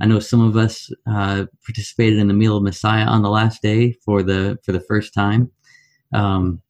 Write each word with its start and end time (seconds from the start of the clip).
I 0.00 0.06
know 0.06 0.18
some 0.18 0.40
of 0.40 0.56
us 0.56 0.90
uh, 1.06 1.46
participated 1.64 2.18
in 2.18 2.28
the 2.28 2.34
meal 2.34 2.56
of 2.56 2.62
Messiah 2.62 3.06
on 3.06 3.22
the 3.22 3.30
last 3.30 3.62
day 3.62 3.92
for 4.04 4.22
the 4.22 4.58
for 4.64 4.72
the 4.72 4.80
first 4.80 5.14
time. 5.14 5.50
Um, 6.12 6.60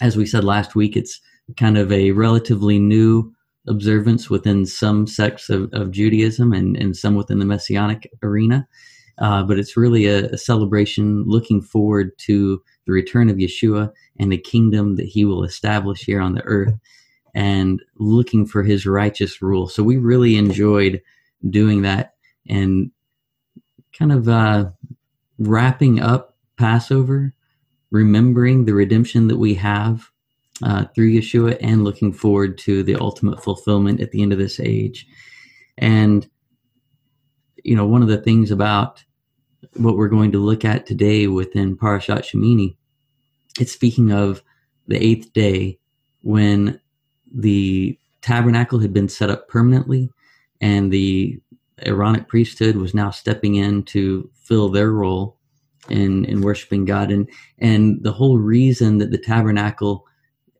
as 0.00 0.16
we 0.16 0.26
said 0.26 0.44
last 0.44 0.74
week, 0.74 0.96
it's 0.96 1.20
kind 1.56 1.78
of 1.78 1.92
a 1.92 2.12
relatively 2.12 2.78
new 2.78 3.32
observance 3.68 4.28
within 4.28 4.66
some 4.66 5.06
sects 5.06 5.48
of, 5.48 5.72
of 5.72 5.90
Judaism 5.90 6.52
and, 6.52 6.76
and 6.76 6.96
some 6.96 7.14
within 7.14 7.38
the 7.38 7.44
Messianic 7.44 8.10
arena. 8.22 8.66
Uh, 9.18 9.42
but 9.42 9.58
it's 9.58 9.76
really 9.76 10.06
a, 10.06 10.26
a, 10.30 10.36
celebration 10.36 11.22
looking 11.24 11.62
forward 11.62 12.10
to 12.18 12.60
the 12.84 12.92
return 12.92 13.30
of 13.30 13.36
Yeshua 13.36 13.92
and 14.18 14.32
the 14.32 14.38
kingdom 14.38 14.96
that 14.96 15.06
he 15.06 15.24
will 15.24 15.44
establish 15.44 16.04
here 16.04 16.20
on 16.20 16.34
the 16.34 16.42
earth 16.42 16.74
and 17.32 17.80
looking 17.96 18.44
for 18.44 18.64
his 18.64 18.86
righteous 18.86 19.40
rule. 19.40 19.68
So 19.68 19.84
we 19.84 19.98
really 19.98 20.36
enjoyed 20.36 21.00
doing 21.48 21.82
that 21.82 22.13
and 22.48 22.90
kind 23.96 24.12
of 24.12 24.28
uh, 24.28 24.70
wrapping 25.38 26.00
up 26.00 26.36
Passover, 26.56 27.32
remembering 27.90 28.64
the 28.64 28.74
redemption 28.74 29.28
that 29.28 29.38
we 29.38 29.54
have 29.54 30.10
uh, 30.62 30.84
through 30.94 31.12
Yeshua, 31.12 31.56
and 31.60 31.84
looking 31.84 32.12
forward 32.12 32.58
to 32.58 32.82
the 32.82 32.96
ultimate 32.96 33.42
fulfillment 33.42 34.00
at 34.00 34.10
the 34.10 34.22
end 34.22 34.32
of 34.32 34.38
this 34.38 34.60
age. 34.60 35.06
And, 35.78 36.28
you 37.64 37.74
know, 37.74 37.86
one 37.86 38.02
of 38.02 38.08
the 38.08 38.18
things 38.18 38.50
about 38.50 39.02
what 39.74 39.96
we're 39.96 40.08
going 40.08 40.30
to 40.32 40.38
look 40.38 40.64
at 40.64 40.86
today 40.86 41.26
within 41.26 41.76
Parashat 41.76 42.20
Shemini, 42.20 42.76
it's 43.58 43.72
speaking 43.72 44.12
of 44.12 44.42
the 44.86 45.02
eighth 45.02 45.32
day 45.32 45.78
when 46.22 46.80
the 47.32 47.98
tabernacle 48.22 48.78
had 48.78 48.92
been 48.92 49.08
set 49.08 49.30
up 49.30 49.48
permanently, 49.48 50.10
and 50.60 50.92
the 50.92 51.40
Aaronic 51.86 52.28
priesthood 52.28 52.76
was 52.76 52.94
now 52.94 53.10
stepping 53.10 53.56
in 53.56 53.84
to 53.84 54.30
fill 54.34 54.68
their 54.68 54.90
role 54.90 55.38
in 55.88 56.24
in 56.24 56.40
worshiping 56.42 56.84
God. 56.84 57.10
And 57.10 57.28
and 57.58 58.02
the 58.02 58.12
whole 58.12 58.38
reason 58.38 58.98
that 58.98 59.10
the 59.10 59.18
tabernacle 59.18 60.06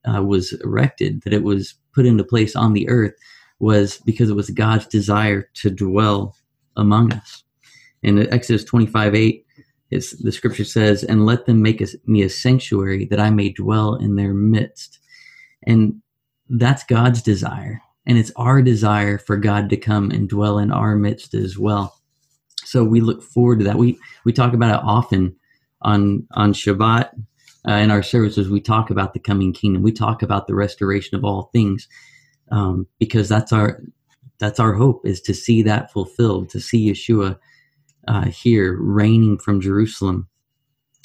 uh, 0.05 0.23
was 0.23 0.53
erected, 0.65 1.23
that 1.23 1.33
it 1.33 1.43
was 1.43 1.75
put 1.95 2.07
into 2.07 2.25
place 2.25 2.57
on 2.57 2.73
the 2.73 2.89
earth, 2.89 3.15
was 3.59 3.99
because 3.99 4.31
it 4.31 4.37
was 4.37 4.51
God's 4.51 4.87
desire 4.87 5.49
to 5.55 5.71
dwell 5.71 6.37
among 6.77 7.13
us. 7.13 7.43
In 8.03 8.31
Exodus 8.33 8.65
25 8.65 9.15
8, 9.15 9.47
it's, 9.91 10.11
the 10.23 10.33
scripture 10.33 10.65
says, 10.65 11.05
And 11.05 11.25
let 11.25 11.47
them 11.47 11.63
make 11.63 11.81
a, 11.81 11.87
me 12.07 12.23
a 12.23 12.29
sanctuary 12.29 13.07
that 13.07 13.21
I 13.21 13.31
may 13.31 13.51
dwell 13.51 13.95
in 13.95 14.17
their 14.17 14.35
midst. 14.35 14.99
And 15.67 16.03
that's 16.49 16.85
God's 16.85 17.23
desire. 17.23 17.81
And 18.07 18.19
it's 18.19 18.33
our 18.37 18.61
desire 18.63 19.19
for 19.19 19.37
God 19.37 19.71
to 19.71 19.77
come 19.77 20.11
and 20.11 20.29
dwell 20.29 20.59
in 20.59 20.71
our 20.71 20.95
midst 20.95 21.35
as 21.35 21.59
well. 21.59 22.01
So 22.65 22.85
we 22.85 23.01
look 23.01 23.23
forward 23.23 23.61
to 23.61 23.65
that. 23.65 23.79
We 23.79 23.99
we 24.25 24.33
talk 24.33 24.53
about 24.53 24.75
it 24.75 24.85
often 24.85 25.37
on 25.83 26.27
on 26.33 26.53
Shabbat 26.53 27.11
uh, 27.69 27.73
in 27.73 27.91
our 27.91 28.03
services. 28.03 28.49
We 28.49 28.61
talk 28.61 28.91
about 28.91 29.15
the 29.15 29.21
coming 29.21 29.53
kingdom. 29.53 29.83
We 29.83 29.93
talk 29.93 30.23
about 30.23 30.47
the 30.47 30.55
restoration 30.55 31.17
of 31.17 31.25
all 31.25 31.51
things 31.53 31.89
um, 32.51 32.87
because 32.99 33.29
that's 33.29 33.53
our 33.53 33.83
that's 34.39 34.61
our 34.61 34.75
hope 34.75 35.07
is 35.07 35.21
to 35.23 35.35
see 35.35 35.63
that 35.63 35.93
fulfilled, 35.93 36.51
to 36.51 36.61
see 36.61 36.91
Yeshua 36.91 37.39
uh, 38.09 38.27
here 38.27 38.77
reigning 38.81 39.39
from 39.39 39.61
Jerusalem, 39.61 40.29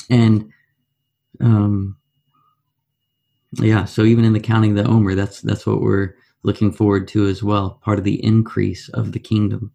and 0.09 0.49
um, 1.39 1.97
yeah, 3.53 3.85
so 3.85 4.03
even 4.03 4.25
in 4.25 4.33
the 4.33 4.39
counting 4.39 4.77
of 4.77 4.83
the 4.83 4.91
Omer, 4.91 5.15
that's 5.15 5.41
that's 5.41 5.65
what 5.65 5.81
we're 5.81 6.15
looking 6.43 6.71
forward 6.71 7.07
to 7.09 7.27
as 7.27 7.43
well, 7.43 7.79
part 7.83 7.99
of 7.99 8.05
the 8.05 8.23
increase 8.23 8.89
of 8.89 9.11
the 9.11 9.19
kingdom. 9.19 9.71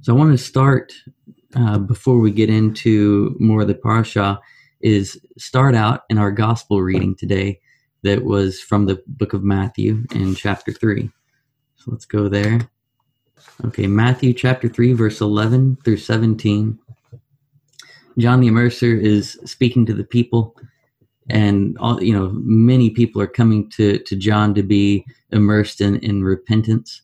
So 0.00 0.14
I 0.14 0.18
want 0.18 0.32
to 0.32 0.44
start 0.44 0.92
uh, 1.54 1.78
before 1.78 2.18
we 2.18 2.30
get 2.30 2.50
into 2.50 3.36
more 3.38 3.62
of 3.62 3.68
the 3.68 3.74
parasha, 3.74 4.40
is 4.80 5.18
start 5.38 5.74
out 5.74 6.02
in 6.10 6.18
our 6.18 6.30
gospel 6.30 6.82
reading 6.82 7.14
today 7.14 7.60
that 8.02 8.24
was 8.24 8.60
from 8.60 8.84
the 8.84 9.02
book 9.06 9.32
of 9.32 9.42
Matthew 9.42 10.04
in 10.14 10.34
chapter 10.34 10.72
three. 10.72 11.10
So 11.76 11.90
let's 11.90 12.04
go 12.04 12.28
there. 12.28 12.60
Okay, 13.64 13.86
Matthew 13.86 14.32
chapter 14.32 14.68
3, 14.68 14.94
verse 14.94 15.20
11 15.20 15.76
through 15.84 15.98
17. 15.98 16.78
John 18.18 18.40
the 18.40 18.48
Immerser 18.48 19.00
is 19.00 19.38
speaking 19.44 19.86
to 19.86 19.94
the 19.94 20.04
people 20.04 20.56
and 21.30 21.76
all 21.78 22.02
you 22.02 22.12
know 22.12 22.30
many 22.34 22.90
people 22.90 23.20
are 23.20 23.26
coming 23.26 23.68
to 23.70 23.98
to 23.98 24.16
john 24.16 24.54
to 24.54 24.62
be 24.62 25.04
immersed 25.30 25.80
in 25.80 25.96
in 26.00 26.22
repentance. 26.24 27.02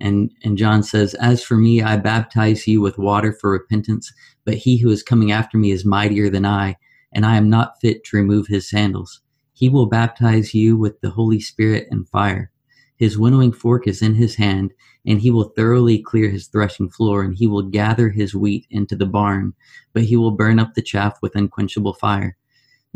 And 0.00 0.30
and 0.44 0.58
john 0.58 0.82
says 0.82 1.14
as 1.14 1.42
for 1.42 1.56
me 1.56 1.82
i 1.82 1.96
baptize 1.96 2.66
you 2.66 2.80
with 2.80 2.98
water 2.98 3.32
for 3.32 3.50
repentance 3.50 4.12
but 4.44 4.54
he 4.54 4.76
who 4.76 4.90
is 4.90 5.02
coming 5.02 5.32
after 5.32 5.56
me 5.56 5.70
is 5.70 5.84
mightier 5.84 6.28
than 6.28 6.44
i 6.44 6.76
and 7.12 7.24
i 7.24 7.36
am 7.36 7.48
not 7.48 7.80
fit 7.80 8.04
to 8.04 8.16
remove 8.16 8.46
his 8.46 8.68
sandals. 8.68 9.20
He 9.54 9.70
will 9.70 9.86
baptize 9.86 10.52
you 10.52 10.76
with 10.76 11.00
the 11.00 11.08
holy 11.08 11.40
spirit 11.40 11.88
and 11.90 12.06
fire. 12.06 12.50
His 12.98 13.18
winnowing 13.18 13.52
fork 13.52 13.88
is 13.88 14.02
in 14.02 14.14
his 14.14 14.34
hand 14.34 14.74
and 15.06 15.18
he 15.18 15.30
will 15.30 15.50
thoroughly 15.56 15.98
clear 15.98 16.28
his 16.28 16.46
threshing 16.46 16.90
floor 16.90 17.22
and 17.22 17.34
he 17.34 17.46
will 17.46 17.62
gather 17.62 18.10
his 18.10 18.34
wheat 18.34 18.66
into 18.70 18.96
the 18.96 19.06
barn 19.06 19.54
but 19.94 20.02
he 20.02 20.16
will 20.16 20.30
burn 20.30 20.58
up 20.58 20.74
the 20.74 20.82
chaff 20.82 21.18
with 21.22 21.36
unquenchable 21.36 21.94
fire 21.94 22.36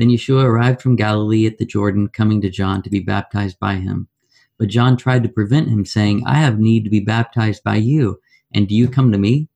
then 0.01 0.09
Yeshua 0.09 0.45
arrived 0.45 0.81
from 0.81 0.97
Galilee 0.97 1.47
at 1.47 1.59
the 1.59 1.67
Jordan, 1.67 2.09
coming 2.09 2.41
to 2.41 2.49
John 2.49 2.83
to 2.83 2.91
be 2.91 3.01
baptized 3.01 3.59
by 3.59 3.75
him. 3.75 4.09
But 4.59 4.69
John 4.69 4.97
tried 4.97 5.23
to 5.25 5.29
prevent 5.29 5.69
him, 5.69 5.85
saying, 5.85 6.23
I 6.27 6.37
have 6.37 6.59
need 6.59 6.85
to 6.85 6.91
be 6.91 7.01
baptized 7.01 7.63
by 7.63 7.77
you, 7.77 8.19
and 8.55 8.67
do 8.67 8.75
you 8.75 8.89
come 8.89 9.13
to 9.13 9.19
me? 9.19 9.49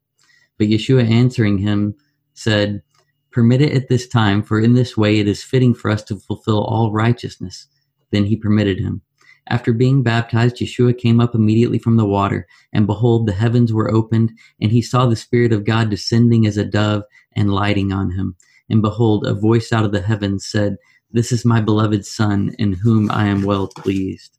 But 0.58 0.68
Yeshua 0.68 1.08
answering 1.08 1.58
him 1.58 1.94
said, 2.34 2.82
Permit 3.30 3.62
it 3.62 3.72
at 3.72 3.88
this 3.88 4.06
time, 4.06 4.42
for 4.42 4.60
in 4.60 4.74
this 4.74 4.96
way 4.96 5.18
it 5.18 5.26
is 5.26 5.42
fitting 5.42 5.74
for 5.74 5.90
us 5.90 6.02
to 6.04 6.16
fulfill 6.16 6.62
all 6.64 6.92
righteousness. 6.92 7.66
Then 8.10 8.26
he 8.26 8.36
permitted 8.36 8.78
him. 8.78 9.00
After 9.48 9.72
being 9.72 10.02
baptized, 10.02 10.56
Yeshua 10.56 10.96
came 10.96 11.20
up 11.20 11.34
immediately 11.34 11.78
from 11.78 11.96
the 11.96 12.04
water, 12.04 12.46
and 12.72 12.86
behold, 12.86 13.26
the 13.26 13.32
heavens 13.32 13.72
were 13.72 13.90
opened, 13.90 14.32
and 14.60 14.70
he 14.70 14.82
saw 14.82 15.06
the 15.06 15.16
Spirit 15.16 15.52
of 15.52 15.64
God 15.64 15.90
descending 15.90 16.46
as 16.46 16.56
a 16.56 16.64
dove 16.64 17.02
and 17.34 17.52
lighting 17.52 17.92
on 17.92 18.10
him 18.10 18.36
and 18.70 18.82
behold, 18.82 19.26
a 19.26 19.34
voice 19.34 19.72
out 19.72 19.84
of 19.84 19.92
the 19.92 20.02
heavens 20.02 20.46
said, 20.46 20.76
This 21.12 21.32
is 21.32 21.44
my 21.44 21.60
beloved 21.60 22.04
Son, 22.06 22.54
in 22.58 22.72
whom 22.72 23.10
I 23.10 23.26
am 23.26 23.42
well 23.42 23.68
pleased. 23.68 24.38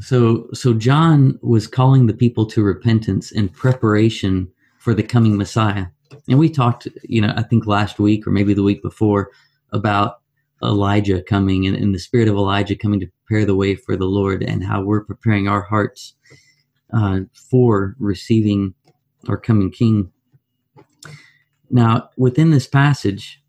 So, 0.00 0.48
so 0.52 0.74
John 0.74 1.38
was 1.42 1.68
calling 1.68 2.06
the 2.06 2.14
people 2.14 2.44
to 2.46 2.62
repentance 2.62 3.30
in 3.30 3.48
preparation 3.48 4.50
for 4.78 4.94
the 4.94 5.02
coming 5.02 5.36
Messiah. 5.36 5.86
And 6.28 6.38
we 6.38 6.50
talked, 6.50 6.88
you 7.04 7.20
know, 7.20 7.32
I 7.36 7.42
think 7.42 7.66
last 7.66 8.00
week 8.00 8.26
or 8.26 8.30
maybe 8.32 8.52
the 8.52 8.64
week 8.64 8.82
before 8.82 9.30
about 9.72 10.20
Elijah 10.62 11.22
coming 11.22 11.66
and, 11.66 11.76
and 11.76 11.94
the 11.94 12.00
spirit 12.00 12.28
of 12.28 12.34
Elijah 12.34 12.76
coming 12.76 13.00
to 13.00 13.10
prepare 13.24 13.46
the 13.46 13.54
way 13.54 13.74
for 13.74 13.96
the 13.96 14.06
Lord 14.06 14.42
and 14.42 14.64
how 14.64 14.82
we're 14.82 15.04
preparing 15.04 15.46
our 15.46 15.62
hearts 15.62 16.14
uh, 16.92 17.20
for 17.50 17.96
receiving 17.98 18.74
our 19.28 19.36
coming 19.36 19.70
king. 19.70 20.12
Now, 21.70 22.10
within 22.16 22.50
this 22.50 22.66
passage 22.66 23.42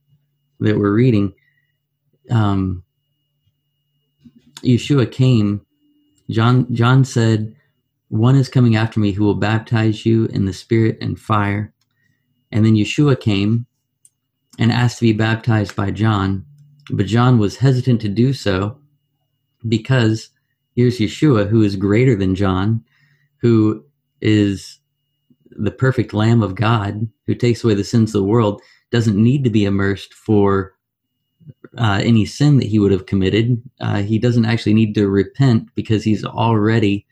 that 0.60 0.78
we're 0.78 0.94
reading, 0.94 1.34
um, 2.30 2.84
Yeshua 4.64 5.12
came. 5.12 5.66
John 6.30 6.74
John 6.74 7.04
said, 7.04 7.56
"One 8.08 8.36
is 8.36 8.48
coming 8.50 8.76
after 8.76 9.00
me 9.00 9.12
who 9.12 9.24
will 9.24 9.36
baptize 9.36 10.06
you 10.06 10.26
in 10.26 10.46
the 10.46 10.54
Spirit 10.54 10.98
and 11.02 11.20
fire." 11.20 11.74
And 12.52 12.66
then 12.66 12.76
Yeshua 12.76 13.20
came 13.20 13.66
and 14.60 14.72
asked 14.72 15.00
to 15.00 15.06
be 15.06 15.14
baptized 15.14 15.76
by 15.76 15.92
John, 15.92 16.46
but 16.92 17.08
John 17.08 17.40
was 17.40 17.58
hesitant 17.58 18.00
to 18.02 18.10
do 18.10 18.32
so 18.32 18.78
because 19.68 20.30
here's 20.76 21.00
Yeshua, 21.00 21.50
who 21.50 21.62
is 21.64 21.76
greater 21.76 22.16
than 22.16 22.36
John, 22.36 22.84
who 23.38 23.84
is 24.22 24.80
the 25.58 25.72
perfect 25.72 26.14
Lamb 26.14 26.42
of 26.42 26.56
God 26.56 27.08
who 27.26 27.36
takes 27.36 27.64
away 27.64 27.74
the 27.74 27.84
sins 27.84 28.14
of 28.14 28.22
the 28.22 28.28
world 28.28 28.62
doesn't 28.92 29.22
need 29.22 29.44
to 29.44 29.50
be 29.50 29.66
immersed 29.66 30.14
for 30.14 30.74
uh, 31.78 32.00
any 32.04 32.26
sin 32.26 32.58
that 32.58 32.68
he 32.68 32.80
would 32.80 32.92
have 32.92 33.06
committed. 33.06 33.62
Uh, 33.82 34.02
he 34.02 34.20
doesn't 34.20 34.46
actually 34.46 34.74
need 34.74 34.94
to 34.96 35.10
repent 35.10 35.68
because 35.76 36.04
he's 36.04 36.24
already 36.24 37.06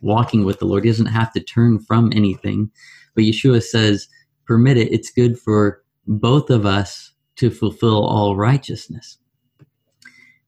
walking 0.00 0.44
with 0.44 0.58
the 0.58 0.64
Lord. 0.64 0.84
He 0.84 0.90
doesn't 0.90 1.06
have 1.06 1.32
to 1.32 1.40
turn 1.40 1.78
from 1.78 2.12
anything. 2.14 2.70
But 3.14 3.24
Yeshua 3.24 3.62
says, 3.62 4.08
permit 4.46 4.76
it. 4.76 4.92
It's 4.92 5.10
good 5.10 5.38
for 5.38 5.82
both 6.06 6.50
of 6.50 6.66
us 6.66 7.12
to 7.36 7.50
fulfill 7.50 8.04
all 8.04 8.36
righteousness. 8.36 9.18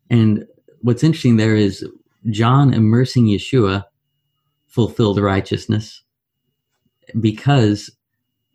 And 0.08 0.44
what's 0.80 1.04
interesting 1.04 1.36
there 1.36 1.54
is 1.54 1.86
John 2.30 2.74
immersing 2.74 3.26
Yeshua 3.26 3.84
fulfilled 4.66 5.18
righteousness 5.18 6.02
because 7.20 7.90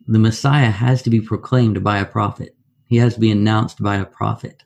the 0.06 0.18
Messiah 0.18 0.70
has 0.70 1.02
to 1.02 1.10
be 1.10 1.20
proclaimed 1.20 1.82
by 1.82 1.98
a 1.98 2.06
prophet. 2.06 2.54
He 2.86 2.96
has 2.96 3.14
to 3.14 3.20
be 3.20 3.30
announced 3.30 3.82
by 3.82 3.96
a 3.96 4.06
prophet. 4.06 4.62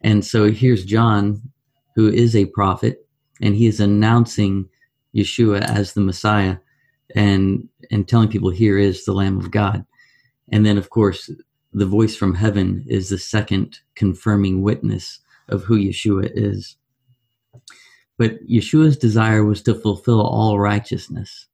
And 0.00 0.24
so 0.24 0.50
here's 0.50 0.84
John, 0.84 1.42
who 1.94 2.08
is 2.08 2.34
a 2.34 2.46
prophet, 2.46 3.06
and 3.40 3.54
he 3.54 3.66
is 3.66 3.80
announcing 3.80 4.68
Yeshua 5.14 5.60
as 5.62 5.92
the 5.92 6.00
Messiah 6.00 6.56
and 7.14 7.68
and 7.90 8.08
telling 8.08 8.28
people 8.28 8.50
here 8.50 8.78
is 8.78 9.04
the 9.04 9.12
Lamb 9.12 9.38
of 9.38 9.50
God. 9.50 9.84
And 10.50 10.64
then 10.64 10.78
of 10.78 10.90
course 10.90 11.30
the 11.74 11.86
voice 11.86 12.16
from 12.16 12.34
heaven 12.34 12.84
is 12.86 13.08
the 13.08 13.18
second 13.18 13.78
confirming 13.94 14.62
witness 14.62 15.20
of 15.48 15.64
who 15.64 15.78
Yeshua 15.78 16.30
is. 16.34 16.76
But 18.18 18.46
Yeshua's 18.46 18.96
desire 18.96 19.44
was 19.44 19.62
to 19.62 19.74
fulfill 19.74 20.22
all 20.22 20.58
righteousness 20.58 21.46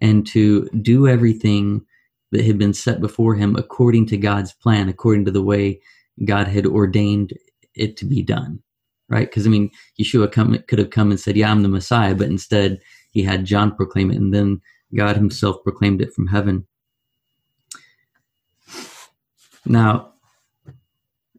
and 0.00 0.26
to 0.28 0.68
do 0.82 1.06
everything 1.06 1.84
that 2.32 2.44
had 2.44 2.58
been 2.58 2.74
set 2.74 3.00
before 3.00 3.34
him 3.34 3.56
according 3.56 4.06
to 4.06 4.16
God's 4.16 4.52
plan, 4.52 4.88
according 4.88 5.24
to 5.24 5.30
the 5.30 5.42
way 5.42 5.80
God 6.24 6.46
had 6.46 6.66
ordained 6.66 7.32
it 7.74 7.96
to 7.98 8.04
be 8.04 8.22
done. 8.22 8.62
Right? 9.08 9.28
Because, 9.28 9.46
I 9.46 9.50
mean, 9.50 9.70
Yeshua 10.00 10.30
come, 10.30 10.56
could 10.68 10.78
have 10.78 10.90
come 10.90 11.10
and 11.10 11.18
said, 11.18 11.36
Yeah, 11.36 11.50
I'm 11.50 11.62
the 11.62 11.68
Messiah, 11.68 12.14
but 12.14 12.28
instead 12.28 12.78
he 13.10 13.24
had 13.24 13.44
John 13.44 13.74
proclaim 13.74 14.10
it, 14.10 14.16
and 14.16 14.32
then 14.32 14.60
God 14.94 15.16
himself 15.16 15.56
proclaimed 15.64 16.00
it 16.00 16.14
from 16.14 16.28
heaven. 16.28 16.66
Now, 19.66 20.12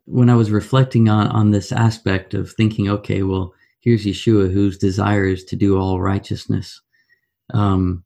when 0.05 0.29
I 0.29 0.35
was 0.35 0.51
reflecting 0.51 1.09
on, 1.09 1.27
on 1.27 1.51
this 1.51 1.71
aspect 1.71 2.33
of 2.33 2.51
thinking, 2.51 2.89
okay, 2.89 3.23
well, 3.23 3.53
here's 3.79 4.05
Yeshua 4.05 4.51
whose 4.51 4.77
desire 4.77 5.25
is 5.25 5.43
to 5.45 5.55
do 5.55 5.77
all 5.79 6.01
righteousness. 6.01 6.81
Um, 7.53 8.03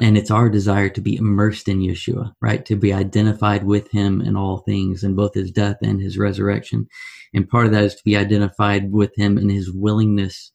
and 0.00 0.16
it's 0.16 0.30
our 0.30 0.48
desire 0.48 0.88
to 0.90 1.00
be 1.00 1.16
immersed 1.16 1.68
in 1.68 1.80
Yeshua, 1.80 2.32
right? 2.40 2.64
To 2.66 2.76
be 2.76 2.92
identified 2.92 3.64
with 3.64 3.90
him 3.90 4.20
in 4.20 4.36
all 4.36 4.58
things, 4.58 5.02
in 5.02 5.14
both 5.14 5.34
his 5.34 5.50
death 5.50 5.76
and 5.82 6.00
his 6.00 6.16
resurrection. 6.16 6.88
And 7.34 7.48
part 7.48 7.66
of 7.66 7.72
that 7.72 7.84
is 7.84 7.94
to 7.96 8.04
be 8.04 8.16
identified 8.16 8.92
with 8.92 9.14
him 9.16 9.38
in 9.38 9.48
his 9.48 9.72
willingness 9.72 10.52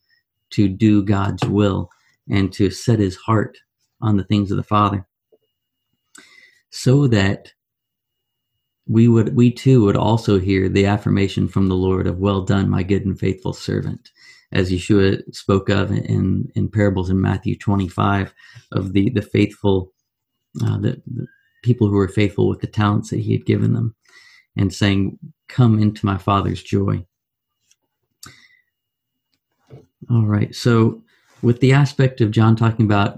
to 0.52 0.70
do 0.70 1.04
God's 1.04 1.44
will 1.46 1.90
and 2.30 2.54
to 2.54 2.70
set 2.70 3.00
his 3.00 3.16
heart 3.18 3.58
on 4.02 4.18
the 4.18 4.24
things 4.24 4.50
of 4.50 4.58
the 4.58 4.64
Father. 4.64 5.06
So 6.70 7.08
that 7.08 7.52
we 8.88 9.08
would 9.08 9.36
we 9.36 9.52
too 9.52 9.84
would 9.84 9.96
also 9.96 10.40
hear 10.40 10.68
the 10.68 10.86
affirmation 10.86 11.48
from 11.48 11.68
the 11.68 11.76
Lord 11.76 12.08
of 12.08 12.20
well 12.20 12.42
done, 12.42 12.70
my 12.70 12.84
good 12.84 13.06
and 13.06 13.18
faithful 13.18 13.54
servant 13.54 14.12
as 14.54 14.72
Yeshua 14.72 15.22
spoke 15.34 15.70
of 15.70 15.92
in, 15.92 16.52
in 16.56 16.70
parables 16.70 17.10
in 17.10 17.20
Matthew 17.20 17.58
25 17.58 18.34
of 18.72 18.94
the, 18.94 19.10
the 19.10 19.22
faithful, 19.22 19.92
uh, 20.64 20.78
the, 20.78 21.02
the 21.08 21.28
people 21.64 21.88
who 21.88 21.96
were 21.96 22.08
faithful 22.08 22.48
with 22.48 22.62
the 22.62 22.68
talents 22.68 23.10
that 23.10 23.20
he 23.20 23.34
had 23.34 23.46
given 23.46 23.74
them 23.74 23.96
and 24.56 24.74
saying, 24.74 25.18
come 25.50 25.80
into 25.80 26.06
my 26.06 26.18
father's 26.18 26.62
joy. 26.62 27.04
All 30.10 30.26
right. 30.26 30.54
So 30.54 31.02
with 31.42 31.60
the 31.60 31.74
aspect 31.74 32.22
of 32.22 32.32
John 32.32 32.56
talking 32.56 32.86
about, 32.86 33.18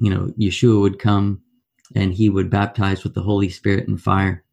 you 0.00 0.10
know, 0.10 0.32
Yeshua 0.38 0.80
would 0.80 0.98
come 0.98 1.42
and 1.94 2.12
he 2.14 2.30
would 2.30 2.50
baptize 2.50 3.04
with 3.04 3.14
the 3.14 3.22
Holy 3.22 3.50
Spirit 3.50 3.86
and 3.86 4.00
fire. 4.00 4.44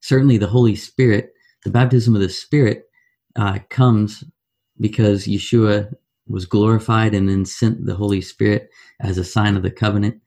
Certainly 0.00 0.38
the 0.38 0.46
Holy 0.46 0.76
Spirit, 0.76 1.32
the 1.64 1.70
baptism 1.70 2.14
of 2.14 2.20
the 2.20 2.28
Spirit 2.28 2.84
uh, 3.36 3.58
comes 3.70 4.22
because 4.80 5.26
Yeshua 5.26 5.92
was 6.28 6.46
glorified 6.46 7.14
and 7.14 7.28
then 7.28 7.44
sent 7.44 7.86
the 7.86 7.94
Holy 7.94 8.20
Spirit 8.20 8.70
as 9.00 9.18
a 9.18 9.24
sign 9.24 9.56
of 9.56 9.62
the 9.62 9.70
covenant. 9.70 10.20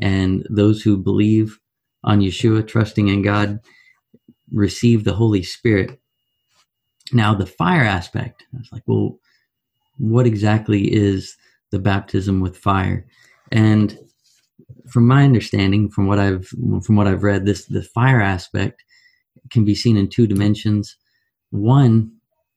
And 0.00 0.46
those 0.50 0.82
who 0.82 0.96
believe 0.96 1.60
on 2.02 2.20
Yeshua, 2.20 2.66
trusting 2.66 3.08
in 3.08 3.22
God, 3.22 3.60
receive 4.52 5.04
the 5.04 5.14
Holy 5.14 5.42
Spirit. 5.42 6.00
Now, 7.12 7.34
the 7.34 7.46
fire 7.46 7.84
aspect, 7.84 8.44
I 8.52 8.58
was 8.58 8.68
like, 8.72 8.82
well, 8.86 9.18
what 9.98 10.26
exactly 10.26 10.92
is 10.92 11.36
the 11.70 11.78
baptism 11.78 12.40
with 12.40 12.56
fire? 12.56 13.06
And 13.52 13.98
from 14.90 15.06
my 15.06 15.24
understanding, 15.24 15.88
from 15.88 16.06
what 16.06 16.18
I've 16.18 16.46
from 16.46 16.96
what 16.96 17.06
I've 17.06 17.22
read, 17.22 17.46
this 17.46 17.66
the 17.66 17.82
fire 17.82 18.20
aspect 18.20 18.84
can 19.50 19.64
be 19.64 19.74
seen 19.74 19.96
in 19.96 20.08
two 20.08 20.26
dimensions. 20.26 20.96
One 21.50 22.12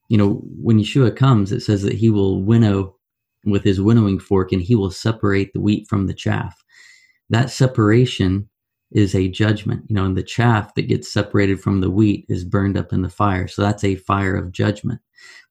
you 0.10 0.18
know, 0.18 0.42
when 0.62 0.80
Yeshua 0.80 1.16
comes, 1.16 1.52
it 1.52 1.62
says 1.62 1.82
that 1.84 1.94
he 1.94 2.10
will 2.10 2.44
winnow 2.44 2.96
with 3.46 3.64
his 3.64 3.82
winnowing 3.82 4.20
fork 4.20 4.52
and 4.52 4.62
he 4.62 4.76
will 4.76 4.92
separate 4.92 5.54
the 5.54 5.62
wheat 5.62 5.88
from 5.88 6.08
the 6.08 6.14
chaff. 6.14 6.64
That 7.30 7.50
separation 7.50 8.50
is 8.92 9.14
a 9.14 9.28
judgment, 9.28 9.84
you 9.88 9.96
know, 9.96 10.06
and 10.06 10.18
the 10.18 10.24
chaff 10.24 10.74
that 10.76 10.88
gets 10.88 11.12
separated 11.12 11.60
from 11.60 11.82
the 11.82 11.92
wheat 11.92 12.26
is 12.30 12.46
burned 12.46 12.78
up 12.78 12.94
in 12.94 13.02
the 13.02 13.10
fire. 13.10 13.48
So 13.48 13.62
that's 13.62 13.84
a 13.84 13.96
fire 13.96 14.36
of 14.36 14.52
judgment. 14.52 15.02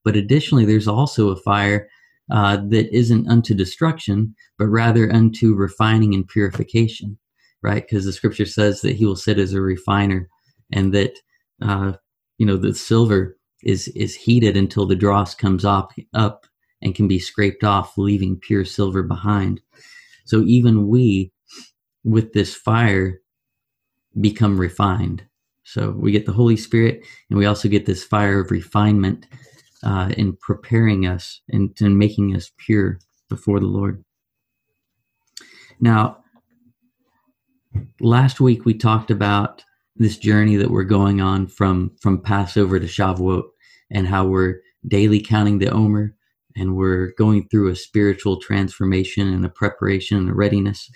But 0.03 0.15
additionally, 0.15 0.65
there's 0.65 0.87
also 0.87 1.29
a 1.29 1.35
fire 1.35 1.87
uh, 2.31 2.57
that 2.69 2.93
isn't 2.95 3.29
unto 3.29 3.53
destruction, 3.53 4.35
but 4.57 4.67
rather 4.67 5.11
unto 5.13 5.53
refining 5.53 6.13
and 6.13 6.27
purification, 6.27 7.17
right? 7.61 7.83
Because 7.87 8.05
the 8.05 8.13
scripture 8.13 8.45
says 8.45 8.81
that 8.81 8.95
he 8.95 9.05
will 9.05 9.15
sit 9.15 9.37
as 9.37 9.53
a 9.53 9.61
refiner 9.61 10.27
and 10.71 10.93
that, 10.93 11.13
uh, 11.61 11.93
you 12.37 12.45
know, 12.45 12.57
the 12.57 12.73
silver 12.73 13.36
is 13.63 13.87
is 13.89 14.15
heated 14.15 14.55
until 14.55 14.85
the 14.85 14.95
dross 14.95 15.35
comes 15.35 15.65
up 15.65 15.93
up 16.13 16.45
and 16.81 16.95
can 16.95 17.07
be 17.07 17.19
scraped 17.19 17.63
off, 17.63 17.97
leaving 17.97 18.37
pure 18.37 18.65
silver 18.65 19.03
behind. 19.03 19.61
So 20.25 20.43
even 20.43 20.87
we, 20.87 21.31
with 22.03 22.33
this 22.33 22.53
fire, 22.53 23.21
become 24.19 24.59
refined. 24.59 25.23
So 25.63 25.91
we 25.91 26.11
get 26.11 26.25
the 26.25 26.33
Holy 26.33 26.57
Spirit, 26.57 27.05
and 27.29 27.37
we 27.37 27.45
also 27.45 27.67
get 27.67 27.85
this 27.85 28.03
fire 28.03 28.39
of 28.39 28.51
refinement 28.51 29.25
uh, 29.83 30.13
in 30.17 30.37
preparing 30.37 31.05
us 31.05 31.41
and, 31.49 31.75
and 31.81 31.97
making 31.97 32.35
us 32.35 32.51
pure 32.57 32.99
before 33.29 33.59
the 33.59 33.67
Lord. 33.67 34.03
Now, 35.79 36.23
last 37.99 38.39
week 38.39 38.65
we 38.65 38.73
talked 38.73 39.11
about 39.11 39.63
this 39.99 40.17
journey 40.17 40.55
that 40.55 40.71
we're 40.71 40.83
going 40.83 41.21
on 41.21 41.47
from 41.47 41.91
from 42.01 42.21
Passover 42.21 42.79
to 42.79 42.85
Shavuot 42.85 43.43
and 43.91 44.07
how 44.07 44.25
we're 44.25 44.61
daily 44.87 45.19
counting 45.19 45.59
the 45.59 45.71
Omer 45.71 46.15
and 46.55 46.75
we're 46.75 47.13
going 47.17 47.47
through 47.49 47.69
a 47.69 47.75
spiritual 47.75 48.39
transformation 48.39 49.31
and 49.31 49.45
a 49.45 49.49
preparation 49.49 50.17
and 50.17 50.29
a 50.29 50.33
readiness. 50.33 50.89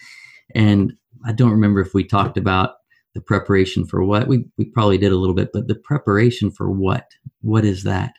And 0.55 0.93
I 1.25 1.31
don't 1.31 1.51
remember 1.51 1.81
if 1.81 1.93
we 1.93 2.03
talked 2.03 2.38
about 2.38 2.75
the 3.13 3.22
preparation 3.22 3.86
for 3.86 4.03
what. 4.03 4.27
We 4.27 4.46
we 4.58 4.65
probably 4.65 4.98
did 4.98 5.12
a 5.12 5.17
little 5.17 5.36
bit, 5.36 5.50
but 5.53 5.67
the 5.67 5.75
preparation 5.75 6.51
for 6.51 6.70
what? 6.70 7.12
What 7.41 7.65
is 7.65 7.84
that? 7.84 8.13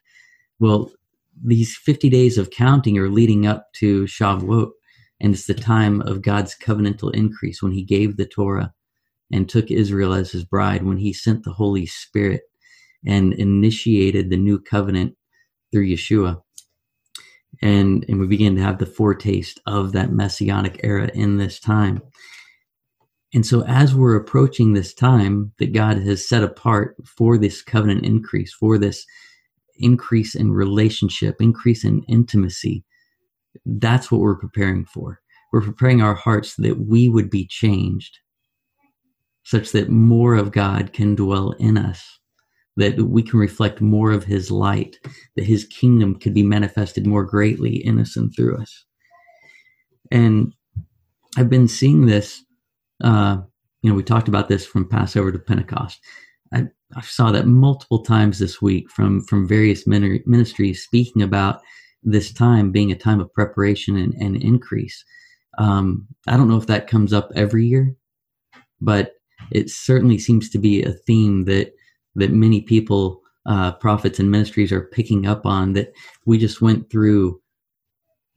Well, 0.59 0.93
these 1.45 1.77
50 1.77 2.09
days 2.11 2.39
of 2.39 2.51
counting 2.51 2.99
are 2.99 3.09
leading 3.09 3.47
up 3.47 3.73
to 3.75 4.05
Shavuot, 4.05 4.71
and 5.21 5.35
it's 5.35 5.47
the 5.47 5.55
time 5.55 6.03
of 6.03 6.23
God's 6.23 6.55
covenantal 6.55 7.13
increase 7.15 7.63
when 7.63 7.73
he 7.73 7.83
gave 7.83 8.17
the 8.17 8.27
Torah 8.27 8.73
and 9.33 9.49
took 9.49 9.71
Israel 9.71 10.13
as 10.13 10.31
his 10.31 10.45
bride, 10.45 10.85
when 10.85 10.99
he 10.99 11.13
sent 11.13 11.45
the 11.45 11.53
Holy 11.53 11.87
Spirit 11.87 12.43
and 13.05 13.33
initiated 13.33 14.31
the 14.31 14.37
new 14.37 14.61
covenant 14.61 15.17
through 15.73 15.87
Yeshua. 15.87 16.43
And, 17.61 18.05
and 18.09 18.21
we 18.21 18.27
begin 18.27 18.57
to 18.57 18.63
have 18.63 18.79
the 18.79 18.87
foretaste 18.87 19.61
of 19.67 19.93
that 19.93 20.13
messianic 20.13 20.81
era 20.83 21.11
in 21.15 21.39
this 21.39 21.59
time. 21.59 22.03
And 23.35 23.47
so, 23.47 23.63
as 23.65 23.95
we're 23.95 24.17
approaching 24.17 24.73
this 24.73 24.93
time 24.93 25.53
that 25.59 25.73
God 25.73 25.97
has 25.99 26.29
set 26.29 26.43
apart 26.43 26.97
for 27.07 27.39
this 27.39 27.63
covenant 27.63 28.05
increase, 28.05 28.53
for 28.53 28.77
this 28.77 29.07
increase 29.77 30.35
in 30.35 30.53
relationship, 30.53 31.41
increase 31.41 31.85
in 31.85 32.03
intimacy, 32.09 32.85
that's 33.65 34.11
what 34.11 34.21
we're 34.21 34.37
preparing 34.37 34.85
for. 34.85 35.21
We're 35.51 35.63
preparing 35.63 36.03
our 36.03 36.15
hearts 36.15 36.57
that 36.57 36.87
we 36.87 37.09
would 37.09 37.31
be 37.31 37.47
changed 37.47 38.19
such 39.45 39.73
that 39.73 39.91
more 39.91 40.35
of 40.35 40.53
God 40.53 40.93
can 40.93 41.15
dwell 41.15 41.53
in 41.53 41.77
us, 41.77 42.19
that 42.77 42.97
we 42.99 43.23
can 43.23 43.39
reflect 43.39 43.81
more 43.81 44.13
of 44.13 44.25
His 44.25 44.51
light, 44.51 44.99
that 45.37 45.45
His 45.45 45.65
kingdom 45.65 46.19
could 46.19 46.35
be 46.35 46.43
manifested 46.43 47.07
more 47.07 47.25
greatly 47.25 47.85
in 47.85 47.99
us 47.99 48.17
and 48.17 48.35
through 48.35 48.59
us. 48.59 48.85
And 50.11 50.53
I've 51.37 51.51
been 51.51 51.69
seeing 51.69 52.07
this. 52.07 52.45
Uh, 53.03 53.39
you 53.83 53.91
know, 53.91 53.97
we 53.97 54.05
talked 54.05 54.29
about 54.29 54.49
this 54.49 54.65
from 54.65 54.89
Passover 54.89 55.33
to 55.33 55.39
Pentecost. 55.39 56.01
I, 56.55 56.69
I 56.95 57.01
saw 57.01 57.33
that 57.33 57.47
multiple 57.47 58.05
times 58.05 58.39
this 58.39 58.63
week 58.63 58.91
from 58.91 59.23
from 59.23 59.49
various 59.49 59.87
ministries 59.87 60.85
speaking 60.85 61.23
about 61.23 61.63
this 62.03 62.33
time 62.33 62.73
being 62.73 62.93
a 62.93 62.97
time 62.97 63.21
of 63.21 63.33
preparation 63.33 63.97
and, 63.97 64.15
and 64.15 64.37
increase. 64.37 65.05
Um, 65.59 66.07
I 66.27 66.37
don't 66.37 66.49
know 66.49 66.57
if 66.57 66.67
that 66.67 66.89
comes 66.89 67.13
up 67.13 67.31
every 67.35 67.67
year, 67.67 67.95
but 68.81 69.15
it 69.51 69.71
certainly 69.71 70.19
seems 70.19 70.49
to 70.51 70.59
be 70.59 70.83
a 70.83 70.93
theme 70.93 71.45
that 71.45 71.75
that 72.15 72.31
many 72.31 72.61
people, 72.61 73.23
uh, 73.47 73.73
prophets 73.73 74.19
and 74.19 74.31
ministries, 74.31 74.73
are 74.73 74.89
picking 74.93 75.27
up 75.27 75.47
on. 75.47 75.73
That 75.73 75.93
we 76.27 76.39
just 76.39 76.61
went 76.61 76.91
through 76.91 77.41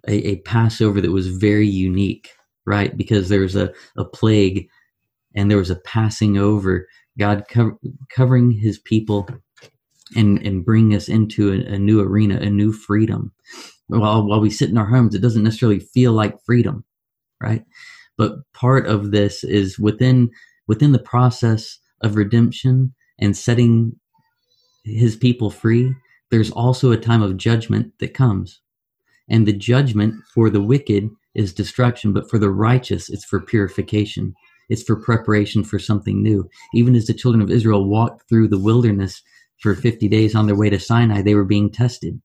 a, 0.08 0.30
a 0.30 0.36
Passover 0.38 1.02
that 1.02 1.12
was 1.12 1.28
very 1.28 1.68
unique, 1.68 2.30
right? 2.66 2.96
Because 2.96 3.30
there 3.30 3.42
was 3.42 3.56
a, 3.56 3.74
a 3.98 4.06
plague 4.06 4.68
and 5.36 5.50
there 5.50 5.58
was 5.58 5.70
a 5.70 5.78
passing 5.78 6.38
over. 6.38 6.88
God 7.18 7.46
co- 7.50 7.80
covering 8.10 8.52
His 8.52 8.80
people 8.80 9.28
and 10.16 10.46
and 10.46 10.66
bring 10.66 10.94
us 10.94 11.08
into 11.08 11.52
a, 11.52 11.76
a, 11.76 11.80
new 11.80 12.02
arena, 12.02 12.38
a 12.38 12.50
new 12.50 12.72
freedom. 12.72 13.32
While 13.88 14.26
while 14.26 14.40
we 14.40 14.50
sit 14.50 14.70
in 14.70 14.78
our 14.78 14.86
homes, 14.86 15.16
it 15.16 15.22
doesn't 15.22 15.44
necessarily 15.44 15.80
feel 15.80 16.12
like 16.14 16.44
freedom, 16.46 16.84
right? 17.42 17.64
But 18.18 18.52
part 18.54 18.88
of 18.88 19.12
this 19.12 19.44
is 19.44 19.78
within 19.80 20.32
within 20.68 20.92
the 20.92 21.00
process 21.00 21.80
of 22.02 22.16
redemption 22.16 22.94
and 23.20 23.36
setting 23.36 23.94
his 24.84 25.16
people 25.16 25.50
free, 25.50 25.94
there's 26.32 26.52
also 26.52 26.92
a 26.92 26.98
time 26.98 27.22
of 27.22 27.38
judgment 27.38 27.94
that 28.00 28.14
comes. 28.14 28.62
And 29.30 29.48
the 29.48 29.54
judgment 29.54 30.16
for 30.34 30.50
the 30.50 30.62
wicked 30.62 31.10
is 31.34 31.54
destruction, 31.54 32.14
but 32.14 32.30
for 32.30 32.38
the 32.38 32.52
righteous, 32.52 33.10
it's 33.10 33.26
for 33.26 33.40
purification. 33.40 34.34
It's 34.70 34.84
for 34.84 34.96
preparation 34.96 35.64
for 35.64 35.80
something 35.80 36.22
new. 36.22 36.50
Even 36.74 36.96
as 36.96 37.06
the 37.06 37.14
children 37.14 37.42
of 37.42 37.52
Israel 37.52 37.88
walked 37.88 38.28
through 38.28 38.48
the 38.48 38.60
wilderness 38.60 39.22
for 39.62 39.76
50 39.76 40.08
days 40.08 40.36
on 40.36 40.48
their 40.48 40.56
way 40.56 40.70
to 40.70 40.80
Sinai, 40.80 41.22
they 41.22 41.36
were 41.36 41.46
being 41.46 41.72
tested. 41.72 42.20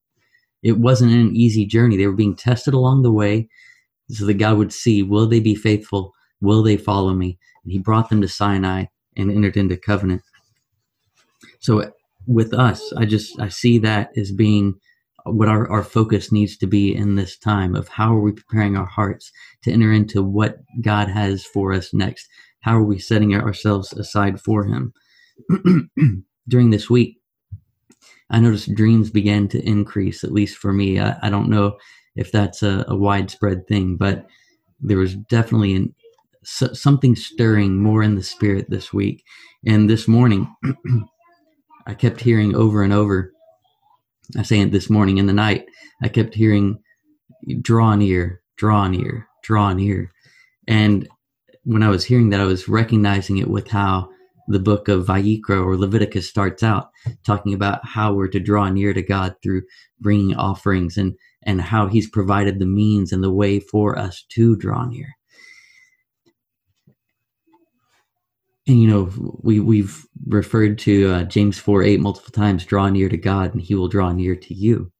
It 0.63 0.77
wasn't 0.77 1.13
an 1.13 1.35
easy 1.35 1.65
journey. 1.65 1.97
They 1.97 2.07
were 2.07 2.13
being 2.13 2.35
tested 2.35 2.73
along 2.73 3.01
the 3.01 3.11
way 3.11 3.49
so 4.09 4.25
that 4.25 4.35
God 4.35 4.57
would 4.57 4.73
see 4.73 5.03
will 5.03 5.27
they 5.27 5.39
be 5.39 5.55
faithful? 5.55 6.13
Will 6.41 6.63
they 6.63 6.77
follow 6.77 7.13
me? 7.13 7.37
And 7.63 7.71
he 7.71 7.79
brought 7.79 8.09
them 8.09 8.21
to 8.21 8.27
Sinai 8.27 8.85
and 9.15 9.31
entered 9.31 9.57
into 9.57 9.77
covenant. 9.77 10.21
So 11.59 11.91
with 12.27 12.53
us, 12.53 12.93
I 12.93 13.05
just 13.05 13.39
I 13.39 13.49
see 13.49 13.77
that 13.79 14.11
as 14.17 14.31
being 14.31 14.75
what 15.25 15.47
our, 15.47 15.69
our 15.69 15.83
focus 15.83 16.31
needs 16.31 16.57
to 16.57 16.67
be 16.67 16.95
in 16.95 17.15
this 17.15 17.37
time 17.37 17.75
of 17.75 17.87
how 17.87 18.15
are 18.15 18.21
we 18.21 18.31
preparing 18.31 18.75
our 18.75 18.85
hearts 18.85 19.31
to 19.63 19.71
enter 19.71 19.91
into 19.91 20.23
what 20.23 20.57
God 20.81 21.09
has 21.09 21.45
for 21.45 21.73
us 21.73 21.93
next? 21.93 22.27
How 22.61 22.77
are 22.77 22.83
we 22.83 22.99
setting 22.99 23.35
ourselves 23.35 23.93
aside 23.93 24.39
for 24.39 24.65
Him? 24.65 24.93
During 26.47 26.69
this 26.71 26.89
week, 26.89 27.17
I 28.29 28.39
noticed 28.39 28.73
dreams 28.73 29.09
began 29.09 29.47
to 29.49 29.63
increase, 29.63 30.23
at 30.23 30.31
least 30.31 30.57
for 30.57 30.73
me. 30.73 30.99
I, 30.99 31.17
I 31.21 31.29
don't 31.29 31.49
know 31.49 31.77
if 32.15 32.31
that's 32.31 32.63
a, 32.63 32.85
a, 32.87 32.95
widespread 32.95 33.67
thing, 33.67 33.97
but 33.97 34.25
there 34.79 34.97
was 34.97 35.15
definitely 35.15 35.75
an, 35.75 35.95
something 36.43 37.15
stirring 37.15 37.77
more 37.77 38.03
in 38.03 38.15
the 38.15 38.23
spirit 38.23 38.69
this 38.69 38.91
week. 38.91 39.23
And 39.65 39.89
this 39.89 40.07
morning, 40.07 40.53
I 41.87 41.93
kept 41.93 42.21
hearing 42.21 42.55
over 42.55 42.83
and 42.83 42.93
over, 42.93 43.31
I 44.37 44.43
say 44.43 44.59
it 44.59 44.71
this 44.71 44.89
morning 44.89 45.17
in 45.17 45.25
the 45.25 45.33
night, 45.33 45.65
I 46.01 46.07
kept 46.07 46.33
hearing, 46.33 46.79
draw 47.61 47.95
near, 47.95 48.41
draw 48.57 48.87
near, 48.87 49.27
draw 49.43 49.73
near. 49.73 50.11
And 50.67 51.07
when 51.63 51.83
I 51.83 51.89
was 51.89 52.05
hearing 52.05 52.29
that, 52.29 52.39
I 52.39 52.45
was 52.45 52.67
recognizing 52.67 53.37
it 53.37 53.49
with 53.49 53.67
how 53.67 54.09
the 54.47 54.59
book 54.59 54.87
of 54.87 55.05
Vayikra 55.05 55.63
or 55.63 55.77
Leviticus 55.77 56.27
starts 56.27 56.63
out, 56.63 56.89
talking 57.25 57.53
about 57.53 57.85
how 57.85 58.13
we're 58.13 58.27
to 58.29 58.39
draw 58.39 58.69
near 58.69 58.93
to 58.93 59.01
God 59.01 59.35
through 59.41 59.63
bringing 59.99 60.35
offerings 60.35 60.97
and, 60.97 61.15
and 61.43 61.61
how 61.61 61.87
he's 61.87 62.09
provided 62.09 62.59
the 62.59 62.65
means 62.65 63.11
and 63.11 63.23
the 63.23 63.31
way 63.31 63.59
for 63.59 63.97
us 63.97 64.25
to 64.29 64.55
draw 64.55 64.85
near. 64.85 65.07
You 68.79 68.87
know 68.87 69.11
we 69.41 69.59
we've 69.59 70.05
referred 70.27 70.77
to 70.79 71.09
uh, 71.11 71.23
James 71.23 71.59
four 71.59 71.83
eight 71.83 71.99
multiple 71.99 72.31
times. 72.31 72.65
Draw 72.65 72.89
near 72.89 73.09
to 73.09 73.17
God, 73.17 73.53
and 73.53 73.61
He 73.61 73.75
will 73.75 73.87
draw 73.87 74.11
near 74.11 74.35
to 74.35 74.53
you. 74.53 74.91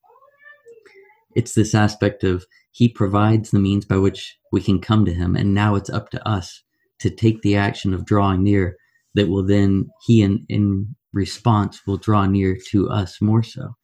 It's 1.35 1.53
this 1.53 1.73
aspect 1.73 2.23
of 2.23 2.45
He 2.71 2.89
provides 2.89 3.51
the 3.51 3.59
means 3.59 3.85
by 3.85 3.97
which 3.97 4.37
we 4.51 4.61
can 4.61 4.79
come 4.79 5.05
to 5.05 5.13
Him, 5.13 5.35
and 5.35 5.53
now 5.53 5.75
it's 5.75 5.89
up 5.89 6.09
to 6.11 6.27
us 6.27 6.63
to 6.99 7.09
take 7.09 7.41
the 7.41 7.55
action 7.55 7.93
of 7.93 8.05
drawing 8.05 8.43
near. 8.43 8.77
That 9.13 9.27
will 9.27 9.45
then 9.45 9.89
He 10.05 10.21
in 10.21 10.45
in 10.49 10.95
response 11.13 11.85
will 11.85 11.97
draw 11.97 12.25
near 12.25 12.57
to 12.69 12.89
us 12.89 13.21
more 13.21 13.43
so. 13.43 13.75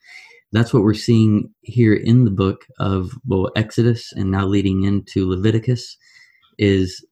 That's 0.54 0.74
what 0.74 0.84
we're 0.84 0.94
seeing 0.94 1.54
here 1.62 1.94
in 1.94 2.24
the 2.24 2.32
book 2.32 2.66
of 2.80 3.12
well 3.28 3.52
Exodus 3.56 4.14
and 4.14 4.32
now 4.32 4.46
leading 4.46 4.84
into 4.84 5.30
Leviticus 5.30 5.98
is 6.58 7.06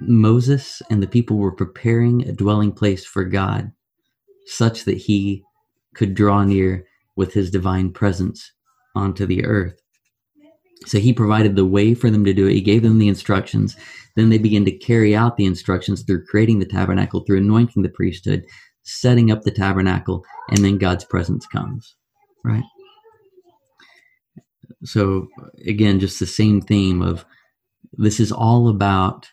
Moses 0.00 0.82
and 0.90 1.02
the 1.02 1.06
people 1.06 1.36
were 1.36 1.52
preparing 1.52 2.26
a 2.28 2.32
dwelling 2.32 2.72
place 2.72 3.04
for 3.04 3.24
God 3.24 3.72
such 4.46 4.84
that 4.84 4.96
he 4.96 5.42
could 5.94 6.14
draw 6.14 6.44
near 6.44 6.86
with 7.16 7.32
his 7.32 7.50
divine 7.50 7.90
presence 7.90 8.52
onto 8.94 9.26
the 9.26 9.44
earth. 9.44 9.80
So 10.84 10.98
he 10.98 11.12
provided 11.12 11.56
the 11.56 11.64
way 11.64 11.94
for 11.94 12.10
them 12.10 12.24
to 12.24 12.34
do 12.34 12.46
it. 12.46 12.52
He 12.52 12.60
gave 12.60 12.82
them 12.82 12.98
the 12.98 13.08
instructions. 13.08 13.76
Then 14.14 14.28
they 14.28 14.38
began 14.38 14.64
to 14.66 14.78
carry 14.78 15.16
out 15.16 15.36
the 15.36 15.46
instructions 15.46 16.02
through 16.02 16.26
creating 16.26 16.58
the 16.58 16.66
tabernacle, 16.66 17.20
through 17.20 17.38
anointing 17.38 17.82
the 17.82 17.88
priesthood, 17.88 18.44
setting 18.82 19.30
up 19.30 19.42
the 19.42 19.50
tabernacle, 19.50 20.24
and 20.50 20.64
then 20.64 20.78
God's 20.78 21.04
presence 21.04 21.46
comes. 21.46 21.96
Right? 22.44 22.62
So 24.84 25.28
again, 25.66 25.98
just 25.98 26.20
the 26.20 26.26
same 26.26 26.60
theme 26.60 27.02
of 27.02 27.24
this 27.94 28.20
is 28.20 28.30
all 28.30 28.68
about 28.68 29.28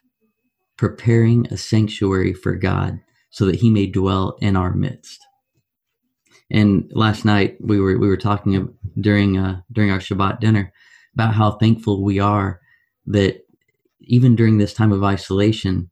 preparing 0.83 1.47
a 1.47 1.55
sanctuary 1.55 2.33
for 2.33 2.55
God 2.55 2.99
so 3.29 3.45
that 3.45 3.55
he 3.55 3.69
may 3.69 3.85
dwell 3.85 4.35
in 4.41 4.57
our 4.57 4.73
midst. 4.73 5.25
And 6.51 6.91
last 6.93 7.23
night 7.23 7.55
we 7.61 7.79
were 7.79 7.97
we 7.97 8.09
were 8.09 8.17
talking 8.17 8.67
during 8.99 9.37
uh, 9.37 9.61
during 9.71 9.91
our 9.91 9.99
Shabbat 9.99 10.41
dinner 10.41 10.73
about 11.13 11.35
how 11.35 11.51
thankful 11.51 12.03
we 12.03 12.19
are 12.19 12.59
that 13.05 13.45
even 14.01 14.35
during 14.35 14.57
this 14.57 14.73
time 14.73 14.91
of 14.91 15.05
isolation, 15.05 15.89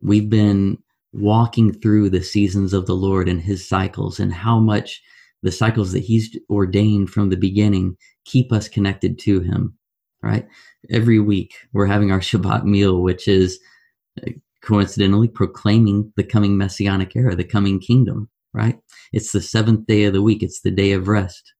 we've 0.00 0.30
been 0.30 0.78
walking 1.12 1.70
through 1.70 2.08
the 2.08 2.22
seasons 2.22 2.72
of 2.72 2.86
the 2.86 2.96
Lord 2.96 3.28
and 3.28 3.42
his 3.42 3.68
cycles 3.68 4.18
and 4.18 4.32
how 4.32 4.58
much 4.58 5.02
the 5.42 5.52
cycles 5.52 5.92
that 5.92 6.04
he's 6.04 6.38
ordained 6.48 7.10
from 7.10 7.28
the 7.28 7.36
beginning 7.36 7.98
keep 8.24 8.50
us 8.50 8.66
connected 8.66 9.18
to 9.18 9.40
him, 9.40 9.76
right? 10.22 10.48
Every 10.88 11.20
week 11.20 11.52
we're 11.74 11.84
having 11.84 12.10
our 12.10 12.20
Shabbat 12.20 12.64
meal, 12.64 13.02
which 13.02 13.28
is 13.28 13.60
coincidentally 14.62 15.28
proclaiming 15.28 16.12
the 16.16 16.24
coming 16.24 16.56
messianic 16.56 17.14
era, 17.16 17.34
the 17.34 17.44
coming 17.44 17.80
kingdom, 17.80 18.28
right? 18.54 18.78
It's 19.12 19.32
the 19.32 19.40
seventh 19.40 19.86
day 19.86 20.04
of 20.04 20.12
the 20.12 20.22
week, 20.22 20.42
it's 20.42 20.60
the 20.60 20.70
day 20.70 20.92
of 20.92 21.08
rest. 21.08 21.52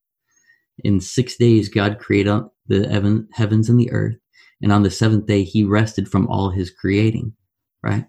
In 0.84 1.00
six 1.00 1.36
days, 1.36 1.68
God 1.68 1.98
created 1.98 2.42
the 2.66 3.26
heavens 3.32 3.68
and 3.68 3.78
the 3.78 3.90
earth, 3.90 4.16
and 4.62 4.72
on 4.72 4.82
the 4.82 4.90
seventh 4.90 5.26
day, 5.26 5.42
he 5.42 5.64
rested 5.64 6.08
from 6.08 6.28
all 6.28 6.50
his 6.50 6.70
creating, 6.70 7.32
right? 7.82 8.06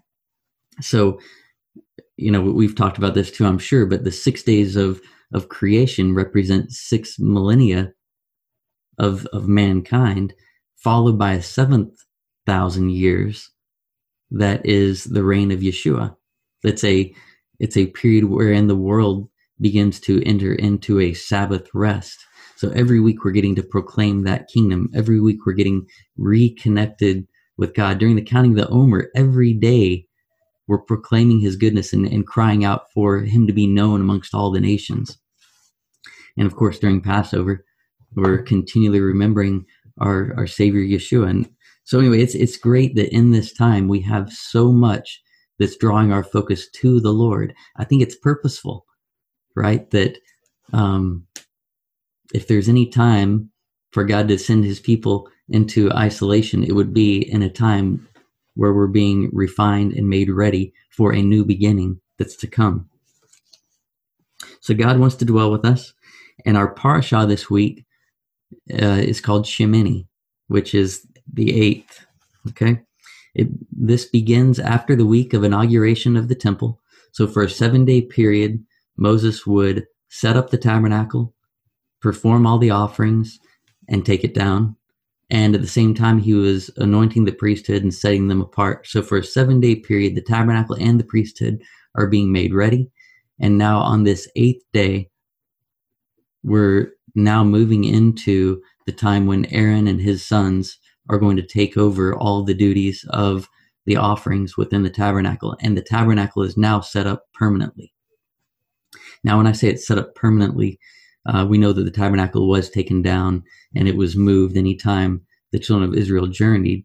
So, 0.80 1.18
you 2.16 2.30
know, 2.30 2.40
we've 2.40 2.76
talked 2.76 2.98
about 2.98 3.14
this 3.14 3.30
too, 3.30 3.44
I'm 3.44 3.58
sure, 3.58 3.86
but 3.86 4.04
the 4.04 4.12
six 4.12 4.42
days 4.42 4.76
of, 4.76 5.00
of 5.32 5.48
creation 5.48 6.14
represent 6.14 6.70
six 6.70 7.18
millennia 7.18 7.92
of, 8.98 9.26
of 9.26 9.48
mankind, 9.48 10.32
followed 10.76 11.18
by 11.18 11.32
a 11.32 11.42
seventh 11.42 11.98
thousand 12.46 12.90
years 12.90 13.50
that 14.38 14.64
is 14.66 15.04
the 15.04 15.22
reign 15.22 15.50
of 15.50 15.60
Yeshua. 15.60 16.16
It's 16.62 16.84
a 16.84 17.14
it's 17.60 17.76
a 17.76 17.86
period 17.86 18.24
wherein 18.24 18.66
the 18.66 18.76
world 18.76 19.28
begins 19.60 20.00
to 20.00 20.22
enter 20.24 20.52
into 20.52 20.98
a 21.00 21.14
Sabbath 21.14 21.68
rest. 21.72 22.18
So 22.56 22.70
every 22.70 23.00
week 23.00 23.24
we're 23.24 23.30
getting 23.30 23.54
to 23.56 23.62
proclaim 23.62 24.24
that 24.24 24.48
kingdom. 24.48 24.90
Every 24.94 25.20
week 25.20 25.46
we're 25.46 25.52
getting 25.52 25.86
reconnected 26.16 27.26
with 27.56 27.74
God. 27.74 27.98
During 27.98 28.16
the 28.16 28.22
counting 28.22 28.52
of 28.52 28.56
the 28.56 28.68
Omer, 28.68 29.10
every 29.14 29.54
day 29.54 30.06
we're 30.66 30.78
proclaiming 30.82 31.40
his 31.40 31.56
goodness 31.56 31.92
and, 31.92 32.06
and 32.06 32.26
crying 32.26 32.64
out 32.64 32.90
for 32.92 33.20
him 33.20 33.46
to 33.46 33.52
be 33.52 33.66
known 33.66 34.00
amongst 34.00 34.34
all 34.34 34.50
the 34.50 34.60
nations. 34.60 35.18
And 36.36 36.46
of 36.46 36.56
course, 36.56 36.78
during 36.78 37.00
Passover, 37.00 37.64
we're 38.16 38.42
continually 38.42 39.00
remembering 39.00 39.66
our, 40.00 40.34
our 40.36 40.46
Savior 40.46 40.82
Yeshua. 40.82 41.30
And 41.30 41.50
so 41.84 41.98
anyway, 41.98 42.20
it's 42.22 42.34
it's 42.34 42.56
great 42.56 42.94
that 42.96 43.14
in 43.14 43.30
this 43.30 43.52
time 43.52 43.88
we 43.88 44.00
have 44.00 44.32
so 44.32 44.72
much 44.72 45.22
that's 45.58 45.76
drawing 45.76 46.12
our 46.12 46.24
focus 46.24 46.68
to 46.70 46.98
the 46.98 47.12
Lord. 47.12 47.54
I 47.76 47.84
think 47.84 48.02
it's 48.02 48.16
purposeful, 48.16 48.86
right? 49.54 49.88
That 49.90 50.18
um, 50.72 51.26
if 52.32 52.48
there's 52.48 52.70
any 52.70 52.86
time 52.88 53.50
for 53.92 54.02
God 54.02 54.28
to 54.28 54.38
send 54.38 54.64
His 54.64 54.80
people 54.80 55.28
into 55.50 55.92
isolation, 55.92 56.64
it 56.64 56.72
would 56.72 56.94
be 56.94 57.18
in 57.18 57.42
a 57.42 57.50
time 57.50 58.08
where 58.54 58.72
we're 58.72 58.86
being 58.86 59.28
refined 59.32 59.92
and 59.92 60.08
made 60.08 60.30
ready 60.30 60.72
for 60.90 61.12
a 61.12 61.20
new 61.20 61.44
beginning 61.44 62.00
that's 62.18 62.36
to 62.36 62.46
come. 62.46 62.88
So 64.60 64.72
God 64.72 64.98
wants 64.98 65.16
to 65.16 65.26
dwell 65.26 65.50
with 65.50 65.66
us, 65.66 65.92
and 66.46 66.56
our 66.56 66.74
parashah 66.74 67.28
this 67.28 67.50
week 67.50 67.84
uh, 68.72 69.02
is 69.04 69.20
called 69.20 69.44
Shemini, 69.44 70.06
which 70.48 70.74
is 70.74 71.06
the 71.32 71.60
eighth. 71.60 72.06
Okay. 72.48 72.80
It, 73.34 73.48
this 73.72 74.04
begins 74.04 74.58
after 74.58 74.94
the 74.94 75.06
week 75.06 75.34
of 75.34 75.42
inauguration 75.42 76.16
of 76.16 76.28
the 76.28 76.34
temple. 76.34 76.80
So 77.12 77.26
for 77.26 77.42
a 77.42 77.50
seven 77.50 77.84
day 77.84 78.02
period, 78.02 78.64
Moses 78.96 79.46
would 79.46 79.86
set 80.08 80.36
up 80.36 80.50
the 80.50 80.58
tabernacle, 80.58 81.34
perform 82.00 82.46
all 82.46 82.58
the 82.58 82.70
offerings, 82.70 83.38
and 83.88 84.04
take 84.04 84.24
it 84.24 84.34
down. 84.34 84.76
And 85.30 85.54
at 85.54 85.62
the 85.62 85.66
same 85.66 85.94
time, 85.94 86.18
he 86.18 86.34
was 86.34 86.70
anointing 86.76 87.24
the 87.24 87.32
priesthood 87.32 87.82
and 87.82 87.92
setting 87.92 88.28
them 88.28 88.40
apart. 88.40 88.86
So 88.86 89.02
for 89.02 89.18
a 89.18 89.24
seven 89.24 89.60
day 89.60 89.74
period, 89.74 90.14
the 90.14 90.22
tabernacle 90.22 90.76
and 90.78 91.00
the 91.00 91.04
priesthood 91.04 91.62
are 91.96 92.06
being 92.06 92.30
made 92.30 92.54
ready. 92.54 92.90
And 93.40 93.58
now 93.58 93.78
on 93.80 94.04
this 94.04 94.28
eighth 94.36 94.62
day, 94.72 95.10
we're 96.42 96.92
now 97.14 97.42
moving 97.42 97.84
into 97.84 98.62
the 98.86 98.92
time 98.92 99.26
when 99.26 99.46
Aaron 99.46 99.88
and 99.88 100.00
his 100.00 100.24
sons 100.24 100.78
are 101.10 101.18
going 101.18 101.36
to 101.36 101.46
take 101.46 101.76
over 101.76 102.14
all 102.14 102.42
the 102.42 102.54
duties 102.54 103.04
of 103.10 103.48
the 103.86 103.96
offerings 103.96 104.56
within 104.56 104.82
the 104.82 104.90
tabernacle. 104.90 105.56
And 105.60 105.76
the 105.76 105.82
tabernacle 105.82 106.42
is 106.42 106.56
now 106.56 106.80
set 106.80 107.06
up 107.06 107.24
permanently. 107.34 107.92
Now, 109.22 109.36
when 109.36 109.46
I 109.46 109.52
say 109.52 109.68
it's 109.68 109.86
set 109.86 109.98
up 109.98 110.14
permanently, 110.14 110.78
uh, 111.26 111.46
we 111.48 111.58
know 111.58 111.72
that 111.72 111.84
the 111.84 111.90
tabernacle 111.90 112.48
was 112.48 112.70
taken 112.70 113.02
down 113.02 113.42
and 113.74 113.88
it 113.88 113.96
was 113.96 114.16
moved 114.16 114.56
anytime 114.56 115.22
the 115.52 115.58
children 115.58 115.88
of 115.88 115.96
Israel 115.96 116.26
journeyed. 116.26 116.84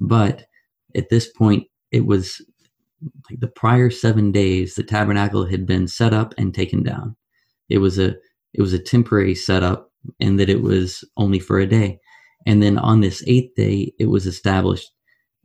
But 0.00 0.46
at 0.94 1.08
this 1.08 1.30
point, 1.30 1.66
it 1.92 2.06
was 2.06 2.40
like 3.30 3.40
the 3.40 3.48
prior 3.48 3.90
seven 3.90 4.32
days, 4.32 4.74
the 4.74 4.82
tabernacle 4.82 5.46
had 5.46 5.66
been 5.66 5.86
set 5.86 6.12
up 6.12 6.34
and 6.38 6.54
taken 6.54 6.82
down. 6.82 7.16
It 7.68 7.78
was 7.78 7.98
a 7.98 8.16
it 8.54 8.62
was 8.62 8.72
a 8.72 8.78
temporary 8.78 9.34
setup, 9.34 9.92
and 10.18 10.40
that 10.40 10.48
it 10.48 10.62
was 10.62 11.04
only 11.16 11.38
for 11.38 11.58
a 11.58 11.66
day. 11.66 12.00
And 12.46 12.62
then 12.62 12.78
on 12.78 13.00
this 13.00 13.22
eighth 13.26 13.54
day, 13.56 13.92
it 13.98 14.06
was 14.06 14.26
established, 14.26 14.92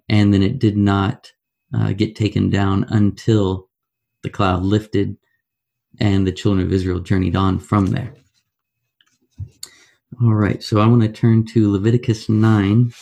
and 0.07 0.33
then 0.33 0.43
it 0.43 0.59
did 0.59 0.77
not 0.77 1.31
uh, 1.73 1.93
get 1.93 2.15
taken 2.15 2.49
down 2.49 2.85
until 2.89 3.69
the 4.23 4.29
cloud 4.29 4.63
lifted, 4.63 5.17
and 5.99 6.25
the 6.25 6.31
children 6.31 6.65
of 6.65 6.71
Israel 6.71 6.99
journeyed 6.99 7.35
on 7.35 7.59
from 7.59 7.87
there. 7.87 8.13
All 10.21 10.35
right, 10.35 10.61
so 10.61 10.79
I 10.79 10.85
want 10.85 11.01
to 11.01 11.09
turn 11.09 11.45
to 11.47 11.71
Leviticus 11.71 12.29
9. 12.29 12.93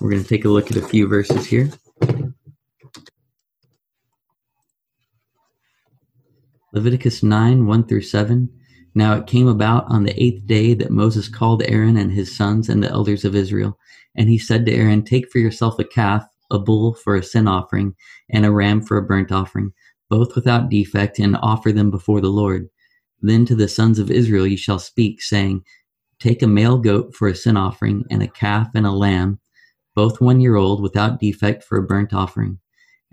We're 0.00 0.10
going 0.10 0.22
to 0.22 0.28
take 0.28 0.46
a 0.46 0.48
look 0.48 0.70
at 0.70 0.78
a 0.78 0.82
few 0.82 1.06
verses 1.06 1.44
here. 1.44 1.68
Leviticus 6.72 7.22
9, 7.22 7.66
1 7.66 7.86
through 7.86 8.02
7. 8.02 8.48
Now 8.94 9.14
it 9.14 9.26
came 9.26 9.46
about 9.46 9.84
on 9.86 10.02
the 10.02 10.22
eighth 10.22 10.46
day 10.46 10.74
that 10.74 10.90
Moses 10.90 11.28
called 11.28 11.62
Aaron 11.64 11.96
and 11.96 12.10
his 12.10 12.36
sons 12.36 12.68
and 12.68 12.82
the 12.82 12.90
elders 12.90 13.24
of 13.24 13.36
Israel. 13.36 13.78
And 14.16 14.28
he 14.28 14.38
said 14.38 14.66
to 14.66 14.72
Aaron, 14.72 15.04
Take 15.04 15.30
for 15.30 15.38
yourself 15.38 15.78
a 15.78 15.84
calf, 15.84 16.24
a 16.50 16.58
bull 16.58 16.94
for 16.94 17.14
a 17.14 17.22
sin 17.22 17.46
offering, 17.46 17.94
and 18.30 18.44
a 18.44 18.50
ram 18.50 18.82
for 18.82 18.96
a 18.96 19.02
burnt 19.02 19.30
offering, 19.30 19.72
both 20.08 20.34
without 20.34 20.68
defect, 20.68 21.18
and 21.18 21.36
offer 21.36 21.70
them 21.70 21.90
before 21.90 22.20
the 22.20 22.28
Lord. 22.28 22.68
Then 23.22 23.44
to 23.46 23.54
the 23.54 23.68
sons 23.68 23.98
of 23.98 24.10
Israel 24.10 24.46
you 24.46 24.56
shall 24.56 24.80
speak, 24.80 25.22
saying, 25.22 25.64
Take 26.18 26.42
a 26.42 26.48
male 26.48 26.78
goat 26.78 27.14
for 27.14 27.28
a 27.28 27.34
sin 27.34 27.56
offering, 27.56 28.04
and 28.10 28.22
a 28.22 28.28
calf 28.28 28.68
and 28.74 28.86
a 28.86 28.90
lamb, 28.90 29.38
both 29.94 30.20
one 30.20 30.40
year 30.40 30.56
old, 30.56 30.82
without 30.82 31.20
defect, 31.20 31.62
for 31.62 31.78
a 31.78 31.82
burnt 31.82 32.12
offering 32.12 32.58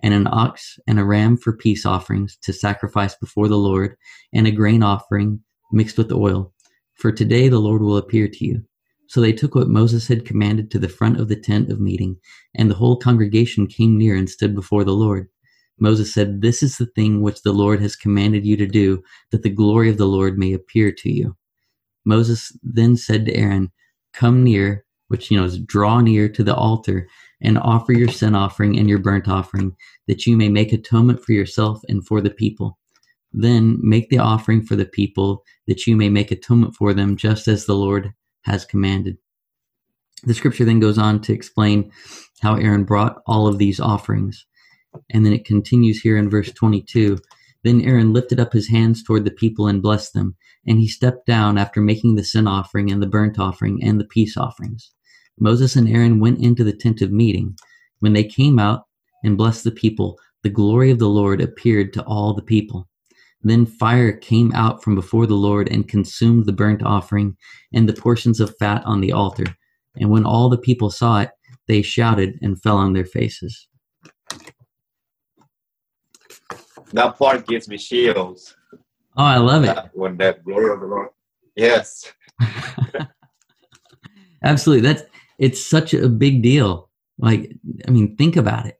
and 0.03 0.13
an 0.13 0.27
ox 0.27 0.77
and 0.87 0.99
a 0.99 1.03
ram 1.03 1.37
for 1.37 1.53
peace 1.53 1.85
offerings 1.85 2.37
to 2.43 2.53
sacrifice 2.53 3.15
before 3.15 3.47
the 3.47 3.57
Lord, 3.57 3.95
and 4.33 4.45
a 4.45 4.51
grain 4.51 4.83
offering 4.83 5.41
mixed 5.71 5.97
with 5.97 6.11
oil. 6.11 6.53
For 6.95 7.11
today 7.11 7.49
the 7.49 7.59
Lord 7.59 7.81
will 7.81 7.97
appear 7.97 8.27
to 8.27 8.45
you. 8.45 8.63
So 9.07 9.21
they 9.21 9.33
took 9.33 9.55
what 9.55 9.69
Moses 9.69 10.07
had 10.07 10.25
commanded 10.25 10.69
to 10.71 10.79
the 10.79 10.89
front 10.89 11.19
of 11.19 11.29
the 11.29 11.35
tent 11.35 11.71
of 11.71 11.79
meeting, 11.79 12.17
and 12.55 12.69
the 12.69 12.75
whole 12.75 12.97
congregation 12.97 13.67
came 13.67 13.97
near 13.97 14.15
and 14.15 14.29
stood 14.29 14.53
before 14.53 14.83
the 14.83 14.93
Lord. 14.93 15.29
Moses 15.79 16.13
said, 16.13 16.41
This 16.41 16.61
is 16.61 16.77
the 16.77 16.87
thing 16.87 17.21
which 17.21 17.43
the 17.43 17.53
Lord 17.53 17.81
has 17.81 17.95
commanded 17.95 18.45
you 18.45 18.57
to 18.57 18.67
do, 18.67 19.01
that 19.31 19.43
the 19.43 19.49
glory 19.49 19.89
of 19.89 19.97
the 19.97 20.07
Lord 20.07 20.37
may 20.37 20.53
appear 20.53 20.91
to 20.91 21.11
you. 21.11 21.37
Moses 22.03 22.57
then 22.63 22.97
said 22.97 23.25
to 23.25 23.35
Aaron, 23.35 23.71
Come 24.13 24.43
near, 24.43 24.85
which 25.07 25.29
you 25.29 25.37
know 25.37 25.45
is 25.45 25.59
draw 25.59 26.01
near 26.01 26.27
to 26.29 26.43
the 26.43 26.55
altar, 26.55 27.07
and 27.41 27.57
offer 27.59 27.93
your 27.93 28.09
sin 28.09 28.33
offering 28.33 28.77
and 28.77 28.89
your 28.89 28.99
burnt 28.99 29.27
offering, 29.27 29.75
that 30.07 30.25
you 30.25 30.35
may 30.35 30.49
make 30.49 30.73
atonement 30.73 31.23
for 31.23 31.33
yourself 31.33 31.81
and 31.87 32.05
for 32.05 32.19
the 32.19 32.31
people. 32.31 32.77
Then 33.33 33.77
make 33.81 34.09
the 34.09 34.19
offering 34.19 34.63
for 34.63 34.75
the 34.75 34.85
people, 34.85 35.43
that 35.67 35.85
you 35.85 35.95
may 35.95 36.09
make 36.09 36.31
atonement 36.31 36.75
for 36.75 36.93
them, 36.93 37.17
just 37.17 37.47
as 37.47 37.65
the 37.65 37.75
Lord 37.75 38.13
has 38.43 38.65
commanded. 38.65 39.17
The 40.23 40.33
scripture 40.33 40.65
then 40.65 40.79
goes 40.79 40.97
on 40.97 41.21
to 41.21 41.33
explain 41.33 41.91
how 42.41 42.55
Aaron 42.55 42.83
brought 42.83 43.21
all 43.27 43.47
of 43.47 43.57
these 43.57 43.79
offerings. 43.79 44.45
And 45.11 45.25
then 45.25 45.33
it 45.33 45.45
continues 45.45 45.99
here 45.99 46.17
in 46.17 46.29
verse 46.29 46.51
22. 46.51 47.19
Then 47.63 47.81
Aaron 47.81 48.13
lifted 48.13 48.39
up 48.39 48.53
his 48.53 48.69
hands 48.69 49.03
toward 49.03 49.25
the 49.25 49.31
people 49.31 49.67
and 49.67 49.81
blessed 49.81 50.13
them. 50.13 50.35
And 50.65 50.79
he 50.79 50.87
stepped 50.87 51.25
down 51.25 51.57
after 51.57 51.81
making 51.81 52.15
the 52.15 52.23
sin 52.23 52.47
offering 52.47 52.91
and 52.91 53.01
the 53.01 53.07
burnt 53.07 53.37
offering 53.37 53.83
and 53.83 53.99
the 53.99 54.05
peace 54.05 54.37
offerings. 54.37 54.91
Moses 55.39 55.75
and 55.75 55.87
Aaron 55.87 56.19
went 56.19 56.39
into 56.39 56.63
the 56.63 56.73
tent 56.73 57.01
of 57.01 57.11
meeting. 57.11 57.55
When 57.99 58.13
they 58.13 58.23
came 58.23 58.57
out 58.57 58.83
and 59.23 59.37
blessed 59.37 59.63
the 59.63 59.71
people, 59.71 60.17
the 60.43 60.49
glory 60.49 60.91
of 60.91 60.99
the 60.99 61.09
Lord 61.09 61.41
appeared 61.41 61.93
to 61.93 62.03
all 62.03 62.33
the 62.33 62.41
people. 62.41 62.87
Then 63.47 63.65
fire 63.65 64.11
came 64.11 64.51
out 64.53 64.83
from 64.83 64.95
before 64.95 65.25
the 65.25 65.35
Lord 65.35 65.69
and 65.69 65.87
consumed 65.87 66.45
the 66.45 66.51
burnt 66.51 66.83
offering 66.83 67.37
and 67.73 67.87
the 67.87 67.93
portions 67.93 68.39
of 68.39 68.57
fat 68.57 68.83
on 68.85 68.99
the 68.99 69.13
altar. 69.13 69.45
And 69.95 70.09
when 70.09 70.25
all 70.25 70.49
the 70.49 70.57
people 70.57 70.89
saw 70.89 71.21
it, 71.21 71.31
they 71.67 71.81
shouted 71.81 72.37
and 72.41 72.61
fell 72.61 72.77
on 72.77 72.93
their 72.93 73.05
faces. 73.05 73.67
That 76.93 77.17
part 77.17 77.47
gives 77.47 77.67
me 77.67 77.77
chills. 77.77 78.55
Oh, 79.17 79.23
I 79.23 79.37
love 79.37 79.63
it. 79.63 79.67
That, 79.67 79.91
when 79.93 80.17
that 80.17 80.43
glory 80.43 80.73
of 80.73 80.79
the 80.79 80.85
Lord. 80.85 81.09
Yes. 81.55 82.11
Absolutely. 84.43 84.87
That's 84.87 85.03
it's 85.39 85.63
such 85.63 85.93
a 85.93 86.09
big 86.09 86.43
deal. 86.43 86.89
Like, 87.17 87.51
I 87.87 87.91
mean, 87.91 88.15
think 88.15 88.35
about 88.35 88.65
it. 88.65 88.79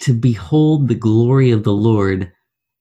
To 0.00 0.14
behold 0.14 0.88
the 0.88 0.94
glory 0.94 1.50
of 1.50 1.64
the 1.64 1.72
Lord 1.72 2.32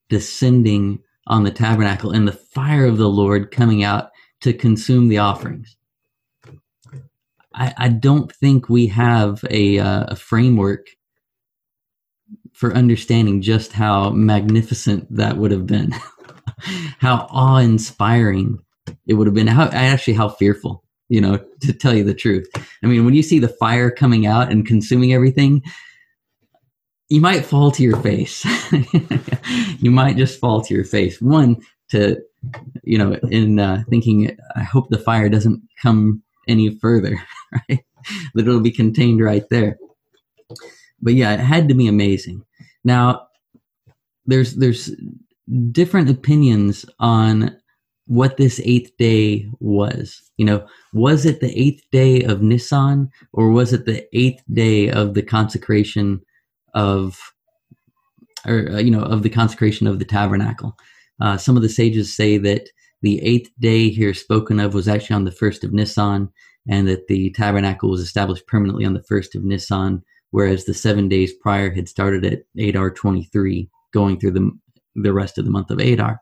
descending 0.10 1.00
on 1.28 1.44
the 1.44 1.52
tabernacle 1.52 2.12
and 2.12 2.28
the 2.28 2.34
fire 2.34 2.86
of 2.86 2.98
the 2.98 3.10
Lord 3.10 3.52
coming 3.52 3.84
out 3.84 4.10
to 4.42 4.54
consume 4.54 5.08
the 5.08 5.20
offerings. 5.20 5.76
I, 7.54 7.74
I 7.78 7.90
don't 7.90 8.32
think 8.32 8.70
we 8.70 8.88
have 8.88 9.44
a, 9.50 9.80
uh, 9.80 10.06
a 10.10 10.16
framework 10.16 10.88
for 12.54 12.74
understanding 12.74 13.42
just 13.42 13.74
how 13.74 14.10
magnificent 14.12 15.08
that 15.16 15.38
would 15.38 15.52
have 15.52 15.66
been, 15.66 15.94
how 17.00 17.28
awe 17.30 17.58
inspiring 17.58 18.60
it 19.08 19.14
would 19.14 19.28
have 19.28 19.34
been, 19.34 19.48
how 19.48 19.66
actually 19.66 20.14
how 20.14 20.30
fearful 20.30 20.84
you 21.10 21.20
know, 21.20 21.40
to 21.62 21.74
tell 21.74 21.94
you 21.94 22.04
the 22.04 22.14
truth. 22.14 22.48
I 22.84 22.88
mean, 22.88 23.04
when 23.04 23.16
you 23.16 23.24
see 23.24 23.40
the 23.40 23.48
fire 23.48 23.90
coming 23.90 24.28
out 24.28 24.52
and 24.52 24.66
consuming 24.66 25.12
everything, 25.12 25.64
you 27.10 27.22
might 27.22 27.46
fall 27.46 27.72
to 27.72 27.84
your 27.84 27.98
face. 27.98 28.46
you 29.80 29.92
might 29.92 30.16
just 30.16 30.40
fall 30.40 30.62
to 30.62 30.74
your 30.74 30.86
face. 30.86 31.20
One, 31.22 31.58
to, 31.90 32.18
you 32.84 32.98
know, 32.98 33.14
in 33.30 33.60
uh, 33.60 33.84
thinking, 33.90 34.38
I 34.56 34.62
hope 34.62 34.90
the 34.90 35.00
fire 35.00 35.28
doesn't 35.28 35.62
come 35.82 36.22
any 36.48 36.76
further, 36.78 37.20
right? 37.70 37.84
that 38.34 38.48
it'll 38.48 38.62
be 38.62 38.72
contained 38.72 39.22
right 39.22 39.44
there. 39.50 39.78
But 41.02 41.14
yeah, 41.14 41.34
it 41.34 41.40
had 41.40 41.68
to 41.70 41.76
be 41.76 41.88
amazing. 41.88 42.44
Now, 42.84 43.28
there's 44.26 44.56
there's 44.56 44.92
different 45.72 46.10
opinions 46.10 46.86
on 47.00 47.58
what 48.06 48.38
this 48.38 48.62
eighth 48.64 48.96
day 48.98 49.50
was. 49.60 50.22
You 50.38 50.46
know, 50.46 50.68
was 50.94 51.26
it 51.26 51.42
the 51.42 51.58
eighth 51.60 51.84
day 51.92 52.22
of 52.24 52.42
Nisan 52.42 53.10
or 53.34 53.50
was 53.50 53.74
it 53.74 53.86
the 53.86 54.06
eighth 54.14 54.44
day 54.52 54.90
of 54.90 55.14
the 55.14 55.24
consecration 55.24 56.22
of, 56.74 57.20
or, 58.46 58.70
uh, 58.72 58.78
you 58.80 58.92
know, 58.92 59.04
of 59.04 59.24
the 59.24 59.30
consecration 59.30 59.88
of 59.88 60.00
the 60.00 60.06
tabernacle? 60.06 60.78
Uh, 61.22 61.38
some 61.38 61.56
of 61.56 61.62
the 61.62 61.70
sages 61.70 62.16
say 62.16 62.38
that 62.38 62.70
the 63.02 63.22
eighth 63.22 63.50
day 63.60 63.90
here 63.90 64.14
spoken 64.14 64.60
of 64.60 64.74
was 64.74 64.88
actually 64.88 65.16
on 65.16 65.26
the 65.26 65.32
first 65.32 65.64
of 65.64 65.74
Nisan 65.74 66.30
and 66.68 66.88
that 66.88 67.08
the 67.08 67.32
tabernacle 67.32 67.90
was 67.90 68.02
established 68.02 68.48
permanently 68.48 68.86
on 68.86 68.94
the 68.94 69.04
first 69.04 69.36
of 69.36 69.44
Nisan, 69.44 70.04
whereas 70.32 70.66
the 70.66 70.74
seven 70.74 71.08
days 71.08 71.34
prior 71.34 71.72
had 71.72 71.90
started 71.90 72.26
at 72.26 72.44
Adar 72.60 72.92
23, 72.92 73.70
going 73.94 74.20
through 74.20 74.32
the, 74.32 74.52
the 74.96 75.14
rest 75.14 75.38
of 75.38 75.46
the 75.46 75.52
month 75.52 75.72
of 75.72 75.80
Adar. 75.80 76.22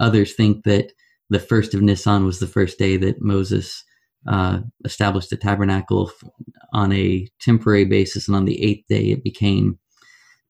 Others 0.00 0.34
think 0.34 0.64
that 0.64 0.92
the 1.30 1.40
first 1.40 1.74
of 1.74 1.82
Nisan 1.82 2.24
was 2.24 2.40
the 2.40 2.46
first 2.46 2.78
day 2.78 2.96
that 2.96 3.20
Moses 3.20 3.84
uh, 4.26 4.60
established 4.84 5.30
the 5.30 5.36
tabernacle 5.36 6.10
on 6.72 6.92
a 6.92 7.28
temporary 7.40 7.84
basis, 7.84 8.28
and 8.28 8.36
on 8.36 8.44
the 8.44 8.62
eighth 8.62 8.86
day 8.88 9.10
it 9.10 9.24
became 9.24 9.78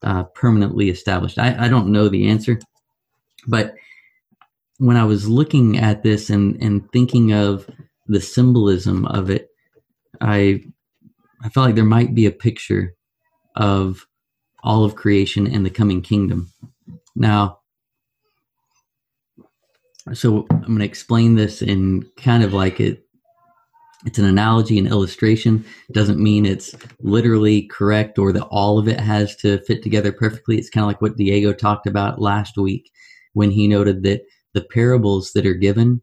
uh, 0.02 0.24
permanently 0.35 0.90
established. 0.90 1.38
I, 1.38 1.66
I, 1.66 1.68
don't 1.68 1.90
know 1.90 2.09
the 2.09 2.28
answer, 2.28 2.61
but 3.46 3.74
when 4.78 4.96
I 4.96 5.04
was 5.04 5.28
looking 5.28 5.76
at 5.78 6.02
this 6.02 6.31
and, 6.31 6.61
and 6.62 6.90
thinking 6.92 7.33
of 7.33 7.68
the 8.07 8.20
symbolism 8.20 9.07
of 9.07 9.28
it, 9.28 9.48
I 10.20 10.62
I 11.42 11.48
felt 11.50 11.66
like 11.66 11.74
there 11.74 11.85
might 11.85 12.14
be 12.14 12.26
a 12.26 12.33
picture 12.33 12.94
of 13.54 14.07
all 14.62 14.85
of 14.85 14.96
creation 14.96 15.46
and 15.46 15.64
the 15.64 15.70
coming 15.70 16.02
kingdom. 16.02 16.52
Now, 17.14 17.61
so 20.12 20.46
I'm 20.50 20.62
going 20.62 20.78
to 20.78 20.85
explain 20.85 21.35
this 21.35 21.62
in 21.62 22.09
kind 22.16 22.42
of 22.42 22.52
like 22.52 22.81
it. 22.81 23.04
It's 24.06 24.18
an 24.18 24.24
analogy, 24.24 24.78
an 24.78 24.87
illustration. 24.87 25.64
Doesn't 25.92 26.22
mean 26.22 26.46
it's 26.46 26.74
literally 27.00 27.62
correct 27.66 28.18
or 28.18 28.32
that 28.32 28.46
all 28.46 28.78
of 28.78 28.87
it 28.88 29.00
has 29.00 29.34
to 29.37 29.58
fit 29.64 29.82
together 29.82 30.12
perfectly. 30.12 30.56
It's 30.56 30.70
kind 30.70 30.84
of 30.84 30.88
like 30.88 31.00
what 31.00 31.16
Diego 31.16 31.52
talked 31.52 31.87
about 31.87 32.20
last 32.20 32.56
week 32.56 32.90
when 33.32 33.50
he 33.50 33.66
noted 33.66 34.04
that 34.04 34.22
the 34.54 34.62
parables 34.62 35.32
that 35.32 35.46
are 35.46 35.54
given 35.54 36.00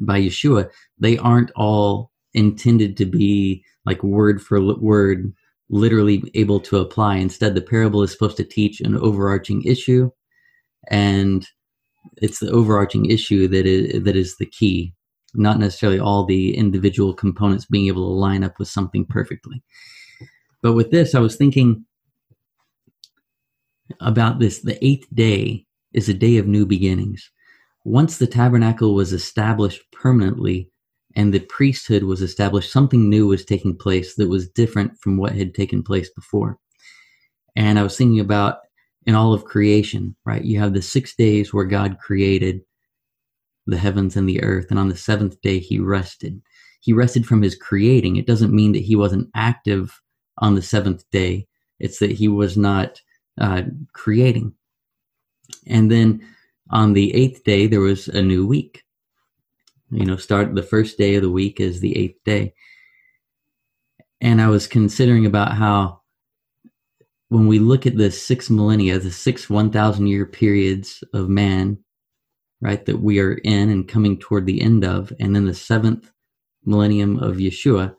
by 0.00 0.20
Yeshua, 0.20 0.70
they 0.98 1.18
aren't 1.18 1.50
all 1.56 2.12
intended 2.34 2.96
to 2.96 3.06
be 3.06 3.64
like 3.84 4.02
word 4.02 4.40
for 4.40 4.60
word 4.76 5.32
literally 5.68 6.22
able 6.34 6.60
to 6.60 6.78
apply. 6.78 7.16
Instead, 7.16 7.54
the 7.54 7.60
parable 7.60 8.02
is 8.02 8.12
supposed 8.12 8.36
to 8.36 8.44
teach 8.44 8.80
an 8.80 8.96
overarching 8.96 9.62
issue, 9.62 10.10
and 10.88 11.48
it's 12.18 12.40
the 12.40 12.50
overarching 12.50 13.06
issue 13.06 13.48
that 13.48 13.66
is 13.66 14.02
that 14.04 14.16
is 14.16 14.36
the 14.36 14.46
key, 14.46 14.94
not 15.34 15.58
necessarily 15.58 15.98
all 15.98 16.24
the 16.24 16.56
individual 16.56 17.14
components 17.14 17.66
being 17.66 17.86
able 17.86 18.06
to 18.06 18.14
line 18.14 18.44
up 18.44 18.58
with 18.58 18.68
something 18.68 19.04
perfectly. 19.06 19.62
But 20.62 20.74
with 20.74 20.90
this, 20.90 21.14
I 21.14 21.20
was 21.20 21.36
thinking 21.36 21.84
about 24.00 24.38
this. 24.38 24.60
The 24.60 24.82
eighth 24.84 25.06
day 25.14 25.66
is 25.92 26.08
a 26.08 26.14
day 26.14 26.36
of 26.36 26.46
new 26.46 26.66
beginnings. 26.66 27.30
Once 27.84 28.18
the 28.18 28.26
tabernacle 28.26 28.94
was 28.94 29.12
established 29.12 29.82
permanently, 29.92 30.70
and 31.14 31.32
the 31.32 31.40
priesthood 31.40 32.04
was 32.04 32.22
established, 32.22 32.72
something 32.72 33.08
new 33.08 33.26
was 33.26 33.44
taking 33.44 33.76
place 33.76 34.14
that 34.14 34.28
was 34.28 34.48
different 34.48 34.98
from 34.98 35.16
what 35.16 35.32
had 35.32 35.54
taken 35.54 35.82
place 35.82 36.08
before. 36.10 36.58
And 37.54 37.78
I 37.78 37.82
was 37.82 37.96
thinking 37.96 38.20
about 38.20 38.58
in 39.04 39.14
all 39.14 39.32
of 39.34 39.44
creation, 39.44 40.16
right? 40.24 40.44
You 40.44 40.58
have 40.60 40.72
the 40.72 40.82
six 40.82 41.14
days 41.14 41.52
where 41.52 41.64
God 41.64 41.98
created 41.98 42.62
the 43.66 43.78
heavens 43.78 44.16
and 44.16 44.28
the 44.28 44.42
earth, 44.42 44.66
and 44.70 44.78
on 44.78 44.88
the 44.88 44.96
seventh 44.96 45.40
day, 45.40 45.58
he 45.58 45.78
rested. 45.78 46.40
He 46.80 46.92
rested 46.92 47.26
from 47.26 47.42
his 47.42 47.54
creating. 47.54 48.16
It 48.16 48.26
doesn't 48.26 48.54
mean 48.54 48.72
that 48.72 48.82
he 48.82 48.96
wasn't 48.96 49.30
active 49.34 50.00
on 50.38 50.54
the 50.54 50.62
seventh 50.62 51.08
day, 51.10 51.46
it's 51.78 51.98
that 51.98 52.12
he 52.12 52.28
was 52.28 52.56
not 52.56 53.00
uh, 53.40 53.62
creating. 53.92 54.54
And 55.66 55.90
then 55.90 56.26
on 56.70 56.94
the 56.94 57.14
eighth 57.14 57.44
day, 57.44 57.66
there 57.66 57.80
was 57.80 58.08
a 58.08 58.22
new 58.22 58.46
week 58.46 58.82
you 59.92 60.06
know 60.06 60.16
start 60.16 60.54
the 60.54 60.62
first 60.62 60.96
day 60.96 61.14
of 61.14 61.22
the 61.22 61.30
week 61.30 61.60
is 61.60 61.80
the 61.80 61.96
eighth 61.96 62.18
day 62.24 62.52
and 64.20 64.40
i 64.40 64.48
was 64.48 64.66
considering 64.66 65.26
about 65.26 65.52
how 65.52 66.00
when 67.28 67.46
we 67.46 67.58
look 67.58 67.86
at 67.86 67.96
the 67.96 68.10
six 68.10 68.48
millennia 68.48 68.98
the 68.98 69.10
six 69.12 69.50
1000 69.50 70.06
year 70.06 70.24
periods 70.24 71.04
of 71.12 71.28
man 71.28 71.78
right 72.62 72.86
that 72.86 73.00
we 73.00 73.18
are 73.18 73.34
in 73.44 73.68
and 73.68 73.88
coming 73.88 74.18
toward 74.18 74.46
the 74.46 74.62
end 74.62 74.84
of 74.84 75.12
and 75.20 75.34
then 75.36 75.44
the 75.44 75.54
seventh 75.54 76.10
millennium 76.64 77.18
of 77.18 77.36
yeshua 77.36 77.94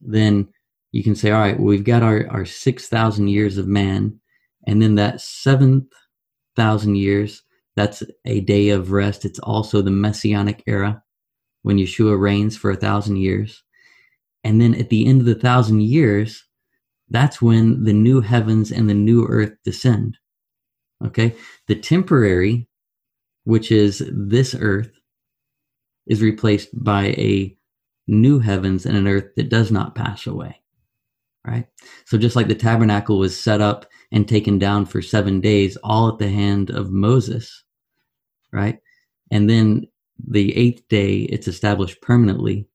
then 0.00 0.48
you 0.92 1.02
can 1.02 1.14
say 1.14 1.30
all 1.30 1.40
right 1.40 1.58
well, 1.58 1.68
we've 1.68 1.84
got 1.84 2.02
our, 2.02 2.26
our 2.28 2.44
6000 2.44 3.28
years 3.28 3.56
of 3.56 3.66
man 3.66 4.18
and 4.66 4.82
then 4.82 4.96
that 4.96 5.20
seventh 5.20 5.86
thousand 6.56 6.96
years 6.96 7.42
that's 7.78 8.02
a 8.24 8.40
day 8.40 8.70
of 8.70 8.90
rest. 8.90 9.24
It's 9.24 9.38
also 9.38 9.80
the 9.82 9.92
messianic 9.92 10.64
era 10.66 11.00
when 11.62 11.76
Yeshua 11.76 12.20
reigns 12.20 12.56
for 12.56 12.72
a 12.72 12.76
thousand 12.76 13.18
years. 13.18 13.62
And 14.42 14.60
then 14.60 14.74
at 14.74 14.88
the 14.88 15.06
end 15.06 15.20
of 15.20 15.26
the 15.26 15.36
thousand 15.36 15.82
years, 15.82 16.44
that's 17.08 17.40
when 17.40 17.84
the 17.84 17.92
new 17.92 18.20
heavens 18.20 18.72
and 18.72 18.90
the 18.90 18.94
new 18.94 19.26
earth 19.26 19.52
descend. 19.64 20.18
Okay. 21.06 21.36
The 21.68 21.76
temporary, 21.76 22.67
which 23.48 23.72
is 23.72 24.02
this 24.12 24.54
earth, 24.54 24.90
is 26.06 26.20
replaced 26.20 26.68
by 26.84 27.06
a 27.06 27.56
new 28.06 28.40
heavens 28.40 28.84
and 28.84 28.94
an 28.94 29.08
earth 29.08 29.24
that 29.36 29.48
does 29.48 29.70
not 29.70 29.94
pass 29.94 30.26
away. 30.26 30.60
Right. 31.46 31.66
So 32.04 32.18
just 32.18 32.36
like 32.36 32.48
the 32.48 32.54
tabernacle 32.54 33.18
was 33.18 33.40
set 33.40 33.62
up 33.62 33.86
and 34.12 34.28
taken 34.28 34.58
down 34.58 34.84
for 34.84 35.00
seven 35.00 35.40
days, 35.40 35.78
all 35.82 36.10
at 36.10 36.18
the 36.18 36.28
hand 36.28 36.68
of 36.68 36.90
Moses, 36.90 37.64
right? 38.52 38.80
And 39.30 39.48
then 39.48 39.86
the 40.28 40.54
eighth 40.54 40.86
day, 40.88 41.20
it's 41.20 41.48
established 41.48 42.02
permanently. 42.02 42.68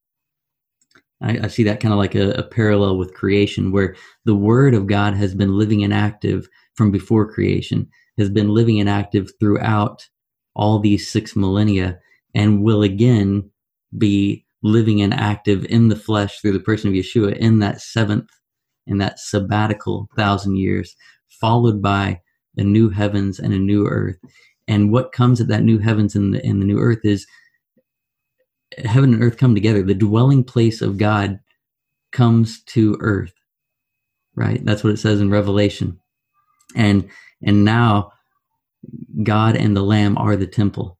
I, 1.21 1.37
I 1.43 1.47
see 1.49 1.63
that 1.65 1.81
kind 1.81 1.93
of 1.93 1.99
like 1.99 2.15
a, 2.15 2.31
a 2.31 2.43
parallel 2.43 2.97
with 2.97 3.13
creation, 3.13 3.71
where 3.71 3.95
the 4.25 4.35
Word 4.35 4.73
of 4.73 4.87
God 4.87 5.13
has 5.13 5.35
been 5.35 5.55
living 5.55 5.83
and 5.83 5.93
active 5.93 6.49
from 6.73 6.89
before 6.89 7.31
creation, 7.31 7.87
has 8.17 8.31
been 8.31 8.49
living 8.49 8.79
and 8.79 8.89
active 8.89 9.31
throughout 9.39 10.09
all 10.55 10.79
these 10.79 11.09
six 11.09 11.35
millennia, 11.35 11.99
and 12.35 12.63
will 12.63 12.83
again 12.83 13.49
be 13.97 14.45
living 14.63 15.01
and 15.01 15.13
active 15.13 15.65
in 15.65 15.89
the 15.89 15.95
flesh 15.95 16.39
through 16.39 16.53
the 16.53 16.59
person 16.59 16.89
of 16.89 16.95
Yeshua 16.95 17.35
in 17.37 17.59
that 17.59 17.81
seventh, 17.81 18.29
in 18.87 18.97
that 18.99 19.19
sabbatical 19.19 20.09
thousand 20.15 20.57
years, 20.57 20.95
followed 21.29 21.81
by 21.81 22.19
a 22.57 22.63
new 22.63 22.89
heavens 22.89 23.39
and 23.39 23.53
a 23.53 23.59
new 23.59 23.87
earth. 23.87 24.17
And 24.67 24.91
what 24.91 25.11
comes 25.11 25.41
at 25.41 25.47
that 25.47 25.63
new 25.63 25.79
heavens 25.79 26.15
and 26.15 26.33
the, 26.33 26.45
and 26.45 26.61
the 26.61 26.65
new 26.65 26.79
earth 26.79 27.03
is 27.03 27.27
heaven 28.85 29.13
and 29.13 29.23
earth 29.23 29.37
come 29.37 29.53
together. 29.53 29.83
The 29.83 29.93
dwelling 29.93 30.43
place 30.43 30.81
of 30.81 30.97
god 30.97 31.39
comes 32.11 32.63
to 32.65 32.97
earth 33.01 33.33
right? 34.35 34.63
That's 34.63 34.83
what 34.83 34.93
it 34.93 34.97
says 34.97 35.21
in 35.21 35.29
revelation. 35.29 35.99
And 36.75 37.09
and 37.43 37.65
now 37.65 38.12
god 39.23 39.55
and 39.55 39.75
the 39.75 39.83
lamb 39.83 40.17
are 40.17 40.35
the 40.35 40.47
temple 40.47 40.97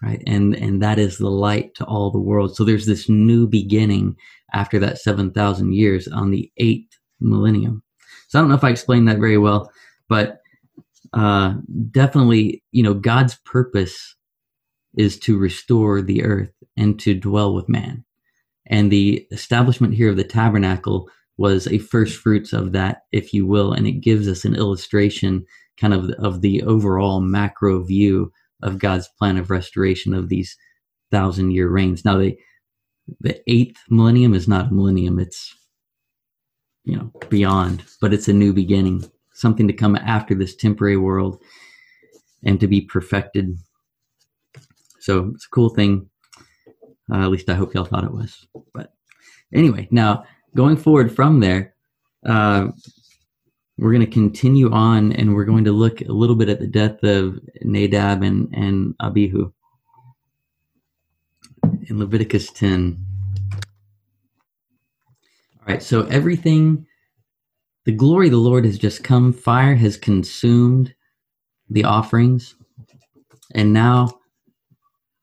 right? 0.00 0.22
And 0.28 0.54
and 0.54 0.80
that 0.80 1.00
is 1.00 1.18
the 1.18 1.28
light 1.28 1.74
to 1.74 1.84
all 1.84 2.12
the 2.12 2.20
world. 2.20 2.54
So 2.54 2.62
there's 2.62 2.86
this 2.86 3.08
new 3.08 3.48
beginning 3.48 4.14
after 4.54 4.78
that 4.78 4.98
7000 4.98 5.74
years 5.74 6.06
on 6.06 6.30
the 6.30 6.52
8th 6.60 6.86
millennium. 7.18 7.82
So 8.28 8.38
i 8.38 8.42
don't 8.42 8.48
know 8.48 8.54
if 8.54 8.62
i 8.62 8.70
explained 8.70 9.08
that 9.08 9.18
very 9.18 9.38
well 9.38 9.72
but 10.08 10.40
uh, 11.12 11.54
definitely, 11.90 12.62
you 12.72 12.82
know, 12.82 12.94
God's 12.94 13.36
purpose 13.44 14.16
is 14.96 15.18
to 15.20 15.38
restore 15.38 16.02
the 16.02 16.24
earth 16.24 16.52
and 16.76 16.98
to 17.00 17.14
dwell 17.14 17.54
with 17.54 17.68
man. 17.68 18.04
And 18.66 18.90
the 18.90 19.26
establishment 19.30 19.94
here 19.94 20.10
of 20.10 20.16
the 20.16 20.24
tabernacle 20.24 21.08
was 21.36 21.66
a 21.68 21.78
first 21.78 22.16
fruits 22.18 22.52
of 22.52 22.72
that, 22.72 23.02
if 23.12 23.32
you 23.32 23.46
will, 23.46 23.72
and 23.72 23.86
it 23.86 23.92
gives 23.92 24.28
us 24.28 24.44
an 24.44 24.54
illustration 24.54 25.46
kind 25.80 25.94
of 25.94 26.10
of 26.18 26.40
the 26.40 26.62
overall 26.62 27.20
macro 27.20 27.82
view 27.82 28.32
of 28.62 28.78
God's 28.78 29.08
plan 29.18 29.36
of 29.36 29.50
restoration 29.50 30.14
of 30.14 30.28
these 30.28 30.56
thousand 31.10 31.52
year 31.52 31.68
reigns. 31.68 32.04
Now 32.04 32.18
the 32.18 32.36
the 33.20 33.40
eighth 33.46 33.80
millennium 33.88 34.34
is 34.34 34.48
not 34.48 34.70
a 34.70 34.74
millennium, 34.74 35.18
it's 35.18 35.54
you 36.84 36.96
know 36.96 37.12
beyond, 37.28 37.84
but 38.00 38.12
it's 38.12 38.28
a 38.28 38.32
new 38.32 38.52
beginning 38.52 39.04
something 39.38 39.68
to 39.68 39.72
come 39.72 39.94
after 39.94 40.34
this 40.34 40.56
temporary 40.56 40.96
world 40.96 41.40
and 42.44 42.58
to 42.58 42.66
be 42.66 42.80
perfected. 42.80 43.56
So 45.00 45.30
it's 45.34 45.46
a 45.46 45.50
cool 45.50 45.68
thing. 45.68 46.10
Uh, 47.10 47.22
at 47.22 47.30
least 47.30 47.48
I 47.48 47.54
hope 47.54 47.72
y'all 47.72 47.84
thought 47.84 48.04
it 48.04 48.12
was. 48.12 48.46
But 48.74 48.92
anyway, 49.54 49.88
now 49.92 50.24
going 50.56 50.76
forward 50.76 51.14
from 51.14 51.38
there, 51.38 51.74
uh, 52.26 52.68
we're 53.78 53.92
going 53.92 54.04
to 54.04 54.10
continue 54.12 54.70
on 54.72 55.12
and 55.12 55.34
we're 55.34 55.44
going 55.44 55.64
to 55.64 55.72
look 55.72 56.00
a 56.00 56.12
little 56.12 56.34
bit 56.34 56.48
at 56.48 56.58
the 56.58 56.66
death 56.66 57.02
of 57.04 57.38
Nadab 57.62 58.22
and, 58.22 58.52
and 58.52 58.94
Abihu 59.00 59.52
in 61.88 61.98
Leviticus 61.98 62.50
10. 62.50 63.04
All 65.60 65.74
right, 65.74 65.82
so 65.82 66.02
everything 66.06 66.86
the 67.84 67.92
glory 67.92 68.26
of 68.26 68.32
the 68.32 68.38
Lord 68.38 68.64
has 68.64 68.78
just 68.78 69.04
come. 69.04 69.32
Fire 69.32 69.76
has 69.76 69.96
consumed 69.96 70.94
the 71.70 71.84
offerings. 71.84 72.56
And 73.54 73.72
now 73.72 74.18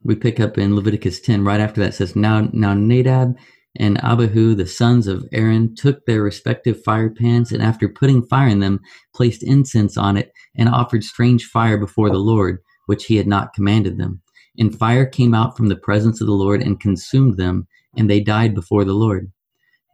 we 0.03 0.15
pick 0.15 0.39
up 0.39 0.57
in 0.57 0.75
Leviticus 0.75 1.19
10, 1.19 1.43
right 1.43 1.59
after 1.59 1.81
that 1.81 1.93
says, 1.93 2.15
Now, 2.15 2.47
now 2.53 2.73
Nadab 2.73 3.37
and 3.77 4.03
Abihu, 4.03 4.55
the 4.55 4.67
sons 4.67 5.07
of 5.07 5.27
Aaron, 5.31 5.75
took 5.75 6.05
their 6.05 6.21
respective 6.21 6.83
fire 6.83 7.09
pans, 7.09 7.51
and 7.51 7.61
after 7.61 7.89
putting 7.89 8.25
fire 8.25 8.47
in 8.47 8.59
them, 8.59 8.79
placed 9.13 9.43
incense 9.43 9.97
on 9.97 10.17
it, 10.17 10.31
and 10.55 10.69
offered 10.69 11.03
strange 11.03 11.45
fire 11.45 11.77
before 11.77 12.09
the 12.09 12.17
Lord, 12.17 12.59
which 12.85 13.05
he 13.05 13.17
had 13.17 13.27
not 13.27 13.53
commanded 13.53 13.97
them. 13.97 14.21
And 14.57 14.77
fire 14.77 15.05
came 15.05 15.33
out 15.33 15.57
from 15.57 15.67
the 15.67 15.75
presence 15.75 16.21
of 16.21 16.27
the 16.27 16.33
Lord 16.33 16.61
and 16.61 16.79
consumed 16.79 17.37
them, 17.37 17.67
and 17.97 18.09
they 18.09 18.21
died 18.21 18.55
before 18.55 18.85
the 18.85 18.93
Lord. 18.93 19.31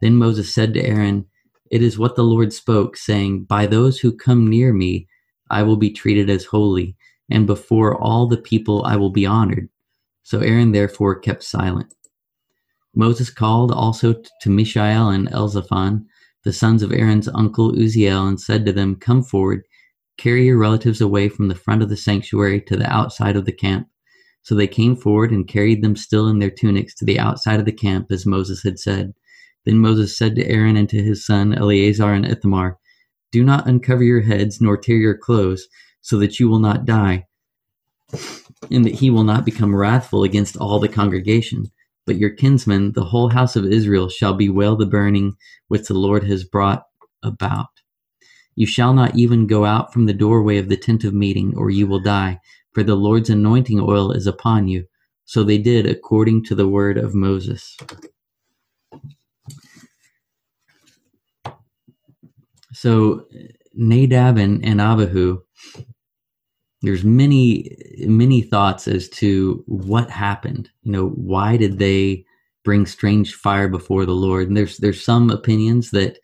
Then 0.00 0.16
Moses 0.16 0.52
said 0.52 0.74
to 0.74 0.84
Aaron, 0.84 1.26
it 1.72 1.82
is 1.82 1.98
what 1.98 2.16
the 2.16 2.22
Lord 2.22 2.52
spoke, 2.52 2.98
saying, 2.98 3.44
By 3.44 3.64
those 3.64 3.98
who 3.98 4.14
come 4.14 4.46
near 4.46 4.74
me, 4.74 5.08
I 5.50 5.62
will 5.62 5.78
be 5.78 5.90
treated 5.90 6.28
as 6.28 6.44
holy, 6.44 6.96
and 7.30 7.46
before 7.46 7.98
all 7.98 8.26
the 8.26 8.36
people 8.36 8.84
I 8.84 8.96
will 8.96 9.08
be 9.08 9.24
honored. 9.24 9.70
So 10.22 10.40
Aaron 10.40 10.72
therefore 10.72 11.18
kept 11.18 11.42
silent. 11.42 11.94
Moses 12.94 13.30
called 13.30 13.72
also 13.72 14.14
to 14.40 14.50
Mishael 14.50 15.08
and 15.08 15.28
Elzaphan, 15.28 16.04
the 16.44 16.52
sons 16.52 16.82
of 16.82 16.92
Aaron's 16.92 17.28
uncle 17.28 17.72
Uzziel, 17.72 18.28
and 18.28 18.40
said 18.40 18.66
to 18.66 18.72
them, 18.72 18.96
Come 18.96 19.22
forward, 19.22 19.62
carry 20.18 20.46
your 20.46 20.58
relatives 20.58 21.00
away 21.00 21.28
from 21.28 21.48
the 21.48 21.54
front 21.54 21.82
of 21.82 21.88
the 21.88 21.96
sanctuary 21.96 22.60
to 22.62 22.76
the 22.76 22.90
outside 22.92 23.36
of 23.36 23.44
the 23.46 23.52
camp. 23.52 23.88
So 24.42 24.54
they 24.54 24.66
came 24.66 24.96
forward 24.96 25.30
and 25.30 25.48
carried 25.48 25.82
them 25.82 25.96
still 25.96 26.28
in 26.28 26.38
their 26.38 26.50
tunics 26.50 26.94
to 26.96 27.04
the 27.04 27.18
outside 27.18 27.60
of 27.60 27.64
the 27.66 27.72
camp, 27.72 28.10
as 28.10 28.26
Moses 28.26 28.62
had 28.62 28.78
said. 28.78 29.14
Then 29.64 29.78
Moses 29.78 30.18
said 30.18 30.34
to 30.36 30.46
Aaron 30.48 30.76
and 30.76 30.88
to 30.88 31.02
his 31.02 31.24
son 31.24 31.54
Eleazar 31.54 32.12
and 32.12 32.26
Ithamar, 32.26 32.78
Do 33.30 33.44
not 33.44 33.68
uncover 33.68 34.02
your 34.02 34.22
heads, 34.22 34.60
nor 34.60 34.76
tear 34.76 34.96
your 34.96 35.16
clothes, 35.16 35.66
so 36.00 36.18
that 36.18 36.40
you 36.40 36.48
will 36.48 36.58
not 36.58 36.84
die, 36.84 37.26
and 38.70 38.84
that 38.84 38.96
he 38.96 39.08
will 39.08 39.22
not 39.22 39.44
become 39.44 39.74
wrathful 39.74 40.24
against 40.24 40.56
all 40.56 40.80
the 40.80 40.88
congregation. 40.88 41.70
But 42.06 42.16
your 42.16 42.30
kinsmen, 42.30 42.92
the 42.92 43.04
whole 43.04 43.30
house 43.30 43.56
of 43.56 43.64
Israel, 43.66 44.08
shall 44.08 44.34
bewail 44.34 44.76
the 44.76 44.86
burning 44.86 45.34
which 45.68 45.88
the 45.88 45.94
Lord 45.94 46.24
has 46.24 46.44
brought 46.44 46.84
about. 47.22 47.68
You 48.56 48.66
shall 48.66 48.92
not 48.92 49.16
even 49.16 49.46
go 49.46 49.64
out 49.64 49.92
from 49.92 50.06
the 50.06 50.12
doorway 50.12 50.58
of 50.58 50.68
the 50.68 50.76
tent 50.76 51.04
of 51.04 51.14
meeting, 51.14 51.54
or 51.56 51.70
you 51.70 51.86
will 51.86 52.00
die, 52.00 52.40
for 52.74 52.82
the 52.82 52.96
Lord's 52.96 53.30
anointing 53.30 53.80
oil 53.80 54.12
is 54.12 54.26
upon 54.26 54.68
you. 54.68 54.84
So 55.24 55.42
they 55.42 55.58
did 55.58 55.86
according 55.86 56.44
to 56.46 56.54
the 56.54 56.68
word 56.68 56.98
of 56.98 57.14
Moses. 57.14 57.76
So 62.72 63.26
Nadab 63.74 64.38
and, 64.38 64.64
and 64.64 64.80
Abihu, 64.80 65.40
there's 66.82 67.04
many 67.04 67.76
many 68.00 68.42
thoughts 68.42 68.88
as 68.88 69.08
to 69.10 69.62
what 69.66 70.10
happened. 70.10 70.68
You 70.82 70.92
know, 70.92 71.08
why 71.10 71.56
did 71.56 71.78
they 71.78 72.24
bring 72.64 72.86
strange 72.86 73.34
fire 73.34 73.68
before 73.68 74.04
the 74.04 74.12
Lord? 74.12 74.48
And 74.48 74.56
there's 74.56 74.78
there's 74.78 75.04
some 75.04 75.30
opinions 75.30 75.90
that 75.92 76.18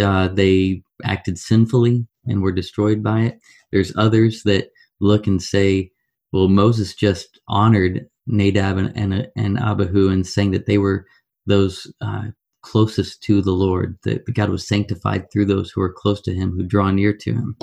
uh, 0.00 0.28
they 0.28 0.82
acted 1.04 1.38
sinfully 1.38 2.06
and 2.26 2.42
were 2.42 2.52
destroyed 2.52 3.02
by 3.02 3.20
it. 3.20 3.38
There's 3.72 3.96
others 3.96 4.42
that 4.44 4.70
look 5.00 5.26
and 5.26 5.42
say, 5.42 5.90
well, 6.32 6.48
Moses 6.48 6.94
just 6.94 7.38
honored 7.48 8.06
Nadab 8.26 8.78
and 8.78 8.92
and, 8.96 9.28
and 9.36 9.58
Abihu 9.58 10.08
and 10.08 10.26
saying 10.26 10.50
that 10.52 10.66
they 10.66 10.78
were 10.78 11.06
those 11.46 11.86
uh, 12.00 12.28
closest 12.62 13.22
to 13.22 13.42
the 13.42 13.52
Lord, 13.52 13.98
that 14.04 14.32
God 14.34 14.48
was 14.48 14.66
sanctified 14.66 15.30
through 15.30 15.44
those 15.44 15.70
who 15.70 15.82
are 15.82 15.92
close 15.92 16.20
to 16.22 16.34
Him, 16.34 16.52
who 16.52 16.62
draw 16.64 16.90
near 16.90 17.12
to 17.12 17.32
Him. 17.32 17.56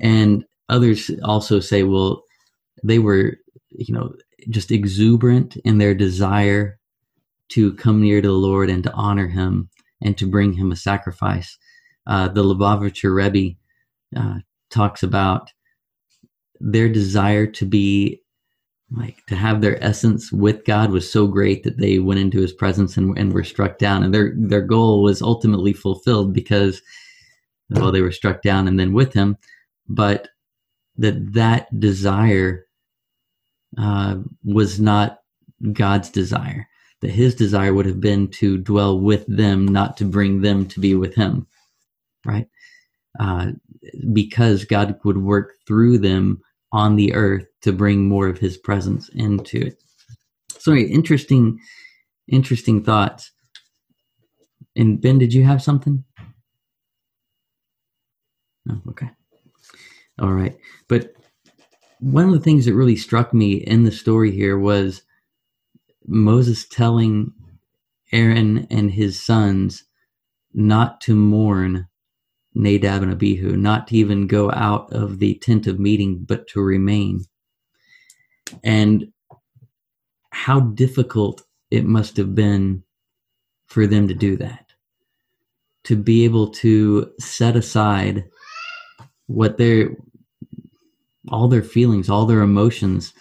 And 0.00 0.44
others 0.68 1.10
also 1.24 1.60
say, 1.60 1.82
well, 1.82 2.24
they 2.82 2.98
were, 2.98 3.36
you 3.70 3.94
know, 3.94 4.14
just 4.50 4.70
exuberant 4.70 5.56
in 5.64 5.78
their 5.78 5.94
desire 5.94 6.78
to 7.50 7.74
come 7.74 8.00
near 8.00 8.20
to 8.20 8.28
the 8.28 8.34
Lord 8.34 8.70
and 8.70 8.82
to 8.84 8.92
honor 8.92 9.28
Him 9.28 9.68
and 10.00 10.16
to 10.18 10.26
bring 10.26 10.54
Him 10.54 10.72
a 10.72 10.76
sacrifice. 10.76 11.58
Uh, 12.06 12.28
the 12.28 12.42
Lubavitcher 12.42 13.14
Rebbe 13.14 13.56
uh, 14.16 14.38
talks 14.70 15.02
about 15.02 15.50
their 16.60 16.88
desire 16.88 17.46
to 17.46 17.66
be 17.66 18.22
like 18.96 19.24
to 19.26 19.36
have 19.36 19.60
their 19.60 19.82
essence 19.82 20.30
with 20.30 20.64
God 20.64 20.90
was 20.90 21.10
so 21.10 21.26
great 21.26 21.64
that 21.64 21.78
they 21.78 21.98
went 21.98 22.20
into 22.20 22.40
his 22.40 22.52
presence 22.52 22.96
and, 22.96 23.16
and 23.18 23.32
were 23.32 23.44
struck 23.44 23.78
down 23.78 24.02
and 24.02 24.14
their 24.14 24.34
their 24.36 24.60
goal 24.60 25.02
was 25.02 25.22
ultimately 25.22 25.72
fulfilled 25.72 26.32
because 26.32 26.82
well 27.70 27.90
they 27.90 28.02
were 28.02 28.12
struck 28.12 28.42
down 28.42 28.68
and 28.68 28.78
then 28.78 28.92
with 28.92 29.12
him 29.12 29.36
but 29.88 30.28
that 30.96 31.32
that 31.32 31.80
desire 31.80 32.66
uh, 33.78 34.16
was 34.44 34.80
not 34.80 35.20
God's 35.72 36.10
desire 36.10 36.68
that 37.00 37.10
his 37.10 37.34
desire 37.34 37.74
would 37.74 37.86
have 37.86 38.00
been 38.00 38.28
to 38.28 38.58
dwell 38.58 38.98
with 38.98 39.24
them 39.26 39.66
not 39.66 39.96
to 39.96 40.04
bring 40.04 40.40
them 40.40 40.66
to 40.66 40.80
be 40.80 40.94
with 40.94 41.14
him 41.14 41.46
right 42.24 42.48
uh, 43.18 43.52
because 44.12 44.64
God 44.64 44.98
would 45.04 45.18
work 45.18 45.54
through 45.66 45.98
them 45.98 46.42
on 46.72 46.96
the 46.96 47.14
earth 47.14 47.46
to 47.62 47.72
bring 47.72 48.08
more 48.08 48.28
of 48.28 48.38
his 48.38 48.56
presence 48.56 49.08
into 49.10 49.66
it. 49.66 49.82
So 50.58 50.74
interesting, 50.74 51.60
interesting 52.28 52.82
thoughts. 52.82 53.30
And 54.74 55.00
Ben, 55.00 55.18
did 55.18 55.34
you 55.34 55.44
have 55.44 55.62
something? 55.62 56.04
No, 58.64 58.80
okay. 58.88 59.10
All 60.22 60.32
right. 60.32 60.56
But 60.86 61.14
one 61.98 62.26
of 62.26 62.32
the 62.32 62.40
things 62.40 62.64
that 62.64 62.74
really 62.74 62.96
struck 62.96 63.34
me 63.34 63.54
in 63.54 63.82
the 63.82 63.90
story 63.90 64.30
here 64.30 64.56
was 64.56 65.02
Moses 66.06 66.66
telling 66.66 67.32
Aaron 68.12 68.68
and 68.70 68.90
his 68.90 69.20
sons 69.20 69.84
not 70.54 71.00
to 71.02 71.16
mourn 71.16 71.88
Nadab 72.54 73.02
and 73.02 73.12
Abihu, 73.12 73.56
not 73.56 73.88
to 73.88 73.96
even 73.96 74.26
go 74.28 74.50
out 74.52 74.92
of 74.92 75.18
the 75.18 75.34
tent 75.36 75.66
of 75.66 75.80
meeting, 75.80 76.24
but 76.24 76.46
to 76.48 76.60
remain. 76.60 77.24
And 78.62 79.12
how 80.30 80.60
difficult 80.60 81.42
it 81.70 81.84
must 81.84 82.16
have 82.16 82.34
been 82.34 82.84
for 83.66 83.86
them 83.86 84.06
to 84.06 84.14
do 84.14 84.36
that. 84.36 84.66
To 85.84 85.96
be 85.96 86.24
able 86.24 86.48
to 86.50 87.10
set 87.18 87.56
aside 87.56 88.28
what 89.26 89.56
their 89.56 89.96
all 91.30 91.48
their 91.48 91.62
feelings, 91.62 92.08
all 92.10 92.26
their 92.26 92.42
emotions, 92.42 93.12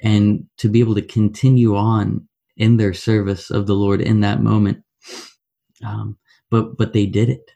and 0.00 0.46
to 0.58 0.68
be 0.68 0.80
able 0.80 0.94
to 0.96 1.02
continue 1.02 1.76
on 1.76 2.28
in 2.56 2.76
their 2.78 2.94
service 2.94 3.50
of 3.50 3.66
the 3.66 3.74
Lord 3.74 4.00
in 4.00 4.20
that 4.20 4.42
moment. 4.42 4.84
Um, 5.86 6.18
but 6.50 6.76
but 6.78 6.92
they 6.92 7.06
did 7.06 7.28
it. 7.30 7.52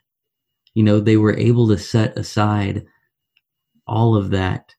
You 0.75 0.83
know 0.83 0.99
they 0.99 1.17
were 1.17 1.37
able 1.37 1.67
to 1.69 1.77
set 1.77 2.17
aside 2.17 2.85
all 3.87 4.15
of 4.15 4.31
that 4.31 4.75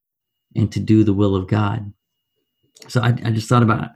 and 0.56 0.72
to 0.72 0.80
do 0.80 1.04
the 1.04 1.14
will 1.14 1.36
of 1.36 1.48
god. 1.48 1.92
So 2.88 3.00
i, 3.02 3.08
I 3.08 3.30
just 3.32 3.48
thought 3.48 3.62
about 3.64 3.90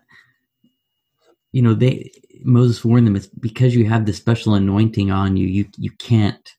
you 1.52 1.62
know 1.62 1.74
they 1.74 2.12
moses 2.44 2.84
warned 2.84 3.06
them 3.06 3.16
it's 3.16 3.26
because 3.28 3.74
you 3.74 3.88
have 3.88 4.06
the 4.06 4.12
special 4.12 4.54
anointing 4.54 5.10
on 5.10 5.36
you 5.36 5.46
you 5.48 5.66
you 5.78 5.90
can't 5.92 6.50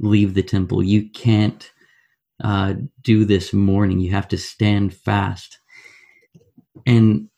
leave 0.00 0.34
the 0.34 0.44
temple. 0.44 0.84
You 0.84 1.10
can't 1.10 1.72
uh, 2.42 2.74
do 3.02 3.24
this 3.24 3.52
morning. 3.52 4.00
you 4.00 4.10
have 4.10 4.28
to 4.28 4.38
stand 4.38 4.94
fast 4.94 5.58
and 6.86 7.28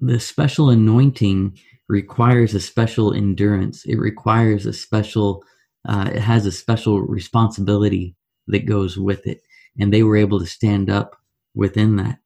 the 0.00 0.20
special 0.20 0.70
anointing 0.70 1.58
requires 1.88 2.54
a 2.54 2.60
special 2.60 3.12
endurance 3.14 3.84
it 3.84 3.96
requires 3.96 4.66
a 4.66 4.72
special 4.72 5.42
uh, 5.88 6.10
it 6.12 6.20
has 6.20 6.46
a 6.46 6.52
special 6.52 7.00
responsibility 7.00 8.16
that 8.48 8.66
goes 8.66 8.98
with 8.98 9.26
it, 9.26 9.42
and 9.78 9.92
they 9.92 10.02
were 10.02 10.16
able 10.16 10.38
to 10.40 10.46
stand 10.46 10.90
up 10.90 11.16
within 11.54 11.96
that. 11.96 12.18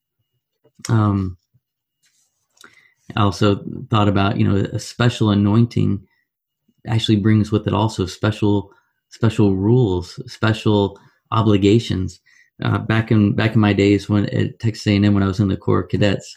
Um, 0.88 1.37
I 3.16 3.22
also 3.22 3.62
thought 3.90 4.09
about 4.09 4.38
you 4.38 4.48
know 4.48 4.57
a 4.57 4.79
special 4.79 5.31
anointing 5.31 6.07
actually 6.87 7.16
brings 7.16 7.53
with 7.53 7.66
it 7.66 7.74
also 7.74 8.07
special 8.07 8.72
special 9.11 9.57
rules, 9.57 10.20
special 10.33 10.98
obligations. 11.30 12.20
Uh, 12.62 12.78
back 12.78 13.10
in 13.10 13.32
back 13.34 13.54
in 13.54 13.60
my 13.60 13.72
days 13.72 14.08
when 14.08 14.26
at 14.26 14.58
Texas 14.58 14.86
A&M 14.86 15.14
when 15.14 15.22
I 15.22 15.26
was 15.26 15.40
in 15.40 15.48
the 15.48 15.56
Corps 15.56 15.80
of 15.80 15.88
Cadets, 15.88 16.36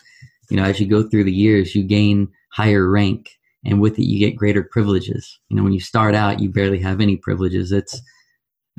you 0.50 0.58
know, 0.58 0.64
as 0.64 0.80
you 0.80 0.88
go 0.88 1.04
through 1.04 1.26
the 1.26 1.34
years, 1.34 1.76
you 1.76 1.84
gain 1.84 2.30
higher 2.52 2.90
rank 2.90 3.30
and 3.66 3.82
with 3.82 4.00
it 4.00 4.06
you 4.06 4.20
get 4.20 4.38
greater 4.38 4.64
privileges. 4.64 5.40
You 5.50 5.58
know 5.58 5.64
when 5.64 5.74
you 5.74 5.82
start 5.82 6.16
out 6.16 6.40
you 6.40 6.50
barely 6.50 6.80
have 6.80 7.02
any 7.02 7.18
privileges. 7.18 7.72
It's 7.72 8.02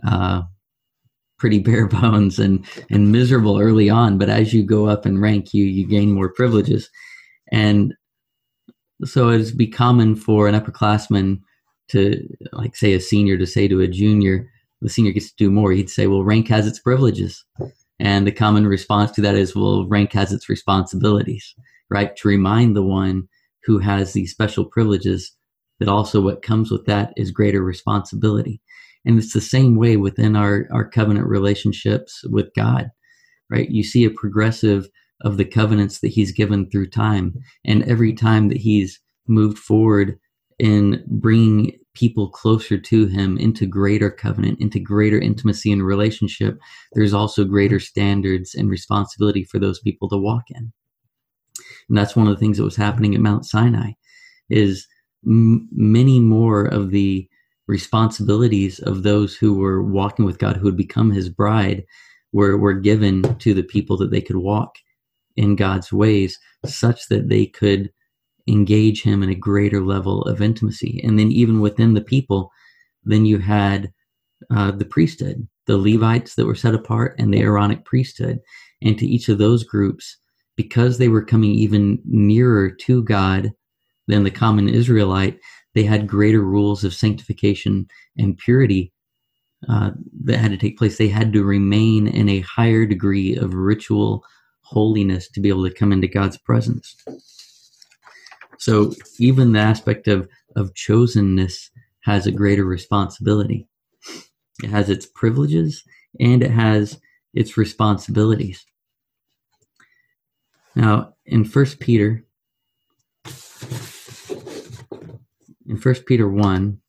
uh, 0.06 0.42
pretty 1.38 1.58
bare 1.58 1.86
bones 2.00 2.38
and 2.38 2.64
and 2.90 3.12
miserable 3.12 3.58
early 3.58 3.90
on 3.90 4.16
but 4.16 4.30
as 4.30 4.54
you 4.54 4.62
go 4.62 4.86
up 4.86 5.04
in 5.04 5.20
rank 5.20 5.52
you 5.52 5.64
you 5.64 5.86
gain 5.86 6.12
more 6.12 6.32
privileges. 6.32 6.88
And 7.52 7.94
so 9.04 9.28
it's 9.28 9.50
be 9.50 9.66
common 9.66 10.16
for 10.16 10.48
an 10.48 10.58
upperclassman 10.58 11.40
to 11.88 12.26
like 12.52 12.76
say 12.76 12.94
a 12.94 13.00
senior 13.00 13.36
to 13.36 13.46
say 13.46 13.68
to 13.68 13.80
a 13.80 13.88
junior 13.88 14.50
the 14.84 14.90
senior 14.90 15.12
gets 15.12 15.30
to 15.30 15.36
do 15.36 15.50
more 15.50 15.72
he'd 15.72 15.90
say 15.90 16.06
well 16.06 16.22
rank 16.22 16.46
has 16.48 16.66
its 16.66 16.78
privileges 16.78 17.44
and 17.98 18.26
the 18.26 18.32
common 18.32 18.66
response 18.66 19.10
to 19.10 19.20
that 19.20 19.34
is 19.34 19.56
well 19.56 19.86
rank 19.88 20.12
has 20.12 20.32
its 20.32 20.48
responsibilities 20.48 21.54
right 21.90 22.16
to 22.16 22.28
remind 22.28 22.76
the 22.76 22.82
one 22.82 23.28
who 23.64 23.78
has 23.78 24.12
these 24.12 24.30
special 24.30 24.64
privileges, 24.64 25.32
that 25.80 25.88
also 25.88 26.20
what 26.20 26.42
comes 26.42 26.70
with 26.70 26.84
that 26.86 27.12
is 27.16 27.30
greater 27.30 27.62
responsibility. 27.62 28.60
And 29.04 29.18
it's 29.18 29.32
the 29.32 29.40
same 29.40 29.76
way 29.76 29.96
within 29.96 30.36
our, 30.36 30.68
our 30.72 30.88
covenant 30.88 31.26
relationships 31.26 32.22
with 32.30 32.54
God, 32.54 32.90
right? 33.50 33.68
You 33.68 33.82
see 33.82 34.04
a 34.04 34.10
progressive 34.10 34.88
of 35.22 35.36
the 35.36 35.44
covenants 35.44 36.00
that 36.00 36.08
He's 36.08 36.32
given 36.32 36.70
through 36.70 36.90
time. 36.90 37.34
And 37.64 37.82
every 37.84 38.12
time 38.12 38.48
that 38.48 38.58
He's 38.58 39.00
moved 39.26 39.58
forward 39.58 40.18
in 40.58 41.04
bringing 41.08 41.78
people 41.94 42.28
closer 42.28 42.78
to 42.78 43.06
Him 43.06 43.38
into 43.38 43.66
greater 43.66 44.10
covenant, 44.10 44.60
into 44.60 44.80
greater 44.80 45.18
intimacy 45.18 45.72
and 45.72 45.84
relationship, 45.84 46.58
there's 46.92 47.14
also 47.14 47.44
greater 47.44 47.80
standards 47.80 48.54
and 48.54 48.68
responsibility 48.68 49.44
for 49.44 49.58
those 49.58 49.80
people 49.80 50.08
to 50.08 50.16
walk 50.16 50.44
in. 50.50 50.72
and 51.88 51.98
that's 51.98 52.16
one 52.16 52.26
of 52.26 52.34
the 52.34 52.40
things 52.40 52.58
that 52.58 52.64
was 52.64 52.76
happening 52.76 53.14
at 53.14 53.20
Mount 53.20 53.46
Sinai, 53.46 53.92
is 54.50 54.86
m- 55.26 55.68
many 55.72 56.20
more 56.20 56.66
of 56.66 56.90
the 56.90 57.28
responsibilities 57.66 58.78
of 58.80 59.02
those 59.02 59.36
who 59.36 59.54
were 59.54 59.82
walking 59.82 60.24
with 60.24 60.38
God, 60.38 60.56
who 60.56 60.66
had 60.66 60.76
become 60.76 61.10
His 61.10 61.28
bride, 61.28 61.84
were 62.32 62.58
were 62.58 62.74
given 62.74 63.22
to 63.38 63.54
the 63.54 63.62
people 63.62 63.96
that 63.98 64.10
they 64.10 64.20
could 64.20 64.36
walk 64.36 64.76
in 65.36 65.56
God's 65.56 65.92
ways, 65.92 66.38
such 66.66 67.08
that 67.08 67.28
they 67.28 67.46
could 67.46 67.90
engage 68.46 69.02
Him 69.02 69.22
in 69.22 69.30
a 69.30 69.34
greater 69.34 69.80
level 69.80 70.22
of 70.22 70.42
intimacy. 70.42 71.00
And 71.04 71.18
then 71.18 71.30
even 71.32 71.60
within 71.60 71.94
the 71.94 72.00
people, 72.00 72.50
then 73.04 73.24
you 73.26 73.38
had 73.38 73.92
uh, 74.54 74.70
the 74.70 74.84
priesthood, 74.84 75.46
the 75.66 75.78
Levites 75.78 76.34
that 76.34 76.46
were 76.46 76.54
set 76.54 76.74
apart, 76.74 77.14
and 77.18 77.32
the 77.32 77.40
Aaronic 77.40 77.84
priesthood. 77.84 78.40
And 78.82 78.98
to 78.98 79.06
each 79.06 79.28
of 79.28 79.38
those 79.38 79.64
groups, 79.64 80.16
because 80.56 80.98
they 80.98 81.08
were 81.08 81.24
coming 81.24 81.52
even 81.52 81.98
nearer 82.04 82.70
to 82.70 83.02
God 83.02 83.52
than 84.06 84.24
the 84.24 84.30
common 84.30 84.68
Israelite, 84.68 85.38
they 85.74 85.84
had 85.84 86.06
greater 86.06 86.42
rules 86.42 86.84
of 86.84 86.94
sanctification 86.94 87.86
and 88.16 88.38
purity 88.38 88.92
uh, 89.68 89.90
that 90.24 90.38
had 90.38 90.50
to 90.50 90.56
take 90.56 90.78
place. 90.78 90.98
They 90.98 91.08
had 91.08 91.32
to 91.32 91.42
remain 91.42 92.06
in 92.06 92.28
a 92.28 92.40
higher 92.40 92.84
degree 92.84 93.36
of 93.36 93.54
ritual 93.54 94.24
holiness 94.60 95.28
to 95.30 95.40
be 95.40 95.48
able 95.48 95.64
to 95.68 95.74
come 95.74 95.92
into 95.92 96.08
God's 96.08 96.38
presence. 96.38 96.96
So 98.64 98.94
even 99.18 99.52
the 99.52 99.58
aspect 99.58 100.08
of 100.08 100.26
of 100.56 100.72
chosenness 100.72 101.68
has 102.04 102.26
a 102.26 102.32
greater 102.32 102.64
responsibility. 102.64 103.68
It 104.62 104.70
has 104.70 104.88
its 104.88 105.04
privileges 105.04 105.84
and 106.18 106.42
it 106.42 106.50
has 106.50 106.98
its 107.34 107.58
responsibilities. 107.58 108.64
Now, 110.74 111.12
in 111.26 111.44
First 111.44 111.78
Peter, 111.78 112.24
in 115.66 115.76
First 115.78 116.06
Peter 116.06 116.26
1, 116.26 116.80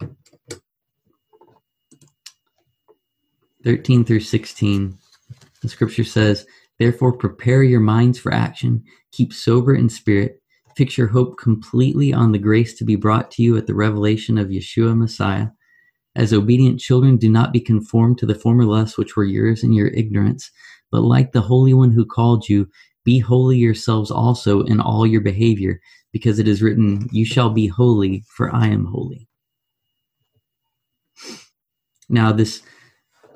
13 3.65 4.05
through 4.05 4.21
16, 4.21 4.97
the 5.61 5.67
scripture 5.67 6.05
says, 6.05 6.45
Therefore, 6.79 7.17
prepare 7.17 7.63
your 7.63 7.81
minds 7.81 8.17
for 8.17 8.33
action, 8.33 8.85
keep 9.11 9.33
sober 9.33 9.75
in 9.75 9.89
spirit, 9.89 10.41
fix 10.75 10.97
your 10.97 11.07
hope 11.07 11.37
completely 11.37 12.13
on 12.13 12.31
the 12.31 12.37
grace 12.39 12.73
to 12.77 12.83
be 12.83 12.95
brought 12.95 13.31
to 13.31 13.41
you 13.41 13.57
at 13.57 13.67
the 13.67 13.73
revelation 13.73 14.37
of 14.37 14.49
Yeshua 14.49 14.95
Messiah. 14.95 15.47
As 16.15 16.33
obedient 16.33 16.79
children, 16.79 17.17
do 17.17 17.29
not 17.29 17.53
be 17.53 17.59
conformed 17.59 18.17
to 18.19 18.25
the 18.25 18.35
former 18.35 18.65
lusts 18.65 18.97
which 18.97 19.15
were 19.15 19.25
yours 19.25 19.63
in 19.63 19.73
your 19.73 19.87
ignorance, 19.87 20.51
but 20.91 21.01
like 21.01 21.31
the 21.31 21.41
Holy 21.41 21.73
One 21.73 21.91
who 21.91 22.05
called 22.05 22.47
you, 22.47 22.69
be 23.03 23.19
holy 23.19 23.57
yourselves 23.57 24.11
also 24.11 24.63
in 24.63 24.79
all 24.79 25.05
your 25.05 25.21
behavior, 25.21 25.79
because 26.11 26.39
it 26.39 26.47
is 26.47 26.61
written, 26.61 27.07
You 27.11 27.25
shall 27.25 27.49
be 27.49 27.67
holy, 27.67 28.23
for 28.27 28.53
I 28.53 28.67
am 28.67 28.85
holy. 28.85 29.27
Now, 32.09 32.31
this, 32.31 32.61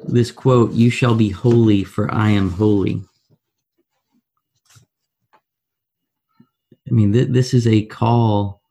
this 0.07 0.31
quote, 0.31 0.71
You 0.71 0.89
shall 0.89 1.15
be 1.15 1.29
holy, 1.29 1.83
for 1.83 2.11
I 2.13 2.29
am 2.29 2.51
holy. 2.51 3.01
I 6.89 6.91
mean, 6.91 7.13
th- 7.13 7.29
this 7.29 7.53
is 7.53 7.67
a 7.67 7.85
call. 7.85 8.61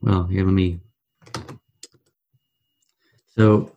Well, 0.00 0.24
here, 0.24 0.44
let 0.44 0.52
me. 0.52 0.80
So, 3.36 3.72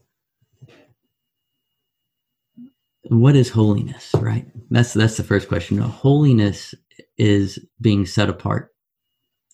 what 3.03 3.35
is 3.35 3.49
holiness, 3.49 4.11
right? 4.15 4.47
That's 4.69 4.93
that's 4.93 5.17
the 5.17 5.23
first 5.23 5.47
question. 5.47 5.77
holiness 5.77 6.73
is 7.17 7.59
being 7.79 8.05
set 8.05 8.29
apart. 8.29 8.73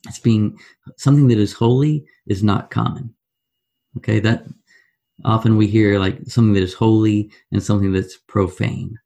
It's 0.07 0.19
being 0.19 0.57
something 0.97 1.27
that 1.27 1.37
is 1.37 1.53
holy 1.53 2.05
is 2.27 2.43
not 2.43 2.71
common. 2.71 3.13
Okay, 3.97 4.19
that 4.21 4.45
often 5.25 5.57
we 5.57 5.67
hear 5.67 5.99
like 5.99 6.19
something 6.27 6.53
that 6.53 6.63
is 6.63 6.73
holy 6.73 7.31
and 7.51 7.61
something 7.61 7.91
that's 7.91 8.17
profane. 8.17 8.97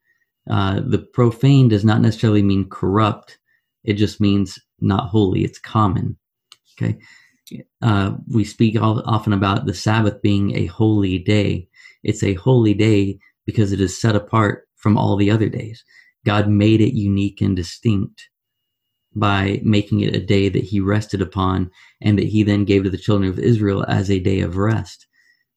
Uh, 0.50 0.80
the 0.80 1.00
profane 1.00 1.68
does 1.68 1.84
not 1.84 2.02
necessarily 2.02 2.42
mean 2.42 2.70
corrupt. 2.70 3.38
It 3.84 3.94
just 3.94 4.22
means 4.22 4.58
not 4.80 5.10
holy. 5.10 5.44
It's 5.44 5.60
common. 5.60 6.18
Okay. 6.80 6.98
Uh, 7.82 8.14
we 8.28 8.44
speak 8.44 8.80
all, 8.80 9.02
often 9.06 9.34
about 9.34 9.66
the 9.66 9.74
Sabbath 9.74 10.22
being 10.22 10.56
a 10.56 10.66
holy 10.66 11.18
day. 11.18 11.68
It's 12.04 12.24
a 12.24 12.34
holy 12.34 12.74
day 12.74 13.20
because 13.46 13.72
it 13.72 13.80
is 13.80 14.00
set 14.00 14.16
apart 14.16 14.68
from 14.76 14.98
all 14.98 15.16
the 15.16 15.32
other 15.32 15.50
days. 15.50 15.84
God 16.26 16.50
made 16.50 16.82
it 16.82 16.94
unique 16.94 17.42
and 17.42 17.56
distinct 17.56 18.30
by 19.16 19.60
making 19.64 20.02
it 20.02 20.16
a 20.16 20.24
day 20.24 20.50
that 20.50 20.64
he 20.64 20.80
rested 20.80 21.22
upon 21.22 21.72
and 22.02 22.20
that 22.20 22.28
he 22.28 22.44
then 22.44 22.66
gave 22.66 22.84
to 22.84 22.90
the 22.90 22.98
children 22.98 23.30
of 23.30 23.40
Israel 23.40 23.86
as 23.88 24.12
a 24.12 24.20
day 24.20 24.42
of 24.42 24.58
rest, 24.58 25.08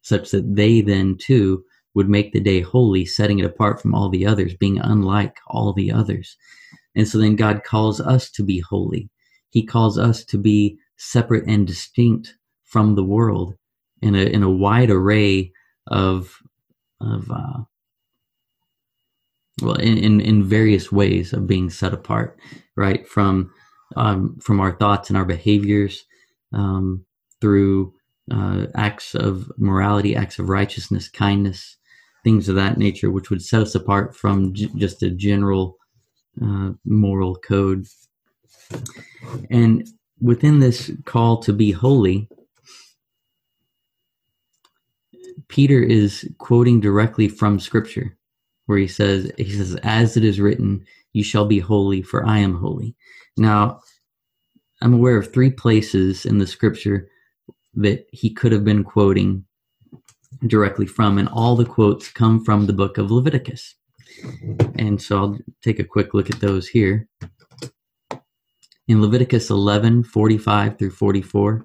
such 0.02 0.30
that 0.30 0.54
they 0.56 0.80
then 0.80 1.16
too 1.18 1.64
would 1.94 2.08
make 2.08 2.32
the 2.32 2.40
day 2.40 2.60
holy, 2.60 3.04
setting 3.04 3.38
it 3.38 3.44
apart 3.44 3.82
from 3.82 3.94
all 3.94 4.08
the 4.08 4.24
others, 4.26 4.54
being 4.54 4.78
unlike 4.78 5.36
all 5.48 5.72
the 5.72 5.90
others. 5.90 6.36
And 6.96 7.06
so 7.06 7.18
then 7.18 7.36
God 7.36 7.62
calls 7.64 8.00
us 8.00 8.30
to 8.32 8.42
be 8.42 8.60
holy. 8.60 9.10
He 9.50 9.64
calls 9.64 9.98
us 9.98 10.24
to 10.26 10.38
be 10.38 10.78
separate 10.96 11.46
and 11.46 11.66
distinct 11.66 12.34
from 12.64 12.94
the 12.94 13.04
world 13.04 13.54
in 14.02 14.14
a 14.14 14.22
in 14.22 14.42
a 14.42 14.50
wide 14.50 14.90
array 14.90 15.52
of 15.86 16.38
of 17.00 17.30
uh, 17.30 17.62
well 19.62 19.74
in, 19.74 19.98
in, 19.98 20.20
in 20.20 20.44
various 20.44 20.92
ways 20.92 21.32
of 21.32 21.46
being 21.46 21.70
set 21.70 21.92
apart, 21.92 22.38
right? 22.76 23.06
From 23.06 23.52
um, 23.96 24.38
from 24.40 24.60
our 24.60 24.72
thoughts 24.72 25.10
and 25.10 25.16
our 25.16 25.24
behaviors, 25.24 26.04
um, 26.52 27.04
through 27.40 27.92
uh, 28.30 28.66
acts 28.74 29.14
of 29.14 29.50
morality, 29.58 30.14
acts 30.14 30.38
of 30.38 30.48
righteousness, 30.48 31.08
kindness, 31.08 31.76
things 32.22 32.48
of 32.48 32.54
that 32.54 32.78
nature, 32.78 33.10
which 33.10 33.30
would 33.30 33.42
set 33.42 33.62
us 33.62 33.74
apart 33.74 34.14
from 34.14 34.54
j- 34.54 34.70
just 34.76 35.02
a 35.02 35.10
general 35.10 35.76
uh, 36.42 36.72
moral 36.84 37.36
code. 37.36 37.86
And 39.50 39.88
within 40.20 40.60
this 40.60 40.90
call 41.04 41.38
to 41.42 41.52
be 41.52 41.72
holy, 41.72 42.28
Peter 45.48 45.82
is 45.82 46.28
quoting 46.38 46.80
directly 46.80 47.28
from 47.28 47.58
Scripture, 47.58 48.16
where 48.66 48.78
he 48.78 48.86
says, 48.86 49.32
"He 49.36 49.50
says, 49.50 49.74
as 49.82 50.16
it 50.16 50.24
is 50.24 50.40
written, 50.40 50.84
you 51.12 51.24
shall 51.24 51.46
be 51.46 51.58
holy, 51.58 52.02
for 52.02 52.24
I 52.24 52.38
am 52.38 52.54
holy." 52.54 52.94
Now, 53.36 53.80
I'm 54.80 54.94
aware 54.94 55.16
of 55.16 55.32
three 55.32 55.50
places 55.50 56.24
in 56.24 56.38
the 56.38 56.46
Scripture 56.46 57.08
that 57.74 58.06
he 58.12 58.30
could 58.30 58.52
have 58.52 58.64
been 58.64 58.84
quoting 58.84 59.44
directly 60.46 60.86
from, 60.86 61.18
and 61.18 61.28
all 61.28 61.56
the 61.56 61.64
quotes 61.64 62.10
come 62.10 62.44
from 62.44 62.66
the 62.66 62.72
book 62.72 62.96
of 62.98 63.10
Leviticus. 63.10 63.74
And 64.76 65.00
so 65.00 65.18
I'll 65.18 65.38
take 65.62 65.78
a 65.78 65.84
quick 65.84 66.14
look 66.14 66.30
at 66.30 66.40
those 66.40 66.68
here. 66.68 67.08
In 68.88 69.00
Leviticus 69.00 69.50
11 69.50 70.04
45 70.04 70.78
through 70.78 70.90
44, 70.90 71.64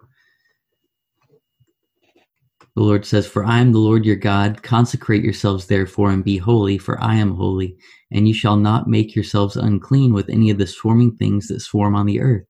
the 2.75 2.83
Lord 2.83 3.05
says, 3.05 3.25
For 3.25 3.45
I 3.45 3.59
am 3.59 3.71
the 3.71 3.79
Lord 3.79 4.05
your 4.05 4.17
God. 4.17 4.61
Consecrate 4.61 5.23
yourselves 5.23 5.67
therefore 5.67 6.11
and 6.11 6.23
be 6.23 6.37
holy, 6.37 6.77
for 6.77 7.01
I 7.01 7.15
am 7.15 7.35
holy. 7.35 7.77
And 8.11 8.27
you 8.27 8.33
shall 8.33 8.57
not 8.57 8.87
make 8.87 9.15
yourselves 9.15 9.55
unclean 9.55 10.13
with 10.13 10.29
any 10.29 10.49
of 10.49 10.57
the 10.57 10.67
swarming 10.67 11.15
things 11.15 11.47
that 11.47 11.61
swarm 11.61 11.95
on 11.95 12.05
the 12.05 12.19
earth. 12.19 12.45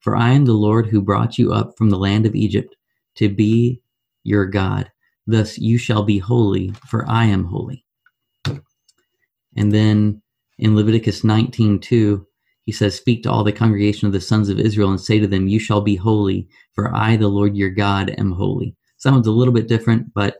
For 0.00 0.16
I 0.16 0.30
am 0.30 0.44
the 0.44 0.52
Lord 0.52 0.86
who 0.86 1.00
brought 1.00 1.38
you 1.38 1.52
up 1.52 1.78
from 1.78 1.90
the 1.90 1.98
land 1.98 2.26
of 2.26 2.34
Egypt 2.34 2.74
to 3.16 3.28
be 3.28 3.80
your 4.24 4.46
God. 4.46 4.90
Thus 5.26 5.58
you 5.58 5.78
shall 5.78 6.02
be 6.02 6.18
holy, 6.18 6.72
for 6.88 7.08
I 7.08 7.26
am 7.26 7.44
holy. 7.44 7.84
And 9.58 9.72
then 9.72 10.22
in 10.58 10.76
Leviticus 10.76 11.22
19:2, 11.22 12.24
he 12.64 12.72
says, 12.72 12.94
Speak 12.94 13.24
to 13.24 13.30
all 13.30 13.42
the 13.42 13.52
congregation 13.52 14.06
of 14.06 14.12
the 14.12 14.20
sons 14.20 14.48
of 14.48 14.60
Israel 14.60 14.90
and 14.90 15.00
say 15.00 15.18
to 15.18 15.26
them, 15.26 15.48
You 15.48 15.58
shall 15.58 15.80
be 15.80 15.96
holy, 15.96 16.48
for 16.74 16.94
I, 16.94 17.16
the 17.16 17.28
Lord 17.28 17.56
your 17.56 17.70
God, 17.70 18.14
am 18.18 18.32
holy. 18.32 18.76
Sounds 18.98 19.26
a 19.26 19.32
little 19.32 19.54
bit 19.54 19.66
different, 19.66 20.14
but 20.14 20.38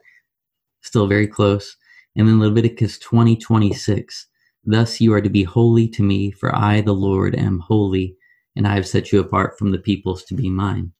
still 0.83 1.09
very 1.09 1.27
close. 1.27 1.77
And 2.15 2.29
then 2.29 2.39
Leviticus 2.39 2.99
20, 2.99 3.37
26, 3.37 4.27
Thus 4.65 5.01
you 5.01 5.13
are 5.15 5.21
to 5.21 5.31
be 5.31 5.43
holy 5.43 5.89
to 5.89 6.03
me, 6.03 6.31
for 6.31 6.55
I, 6.55 6.81
the 6.81 6.93
Lord, 6.93 7.35
am 7.35 7.59
holy, 7.59 8.17
and 8.55 8.69
I 8.69 8.75
have 8.75 8.87
set 8.87 9.11
you 9.11 9.19
apart 9.19 9.59
from 9.59 9.73
the 9.73 9.79
peoples 9.79 10.23
to 10.25 10.35
be 10.35 10.49
mine. 10.49 10.93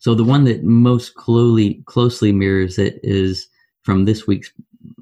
So 0.00 0.14
the 0.14 0.24
one 0.24 0.44
that 0.44 0.64
most 0.64 1.14
closely, 1.14 1.82
closely 1.86 2.32
mirrors 2.32 2.78
it 2.78 2.98
is 3.04 3.48
from 3.82 4.04
this 4.04 4.26
week's 4.26 4.50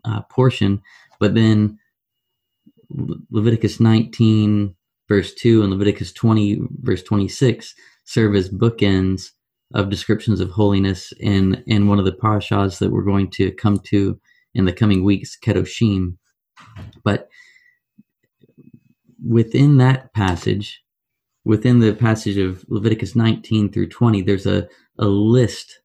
uh, 0.05 0.23
portion, 0.23 0.83
but 1.21 1.35
then 1.35 1.79
Leviticus 3.31 3.81
19, 3.81 4.75
verse 5.09 5.35
2, 5.35 5.63
and 5.63 5.73
Leviticus 5.73 6.13
20, 6.13 6.61
verse 6.81 7.03
26 7.03 7.75
serve 8.05 8.37
as 8.37 8.49
bookends 8.49 9.31
of 9.75 9.91
descriptions 9.91 10.41
of 10.41 10.51
holiness 10.51 11.13
in, 11.19 11.63
in 11.67 11.89
one 11.89 11.99
of 11.99 12.05
the 12.05 12.13
parashas 12.13 12.79
that 12.79 12.91
we're 12.91 13.03
going 13.03 13.29
to 13.29 13.51
come 13.53 13.79
to 13.81 14.19
in 14.55 14.65
the 14.65 14.73
coming 14.73 15.05
weeks, 15.05 15.37
Kedoshim. 15.37 16.17
But 17.05 17.29
within 19.25 19.79
that 19.79 20.13
passage, 20.15 20.83
within 21.45 21.81
the 21.81 21.95
passage 21.95 22.39
of 22.39 22.65
Leviticus 22.69 23.17
19 23.17 23.73
through 23.73 23.89
20, 23.89 24.23
there's 24.23 24.47
a, 24.47 24.69
a 24.99 25.07
list 25.07 25.81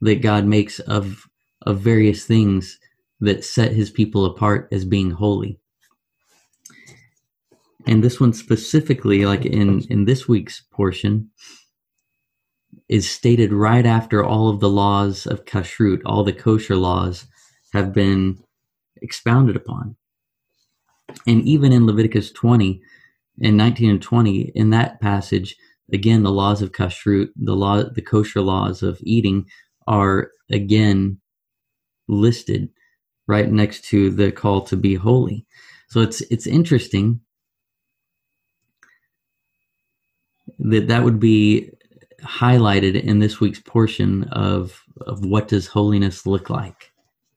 that 0.00 0.22
God 0.22 0.44
makes 0.44 0.80
of, 0.80 1.28
of 1.64 1.78
various 1.78 2.24
things 2.24 2.78
that 3.20 3.44
set 3.44 3.72
his 3.72 3.90
people 3.90 4.26
apart 4.26 4.68
as 4.72 4.84
being 4.84 5.12
holy. 5.12 5.60
And 7.86 8.02
this 8.02 8.20
one 8.20 8.32
specifically, 8.32 9.26
like 9.26 9.44
in, 9.44 9.82
in 9.90 10.04
this 10.04 10.28
week's 10.28 10.62
portion, 10.72 11.30
is 12.88 13.10
stated 13.10 13.52
right 13.52 13.86
after 13.86 14.24
all 14.24 14.48
of 14.48 14.60
the 14.60 14.68
laws 14.68 15.26
of 15.26 15.44
kashrut, 15.44 16.02
all 16.04 16.24
the 16.24 16.32
kosher 16.32 16.76
laws 16.76 17.26
have 17.72 17.92
been 17.92 18.38
expounded 19.00 19.56
upon. 19.56 19.96
And 21.26 21.42
even 21.42 21.72
in 21.72 21.86
Leviticus 21.86 22.30
20, 22.32 22.80
in 23.38 23.56
19 23.56 23.90
and 23.90 24.02
20, 24.02 24.52
in 24.54 24.70
that 24.70 25.00
passage, 25.00 25.56
again, 25.92 26.22
the 26.22 26.30
laws 26.30 26.62
of 26.62 26.72
kashrut, 26.72 27.30
the 27.36 27.56
law, 27.56 27.82
the 27.82 28.02
kosher 28.02 28.40
laws 28.40 28.82
of 28.82 28.98
eating 29.02 29.46
are 29.86 30.30
again 30.50 31.18
listed 32.08 32.68
right 33.26 33.50
next 33.50 33.84
to 33.86 34.10
the 34.10 34.30
call 34.30 34.62
to 34.62 34.76
be 34.76 34.94
holy. 34.94 35.46
So 35.88 36.00
it's 36.00 36.20
it's 36.22 36.46
interesting 36.46 37.20
that 40.70 40.88
that 40.88 41.04
would 41.04 41.20
be 41.20 41.70
highlighted 42.22 43.02
in 43.02 43.18
this 43.18 43.40
week's 43.40 43.60
portion 43.60 44.24
of 44.24 44.82
of 45.06 45.24
what 45.24 45.48
does 45.48 45.66
holiness 45.66 46.26
look 46.26 46.50
like 46.50 46.92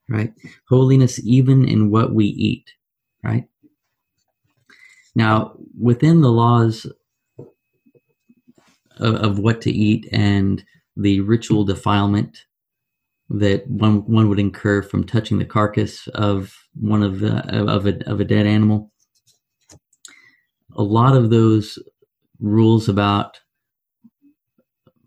right? 0.10 0.34
Holiness 0.70 1.20
even 1.26 1.68
in 1.68 1.90
what 1.90 2.14
we 2.14 2.26
eat 2.26 2.72
right? 3.24 3.46
Now 5.16 5.54
within 5.80 6.22
the 6.22 6.32
laws 6.32 6.86
of, 8.98 9.16
of 9.16 9.40
what 9.40 9.62
to 9.62 9.72
eat 9.72 10.08
and 10.12 10.64
the 10.96 11.22
ritual 11.22 11.64
defilement 11.64 12.46
that 13.30 13.68
one 13.68 14.06
one 14.06 14.30
would 14.30 14.40
incur 14.40 14.84
from 14.84 15.04
touching 15.04 15.40
the 15.40 15.46
carcass 15.46 16.08
of 16.10 16.56
one 16.76 17.02
of 17.02 17.20
the 17.20 17.38
of 17.58 17.88
a 17.88 17.98
of 18.10 18.20
a 18.20 18.26
dead 18.26 18.46
animal 18.46 18.92
a 20.76 20.84
lot 20.84 21.16
of 21.16 21.32
those 21.32 21.80
rules 22.40 22.90
about 22.90 23.40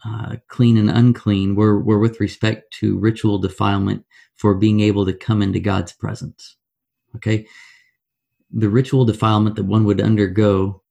uh, 0.04 0.36
clean 0.48 0.76
and 0.76 0.90
unclean 0.90 1.54
were, 1.54 1.80
were 1.80 1.98
with 1.98 2.20
respect 2.20 2.72
to 2.72 2.98
ritual 2.98 3.38
defilement 3.38 4.04
for 4.36 4.54
being 4.54 4.80
able 4.80 5.04
to 5.04 5.12
come 5.12 5.42
into 5.42 5.60
God's 5.60 5.92
presence. 5.92 6.56
Okay. 7.16 7.46
The 8.50 8.68
ritual 8.68 9.04
defilement 9.04 9.56
that 9.56 9.64
one 9.64 9.84
would 9.84 10.00
undergo 10.00 10.82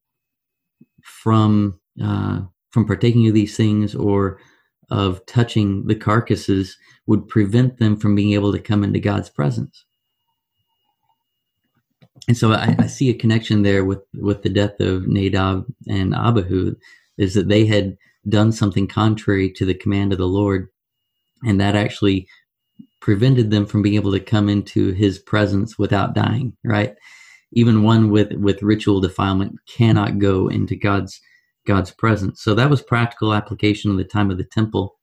from 1.01 1.79
uh, 2.03 2.41
from 2.69 2.85
partaking 2.85 3.27
of 3.27 3.33
these 3.33 3.57
things 3.57 3.95
or 3.95 4.39
of 4.89 5.25
touching 5.25 5.87
the 5.87 5.95
carcasses 5.95 6.77
would 7.07 7.27
prevent 7.27 7.79
them 7.79 7.97
from 7.97 8.15
being 8.15 8.33
able 8.33 8.51
to 8.51 8.59
come 8.59 8.83
into 8.83 8.99
God's 8.99 9.29
presence. 9.29 9.85
And 12.27 12.37
so 12.37 12.51
I, 12.51 12.75
I 12.77 12.87
see 12.87 13.09
a 13.09 13.13
connection 13.13 13.63
there 13.63 13.85
with 13.85 14.01
with 14.13 14.43
the 14.43 14.49
death 14.49 14.79
of 14.79 15.07
Nadab 15.07 15.65
and 15.87 16.13
Abihu, 16.13 16.75
is 17.17 17.33
that 17.35 17.47
they 17.47 17.65
had 17.65 17.97
done 18.27 18.51
something 18.51 18.87
contrary 18.87 19.49
to 19.51 19.65
the 19.65 19.73
command 19.73 20.11
of 20.11 20.17
the 20.17 20.27
Lord, 20.27 20.67
and 21.45 21.59
that 21.61 21.75
actually 21.75 22.27
prevented 22.99 23.51
them 23.51 23.65
from 23.65 23.81
being 23.81 23.95
able 23.95 24.11
to 24.11 24.19
come 24.19 24.49
into 24.49 24.91
His 24.91 25.19
presence 25.19 25.77
without 25.79 26.13
dying. 26.13 26.55
Right? 26.63 26.95
Even 27.53 27.83
one 27.83 28.09
with 28.09 28.33
with 28.33 28.61
ritual 28.61 28.99
defilement 28.99 29.55
cannot 29.67 30.19
go 30.19 30.49
into 30.49 30.75
God's 30.75 31.21
God's 31.65 31.91
presence. 31.91 32.41
So 32.41 32.55
that 32.55 32.69
was 32.69 32.81
practical 32.81 33.33
application 33.33 33.91
of 33.91 33.97
the 33.97 34.03
time 34.03 34.31
of 34.31 34.37
the 34.37 34.43
temple. 34.43 34.95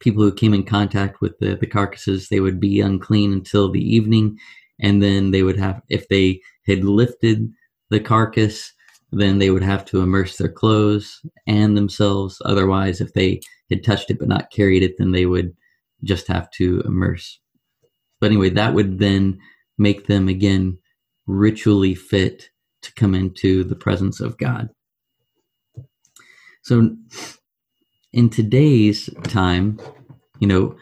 People 0.00 0.22
who 0.22 0.32
came 0.32 0.54
in 0.54 0.64
contact 0.64 1.20
with 1.20 1.38
the, 1.40 1.56
the 1.56 1.66
carcasses, 1.66 2.28
they 2.28 2.38
would 2.38 2.60
be 2.60 2.80
unclean 2.80 3.32
until 3.32 3.70
the 3.70 3.82
evening, 3.82 4.38
and 4.80 5.02
then 5.02 5.30
they 5.30 5.42
would 5.42 5.58
have, 5.58 5.82
if 5.88 6.08
they 6.08 6.40
had 6.66 6.84
lifted 6.84 7.50
the 7.90 8.00
carcass, 8.00 8.72
then 9.10 9.38
they 9.38 9.50
would 9.50 9.62
have 9.62 9.84
to 9.86 10.02
immerse 10.02 10.36
their 10.36 10.52
clothes 10.52 11.20
and 11.46 11.76
themselves. 11.76 12.42
Otherwise, 12.44 13.00
if 13.00 13.14
they 13.14 13.40
had 13.70 13.82
touched 13.82 14.10
it 14.10 14.18
but 14.18 14.28
not 14.28 14.50
carried 14.50 14.82
it, 14.82 14.96
then 14.98 15.12
they 15.12 15.26
would 15.26 15.54
just 16.04 16.28
have 16.28 16.50
to 16.52 16.82
immerse. 16.84 17.40
But 18.20 18.26
anyway, 18.26 18.50
that 18.50 18.74
would 18.74 18.98
then 18.98 19.38
make 19.78 20.06
them 20.06 20.28
again 20.28 20.78
ritually 21.26 21.94
fit 21.94 22.50
to 22.82 22.92
come 22.94 23.14
into 23.14 23.64
the 23.64 23.76
presence 23.76 24.20
of 24.20 24.38
God. 24.38 24.68
So 26.62 26.96
in 28.12 28.30
today's 28.30 29.08
time, 29.24 29.80
you 30.40 30.48
know, 30.48 30.76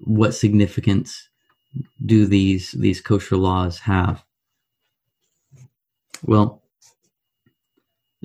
what 0.00 0.34
significance 0.34 1.29
do 2.04 2.26
these 2.26 2.72
these 2.72 3.00
kosher 3.00 3.36
laws 3.36 3.78
have? 3.80 4.24
Well, 6.22 6.62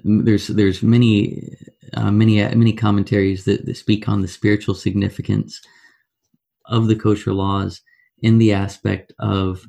there's 0.03 0.47
there's 0.47 0.83
many 0.83 1.55
uh, 1.93 2.11
many 2.11 2.43
many 2.55 2.73
commentaries 2.73 3.45
that, 3.45 3.65
that 3.65 3.77
speak 3.77 4.09
on 4.09 4.21
the 4.21 4.27
spiritual 4.27 4.75
significance 4.75 5.61
of 6.65 6.87
the 6.87 6.95
kosher 6.95 7.33
laws 7.33 7.81
in 8.19 8.37
the 8.37 8.53
aspect 8.53 9.13
of 9.19 9.67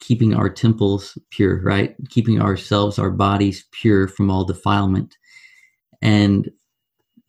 keeping 0.00 0.34
our 0.34 0.50
temples 0.50 1.16
pure, 1.30 1.62
right? 1.62 1.96
Keeping 2.10 2.40
ourselves, 2.40 2.98
our 2.98 3.10
bodies 3.10 3.64
pure 3.72 4.06
from 4.08 4.30
all 4.30 4.44
defilement. 4.44 5.16
And 6.02 6.50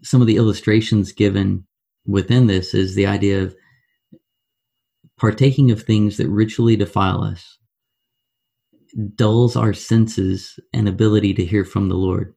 some 0.04 0.22
of 0.22 0.28
the 0.28 0.36
illustrations 0.36 1.12
given 1.12 1.66
within 2.06 2.48
this 2.48 2.74
is 2.74 2.96
the 2.96 3.06
idea 3.06 3.42
of 3.44 3.56
partaking 5.22 5.70
of 5.70 5.84
things 5.84 6.18
that 6.18 6.28
ritually 6.28 6.76
defile 6.76 7.24
us 7.24 7.60
dulls 9.14 9.56
our 9.56 9.72
senses 9.72 10.60
and 10.74 10.90
ability 10.90 11.32
to 11.36 11.46
hear 11.46 11.64
from 11.64 11.90
the 11.90 11.96
Lord. 11.96 12.34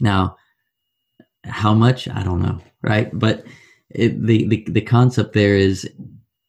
Now, 0.00 0.36
how 1.44 1.74
much? 1.74 2.08
I 2.08 2.22
don't 2.22 2.40
know, 2.40 2.58
right? 2.82 3.10
But 3.12 3.44
it, 3.90 4.26
the, 4.26 4.48
the, 4.48 4.66
the 4.70 4.80
concept 4.80 5.34
there 5.34 5.54
is 5.54 5.88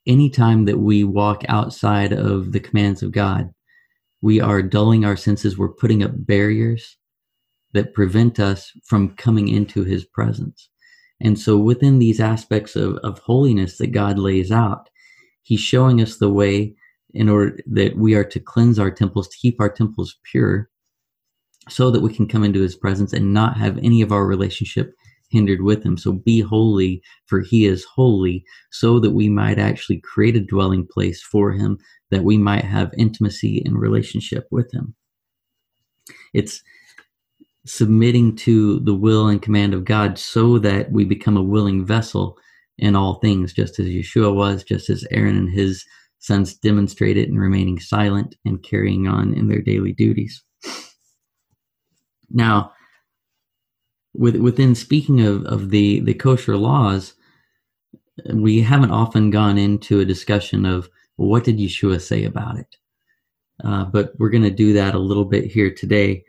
anytime 0.07 0.63
that 0.65 0.79
we 0.79 1.03
walk 1.03 1.43
outside 1.49 2.13
of 2.13 2.53
the 2.53 2.61
commands 2.61 3.03
of 3.03 3.11
God, 3.11 3.53
we 4.21 4.39
are 4.39 4.61
dulling 4.61 5.03
our 5.03 5.17
senses. 5.17 5.57
We're 5.57 5.67
putting 5.67 6.01
up 6.01 6.11
barriers 6.13 6.97
that 7.73 7.93
prevent 7.93 8.39
us 8.39 8.71
from 8.85 9.15
coming 9.15 9.49
into 9.49 9.83
his 9.83 10.05
presence. 10.05 10.69
And 11.21 11.37
so 11.37 11.57
within 11.57 11.99
these 11.99 12.21
aspects 12.21 12.77
of, 12.77 12.95
of 13.03 13.19
holiness 13.19 13.77
that 13.79 13.87
God 13.87 14.17
lays 14.17 14.49
out, 14.49 14.89
he's 15.49 15.59
showing 15.59 15.99
us 15.99 16.17
the 16.17 16.29
way 16.29 16.75
in 17.15 17.27
order 17.27 17.57
that 17.65 17.97
we 17.97 18.13
are 18.13 18.23
to 18.23 18.39
cleanse 18.39 18.77
our 18.77 18.91
temples, 18.91 19.27
to 19.27 19.37
keep 19.37 19.59
our 19.59 19.69
temples 19.69 20.15
pure, 20.23 20.69
so 21.67 21.89
that 21.89 22.01
we 22.01 22.13
can 22.13 22.27
come 22.27 22.43
into 22.43 22.61
his 22.61 22.75
presence 22.75 23.13
and 23.13 23.33
not 23.33 23.57
have 23.57 23.79
any 23.79 24.03
of 24.03 24.11
our 24.11 24.27
relationship 24.27 24.93
hindered 25.29 25.63
with 25.63 25.83
him. 25.83 25.97
So 25.97 26.11
be 26.13 26.39
holy, 26.39 27.01
for 27.25 27.41
he 27.41 27.65
is 27.65 27.83
holy, 27.83 28.45
so 28.71 28.99
that 28.99 29.09
we 29.09 29.27
might 29.27 29.57
actually 29.57 30.01
create 30.01 30.35
a 30.35 30.39
dwelling 30.39 30.85
place 30.85 31.21
for 31.23 31.51
him, 31.51 31.79
that 32.11 32.23
we 32.23 32.37
might 32.37 32.63
have 32.63 32.93
intimacy 32.95 33.63
and 33.65 33.79
relationship 33.79 34.47
with 34.51 34.71
him. 34.71 34.93
It's 36.35 36.61
submitting 37.65 38.35
to 38.35 38.79
the 38.81 38.93
will 38.93 39.27
and 39.27 39.41
command 39.41 39.73
of 39.73 39.83
God 39.83 40.19
so 40.19 40.59
that 40.59 40.91
we 40.91 41.05
become 41.05 41.37
a 41.37 41.43
willing 41.43 41.83
vessel 41.85 42.37
in 42.79 42.95
all 42.95 43.15
things, 43.15 43.53
just 43.53 43.79
as 43.79 43.87
Yeshua 43.87 44.33
was, 44.33 44.63
just 44.63 44.89
as 44.89 45.05
Aaron 45.11 45.37
and 45.37 45.49
his 45.49 45.85
sons 46.19 46.53
demonstrated 46.55 47.29
in 47.29 47.37
remaining 47.37 47.79
silent 47.79 48.35
and 48.45 48.63
carrying 48.63 49.07
on 49.07 49.33
in 49.33 49.47
their 49.47 49.61
daily 49.61 49.93
duties. 49.93 50.43
Now, 52.29 52.73
with, 54.13 54.35
within 54.35 54.75
speaking 54.75 55.21
of, 55.21 55.45
of 55.45 55.69
the, 55.69 56.01
the 56.01 56.13
kosher 56.13 56.57
laws, 56.57 57.13
we 58.33 58.61
haven't 58.61 58.91
often 58.91 59.29
gone 59.29 59.57
into 59.57 59.99
a 59.99 60.05
discussion 60.05 60.65
of 60.65 60.89
what 61.15 61.43
did 61.43 61.57
Yeshua 61.57 62.01
say 62.01 62.25
about 62.25 62.57
it. 62.57 62.75
Uh, 63.63 63.85
but 63.85 64.13
we're 64.17 64.29
going 64.29 64.43
to 64.43 64.49
do 64.49 64.73
that 64.73 64.95
a 64.95 64.99
little 64.99 65.25
bit 65.25 65.45
here 65.45 65.73
today 65.73 66.23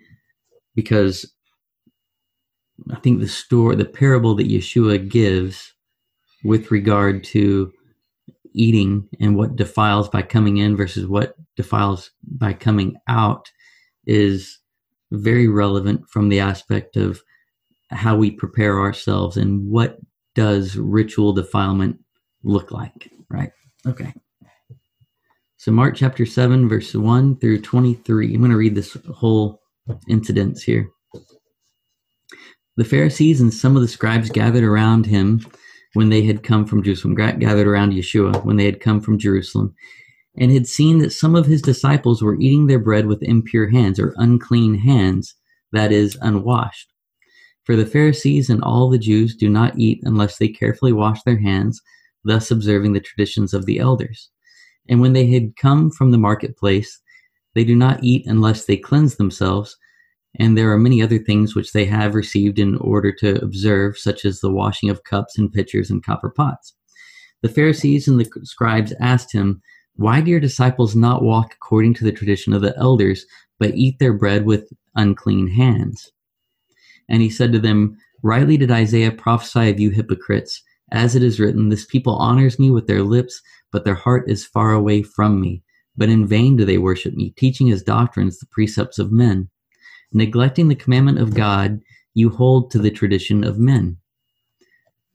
because 0.74 1.32
I 2.90 2.96
think 2.96 3.20
the 3.20 3.28
story, 3.28 3.76
the 3.76 3.84
parable 3.84 4.34
that 4.36 4.48
Yeshua 4.48 5.08
gives 5.08 5.74
with 6.44 6.70
regard 6.70 7.24
to 7.24 7.72
eating 8.52 9.08
and 9.20 9.36
what 9.36 9.56
defiles 9.56 10.08
by 10.08 10.22
coming 10.22 10.58
in 10.58 10.76
versus 10.76 11.06
what 11.06 11.34
defiles 11.56 12.10
by 12.24 12.52
coming 12.52 12.96
out 13.08 13.50
is 14.06 14.58
very 15.12 15.48
relevant 15.48 16.08
from 16.08 16.28
the 16.28 16.40
aspect 16.40 16.96
of 16.96 17.22
how 17.90 18.16
we 18.16 18.30
prepare 18.30 18.80
ourselves 18.80 19.36
and 19.36 19.68
what 19.68 19.98
does 20.34 20.76
ritual 20.76 21.32
defilement 21.32 21.98
look 22.44 22.70
like, 22.70 23.10
right? 23.28 23.50
Okay. 23.86 24.12
So 25.56 25.70
Mark 25.72 25.94
chapter 25.96 26.24
7 26.24 26.68
verse 26.68 26.94
1 26.94 27.36
through 27.38 27.60
23. 27.60 28.34
I'm 28.34 28.40
going 28.40 28.50
to 28.50 28.56
read 28.56 28.74
this 28.74 28.96
whole 29.12 29.60
incidents 30.08 30.62
here. 30.62 30.88
The 32.76 32.84
Pharisees 32.84 33.40
and 33.40 33.52
some 33.52 33.76
of 33.76 33.82
the 33.82 33.88
scribes 33.88 34.30
gathered 34.30 34.64
around 34.64 35.04
him 35.04 35.44
when 35.94 36.08
they 36.08 36.22
had 36.22 36.42
come 36.42 36.66
from 36.66 36.82
Jerusalem, 36.82 37.14
gathered 37.14 37.66
around 37.66 37.92
Yeshua 37.92 38.44
when 38.44 38.56
they 38.56 38.64
had 38.64 38.80
come 38.80 39.00
from 39.00 39.18
Jerusalem, 39.18 39.74
and 40.36 40.52
had 40.52 40.66
seen 40.66 40.98
that 40.98 41.12
some 41.12 41.34
of 41.34 41.46
his 41.46 41.62
disciples 41.62 42.22
were 42.22 42.40
eating 42.40 42.66
their 42.66 42.78
bread 42.78 43.06
with 43.06 43.22
impure 43.22 43.68
hands 43.68 43.98
or 43.98 44.14
unclean 44.16 44.74
hands, 44.74 45.34
that 45.72 45.92
is, 45.92 46.16
unwashed. 46.20 46.92
For 47.64 47.76
the 47.76 47.86
Pharisees 47.86 48.48
and 48.48 48.62
all 48.62 48.88
the 48.88 48.98
Jews 48.98 49.36
do 49.36 49.48
not 49.48 49.78
eat 49.78 50.00
unless 50.04 50.38
they 50.38 50.48
carefully 50.48 50.92
wash 50.92 51.22
their 51.22 51.38
hands, 51.38 51.80
thus 52.24 52.50
observing 52.50 52.92
the 52.92 53.00
traditions 53.00 53.52
of 53.52 53.66
the 53.66 53.78
elders. 53.78 54.30
And 54.88 55.00
when 55.00 55.12
they 55.12 55.26
had 55.26 55.56
come 55.56 55.90
from 55.90 56.10
the 56.10 56.18
marketplace, 56.18 57.00
they 57.54 57.64
do 57.64 57.76
not 57.76 58.02
eat 58.02 58.26
unless 58.26 58.64
they 58.64 58.76
cleanse 58.76 59.16
themselves, 59.16 59.76
and 60.38 60.56
there 60.56 60.70
are 60.72 60.78
many 60.78 61.02
other 61.02 61.18
things 61.18 61.54
which 61.54 61.72
they 61.72 61.84
have 61.86 62.14
received 62.14 62.58
in 62.58 62.76
order 62.76 63.12
to 63.12 63.42
observe, 63.42 63.98
such 63.98 64.24
as 64.24 64.40
the 64.40 64.52
washing 64.52 64.88
of 64.88 65.04
cups 65.04 65.36
and 65.36 65.52
pitchers 65.52 65.90
and 65.90 66.04
copper 66.04 66.30
pots. 66.30 66.74
The 67.42 67.48
Pharisees 67.48 68.06
and 68.06 68.20
the 68.20 68.30
scribes 68.44 68.92
asked 69.00 69.32
him, 69.32 69.60
Why 69.96 70.20
do 70.20 70.30
your 70.30 70.40
disciples 70.40 70.94
not 70.94 71.22
walk 71.22 71.54
according 71.54 71.94
to 71.94 72.04
the 72.04 72.12
tradition 72.12 72.52
of 72.52 72.62
the 72.62 72.76
elders, 72.76 73.24
but 73.58 73.74
eat 73.74 73.98
their 73.98 74.12
bread 74.12 74.44
with 74.44 74.70
unclean 74.94 75.48
hands? 75.48 76.12
And 77.08 77.22
he 77.22 77.30
said 77.30 77.52
to 77.52 77.58
them, 77.58 77.96
Rightly 78.22 78.56
did 78.56 78.70
Isaiah 78.70 79.10
prophesy 79.10 79.70
of 79.70 79.80
you 79.80 79.90
hypocrites. 79.90 80.62
As 80.92 81.16
it 81.16 81.22
is 81.22 81.40
written, 81.40 81.70
This 81.70 81.86
people 81.86 82.14
honors 82.16 82.58
me 82.58 82.70
with 82.70 82.86
their 82.86 83.02
lips, 83.02 83.40
but 83.72 83.84
their 83.84 83.94
heart 83.94 84.30
is 84.30 84.44
far 84.44 84.72
away 84.72 85.02
from 85.02 85.40
me. 85.40 85.62
But 85.96 86.08
in 86.08 86.26
vain 86.26 86.56
do 86.56 86.64
they 86.64 86.78
worship 86.78 87.14
me, 87.14 87.32
teaching 87.36 87.70
as 87.70 87.82
doctrines 87.82 88.38
the 88.38 88.46
precepts 88.46 88.98
of 88.98 89.10
men. 89.10 89.48
Neglecting 90.12 90.68
the 90.68 90.74
commandment 90.74 91.18
of 91.18 91.34
God, 91.34 91.80
you 92.14 92.30
hold 92.30 92.70
to 92.70 92.78
the 92.78 92.90
tradition 92.90 93.44
of 93.44 93.58
men. 93.58 93.96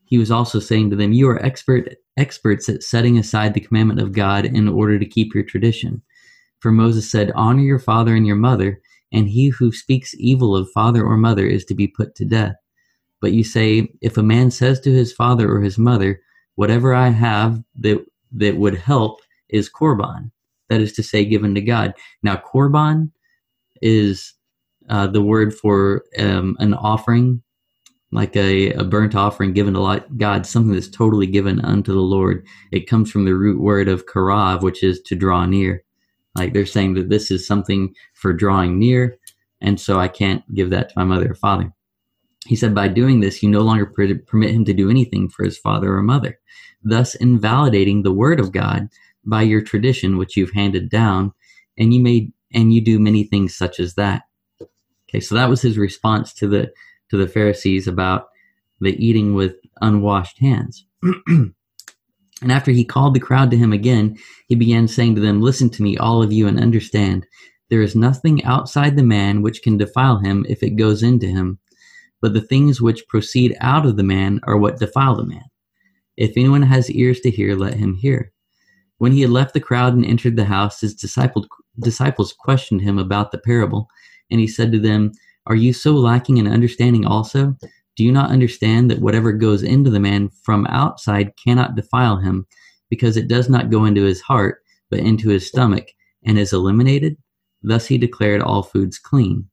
He 0.05 0.17
was 0.17 0.31
also 0.31 0.59
saying 0.59 0.89
to 0.91 0.95
them, 0.95 1.11
You 1.11 1.27
are 1.29 1.43
expert 1.43 1.95
experts 2.17 2.69
at 2.69 2.83
setting 2.83 3.17
aside 3.17 3.53
the 3.53 3.59
commandment 3.59 3.99
of 3.99 4.13
God 4.13 4.45
in 4.45 4.69
order 4.69 4.97
to 4.97 5.05
keep 5.05 5.33
your 5.33 5.43
tradition. 5.43 6.01
For 6.59 6.71
Moses 6.71 7.09
said, 7.09 7.31
Honor 7.35 7.61
your 7.61 7.79
father 7.79 8.15
and 8.15 8.25
your 8.25 8.37
mother, 8.37 8.81
and 9.11 9.27
he 9.27 9.49
who 9.49 9.71
speaks 9.71 10.15
evil 10.17 10.55
of 10.55 10.71
father 10.71 11.03
or 11.03 11.17
mother 11.17 11.45
is 11.45 11.65
to 11.65 11.75
be 11.75 11.87
put 11.87 12.15
to 12.15 12.25
death. 12.25 12.55
But 13.19 13.33
you 13.33 13.43
say, 13.43 13.89
If 14.01 14.17
a 14.17 14.23
man 14.23 14.51
says 14.51 14.79
to 14.81 14.91
his 14.91 15.11
father 15.11 15.51
or 15.51 15.61
his 15.61 15.77
mother, 15.77 16.21
Whatever 16.55 16.93
I 16.93 17.09
have 17.09 17.61
that, 17.79 18.05
that 18.31 18.55
would 18.55 18.75
help 18.75 19.19
is 19.49 19.69
korban, 19.69 20.31
that 20.69 20.79
is 20.79 20.93
to 20.93 21.03
say, 21.03 21.25
given 21.25 21.53
to 21.55 21.61
God. 21.61 21.93
Now, 22.23 22.37
korban 22.37 23.11
is 23.81 24.34
uh, 24.89 25.07
the 25.07 25.21
word 25.21 25.53
for 25.53 26.03
um, 26.19 26.55
an 26.59 26.73
offering, 26.73 27.41
like 28.11 28.35
a, 28.35 28.71
a 28.73 28.83
burnt 28.83 29.15
offering 29.15 29.53
given 29.53 29.73
to 29.73 30.05
God, 30.17 30.45
something 30.45 30.73
that's 30.73 30.89
totally 30.89 31.27
given 31.27 31.59
unto 31.59 31.93
the 31.93 31.99
Lord. 31.99 32.45
It 32.71 32.87
comes 32.87 33.11
from 33.11 33.25
the 33.25 33.35
root 33.35 33.61
word 33.61 33.87
of 33.87 34.05
karav, 34.05 34.61
which 34.61 34.83
is 34.83 35.01
to 35.01 35.15
draw 35.15 35.45
near. 35.45 35.83
Like 36.35 36.53
they're 36.53 36.65
saying 36.65 36.95
that 36.95 37.09
this 37.09 37.31
is 37.31 37.47
something 37.47 37.93
for 38.13 38.33
drawing 38.33 38.77
near, 38.77 39.17
and 39.61 39.79
so 39.79 39.99
I 39.99 40.07
can't 40.07 40.43
give 40.53 40.69
that 40.69 40.89
to 40.89 40.93
my 40.97 41.03
mother 41.03 41.31
or 41.31 41.35
father. 41.35 41.73
He 42.45 42.55
said, 42.55 42.75
by 42.75 42.89
doing 42.89 43.21
this, 43.21 43.41
you 43.41 43.49
no 43.49 43.61
longer 43.61 43.85
permit 43.87 44.51
him 44.51 44.65
to 44.65 44.73
do 44.73 44.89
anything 44.89 45.29
for 45.29 45.43
his 45.43 45.57
father 45.57 45.93
or 45.95 46.03
mother, 46.03 46.39
thus 46.83 47.15
invalidating 47.15 48.03
the 48.03 48.13
word 48.13 48.39
of 48.39 48.51
God 48.51 48.89
by 49.25 49.41
your 49.41 49.61
tradition, 49.61 50.17
which 50.17 50.37
you've 50.37 50.51
handed 50.51 50.89
down, 50.89 51.33
and 51.77 51.93
you 51.93 52.01
made 52.01 52.31
and 52.53 52.71
you 52.71 52.81
do 52.81 52.99
many 52.99 53.23
things 53.23 53.55
such 53.55 53.79
as 53.79 53.95
that. 53.95 54.23
Okay, 55.15 55.21
so 55.21 55.35
that 55.35 55.47
was 55.47 55.61
his 55.61 55.77
response 55.77 56.33
to 56.33 56.45
the 56.45 56.73
to 57.09 57.15
the 57.15 57.27
Pharisees 57.27 57.87
about 57.87 58.27
the 58.81 58.93
eating 59.01 59.33
with 59.33 59.55
unwashed 59.79 60.39
hands. 60.39 60.85
and 61.27 61.53
after 62.41 62.71
he 62.71 62.83
called 62.83 63.13
the 63.13 63.21
crowd 63.21 63.49
to 63.51 63.57
him 63.57 63.71
again, 63.71 64.17
he 64.49 64.55
began 64.55 64.89
saying 64.89 65.15
to 65.15 65.21
them, 65.21 65.39
Listen 65.39 65.69
to 65.69 65.83
me, 65.83 65.95
all 65.95 66.21
of 66.21 66.33
you, 66.33 66.49
and 66.49 66.59
understand. 66.59 67.25
There 67.69 67.81
is 67.81 67.95
nothing 67.95 68.43
outside 68.43 68.97
the 68.97 69.03
man 69.03 69.41
which 69.41 69.61
can 69.61 69.77
defile 69.77 70.19
him 70.19 70.45
if 70.49 70.61
it 70.61 70.71
goes 70.71 71.01
into 71.01 71.27
him, 71.27 71.59
but 72.19 72.33
the 72.33 72.41
things 72.41 72.81
which 72.81 73.07
proceed 73.07 73.55
out 73.61 73.85
of 73.85 73.95
the 73.95 74.03
man 74.03 74.41
are 74.43 74.57
what 74.57 74.79
defile 74.79 75.15
the 75.15 75.23
man. 75.23 75.45
If 76.17 76.33
anyone 76.35 76.63
has 76.63 76.91
ears 76.91 77.21
to 77.21 77.31
hear, 77.31 77.55
let 77.55 77.75
him 77.75 77.93
hear. 77.93 78.33
When 78.97 79.13
he 79.13 79.21
had 79.21 79.31
left 79.31 79.53
the 79.53 79.61
crowd 79.61 79.93
and 79.93 80.05
entered 80.05 80.35
the 80.35 80.43
house, 80.43 80.81
his 80.81 80.93
disciples 80.93 82.33
questioned 82.33 82.81
him 82.81 82.99
about 82.99 83.31
the 83.31 83.37
parable. 83.37 83.87
And 84.31 84.39
he 84.39 84.47
said 84.47 84.71
to 84.71 84.79
them, 84.79 85.11
Are 85.47 85.55
you 85.55 85.73
so 85.73 85.93
lacking 85.93 86.37
in 86.37 86.47
understanding 86.47 87.05
also? 87.05 87.55
Do 87.95 88.03
you 88.03 88.11
not 88.11 88.31
understand 88.31 88.91
that 88.91 88.99
whatever 88.99 89.31
goes 89.31 89.63
into 89.63 89.89
the 89.89 89.99
man 89.99 90.29
from 90.43 90.67
outside 90.67 91.33
cannot 91.41 91.75
defile 91.75 92.17
him, 92.17 92.45
because 92.89 93.15
it 93.15 93.27
does 93.27 93.49
not 93.49 93.69
go 93.69 93.85
into 93.85 94.03
his 94.03 94.21
heart, 94.21 94.61
but 94.89 94.99
into 94.99 95.29
his 95.29 95.47
stomach, 95.47 95.87
and 96.25 96.37
is 96.37 96.53
eliminated? 96.53 97.17
Thus 97.63 97.87
he 97.87 97.97
declared 97.97 98.41
all 98.41 98.63
foods 98.63 98.99
clean. 98.99 99.49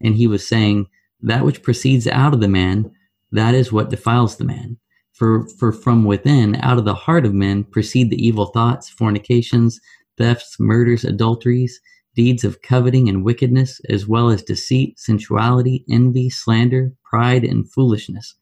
And 0.00 0.14
he 0.14 0.26
was 0.26 0.46
saying, 0.46 0.86
That 1.20 1.44
which 1.44 1.62
proceeds 1.62 2.06
out 2.06 2.34
of 2.34 2.40
the 2.40 2.48
man, 2.48 2.90
that 3.32 3.54
is 3.54 3.72
what 3.72 3.90
defiles 3.90 4.36
the 4.36 4.44
man. 4.44 4.78
For, 5.12 5.48
for 5.58 5.72
from 5.72 6.04
within, 6.04 6.56
out 6.56 6.78
of 6.78 6.84
the 6.84 6.94
heart 6.94 7.24
of 7.24 7.32
men, 7.32 7.64
proceed 7.64 8.10
the 8.10 8.24
evil 8.24 8.46
thoughts, 8.46 8.90
fornications, 8.90 9.80
thefts, 10.18 10.60
murders, 10.60 11.04
adulteries 11.04 11.80
deeds 12.16 12.42
of 12.42 12.62
coveting 12.62 13.08
and 13.08 13.22
wickedness, 13.22 13.80
as 13.88 14.08
well 14.08 14.30
as 14.30 14.42
deceit, 14.42 14.98
sensuality, 14.98 15.84
envy, 15.88 16.30
slander, 16.30 16.90
pride, 17.04 17.44
and 17.44 17.70
foolishness. 17.70 18.34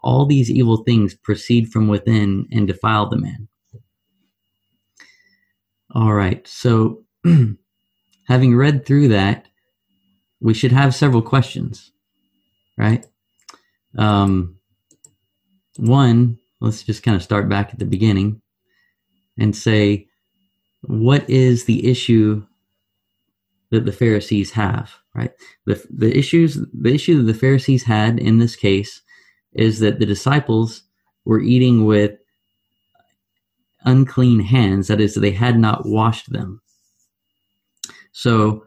All 0.00 0.26
these 0.26 0.50
evil 0.50 0.78
things 0.78 1.14
proceed 1.14 1.68
from 1.68 1.86
within 1.86 2.48
and 2.50 2.66
defile 2.66 3.08
the 3.08 3.18
man. 3.18 3.48
All 5.94 6.12
right, 6.12 6.46
so 6.48 7.04
having 8.26 8.56
read 8.56 8.84
through 8.84 9.08
that, 9.08 9.46
we 10.40 10.54
should 10.54 10.72
have 10.72 10.94
several 10.94 11.22
questions, 11.22 11.92
right? 12.76 13.04
Um, 13.96 14.56
one, 15.76 16.38
let's 16.60 16.82
just 16.82 17.02
kind 17.02 17.16
of 17.16 17.22
start 17.22 17.48
back 17.48 17.70
at 17.72 17.78
the 17.78 17.84
beginning 17.84 18.40
and 19.38 19.54
say, 19.54 20.08
what 20.82 21.28
is 21.28 21.64
the 21.64 21.90
issue 21.90 22.46
that 23.70 23.84
the 23.84 23.92
Pharisees 23.92 24.52
have, 24.52 24.94
right? 25.14 25.30
The, 25.66 25.84
the 25.90 26.16
issues, 26.16 26.58
the 26.72 26.94
issue 26.94 27.18
that 27.18 27.32
the 27.32 27.38
Pharisees 27.38 27.84
had 27.84 28.18
in 28.18 28.38
this 28.38 28.56
case 28.56 29.02
is 29.52 29.80
that 29.80 29.98
the 29.98 30.06
disciples 30.06 30.82
were 31.24 31.40
eating 31.40 31.84
with 31.84 32.12
unclean 33.84 34.40
hands. 34.40 34.88
That 34.88 35.00
is, 35.00 35.14
they 35.14 35.32
had 35.32 35.58
not 35.58 35.86
washed 35.86 36.32
them. 36.32 36.62
So, 38.12 38.64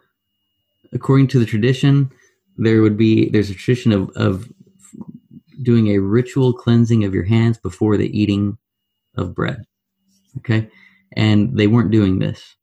according 0.94 1.28
to 1.30 1.40
the 1.40 1.46
tradition, 1.46 2.12
there 2.58 2.82
would 2.82 2.98
be 2.98 3.30
there's 3.30 3.50
a 3.50 3.56
tradition 3.56 3.92
of, 3.92 4.10
of 4.16 4.52
doing 5.64 5.88
a 5.88 6.00
ritual 6.00 6.54
cleansing 6.54 7.04
of 7.04 7.14
your 7.14 7.24
hands 7.24 7.58
before 7.58 7.98
the 7.98 8.18
eating 8.18 8.58
of 9.16 9.34
bread. 9.34 9.64
Okay, 10.38 10.70
and 11.14 11.58
they 11.58 11.68
weren't 11.68 11.92
doing 11.92 12.20
this 12.20 12.56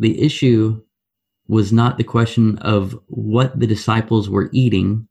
the 0.00 0.20
issue 0.20 0.82
was 1.46 1.72
not 1.72 1.98
the 1.98 2.04
question 2.04 2.58
of 2.58 2.98
what 3.06 3.58
the 3.60 3.66
disciples 3.66 4.28
were 4.28 4.48
eating, 4.52 5.06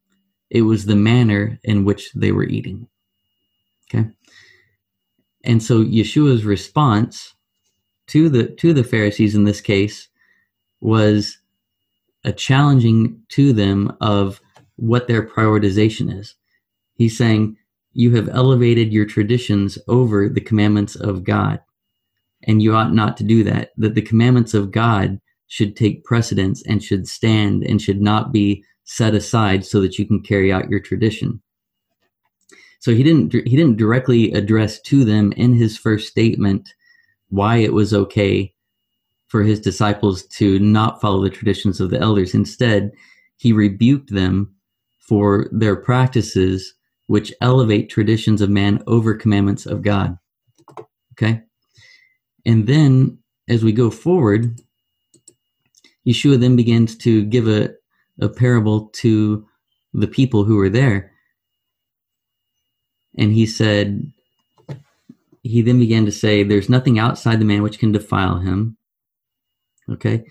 it 0.49 0.63
was 0.63 0.85
the 0.85 0.95
manner 0.95 1.59
in 1.63 1.85
which 1.85 2.11
they 2.13 2.31
were 2.31 2.45
eating. 2.45 2.87
Okay? 3.87 4.09
And 5.43 5.61
so 5.61 5.83
Yeshua's 5.83 6.43
response 6.43 7.35
to 8.07 8.29
the 8.29 8.47
to 8.55 8.73
the 8.73 8.83
Pharisees 8.83 9.35
in 9.35 9.43
this 9.43 9.61
case 9.61 10.07
was 10.81 11.37
a 12.23 12.31
challenging 12.31 13.21
to 13.29 13.53
them 13.53 13.95
of 14.01 14.41
what 14.77 15.07
their 15.07 15.25
prioritization 15.25 16.17
is. 16.17 16.35
He's 16.95 17.17
saying, 17.17 17.57
You 17.93 18.15
have 18.15 18.29
elevated 18.29 18.91
your 18.91 19.05
traditions 19.05 19.77
over 19.87 20.27
the 20.27 20.41
commandments 20.41 20.95
of 20.95 21.23
God 21.23 21.59
and 22.43 22.61
you 22.61 22.75
ought 22.75 22.93
not 22.93 23.17
to 23.17 23.23
do 23.23 23.43
that. 23.43 23.71
That 23.77 23.95
the 23.95 24.01
commandments 24.01 24.53
of 24.53 24.71
God 24.71 25.19
should 25.47 25.75
take 25.75 26.03
precedence 26.03 26.63
and 26.65 26.83
should 26.83 27.07
stand 27.07 27.63
and 27.63 27.81
should 27.81 28.01
not 28.01 28.31
be 28.31 28.63
set 28.83 29.13
aside 29.13 29.65
so 29.65 29.81
that 29.81 29.99
you 29.99 30.05
can 30.05 30.21
carry 30.21 30.51
out 30.51 30.69
your 30.69 30.79
tradition. 30.79 31.41
So 32.79 32.93
he 32.93 33.03
didn't 33.03 33.33
he 33.33 33.55
didn't 33.55 33.77
directly 33.77 34.31
address 34.31 34.79
to 34.83 35.03
them 35.03 35.33
in 35.33 35.53
his 35.53 35.77
first 35.77 36.07
statement 36.07 36.73
why 37.29 37.57
it 37.57 37.73
was 37.73 37.93
okay 37.93 38.53
for 39.27 39.43
his 39.43 39.59
disciples 39.59 40.23
to 40.23 40.57
not 40.59 40.99
follow 40.99 41.21
the 41.21 41.29
traditions 41.29 41.79
of 41.79 41.91
the 41.91 41.99
elders. 41.99 42.33
Instead, 42.33 42.91
he 43.37 43.53
rebuked 43.53 44.11
them 44.11 44.55
for 44.99 45.47
their 45.51 45.75
practices 45.75 46.73
which 47.07 47.33
elevate 47.41 47.89
traditions 47.89 48.41
of 48.41 48.49
man 48.49 48.81
over 48.87 49.13
commandments 49.13 49.65
of 49.65 49.81
God. 49.81 50.17
Okay? 51.13 51.41
And 52.45 52.67
then 52.67 53.17
as 53.47 53.63
we 53.63 53.71
go 53.71 53.89
forward, 53.89 54.59
Yeshua 56.07 56.39
then 56.39 56.55
begins 56.55 56.95
to 56.97 57.25
give 57.25 57.47
a, 57.47 57.73
a 58.21 58.29
parable 58.29 58.87
to 58.87 59.45
the 59.93 60.07
people 60.07 60.43
who 60.43 60.55
were 60.55 60.69
there. 60.69 61.11
And 63.17 63.33
he 63.33 63.45
said, 63.45 64.11
he 65.43 65.61
then 65.61 65.79
began 65.79 66.05
to 66.05 66.11
say, 66.11 66.43
There's 66.43 66.69
nothing 66.69 66.99
outside 66.99 67.39
the 67.39 67.45
man 67.45 67.63
which 67.63 67.79
can 67.79 67.91
defile 67.91 68.39
him. 68.39 68.77
Okay? 69.89 70.23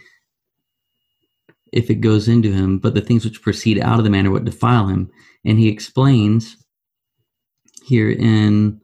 If 1.73 1.91
it 1.91 1.97
goes 1.97 2.29
into 2.29 2.53
him, 2.53 2.79
but 2.79 2.95
the 2.95 3.01
things 3.01 3.25
which 3.25 3.43
proceed 3.43 3.81
out 3.81 3.99
of 3.99 4.05
the 4.05 4.11
man 4.11 4.27
are 4.27 4.31
what 4.31 4.45
defile 4.45 4.87
him. 4.87 5.11
And 5.45 5.59
he 5.59 5.69
explains 5.69 6.57
here 7.85 8.11
in 8.11 8.81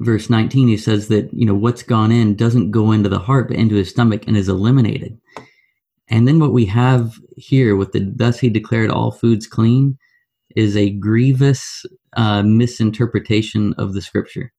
verse 0.00 0.30
19 0.30 0.68
he 0.68 0.76
says 0.76 1.08
that 1.08 1.32
you 1.32 1.46
know 1.46 1.54
what's 1.54 1.82
gone 1.82 2.10
in 2.10 2.34
doesn't 2.34 2.70
go 2.70 2.90
into 2.90 3.08
the 3.08 3.18
heart 3.18 3.48
but 3.48 3.56
into 3.56 3.74
his 3.74 3.90
stomach 3.90 4.24
and 4.26 4.36
is 4.36 4.48
eliminated. 4.48 5.18
And 6.08 6.26
then 6.26 6.40
what 6.40 6.52
we 6.52 6.66
have 6.66 7.14
here 7.36 7.76
with 7.76 7.92
the 7.92 8.00
thus 8.00 8.40
he 8.40 8.48
declared 8.48 8.90
all 8.90 9.12
foods 9.12 9.46
clean 9.46 9.96
is 10.56 10.76
a 10.76 10.90
grievous 10.90 11.86
uh, 12.14 12.42
misinterpretation 12.42 13.74
of 13.74 13.94
the 13.94 14.02
scripture. 14.02 14.52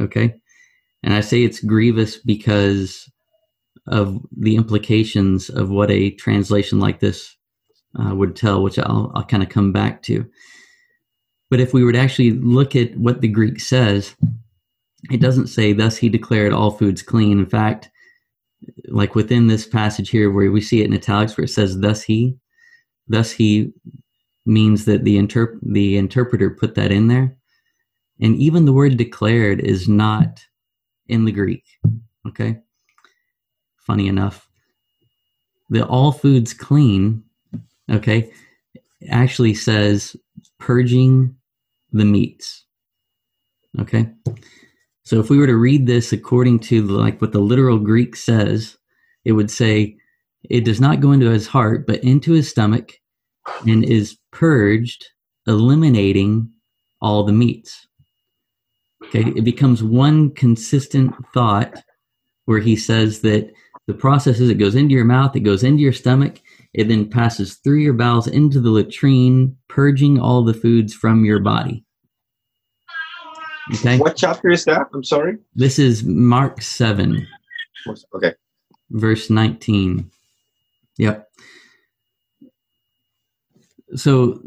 Okay? 0.00 0.34
And 1.02 1.14
i 1.14 1.20
say 1.20 1.44
it's 1.44 1.60
grievous 1.60 2.16
because 2.16 3.08
of 3.86 4.20
the 4.36 4.56
implications 4.56 5.48
of 5.50 5.70
what 5.70 5.90
a 5.90 6.10
translation 6.12 6.80
like 6.80 6.98
this 6.98 7.36
uh, 8.00 8.12
would 8.14 8.34
tell 8.34 8.62
which 8.62 8.78
i'll, 8.80 9.12
I'll 9.14 9.24
kind 9.24 9.42
of 9.42 9.50
come 9.50 9.70
back 9.72 10.02
to. 10.04 10.28
But 11.48 11.60
if 11.60 11.72
we 11.72 11.84
were 11.84 11.92
to 11.92 11.98
actually 11.98 12.32
look 12.32 12.74
at 12.74 12.96
what 12.96 13.20
the 13.20 13.28
greek 13.28 13.60
says 13.60 14.16
it 15.10 15.20
doesn't 15.20 15.48
say 15.48 15.72
thus 15.72 15.96
he 15.96 16.08
declared 16.08 16.52
all 16.52 16.70
foods 16.70 17.02
clean. 17.02 17.38
In 17.38 17.46
fact 17.46 17.90
like 18.88 19.14
within 19.14 19.46
this 19.46 19.66
passage 19.66 20.10
here 20.10 20.30
where 20.30 20.50
we 20.50 20.60
see 20.60 20.80
it 20.80 20.86
in 20.86 20.94
italics 20.94 21.36
where 21.36 21.44
it 21.44 21.48
says 21.48 21.78
thus 21.80 22.02
he 22.02 22.36
thus 23.08 23.30
he 23.30 23.72
means 24.46 24.84
that 24.86 25.04
the 25.04 25.16
interp- 25.16 25.58
the 25.62 25.96
interpreter 25.96 26.50
put 26.50 26.74
that 26.74 26.92
in 26.92 27.08
there. 27.08 27.36
And 28.20 28.36
even 28.36 28.64
the 28.64 28.72
word 28.72 28.96
declared 28.96 29.60
is 29.60 29.88
not 29.88 30.40
in 31.08 31.24
the 31.24 31.32
greek 31.32 31.64
okay? 32.26 32.58
Funny 33.78 34.08
enough. 34.08 34.48
The 35.70 35.86
all 35.86 36.12
foods 36.12 36.54
clean 36.54 37.22
okay 37.90 38.32
actually 39.10 39.54
says 39.54 40.16
purging 40.58 41.36
the 41.92 42.04
meats 42.04 42.64
okay 43.78 44.10
so 45.06 45.20
if 45.20 45.30
we 45.30 45.38
were 45.38 45.46
to 45.46 45.54
read 45.54 45.86
this 45.86 46.12
according 46.12 46.58
to 46.58 46.82
like 46.82 47.20
what 47.20 47.30
the 47.30 47.38
literal 47.38 47.78
Greek 47.78 48.16
says, 48.16 48.76
it 49.24 49.32
would 49.32 49.52
say 49.52 49.96
it 50.50 50.64
does 50.64 50.80
not 50.80 50.98
go 50.98 51.12
into 51.12 51.30
his 51.30 51.46
heart, 51.46 51.86
but 51.86 52.02
into 52.02 52.32
his 52.32 52.50
stomach 52.50 52.92
and 53.68 53.84
is 53.84 54.18
purged, 54.32 55.06
eliminating 55.46 56.50
all 57.00 57.22
the 57.22 57.32
meats. 57.32 57.86
Okay, 59.04 59.32
it 59.36 59.44
becomes 59.44 59.80
one 59.80 60.34
consistent 60.34 61.14
thought 61.32 61.80
where 62.46 62.58
he 62.58 62.74
says 62.74 63.20
that 63.20 63.52
the 63.86 63.94
process 63.94 64.40
is 64.40 64.50
it 64.50 64.58
goes 64.58 64.74
into 64.74 64.92
your 64.92 65.04
mouth, 65.04 65.36
it 65.36 65.40
goes 65.40 65.62
into 65.62 65.84
your 65.84 65.92
stomach, 65.92 66.40
it 66.74 66.88
then 66.88 67.08
passes 67.08 67.54
through 67.54 67.78
your 67.78 67.92
bowels 67.92 68.26
into 68.26 68.58
the 68.60 68.70
latrine, 68.70 69.56
purging 69.68 70.18
all 70.18 70.42
the 70.42 70.52
foods 70.52 70.92
from 70.92 71.24
your 71.24 71.38
body. 71.38 71.85
Okay. 73.74 73.98
What 73.98 74.16
chapter 74.16 74.50
is 74.50 74.64
that? 74.64 74.86
I'm 74.94 75.02
sorry. 75.02 75.38
This 75.54 75.78
is 75.78 76.04
Mark 76.04 76.62
7. 76.62 77.26
Okay. 78.14 78.34
Verse 78.90 79.28
19. 79.28 80.10
Yep. 80.98 81.28
So, 83.96 84.40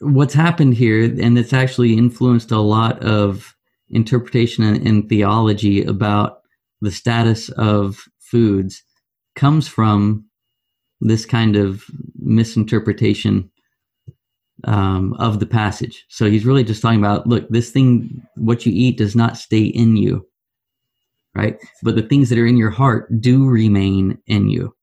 what's 0.00 0.34
happened 0.34 0.74
here, 0.74 1.04
and 1.04 1.38
it's 1.38 1.52
actually 1.52 1.96
influenced 1.96 2.50
a 2.50 2.58
lot 2.58 3.02
of 3.04 3.54
interpretation 3.90 4.64
and, 4.64 4.86
and 4.86 5.08
theology 5.08 5.84
about 5.84 6.40
the 6.80 6.90
status 6.90 7.48
of 7.50 8.04
foods, 8.18 8.82
comes 9.36 9.68
from 9.68 10.24
this 11.00 11.24
kind 11.24 11.56
of 11.56 11.84
misinterpretation 12.16 13.50
um, 14.64 15.14
of 15.14 15.40
the 15.40 15.46
passage. 15.46 16.04
So 16.08 16.30
he's 16.30 16.44
really 16.44 16.64
just 16.64 16.82
talking 16.82 16.98
about 16.98 17.26
look, 17.26 17.48
this 17.48 17.70
thing, 17.70 18.22
what 18.36 18.64
you 18.66 18.72
eat 18.74 18.98
does 18.98 19.16
not 19.16 19.36
stay 19.36 19.64
in 19.64 19.96
you, 19.96 20.26
right? 21.34 21.58
But 21.82 21.96
the 21.96 22.02
things 22.02 22.28
that 22.28 22.38
are 22.38 22.46
in 22.46 22.56
your 22.56 22.70
heart 22.70 23.20
do 23.20 23.46
remain 23.46 24.18
in 24.26 24.48
you. 24.48 24.74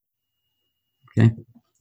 Okay. 1.18 1.32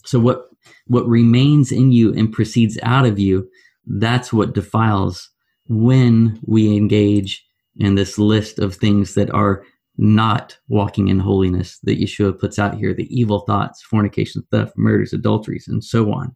So 0.05 0.19
what 0.19 0.45
what 0.87 1.07
remains 1.07 1.73
in 1.73 1.93
you 1.93 2.13
and 2.15 2.33
proceeds 2.33 2.79
out 2.83 3.07
of 3.07 3.19
you, 3.19 3.49
that's 3.87 4.33
what 4.33 4.55
defiles 4.55 5.31
when 5.69 6.39
we 6.47 6.77
engage 6.77 7.45
in 7.77 7.95
this 7.95 8.19
list 8.19 8.59
of 8.59 8.75
things 8.75 9.15
that 9.15 9.31
are 9.31 9.65
not 9.99 10.57
walking 10.69 11.09
in 11.09 11.19
holiness 11.19 11.79
that 11.83 11.99
Yeshua 11.99 12.39
puts 12.39 12.59
out 12.59 12.77
here 12.77 12.95
the 12.95 13.09
evil 13.15 13.41
thoughts, 13.41 13.83
fornication, 13.83 14.43
theft, 14.51 14.73
murders, 14.77 15.13
adulteries, 15.13 15.67
and 15.69 15.83
so 15.83 16.13
on 16.13 16.35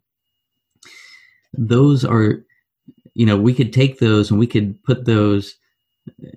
those 1.53 2.03
are 2.03 2.43
you 3.13 3.25
know 3.25 3.37
we 3.37 3.53
could 3.53 3.73
take 3.73 3.99
those 3.99 4.29
and 4.29 4.39
we 4.39 4.47
could 4.47 4.81
put 4.83 5.05
those 5.05 5.55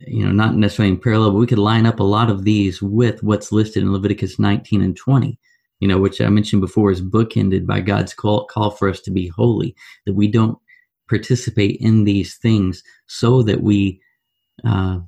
you 0.07 0.25
know 0.25 0.33
not 0.33 0.55
necessarily 0.55 0.95
in 0.95 1.01
parallel 1.01 1.33
but 1.33 1.39
we 1.39 1.47
could 1.47 1.59
line 1.59 1.87
up 1.87 2.01
a 2.01 2.05
lot 2.05 2.31
of 2.31 2.45
these 2.45 2.81
with 2.83 3.23
what's 3.23 3.53
listed 3.53 3.83
in 3.83 3.93
leviticus 3.93 4.39
19 4.39 4.83
and 4.83 4.97
20 4.97 5.39
you 5.81 5.89
know 5.89 5.99
which 5.99 6.21
i 6.21 6.29
mentioned 6.29 6.61
before 6.61 6.91
is 6.91 7.03
bookended 7.03 7.67
by 7.67 7.81
god's 7.81 8.15
call, 8.15 8.45
call 8.47 8.71
for 8.71 8.89
us 8.89 9.01
to 9.01 9.11
be 9.11 9.29
holy 9.29 9.75
that 10.05 10.15
we 10.15 10.29
don't 10.29 10.59
participate 11.09 11.81
in 11.81 12.05
these 12.05 12.37
things 12.37 12.83
so 13.07 13.43
that 13.43 13.63
we 13.63 14.01
uh, 14.65 14.99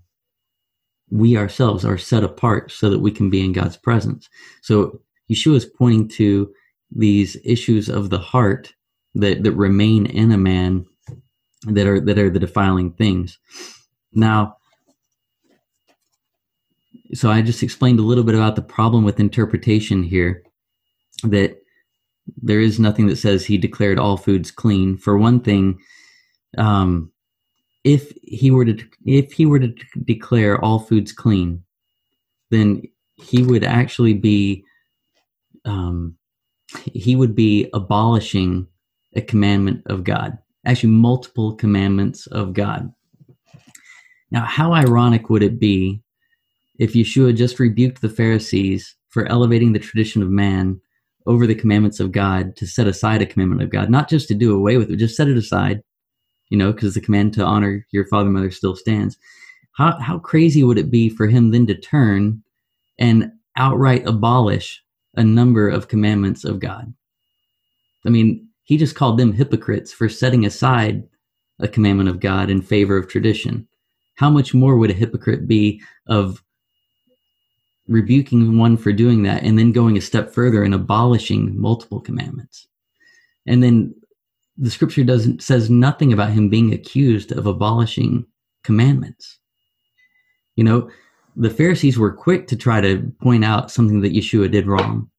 we 1.11 1.37
ourselves 1.37 1.85
are 1.85 1.99
set 1.99 2.23
apart 2.23 2.71
so 2.71 2.91
that 2.91 3.01
we 3.01 3.11
can 3.11 3.31
be 3.31 3.45
in 3.45 3.53
god's 3.53 3.77
presence. 3.77 4.29
So 4.63 5.01
yeshua 5.31 5.57
is 5.57 5.65
pointing 5.65 6.09
to 6.09 6.53
these 6.91 7.37
issues 7.45 7.89
of 7.89 8.11
the 8.11 8.19
heart 8.19 8.73
that 9.15 9.43
that 9.43 9.53
remain 9.53 10.07
in 10.07 10.33
a 10.33 10.39
man 10.39 10.87
that 11.65 11.87
are 11.87 12.01
that 12.01 12.19
are 12.19 12.31
the 12.31 12.39
defiling 12.39 12.93
things. 12.93 13.39
Now, 14.13 14.57
so 17.15 17.31
I 17.31 17.43
just 17.43 17.63
explained 17.63 17.99
a 17.99 18.03
little 18.03 18.25
bit 18.25 18.35
about 18.35 18.57
the 18.57 18.63
problem 18.63 19.05
with 19.05 19.21
interpretation 19.21 20.03
here. 20.03 20.43
That 21.25 21.59
there 22.37 22.61
is 22.61 22.79
nothing 22.79 23.07
that 23.07 23.17
says 23.17 23.45
he 23.45 23.59
declared 23.59 23.99
all 23.99 24.17
foods 24.17 24.51
clean. 24.51 24.97
For 24.97 25.17
one 25.17 25.41
thing, 25.41 25.79
um, 26.57 27.11
if 27.85 28.13
he 28.23 28.51
were 28.51 28.65
to 28.65 28.79
if 29.05 29.33
he 29.33 29.47
were 29.47 29.59
to 29.59 29.75
declare 30.05 30.63
all 30.63 30.79
foods 30.79 31.13
clean, 31.13 31.65
then 32.51 32.83
he 33.17 33.43
would 33.43 33.65
actually 33.65 34.15
be 34.15 34.65
um, 35.65 36.17
he 36.93 37.17
would 37.17 37.35
be 37.35 37.69
abolishing 37.73 38.69
a 39.19 39.23
commandment 39.23 39.83
of 39.87 40.05
God, 40.05 40.39
actually, 40.65 40.91
multiple 40.91 41.55
commandments 41.55 42.27
of 42.29 42.55
God. 42.55 42.93
Now, 44.31 44.45
how 44.45 44.73
ironic 44.73 45.29
would 45.29 45.43
it 45.43 45.59
be 45.59 46.01
if 46.79 46.95
Yeshua 46.95 47.37
just 47.37 47.59
rebuked 47.59 48.01
the 48.01 48.09
Pharisees 48.09 48.95
for 49.09 49.27
elevating 49.27 49.73
the 49.73 49.79
tradition 49.79 50.23
of 50.23 50.31
man 50.31 50.81
over 51.27 51.47
the 51.47 51.55
commandments 51.55 52.01
of 52.01 52.13
God 52.13 52.57
to 52.57 52.67
set 52.67 52.87
aside 52.87 53.21
a 53.21 53.27
commandment 53.27 53.63
of 53.63 53.71
God, 53.71 53.91
not 53.91 54.09
just 54.09 54.29
to 54.29 54.35
do 54.35 54.55
away 54.55 54.77
with 54.77 54.91
it, 54.91 54.97
just 54.97 55.17
set 55.17 55.29
it 55.29 55.37
aside, 55.37 55.83
you 56.49 56.57
know, 56.57 56.73
because 56.73 56.95
the 56.95 57.01
command 57.01 57.35
to 57.35 57.45
honor 57.45 57.87
your 57.91 58.07
father 58.07 58.27
and 58.27 58.35
mother 58.35 58.51
still 58.51 58.77
stands. 58.77 59.19
How, 59.73 59.99
how 59.99 60.19
crazy 60.19 60.63
would 60.63 60.79
it 60.79 60.91
be 60.91 61.09
for 61.09 61.27
him 61.27 61.51
then 61.51 61.67
to 61.67 61.75
turn 61.75 62.43
and 62.99 63.33
outright 63.57 64.07
abolish 64.07 64.83
a 65.17 65.25
number 65.25 65.69
of 65.69 65.89
commandments 65.89 66.45
of 66.45 66.61
God? 66.61 66.93
I 68.07 68.11
mean, 68.11 68.48
he 68.69 68.77
just 68.77 68.95
called 68.95 69.17
them 69.17 69.33
hypocrites 69.33 69.95
for 69.95 70.11
setting 70.11 70.45
aside 70.45 71.03
a 71.59 71.67
commandment 71.67 72.11
of 72.11 72.21
God 72.21 72.51
in 72.51 72.61
favor 72.61 72.99
of 72.99 73.09
tradition. 73.09 73.67
How 74.17 74.29
much 74.29 74.53
more 74.53 74.77
would 74.77 74.91
a 74.91 74.93
hypocrite 74.93 75.49
be 75.49 75.81
of 76.07 76.45
rebuking 77.89 78.59
one 78.59 78.77
for 78.77 78.93
doing 78.93 79.23
that 79.23 79.43
and 79.43 79.59
then 79.59 79.73
going 79.73 79.97
a 79.97 80.03
step 80.03 80.35
further 80.35 80.63
and 80.63 80.75
abolishing 80.75 81.59
multiple 81.59 81.99
commandments? 81.99 82.69
And 83.47 83.63
then 83.63 83.95
the 84.59 84.71
scripture 84.71 85.03
doesn't 85.03 85.43
says 85.43 85.71
nothing 85.71 86.13
about 86.13 86.33
him 86.33 86.51
being 86.51 86.75
accused 86.75 87.33
of 87.33 87.47
abolishing 87.47 88.27
commandments. 88.65 89.39
You 90.57 90.65
know, 90.65 90.91
the 91.37 91.49
Pharisees 91.49 91.99
were 91.99 92.13
quick 92.13 92.47
to 92.49 92.57
try 92.57 92.83
to 92.83 93.11
point 93.23 93.47
out 93.47 93.71
something 93.71 94.03
that 94.03 94.13
Yeshua 94.13 94.51
did 94.51 94.67
wrong 94.67 95.11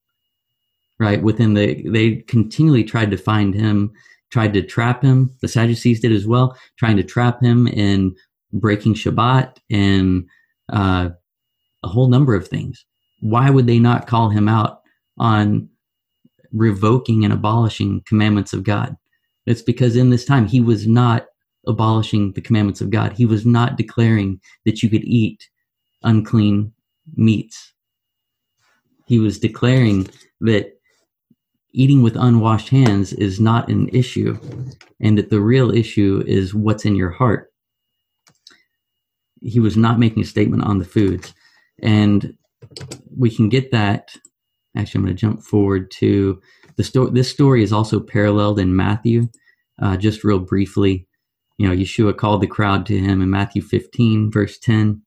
right? 1.00 1.22
Within 1.22 1.54
the, 1.54 1.82
they 1.89 2.18
continually 2.28 2.84
tried 2.84 3.12
to 3.12 3.18
find 3.18 3.54
him, 3.54 3.91
tried 4.32 4.54
to 4.54 4.62
trap 4.62 5.02
him. 5.02 5.32
The 5.41 5.47
Sadducees 5.47 6.02
did 6.02 6.12
as 6.12 6.28
well, 6.28 6.58
trying 6.78 6.97
to 6.97 7.04
trap 7.04 7.41
him 7.41 7.68
in 7.68 8.16
breaking 8.52 8.95
Shabbat 8.95 9.58
and 9.72 10.28
uh, 10.72 11.10
a 11.84 11.88
whole 11.88 12.10
number 12.10 12.36
of 12.36 12.47
things. 12.47 12.86
why 13.22 13.50
would 13.50 13.68
they 13.68 13.80
not 13.80 14.08
call 14.08 14.30
him 14.30 14.47
out 14.47 14.82
on 15.18 15.68
revoking 16.54 17.26
and 17.26 17.34
abolishing 17.34 18.02
commandments 18.06 18.54
of 18.54 18.64
God? 18.64 18.95
It's 19.45 19.62
because 19.62 19.95
in 19.95 20.10
this 20.10 20.26
time 20.26 20.47
he 20.47 20.62
was 20.62 20.88
not 20.88 21.26
abolishing 21.68 22.32
the 22.34 22.41
commandments 22.41 22.82
of 22.82 22.89
God. 22.89 23.14
He 23.14 23.26
was 23.26 23.45
not 23.45 23.76
declaring 23.76 24.39
that 24.66 24.82
you 24.82 24.89
could 24.89 25.04
eat 25.04 25.50
unclean 26.04 26.72
meats. 27.16 27.74
He 29.06 29.20
was 29.20 29.39
declaring 29.39 30.08
that 30.41 30.78
eating 31.72 32.01
with 32.01 32.15
unwashed 32.15 32.70
hands 32.70 33.13
is 33.13 33.39
not 33.39 33.70
an 33.70 33.89
issue 33.89 34.38
and 34.99 35.17
that 35.17 35.30
the 35.30 35.41
real 35.41 35.72
issue 35.72 36.24
is 36.28 36.53
what's 36.53 36.86
in 36.86 36.95
your 36.95 37.11
heart. 37.11 37.51
He 39.41 39.59
was 39.59 39.78
not 39.78 39.99
making 39.99 40.24
a 40.24 40.26
statement 40.26 40.63
on 40.63 40.80
the 40.80 40.86
foods. 40.86 41.34
And 41.82 42.34
we 43.15 43.30
can 43.30 43.49
get 43.49 43.72
that. 43.72 44.09
Actually, 44.76 44.99
I'm 44.99 45.05
going 45.05 45.15
to 45.15 45.22
jump 45.22 45.43
forward 45.43 45.91
to 45.91 46.41
the 46.76 46.84
story. 46.84 47.11
This 47.11 47.30
story 47.30 47.63
is 47.63 47.74
also 47.74 47.99
paralleled 47.99 48.59
in 48.59 48.76
Matthew. 48.76 49.30
Uh, 49.82 49.95
just 49.95 50.26
real 50.26 50.39
briefly, 50.39 51.07
you 51.57 51.67
know, 51.67 51.76
Yeshua 51.76 52.15
called 52.17 52.41
the 52.41 52.47
crowd 52.47 52.86
to 52.88 52.97
him 52.97 53.22
in 53.22 53.30
Matthew 53.30 53.61
15, 53.61 54.32
verse 54.32 54.57
10. 54.59 55.01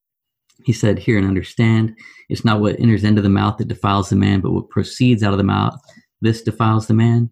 He 0.65 0.73
said, 0.73 0.99
Hear 0.99 1.19
and 1.19 1.27
understand. 1.27 1.95
It's 2.29 2.45
not 2.45 2.61
what 2.61 2.81
enters 2.81 3.05
into 3.05 3.21
the 3.21 3.29
mouth 3.29 3.59
that 3.59 3.69
defiles 3.69 4.09
the 4.11 4.17
man, 4.17 4.41
but 4.41 4.53
what 4.53 4.71
proceeds 4.71 5.23
out 5.23 5.33
of 5.33 5.39
the 5.39 5.45
mouth. 5.45 5.79
This 6.23 6.41
defiles 6.41 6.87
the 6.87 6.95
man. 6.95 7.31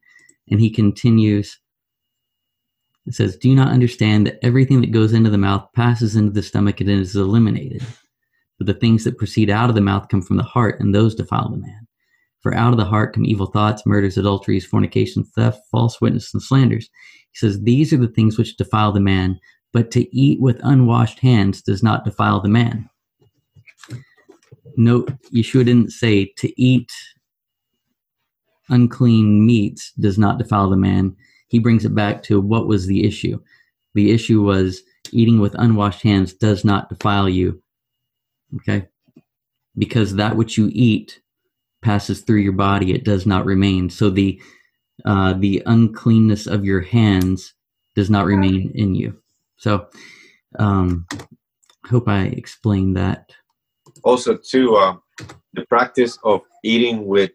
And 0.51 0.61
he 0.61 0.69
continues, 0.69 1.59
it 3.07 3.15
says, 3.15 3.37
Do 3.37 3.49
you 3.49 3.55
not 3.55 3.73
understand 3.73 4.27
that 4.27 4.45
everything 4.45 4.83
that 4.83 4.91
goes 4.91 5.13
into 5.15 5.31
the 5.31 5.39
mouth 5.39 5.67
passes 5.75 6.17
into 6.17 6.33
the 6.33 6.43
stomach 6.43 6.81
and 6.81 6.91
is 6.91 7.17
eliminated? 7.17 7.83
But 8.59 8.67
the 8.67 8.75
things 8.75 9.05
that 9.05 9.17
proceed 9.17 9.49
out 9.49 9.71
of 9.71 9.77
the 9.77 9.81
mouth 9.81 10.09
come 10.09 10.21
from 10.21 10.37
the 10.37 10.43
heart, 10.43 10.81
and 10.81 10.95
those 10.95 11.15
defile 11.15 11.49
the 11.49 11.57
man. 11.57 11.87
For 12.41 12.55
out 12.55 12.73
of 12.73 12.79
the 12.79 12.85
heart 12.85 13.15
come 13.15 13.25
evil 13.25 13.47
thoughts, 13.47 13.87
murders, 13.87 14.19
adulteries, 14.19 14.67
fornication, 14.67 15.25
theft, 15.25 15.61
false 15.71 16.01
witness, 16.01 16.35
and 16.35 16.43
slanders. 16.43 16.91
He 17.33 17.39
says, 17.39 17.63
These 17.63 17.93
are 17.93 17.99
the 17.99 18.09
things 18.09 18.37
which 18.37 18.57
defile 18.57 18.93
the 18.93 19.01
man, 19.01 19.39
but 19.73 19.91
to 19.93 20.15
eat 20.17 20.41
with 20.41 20.61
unwashed 20.63 21.21
hands 21.21 21.63
does 21.63 21.83
not 21.83 22.05
defile 22.05 22.41
the 22.41 22.49
man. 22.49 22.89
Note, 24.77 25.13
Yeshua 25.33 25.65
didn't 25.65 25.93
say 25.93 26.33
to 26.39 26.61
eat 26.61 26.91
unclean 28.71 29.45
meats 29.45 29.93
does 29.99 30.19
not 30.19 30.39
defile 30.39 30.71
the 30.71 30.77
man. 30.77 31.15
He 31.49 31.59
brings 31.59 31.85
it 31.85 31.95
back 31.95 32.23
to 32.25 32.41
what 32.41 32.67
was 32.67 32.87
the 32.87 33.05
issue. 33.05 33.41
The 33.95 34.13
issue 34.13 34.43
was 34.43 34.83
eating 35.13 35.41
with 35.41 35.55
unwashed 35.59 36.03
hands 36.03 36.33
does 36.33 36.65
not 36.65 36.89
defile 36.89 37.29
you. 37.29 37.63
Okay? 38.57 38.89
Because 39.77 40.15
that 40.15 40.37
which 40.37 40.57
you 40.57 40.71
eat 40.73 41.21
passes 41.83 42.21
through 42.21 42.41
your 42.41 42.53
body, 42.53 42.93
it 42.93 43.05
does 43.05 43.27
not 43.27 43.45
remain. 43.45 43.91
So 43.91 44.11
the 44.11 44.41
uh, 45.05 45.33
the 45.33 45.63
uncleanness 45.65 46.47
of 46.47 46.65
your 46.65 46.83
hands 46.83 47.55
does 47.95 48.11
not 48.11 48.27
remain 48.27 48.71
in 48.75 48.95
you. 48.95 49.17
So, 49.57 49.87
um, 50.59 51.07
hope 51.87 52.09
I 52.09 52.25
explained 52.25 52.97
that. 52.97 53.33
Also, 54.05 54.37
too, 54.37 54.77
uh, 54.77 54.97
the 55.55 55.65
practice 55.67 56.19
of 56.25 56.43
eating 56.63 57.07
with 57.07 57.31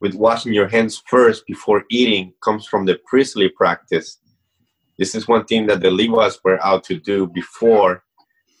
with 0.00 0.14
washing 0.14 0.52
your 0.52 0.68
hands 0.68 1.02
first 1.06 1.46
before 1.46 1.84
eating 1.90 2.34
comes 2.42 2.66
from 2.66 2.84
the 2.84 2.98
priestly 3.06 3.48
practice. 3.48 4.18
This 4.98 5.14
is 5.14 5.26
one 5.26 5.44
thing 5.44 5.66
that 5.66 5.80
the 5.80 5.90
Levites 5.90 6.38
were 6.44 6.64
out 6.64 6.84
to 6.84 6.98
do 6.98 7.26
before 7.26 8.02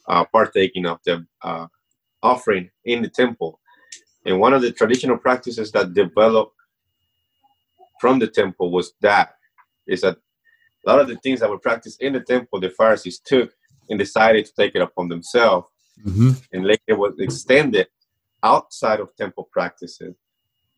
uh, 0.08 0.24
partaking 0.32 0.86
of 0.86 0.98
the 1.04 1.26
uh, 1.42 1.66
offering 2.22 2.70
in 2.84 3.02
the 3.02 3.08
temple. 3.08 3.60
And 4.26 4.40
one 4.40 4.54
of 4.54 4.62
the 4.62 4.72
traditional 4.72 5.18
practices 5.18 5.70
that 5.72 5.94
developed 5.94 6.54
from 8.00 8.18
the 8.18 8.26
temple 8.26 8.70
was 8.70 8.92
that 9.00 9.34
is 9.86 10.00
that 10.00 10.16
a 10.86 10.90
lot 10.90 11.00
of 11.00 11.08
the 11.08 11.16
things 11.16 11.40
that 11.40 11.50
were 11.50 11.58
practiced 11.58 12.02
in 12.02 12.12
the 12.12 12.20
temple, 12.20 12.60
the 12.60 12.70
Pharisees 12.70 13.20
took 13.20 13.52
and 13.88 13.98
decided 13.98 14.44
to 14.46 14.52
take 14.54 14.74
it 14.74 14.82
upon 14.82 15.08
themselves, 15.08 15.66
mm-hmm. 16.04 16.30
and 16.52 16.64
later 16.64 16.96
was 16.96 17.14
extended 17.18 17.86
outside 18.42 19.00
of 19.00 19.14
temple 19.16 19.48
practices, 19.50 20.14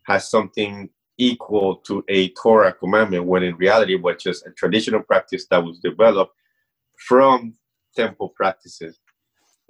has 0.07 0.31
something 0.31 0.89
equal 1.19 1.77
to 1.77 2.05
a 2.09 2.29
Torah 2.31 2.73
commandment, 2.73 3.25
when 3.25 3.43
in 3.43 3.57
reality 3.57 3.95
it 3.95 4.03
was 4.03 4.23
just 4.23 4.47
a 4.47 4.51
traditional 4.51 5.03
practice 5.03 5.47
that 5.51 5.65
was 5.65 5.79
developed 5.79 6.35
from 7.09 7.55
temple 7.95 8.29
practices. 8.37 8.99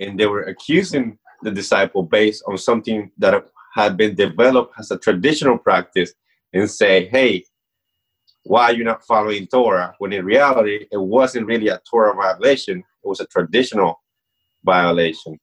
And 0.01 0.19
they 0.19 0.27
were 0.27 0.43
accusing 0.43 1.19
the 1.43 1.51
disciple 1.51 2.03
based 2.03 2.43
on 2.47 2.59
something 2.59 3.11
that 3.19 3.47
had 3.75 3.97
been 3.97 4.15
developed 4.15 4.75
as 4.79 4.91
a 4.91 4.99
traditional 4.99 5.59
practice 5.59 6.13
and 6.53 6.71
say, 6.71 7.07
hey, 7.09 7.45
why 8.45 8.65
are 8.65 8.73
you 8.75 8.85
not 8.85 9.05
following 9.05 9.47
Torah? 9.47 9.95
When 9.99 10.13
in 10.13 10.25
reality, 10.25 10.87
it 10.91 11.01
wasn't 11.01 11.47
really 11.47 11.69
a 11.69 11.81
Torah 11.89 12.15
violation, 12.15 12.79
it 12.79 13.09
was 13.09 13.21
a 13.21 13.27
traditional 13.27 14.01
violation 14.65 15.39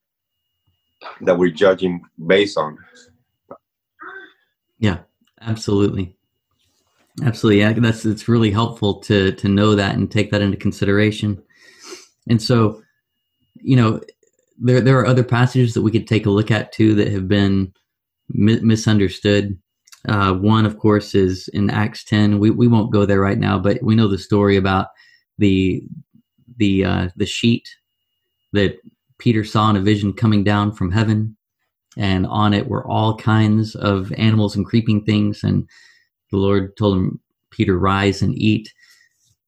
that 1.20 1.36
we're 1.36 1.50
judging 1.50 2.02
based 2.26 2.56
on. 2.56 2.78
Yeah, 4.78 4.98
absolutely. 5.40 6.16
Absolutely. 7.22 7.60
Yeah, 7.60 7.72
that's 7.74 8.04
it's 8.04 8.28
really 8.28 8.50
helpful 8.50 9.00
to 9.02 9.32
to 9.32 9.48
know 9.48 9.74
that 9.76 9.94
and 9.94 10.10
take 10.10 10.30
that 10.32 10.42
into 10.42 10.56
consideration. 10.56 11.40
And 12.28 12.42
so, 12.42 12.82
you 13.56 13.76
know, 13.76 14.00
there 14.58 14.80
there 14.80 14.98
are 14.98 15.06
other 15.06 15.24
passages 15.24 15.74
that 15.74 15.82
we 15.82 15.92
could 15.92 16.08
take 16.08 16.26
a 16.26 16.30
look 16.30 16.50
at 16.50 16.72
too 16.72 16.94
that 16.96 17.08
have 17.08 17.28
been 17.28 17.72
mi- 18.30 18.60
misunderstood. 18.60 19.58
Uh, 20.08 20.34
one, 20.34 20.66
of 20.66 20.78
course, 20.78 21.14
is 21.14 21.48
in 21.48 21.70
Acts 21.70 22.04
10. 22.04 22.38
We, 22.38 22.50
we 22.50 22.68
won't 22.68 22.92
go 22.92 23.06
there 23.06 23.20
right 23.20 23.38
now, 23.38 23.58
but 23.58 23.82
we 23.82 23.94
know 23.96 24.08
the 24.08 24.18
story 24.18 24.56
about 24.56 24.88
the 25.38 25.82
the 26.58 26.84
uh, 26.84 27.08
the 27.16 27.26
sheet 27.26 27.68
that 28.52 28.78
Peter 29.18 29.44
saw 29.44 29.70
in 29.70 29.76
a 29.76 29.80
vision 29.80 30.12
coming 30.12 30.44
down 30.44 30.72
from 30.72 30.92
heaven, 30.92 31.36
and 31.96 32.26
on 32.26 32.54
it 32.54 32.68
were 32.68 32.86
all 32.86 33.16
kinds 33.16 33.74
of 33.74 34.12
animals 34.12 34.56
and 34.56 34.66
creeping 34.66 35.04
things. 35.04 35.42
And 35.44 35.68
the 36.30 36.38
Lord 36.38 36.76
told 36.76 36.96
him, 36.96 37.20
Peter, 37.50 37.78
rise 37.78 38.22
and 38.22 38.36
eat. 38.36 38.72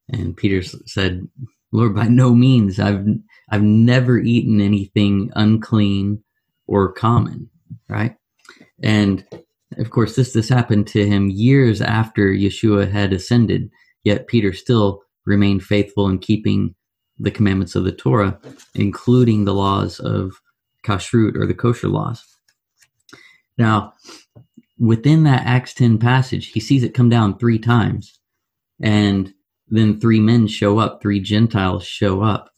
And 0.09 0.37
Peter 0.37 0.63
said, 0.63 1.27
Lord, 1.73 1.95
by 1.95 2.09
no 2.09 2.35
means. 2.35 2.79
I've 2.79 3.05
I've 3.51 3.63
never 3.63 4.19
eaten 4.19 4.61
anything 4.61 5.31
unclean 5.37 6.23
or 6.67 6.93
common, 6.93 7.49
right? 7.89 8.17
And 8.83 9.25
of 9.79 9.91
course, 9.91 10.17
this 10.17 10.33
this 10.33 10.49
happened 10.49 10.87
to 10.89 11.07
him 11.07 11.29
years 11.29 11.81
after 11.81 12.33
Yeshua 12.33 12.91
had 12.91 13.13
ascended. 13.13 13.71
Yet 14.05 14.29
Peter 14.29 14.53
still 14.53 15.03
remained 15.25 15.65
faithful 15.65 16.09
in 16.09 16.19
keeping 16.21 16.75
the 17.19 17.31
commandments 17.31 17.75
of 17.75 17.85
the 17.85 17.93
Torah, 17.93 18.39
including 18.75 19.45
the 19.45 19.55
laws 19.55 19.99
of 19.99 20.41
kashrut 20.85 21.37
or 21.37 21.47
the 21.47 21.55
kosher 21.55 21.89
laws. 21.89 22.25
Now, 23.59 23.95
within 24.79 25.25
that 25.25 25.47
Acts 25.47 25.75
10 25.75 25.99
passage, 25.99 26.49
he 26.49 26.61
sees 26.61 26.83
it 26.83 26.95
come 26.95 27.09
down 27.09 27.39
three 27.39 27.59
times. 27.59 28.19
And 28.81 29.33
then 29.69 29.99
three 30.01 30.21
men 30.21 30.47
show 30.47 30.79
up, 30.79 31.01
three 31.01 31.21
Gentiles 31.21 31.87
show 31.87 32.23
up. 32.23 32.51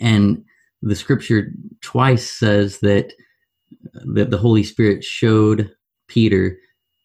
And 0.00 0.44
the 0.82 0.94
scripture 0.94 1.52
twice 1.80 2.30
says 2.30 2.80
that 2.80 3.12
that 4.14 4.30
the 4.30 4.38
Holy 4.38 4.62
Spirit 4.62 5.02
showed 5.02 5.70
Peter 6.08 6.58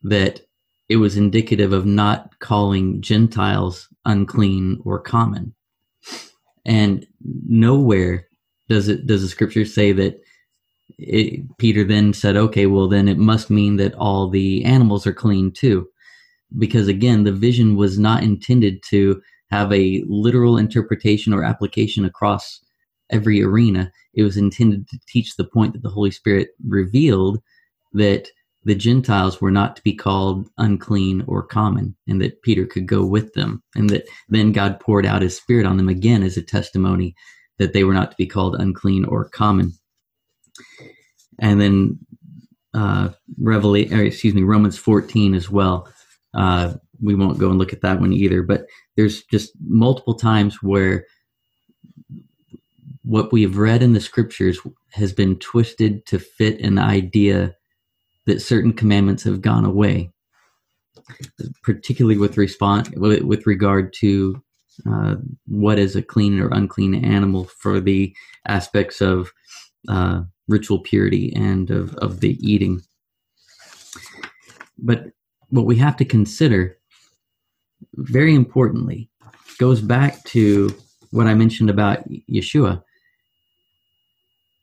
that 0.04 0.42
it 0.90 0.98
was 0.98 1.18
indicative 1.18 1.72
of 1.72 1.86
not 1.86 2.38
calling 2.40 3.02
Gentiles 3.02 3.88
unclean 4.06 4.80
or 4.84 5.00
common. 5.00 5.54
And 6.66 7.06
nowhere 7.22 8.28
does 8.68 8.88
it 8.88 9.08
does 9.08 9.22
the 9.22 9.28
scripture 9.28 9.66
say 9.66 9.92
that 9.94 10.22
it, 10.98 11.58
Peter 11.58 11.84
then 11.84 12.14
said, 12.14 12.36
"Okay, 12.36 12.66
well 12.66 12.88
then 12.88 13.08
it 13.08 13.18
must 13.18 13.50
mean 13.50 13.78
that 13.78 13.94
all 13.96 14.30
the 14.30 14.64
animals 14.66 15.06
are 15.06 15.14
clean 15.14 15.52
too." 15.52 15.88
Because 16.58 16.88
again, 16.88 17.24
the 17.24 17.32
vision 17.32 17.76
was 17.76 18.00
not 18.00 18.24
intended 18.24 18.82
to 18.90 19.22
have 19.52 19.72
a 19.72 20.04
literal 20.08 20.58
interpretation 20.58 21.34
or 21.34 21.44
application 21.44 22.06
across 22.06 22.60
every 23.12 23.42
arena. 23.42 23.92
It 24.14 24.24
was 24.24 24.38
intended 24.38 24.88
to 24.90 25.00
teach 25.08 25.36
the 25.36 25.44
point 25.44 25.74
that 25.74 25.84
the 25.84 25.90
Holy 25.90 26.12
Spirit 26.12 26.50
revealed 26.68 27.40
that 27.94 28.30
the 28.66 28.76
Gentiles 28.76 29.40
were 29.40 29.52
not 29.52 29.76
to 29.76 29.84
be 29.84 29.94
called 29.94 30.50
unclean 30.58 31.24
or 31.28 31.42
common, 31.42 31.96
and 32.08 32.22
that 32.22 32.42
Peter 32.42 32.66
could 32.66 32.88
go 32.88 33.06
with 33.06 33.34
them, 33.34 33.64
and 33.76 33.90
that 33.90 34.06
then 34.28 34.52
God 34.52 34.80
poured 34.80 35.06
out 35.06 35.22
his 35.22 35.38
Spirit 35.38 35.66
on 35.66 35.78
them 35.78 35.90
again 35.90 36.24
as 36.24 36.36
a 36.38 36.42
testimony 36.42 37.16
that 37.58 37.74
they 37.74 37.84
were 37.84 37.94
not 37.94 38.12
to 38.12 38.18
be 38.18 38.28
called 38.28 38.56
unclean 38.60 39.06
or 39.06 39.30
common. 39.30 39.74
And 41.40 41.60
then 41.62 42.00
uh, 42.74 43.10
Revelation, 43.40 44.00
excuse 44.00 44.34
me, 44.34 44.44
Romans 44.44 44.78
14 44.78 45.34
as 45.34 45.50
well. 45.50 45.92
Uh, 46.34 46.74
we 47.02 47.16
won't 47.16 47.40
go 47.40 47.50
and 47.50 47.58
look 47.58 47.74
at 47.74 47.82
that 47.82 48.00
one 48.00 48.14
either, 48.14 48.44
but 48.44 48.66
there's 48.96 49.24
just 49.24 49.52
multiple 49.62 50.16
times 50.16 50.62
where 50.62 51.06
what 53.04 53.32
we've 53.32 53.58
read 53.58 53.82
in 53.82 53.94
the 53.94 54.02
scriptures 54.02 54.60
has 54.92 55.14
been 55.14 55.38
twisted 55.40 56.06
to 56.06 56.20
fit 56.20 56.60
an 56.60 56.78
idea 56.78 57.56
that 58.28 58.42
certain 58.42 58.74
commandments 58.74 59.24
have 59.24 59.42
gone 59.42 59.66
away, 59.66 60.12
particularly 61.64 62.18
with 62.18 62.38
response 62.38 62.90
with 62.96 63.48
regard 63.48 63.94
to 63.94 64.42
uh, 64.90 65.16
what 65.48 65.80
is 65.80 65.96
a 65.96 66.02
clean 66.02 66.40
or 66.40 66.50
unclean 66.50 67.04
animal 67.04 67.46
for 67.46 67.80
the 67.80 68.16
aspects 68.48 69.02
of 69.02 69.32
uh, 69.88 70.22
ritual 70.50 70.80
purity 70.80 71.32
and 71.36 71.70
of, 71.70 71.96
of 71.96 72.20
the 72.20 72.38
eating. 72.46 72.82
But 74.78 75.06
what 75.50 75.66
we 75.66 75.78
have 75.78 75.96
to 75.98 76.06
consider, 76.06 76.78
very 77.94 78.36
importantly, 78.36 79.10
goes 79.58 79.82
back 79.82 80.24
to 80.26 80.76
what 81.12 81.28
I 81.28 81.34
mentioned 81.36 81.70
about 81.70 82.08
Yeshua. 82.10 82.84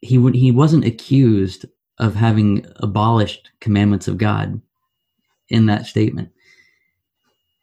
He 0.01 0.18
would 0.18 0.34
he 0.34 0.51
wasn't 0.51 0.84
accused 0.84 1.64
of 1.99 2.14
having 2.14 2.66
abolished 2.76 3.51
commandments 3.61 4.09
of 4.09 4.18
God 4.18 4.61
in 5.49 5.66
that 5.66 5.87
statement. 5.87 6.30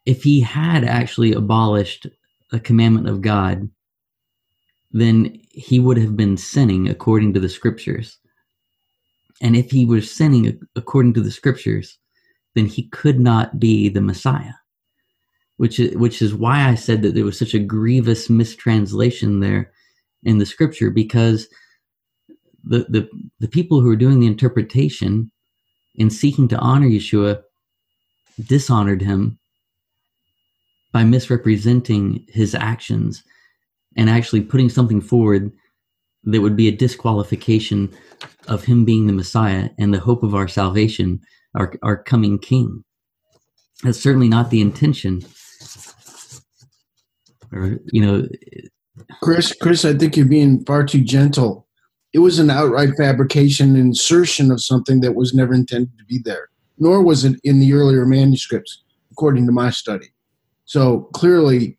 If 0.06 0.24
he 0.24 0.42
had 0.42 0.84
actually 0.84 1.34
abolished 1.34 2.08
a 2.52 2.60
commandment 2.60 3.08
of 3.08 3.22
God, 3.22 3.70
then 4.94 5.41
he 5.50 5.80
would 5.80 5.98
have 5.98 6.16
been 6.16 6.38
sinning 6.38 6.88
according 6.88 7.34
to 7.34 7.39
the 7.39 7.50
scriptures. 7.50 8.18
And 9.41 9.56
if 9.56 9.72
he 9.72 9.86
was 9.86 10.10
sinning 10.10 10.60
according 10.76 11.16
to 11.16 11.22
the 11.22 11.32
scriptures, 11.32 11.98
then 12.56 12.68
he 12.68 12.88
could 12.89 13.20
not 13.20 13.60
be 13.60 13.89
the 13.89 14.02
Messiah. 14.02 14.54
Which 15.58 15.80
is, 15.80 15.96
which 15.96 16.22
is 16.22 16.34
why 16.34 16.68
I 16.68 16.76
said 16.76 17.02
that 17.02 17.16
there 17.16 17.26
was 17.26 17.38
such 17.38 17.54
a 17.54 17.60
grievous 17.60 18.30
mistranslation 18.30 19.39
there 19.39 19.72
in 20.24 20.38
the 20.38 20.46
scripture 20.46 20.89
because 20.89 21.48
the, 22.64 22.86
the, 22.89 23.10
the 23.39 23.48
people 23.48 23.82
who 23.82 23.88
were 23.88 23.96
doing 23.96 24.20
the 24.20 24.28
interpretation 24.28 25.32
in 25.96 26.10
seeking 26.10 26.48
to 26.48 26.58
honor 26.58 26.88
Yeshua 26.88 27.41
dishonored 28.48 29.02
him 29.02 29.38
by 30.91 31.04
misrepresenting 31.04 32.26
his 32.30 32.56
actions 32.56 33.24
and 33.96 34.10
actually 34.10 34.41
putting 34.41 34.70
something 34.70 35.02
forward 35.02 35.52
that 36.26 36.41
would 36.41 36.56
be 36.56 36.68
a 36.68 36.76
disqualification 36.76 37.94
of 38.48 38.64
him 38.64 38.86
being 38.86 39.08
the 39.08 39.14
Messiah 39.14 39.70
and 39.78 39.94
the 39.94 40.00
hope 40.00 40.24
of 40.24 40.34
our 40.34 40.48
salvation, 40.48 41.20
our, 41.56 41.74
our 41.84 42.02
coming 42.02 42.39
King. 42.39 42.84
That's 43.84 44.00
certainly 44.00 44.30
not 44.30 44.50
the 44.50 44.62
intention. 44.62 45.22
Or, 47.52 47.78
you 47.91 48.06
know, 48.06 48.28
Chris, 49.22 49.54
Chris, 49.62 49.86
I 49.86 49.94
think 49.94 50.16
you're 50.16 50.26
being 50.26 50.64
far 50.66 50.86
too 50.86 51.04
gentle. 51.04 51.68
It 52.14 52.20
was 52.20 52.39
an 52.39 52.50
outright 52.50 52.91
fabrication 52.98 53.70
and 53.70 53.78
insertion 53.78 54.52
of 54.52 54.64
something 54.64 55.02
that 55.02 55.16
was 55.16 55.34
never 55.34 55.54
intended 55.54 55.98
to 55.98 56.06
be 56.06 56.20
there, 56.24 56.50
nor 56.78 57.04
was 57.04 57.26
it 57.26 57.39
in 57.44 57.60
the 57.60 57.74
earlier 57.74 58.06
manuscripts, 58.06 58.84
according 59.12 59.46
to 59.48 59.52
my 59.52 59.72
study. 59.72 60.08
So 60.66 61.10
clearly, 61.14 61.78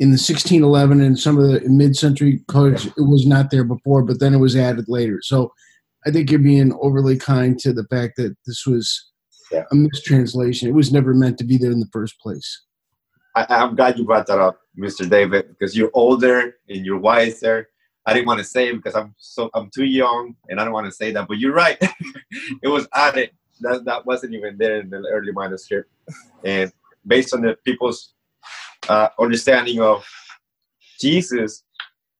in 0.00 0.10
the 0.10 0.12
1611 0.12 1.00
and 1.00 1.18
some 1.18 1.38
of 1.38 1.48
the 1.48 1.60
mid-century 1.68 2.40
codes, 2.46 2.86
it 2.86 3.08
was 3.08 3.26
not 3.26 3.50
there 3.50 3.64
before, 3.64 4.02
but 4.02 4.20
then 4.20 4.32
it 4.32 4.38
was 4.38 4.54
added 4.54 4.86
later. 4.88 5.20
So 5.22 5.52
I 6.06 6.10
think 6.10 6.30
you're 6.30 6.38
being 6.40 6.72
overly 6.80 7.16
kind 7.16 7.58
to 7.60 7.72
the 7.72 7.84
fact 7.84 8.16
that 8.16 8.36
this 8.46 8.64
was 8.64 9.10
yeah. 9.50 9.64
a 9.72 9.74
mistranslation. 9.74 10.68
It 10.68 10.74
was 10.74 10.92
never 10.92 11.14
meant 11.14 11.38
to 11.38 11.44
be 11.44 11.56
there 11.56 11.72
in 11.72 11.80
the 11.80 11.88
first 11.92 12.20
place. 12.20 12.62
I, 13.34 13.62
am 13.62 13.74
glad 13.74 13.98
you 13.98 14.04
brought 14.04 14.26
that 14.26 14.38
up, 14.38 14.60
Mr. 14.78 15.08
David, 15.08 15.48
because 15.48 15.76
you're 15.76 15.90
older 15.94 16.56
and 16.68 16.86
you're 16.86 16.98
wiser. 16.98 17.68
I 18.06 18.14
didn't 18.14 18.26
want 18.26 18.38
to 18.38 18.44
say 18.44 18.68
it 18.68 18.76
because 18.76 18.94
I'm 18.94 19.14
so 19.18 19.50
I'm 19.54 19.70
too 19.70 19.84
young 19.84 20.34
and 20.48 20.60
I 20.60 20.64
don't 20.64 20.72
want 20.72 20.86
to 20.86 20.92
say 20.92 21.12
that, 21.12 21.28
but 21.28 21.38
you're 21.38 21.52
right. 21.52 21.76
it 22.62 22.68
was 22.68 22.88
added. 22.94 23.30
That 23.60 23.84
that 23.84 24.06
wasn't 24.06 24.34
even 24.34 24.56
there 24.56 24.80
in 24.80 24.88
the 24.88 25.04
early 25.12 25.32
manuscript, 25.32 25.90
and 26.44 26.72
based 27.06 27.34
on 27.34 27.42
the 27.42 27.56
people's 27.64 28.14
uh, 28.88 29.08
understanding 29.18 29.80
of 29.80 30.06
Jesus, 31.00 31.64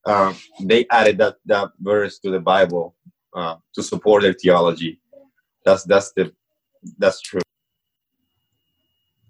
um, 0.06 0.36
they 0.62 0.86
added 0.90 1.18
that, 1.18 1.36
that 1.46 1.70
verse 1.80 2.18
to 2.20 2.30
the 2.30 2.40
Bible 2.40 2.94
uh, 3.34 3.56
to 3.74 3.82
support 3.82 4.22
their 4.22 4.32
theology. 4.32 5.00
That's 5.64 5.84
that's 5.84 6.12
the 6.12 6.32
that's 6.98 7.20
true. 7.20 7.40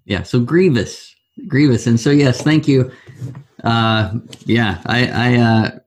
Yeah. 0.05 0.23
So 0.23 0.39
grievous, 0.39 1.15
grievous, 1.47 1.85
and 1.85 1.99
so 1.99 2.09
yes, 2.09 2.41
thank 2.41 2.67
you. 2.67 2.91
Uh, 3.63 4.15
yeah, 4.45 4.81
I, 4.85 5.07
I, 5.07 5.37
uh, 5.37 5.79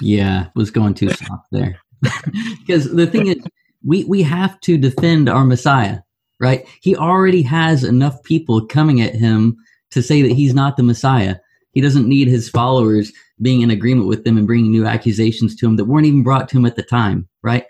yeah, 0.00 0.48
was 0.54 0.70
going 0.70 0.94
too 0.94 1.10
soft 1.10 1.48
there 1.50 1.80
because 2.60 2.92
the 2.92 3.06
thing 3.06 3.26
is, 3.26 3.36
we 3.84 4.04
we 4.04 4.22
have 4.22 4.60
to 4.60 4.78
defend 4.78 5.28
our 5.28 5.44
Messiah, 5.44 5.98
right? 6.40 6.66
He 6.80 6.96
already 6.96 7.42
has 7.42 7.84
enough 7.84 8.22
people 8.22 8.66
coming 8.66 9.00
at 9.00 9.14
him 9.14 9.56
to 9.94 10.02
say 10.02 10.22
that 10.22 10.32
he's 10.32 10.54
not 10.54 10.76
the 10.76 10.82
Messiah. 10.82 11.36
He 11.72 11.80
doesn't 11.80 12.08
need 12.08 12.28
his 12.28 12.48
followers 12.48 13.12
being 13.42 13.62
in 13.62 13.70
agreement 13.70 14.08
with 14.08 14.24
them 14.24 14.38
and 14.38 14.46
bringing 14.46 14.70
new 14.70 14.86
accusations 14.86 15.56
to 15.56 15.66
him 15.66 15.76
that 15.76 15.86
weren't 15.86 16.06
even 16.06 16.22
brought 16.22 16.48
to 16.48 16.56
him 16.56 16.66
at 16.66 16.76
the 16.76 16.82
time, 16.82 17.28
right? 17.42 17.64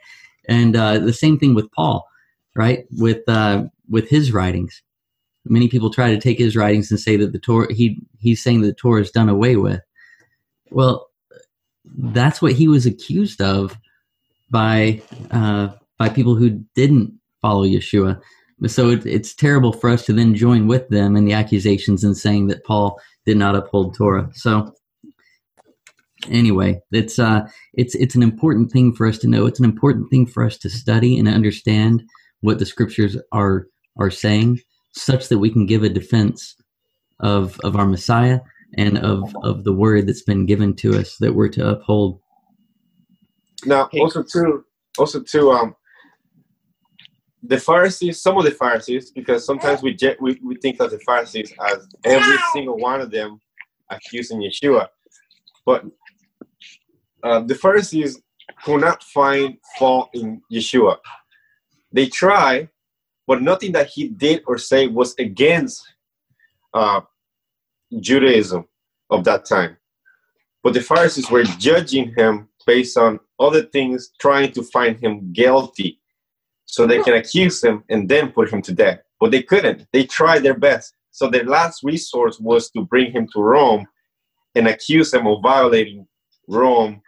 And 0.46 0.76
uh, 0.76 0.98
the 0.98 1.12
same 1.12 1.38
thing 1.38 1.54
with 1.54 1.70
Paul, 1.72 2.06
right? 2.54 2.84
With 2.98 3.26
uh, 3.28 3.64
with 3.88 4.08
his 4.08 4.32
writings, 4.32 4.82
many 5.44 5.68
people 5.68 5.90
try 5.90 6.10
to 6.10 6.20
take 6.20 6.38
his 6.38 6.56
writings 6.56 6.90
and 6.90 7.00
say 7.00 7.16
that 7.16 7.32
the 7.32 7.38
Torah 7.38 7.72
he 7.72 7.98
he's 8.18 8.42
saying 8.42 8.60
that 8.60 8.68
the 8.68 8.74
Torah 8.74 9.00
is 9.00 9.10
done 9.10 9.28
away 9.28 9.56
with. 9.56 9.80
Well, 10.70 11.08
that's 11.96 12.42
what 12.42 12.52
he 12.52 12.68
was 12.68 12.84
accused 12.84 13.40
of 13.40 13.76
by 14.50 15.00
uh, 15.30 15.68
by 15.98 16.08
people 16.08 16.34
who 16.34 16.62
didn't 16.74 17.12
follow 17.40 17.64
Yeshua. 17.64 18.20
So 18.66 18.90
it, 18.90 19.04
it's 19.04 19.34
terrible 19.34 19.72
for 19.72 19.90
us 19.90 20.04
to 20.06 20.12
then 20.12 20.34
join 20.34 20.66
with 20.66 20.88
them 20.88 21.16
in 21.16 21.24
the 21.24 21.32
accusations 21.32 22.04
and 22.04 22.16
saying 22.16 22.46
that 22.48 22.64
Paul 22.64 23.00
did 23.26 23.36
not 23.36 23.56
uphold 23.56 23.96
Torah. 23.96 24.30
So 24.34 24.74
anyway, 26.30 26.80
it's 26.92 27.18
uh, 27.18 27.46
it's 27.74 27.94
it's 27.94 28.14
an 28.14 28.22
important 28.22 28.70
thing 28.70 28.94
for 28.94 29.06
us 29.06 29.18
to 29.18 29.28
know. 29.28 29.46
It's 29.46 29.58
an 29.58 29.64
important 29.64 30.10
thing 30.10 30.26
for 30.26 30.44
us 30.44 30.56
to 30.58 30.70
study 30.70 31.18
and 31.18 31.28
understand 31.28 32.02
what 32.40 32.58
the 32.58 32.66
scriptures 32.66 33.16
are 33.32 33.66
are 33.98 34.10
saying, 34.10 34.60
such 34.92 35.28
that 35.28 35.38
we 35.38 35.50
can 35.50 35.66
give 35.66 35.82
a 35.82 35.88
defense 35.88 36.56
of 37.20 37.58
of 37.60 37.76
our 37.76 37.86
Messiah 37.86 38.40
and 38.76 38.98
of 38.98 39.34
of 39.42 39.64
the 39.64 39.72
word 39.72 40.06
that's 40.06 40.22
been 40.22 40.46
given 40.46 40.74
to 40.76 40.98
us 40.98 41.16
that 41.18 41.34
we're 41.34 41.48
to 41.48 41.68
uphold. 41.68 42.20
Now, 43.66 43.88
also 43.98 44.22
too, 44.22 44.64
also 44.98 45.22
too, 45.22 45.50
um, 45.52 45.74
the 47.46 47.58
Pharisees, 47.58 48.22
some 48.22 48.38
of 48.38 48.44
the 48.44 48.50
Pharisees, 48.50 49.10
because 49.10 49.44
sometimes 49.44 49.82
we 49.82 49.96
we, 50.20 50.40
we 50.42 50.56
think 50.56 50.80
of 50.80 50.90
the 50.90 50.98
Pharisees 51.00 51.52
as 51.66 51.86
every 52.04 52.38
single 52.52 52.78
one 52.78 53.00
of 53.00 53.10
them 53.10 53.40
accusing 53.90 54.40
Yeshua, 54.40 54.88
but 55.66 55.84
uh, 57.22 57.40
the 57.40 57.54
Pharisees 57.54 58.20
could 58.64 58.80
not 58.80 59.02
find 59.02 59.58
fault 59.78 60.08
in 60.14 60.40
Yeshua. 60.50 60.96
They 61.92 62.06
try, 62.06 62.68
but 63.26 63.42
nothing 63.42 63.72
that 63.72 63.88
he 63.88 64.08
did 64.08 64.42
or 64.46 64.56
say 64.56 64.86
was 64.86 65.14
against 65.18 65.86
uh, 66.72 67.02
Judaism 68.00 68.66
of 69.10 69.24
that 69.24 69.44
time. 69.44 69.76
But 70.62 70.72
the 70.72 70.80
Pharisees 70.80 71.30
were 71.30 71.44
judging 71.44 72.14
him 72.16 72.48
based 72.66 72.96
on 72.96 73.20
other 73.38 73.62
things, 73.62 74.12
trying 74.18 74.52
to 74.52 74.62
find 74.62 74.98
him 74.98 75.30
guilty 75.32 76.00
so 76.66 76.86
they 76.86 77.02
can 77.02 77.14
accuse 77.14 77.62
him 77.62 77.84
and 77.88 78.08
then 78.08 78.32
put 78.32 78.52
him 78.52 78.62
to 78.62 78.72
death. 78.72 79.00
But 79.20 79.30
they 79.30 79.42
couldn't. 79.42 79.86
They 79.92 80.04
tried 80.04 80.42
their 80.42 80.58
best. 80.58 80.94
So 81.10 81.28
their 81.28 81.44
last 81.44 81.82
resource 81.84 82.40
was 82.40 82.70
to 82.70 82.84
bring 82.84 83.12
him 83.12 83.28
to 83.32 83.40
Rome 83.40 83.86
and 84.54 84.68
accuse 84.68 85.12
him 85.12 85.26
of 85.26 85.42
violating 85.42 86.06
Rome 86.48 87.00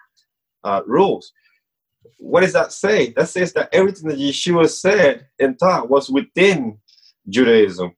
uh, 0.65 0.83
rules. 0.87 1.33
What 2.19 2.41
does 2.41 2.53
that 2.53 2.73
say? 2.73 3.13
That 3.17 3.29
says 3.29 3.53
that 3.55 3.69
everything 3.73 4.09
that 4.09 4.19
Yeshua 4.19 4.69
said 4.69 5.27
and 5.39 5.59
taught 5.59 5.91
was 5.91 6.09
within 6.09 6.79
Judaism. 7.29 7.95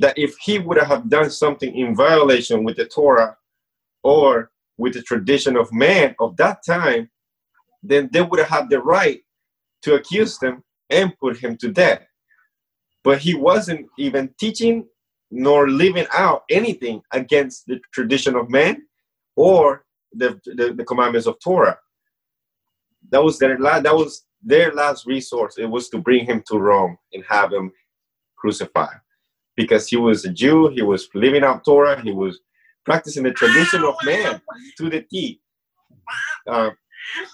That 0.00 0.18
if 0.18 0.36
he 0.38 0.58
would 0.58 0.78
have 0.78 1.08
done 1.08 1.30
something 1.30 1.74
in 1.74 1.94
violation 1.94 2.64
with 2.64 2.76
the 2.76 2.86
Torah 2.86 3.36
or 4.02 4.50
with 4.76 4.94
the 4.94 5.02
tradition 5.02 5.56
of 5.56 5.72
man 5.72 6.14
of 6.18 6.36
that 6.38 6.64
time, 6.66 7.10
then 7.82 8.08
they 8.12 8.22
would 8.22 8.40
have 8.40 8.48
had 8.48 8.70
the 8.70 8.80
right 8.80 9.20
to 9.82 9.94
accuse 9.94 10.38
them 10.38 10.64
and 10.90 11.16
put 11.18 11.36
him 11.38 11.56
to 11.58 11.70
death. 11.70 12.02
But 13.02 13.18
he 13.18 13.34
wasn't 13.34 13.86
even 13.98 14.34
teaching 14.38 14.86
nor 15.30 15.68
living 15.68 16.06
out 16.12 16.44
anything 16.50 17.02
against 17.12 17.66
the 17.66 17.80
tradition 17.92 18.36
of 18.36 18.50
man 18.50 18.82
or 19.36 19.84
the, 20.12 20.40
the, 20.44 20.72
the 20.74 20.84
commandments 20.84 21.26
of 21.26 21.36
Torah. 21.42 21.78
That 23.10 23.22
was 23.22 23.38
their 23.38 23.58
last, 23.58 23.82
that 23.82 23.94
was 23.94 24.24
their 24.42 24.72
last 24.72 25.06
resource. 25.06 25.56
It 25.58 25.66
was 25.66 25.88
to 25.90 25.98
bring 25.98 26.24
him 26.24 26.42
to 26.48 26.58
Rome 26.58 26.96
and 27.12 27.24
have 27.28 27.52
him 27.52 27.72
crucified. 28.36 29.00
Because 29.56 29.88
he 29.88 29.96
was 29.96 30.24
a 30.24 30.30
Jew, 30.30 30.68
he 30.68 30.82
was 30.82 31.08
living 31.14 31.44
out 31.44 31.64
Torah, 31.64 32.00
he 32.00 32.12
was 32.12 32.40
practicing 32.84 33.22
the 33.22 33.30
tradition 33.30 33.82
of 33.84 33.94
man 34.04 34.40
to 34.78 34.90
the 34.90 35.02
T. 35.02 35.40
Uh, 36.46 36.70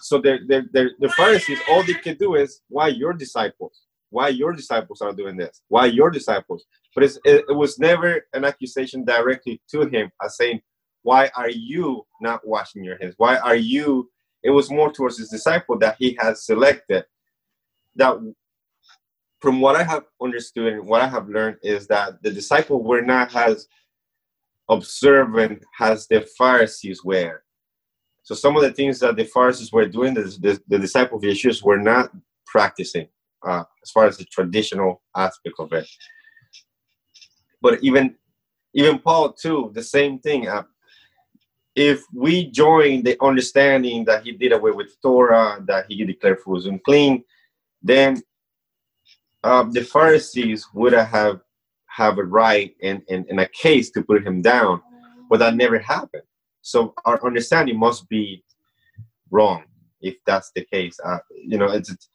so 0.03 0.19
the, 0.19 0.39
the, 0.47 0.69
the, 0.73 0.91
the 0.99 1.09
Pharisees, 1.11 1.59
all 1.69 1.83
they 1.83 1.95
could 1.95 2.19
do 2.19 2.35
is, 2.35 2.61
why 2.69 2.89
your 2.89 3.13
disciples? 3.13 3.87
why 4.11 4.29
your 4.29 4.53
disciples 4.53 5.01
are 5.01 5.13
doing 5.13 5.37
this? 5.37 5.63
Why 5.69 5.87
your 5.87 6.11
disciples? 6.11 6.65
But 6.95 7.05
it, 7.05 7.19
it 7.25 7.57
was 7.57 7.79
never 7.79 8.27
an 8.33 8.45
accusation 8.45 9.05
directly 9.05 9.63
to 9.71 9.87
him 9.87 10.11
as 10.23 10.37
saying, 10.37 10.61
why 11.03 11.31
are 11.35 11.49
you 11.49 12.05
not 12.21 12.47
washing 12.47 12.85
your 12.85 12.99
hands? 12.99 13.15
Why 13.17 13.39
are 13.39 13.57
you? 13.57 14.11
It 14.43 14.51
was 14.51 14.71
more 14.71 14.93
towards 14.93 15.19
his 15.19 15.31
disciple 15.31 15.79
that 15.79 15.97
he 15.99 16.19
has 16.21 16.45
selected. 16.45 17.05
That, 17.97 18.17
from 19.41 19.61
what 19.61 19.77
I 19.77 19.83
have 19.83 20.05
understood 20.21 20.73
and 20.73 20.87
what 20.87 21.01
I 21.01 21.09
have 21.09 21.29
learned, 21.29 21.57
is 21.63 21.87
that 21.87 22.23
the 22.23 22.31
disciple 22.31 22.83
were 22.83 23.03
not 23.03 23.35
as 23.35 23.67
observant 24.69 25.65
as 25.81 26.07
the 26.09 26.29
Pharisees 26.37 27.03
were. 27.05 27.43
So 28.31 28.37
some 28.37 28.55
of 28.55 28.63
the 28.63 28.71
things 28.71 29.01
that 29.01 29.17
the 29.17 29.25
Pharisees 29.25 29.73
were 29.73 29.89
doing, 29.89 30.15
the, 30.15 30.23
the, 30.41 30.63
the 30.69 30.79
disciples 30.79 31.25
of 31.25 31.29
Yeshua 31.29 31.61
were 31.65 31.77
not 31.77 32.13
practicing 32.47 33.09
uh, 33.45 33.65
as 33.83 33.91
far 33.91 34.07
as 34.07 34.19
the 34.19 34.25
traditional 34.25 35.03
aspect 35.17 35.57
of 35.59 35.73
it. 35.73 35.89
But 37.61 37.83
even 37.83 38.15
even 38.73 39.01
Paul 39.01 39.33
too, 39.33 39.73
the 39.75 39.83
same 39.83 40.21
thing. 40.21 40.47
Uh, 40.47 40.63
if 41.75 42.05
we 42.15 42.49
join 42.53 43.03
the 43.03 43.17
understanding 43.21 44.05
that 44.05 44.23
he 44.23 44.31
did 44.31 44.53
away 44.53 44.71
with 44.71 44.95
Torah, 45.03 45.61
that 45.67 45.87
he 45.89 46.05
declared 46.05 46.39
fools 46.39 46.67
unclean, 46.67 47.25
then 47.83 48.23
uh, 49.43 49.65
the 49.65 49.83
Pharisees 49.83 50.69
would 50.73 50.93
have 50.93 51.41
have 51.87 52.19
a 52.19 52.23
right 52.23 52.77
and, 52.81 53.03
and, 53.11 53.27
and 53.29 53.41
a 53.41 53.49
case 53.49 53.91
to 53.91 54.05
put 54.05 54.25
him 54.25 54.41
down, 54.41 54.81
but 55.29 55.41
that 55.41 55.57
never 55.57 55.81
happened. 55.81 56.23
So 56.63 56.95
our 57.05 57.25
understanding 57.25 57.79
must 57.79 58.09
be 58.09 58.45
wrong 59.31 59.65
if 60.01 60.17
that's 60.27 60.51
the 60.55 60.65
case. 60.65 60.99
Uh, 61.05 61.19
you 61.33 61.59
know, 61.59 61.71
it's, 61.71 61.91
it's 61.91 62.09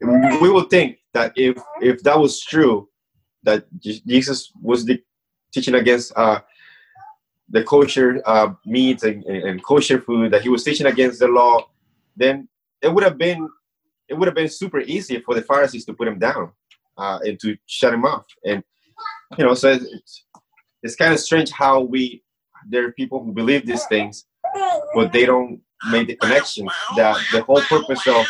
we 0.00 0.50
would 0.50 0.70
think 0.70 0.98
that 1.14 1.32
if 1.36 1.60
if 1.80 2.02
that 2.02 2.18
was 2.18 2.40
true, 2.40 2.88
that 3.42 3.66
Jesus 3.82 4.52
was 4.62 4.84
the, 4.84 5.02
teaching 5.52 5.74
against 5.74 6.12
uh, 6.16 6.40
the 7.48 7.64
kosher 7.64 8.22
uh, 8.26 8.52
meats 8.66 9.02
and, 9.02 9.24
and, 9.24 9.62
kosher 9.64 10.00
food, 10.00 10.32
that 10.32 10.42
he 10.42 10.48
was 10.48 10.62
teaching 10.62 10.86
against 10.86 11.18
the 11.18 11.28
law, 11.28 11.66
then 12.16 12.48
it 12.82 12.92
would 12.92 13.02
have 13.02 13.18
been 13.18 13.48
it 14.08 14.14
would 14.14 14.28
have 14.28 14.34
been 14.34 14.48
super 14.48 14.80
easy 14.80 15.20
for 15.20 15.34
the 15.34 15.42
Pharisees 15.42 15.84
to 15.86 15.94
put 15.94 16.08
him 16.08 16.18
down 16.18 16.52
uh, 16.96 17.18
and 17.24 17.38
to 17.40 17.56
shut 17.66 17.92
him 17.92 18.04
off. 18.04 18.26
And 18.44 18.62
you 19.36 19.44
know, 19.44 19.54
so 19.54 19.72
it's, 19.72 20.24
it's 20.82 20.96
kind 20.96 21.12
of 21.12 21.20
strange 21.20 21.50
how 21.50 21.80
we 21.80 22.22
there 22.68 22.86
are 22.86 22.92
people 22.92 23.22
who 23.22 23.32
believe 23.32 23.66
these 23.66 23.84
things, 23.86 24.26
but 24.94 25.12
they 25.12 25.26
don't 25.26 25.60
make 25.90 26.08
the 26.08 26.16
connection 26.16 26.68
that 26.96 27.16
the 27.32 27.42
whole 27.42 27.60
purpose 27.62 28.06
of 28.06 28.26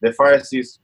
the 0.00 0.12
Pharisees 0.12 0.80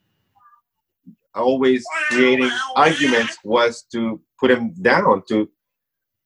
always 1.34 1.84
creating 2.08 2.50
arguments 2.76 3.36
was 3.44 3.82
to 3.92 4.20
put 4.38 4.50
him 4.50 4.72
down, 4.80 5.22
to 5.28 5.48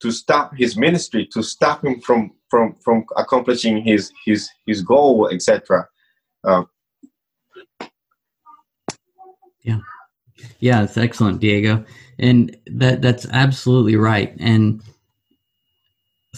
to 0.00 0.12
stop 0.12 0.54
his 0.56 0.76
ministry, 0.76 1.26
to 1.32 1.42
stop 1.42 1.84
him 1.84 2.00
from 2.00 2.32
from 2.50 2.76
from 2.84 3.04
accomplishing 3.16 3.82
his 3.82 4.12
his 4.24 4.48
his 4.66 4.82
goal, 4.82 5.28
etc. 5.32 5.86
Uh, 6.44 6.64
yeah, 9.62 9.78
yeah, 10.60 10.82
it's 10.82 10.96
excellent, 10.96 11.40
Diego, 11.40 11.84
and 12.18 12.56
that 12.66 13.02
that's 13.02 13.26
absolutely 13.32 13.96
right. 13.96 14.34
And 14.38 14.82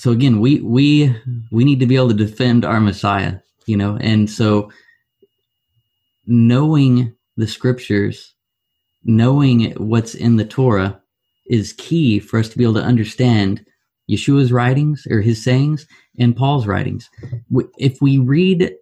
so 0.01 0.13
again, 0.13 0.41
we 0.41 0.63
we 0.63 1.15
we 1.51 1.63
need 1.63 1.79
to 1.81 1.87
be 1.87 1.97
able 1.97 2.09
to 2.09 2.15
defend 2.15 2.65
our 2.65 2.81
Messiah, 2.81 3.35
you 3.67 3.77
know, 3.77 3.99
and 4.01 4.31
so 4.31 4.73
knowing 6.27 7.15
the 7.37 7.47
scriptures, 7.47 8.33
knowing 9.05 9.73
what's 9.73 10.15
in 10.15 10.37
the 10.37 10.45
Torah 10.47 10.99
is 11.49 11.75
key 11.75 12.19
for 12.19 12.39
us 12.39 12.49
to 12.49 12.57
be 12.57 12.65
able 12.65 12.75
to 12.75 12.83
understand 12.83 13.63
Yeshua's 14.11 14.51
writings 14.51 15.07
or 15.11 15.21
his 15.21 15.45
sayings 15.45 15.87
and 16.19 16.35
Paul's 16.35 16.67
writings. 16.67 17.11
If 17.77 18.01
we 18.01 18.17
read 18.17 18.75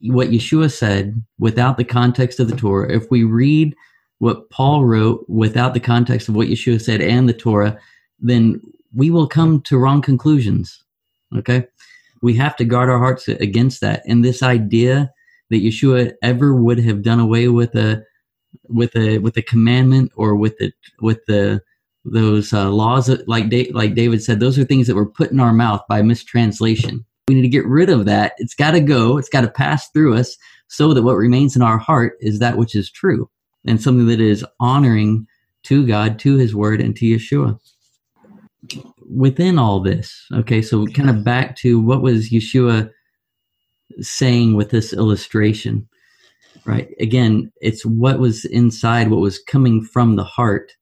what 0.00 0.30
Yeshua 0.30 0.72
said 0.72 1.22
without 1.38 1.76
the 1.76 1.84
context 1.84 2.40
of 2.40 2.48
the 2.48 2.56
Torah, 2.56 2.92
if 2.92 3.12
we 3.12 3.22
read 3.22 3.76
what 4.18 4.50
Paul 4.50 4.84
wrote 4.84 5.24
without 5.28 5.72
the 5.72 5.78
context 5.78 6.28
of 6.28 6.34
what 6.34 6.48
Yeshua 6.48 6.80
said 6.82 7.00
and 7.00 7.28
the 7.28 7.32
Torah, 7.32 7.78
then 8.18 8.60
we 8.96 9.10
will 9.10 9.28
come 9.28 9.60
to 9.62 9.78
wrong 9.78 10.02
conclusions. 10.02 10.82
Okay? 11.36 11.66
We 12.22 12.34
have 12.34 12.56
to 12.56 12.64
guard 12.64 12.88
our 12.88 12.98
hearts 12.98 13.28
against 13.28 13.80
that. 13.82 14.02
And 14.06 14.24
this 14.24 14.42
idea 14.42 15.12
that 15.50 15.62
Yeshua 15.62 16.14
ever 16.22 16.54
would 16.54 16.80
have 16.80 17.02
done 17.02 17.20
away 17.20 17.48
with 17.48 17.74
a 17.76 18.02
with 18.68 18.96
a 18.96 19.18
with 19.18 19.36
a 19.36 19.42
commandment 19.42 20.10
or 20.16 20.34
with 20.34 20.56
the 20.58 20.72
with 21.00 21.24
the 21.26 21.60
those 22.04 22.52
uh, 22.52 22.70
laws 22.70 23.06
that, 23.06 23.28
like 23.28 23.48
da- 23.50 23.70
like 23.72 23.94
David 23.94 24.22
said 24.22 24.40
those 24.40 24.58
are 24.58 24.64
things 24.64 24.86
that 24.86 24.94
were 24.94 25.10
put 25.10 25.30
in 25.30 25.40
our 25.40 25.52
mouth 25.52 25.82
by 25.88 26.02
mistranslation. 26.02 27.04
We 27.28 27.34
need 27.34 27.42
to 27.42 27.48
get 27.48 27.66
rid 27.66 27.90
of 27.90 28.06
that. 28.06 28.32
It's 28.38 28.54
got 28.54 28.70
to 28.72 28.80
go. 28.80 29.18
It's 29.18 29.28
got 29.28 29.42
to 29.42 29.50
pass 29.50 29.90
through 29.90 30.14
us 30.14 30.36
so 30.68 30.94
that 30.94 31.02
what 31.02 31.16
remains 31.16 31.54
in 31.54 31.62
our 31.62 31.78
heart 31.78 32.16
is 32.20 32.38
that 32.38 32.56
which 32.56 32.74
is 32.74 32.90
true 32.90 33.28
and 33.66 33.80
something 33.80 34.06
that 34.06 34.20
is 34.20 34.44
honoring 34.60 35.26
to 35.64 35.86
God, 35.86 36.18
to 36.20 36.36
his 36.36 36.54
word 36.54 36.80
and 36.80 36.94
to 36.96 37.04
Yeshua. 37.04 37.58
Within 39.08 39.58
all 39.58 39.80
this, 39.80 40.26
okay, 40.32 40.60
so 40.62 40.86
kind 40.86 41.10
of 41.10 41.22
back 41.22 41.56
to 41.58 41.80
what 41.80 42.02
was 42.02 42.30
Yeshua 42.30 42.90
saying 44.00 44.56
with 44.56 44.70
this 44.70 44.92
illustration, 44.92 45.88
right? 46.64 46.88
Again, 46.98 47.52
it's 47.60 47.86
what 47.86 48.18
was 48.18 48.44
inside, 48.46 49.10
what 49.10 49.20
was 49.20 49.38
coming 49.38 49.84
from 49.84 50.16
the 50.16 50.24
heart, 50.24 50.72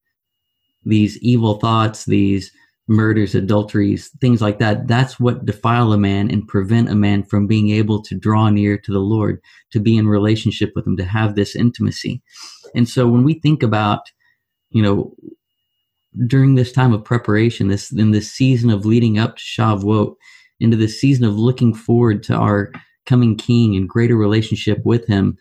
these 0.85 1.19
evil 1.19 1.55
thoughts, 1.55 2.07
these 2.07 2.51
murders, 2.89 3.35
adulteries, 3.35 4.11
things 4.21 4.41
like 4.41 4.59
that. 4.59 4.87
That's 4.87 5.19
what 5.19 5.47
defile 5.47 5.93
a 5.93 5.99
man 5.99 6.31
and 6.31 6.47
prevent 6.47 6.91
a 6.91 6.95
man 6.95 7.23
from 7.23 7.47
being 7.47 7.71
able 7.71 8.03
to 8.03 8.15
draw 8.15 8.51
near 8.51 8.79
to 8.79 8.93
the 8.93 8.99
Lord, 8.99 9.41
to 9.73 9.81
be 9.81 9.97
in 9.97 10.07
relationship 10.07 10.73
with 10.75 10.87
Him, 10.87 10.97
to 10.99 11.05
have 11.05 11.35
this 11.35 11.57
intimacy. 11.57 12.23
And 12.75 12.89
so 12.89 13.07
when 13.09 13.25
we 13.25 13.35
think 13.35 13.63
about, 13.63 14.03
you 14.71 14.83
know, 14.83 15.15
during 16.27 16.55
this 16.55 16.73
time 16.73 16.93
of 16.93 17.05
preparation, 17.05 17.69
this 17.69 17.93
in 17.93 18.11
this 18.13 18.31
season 18.31 18.71
of 18.71 18.87
leading 18.87 19.19
up 19.19 19.37
to 19.37 19.43
Shavuot, 19.43 20.15
into 20.61 20.77
this 20.77 21.01
season 21.01 21.25
of 21.25 21.37
looking 21.37 21.75
forward 21.75 22.23
to 22.25 22.35
our 22.35 22.73
coming 23.07 23.37
king 23.37 23.77
and 23.77 23.89
greater 23.89 24.17
relationship 24.17 24.81
with 24.85 25.07
him 25.07 25.37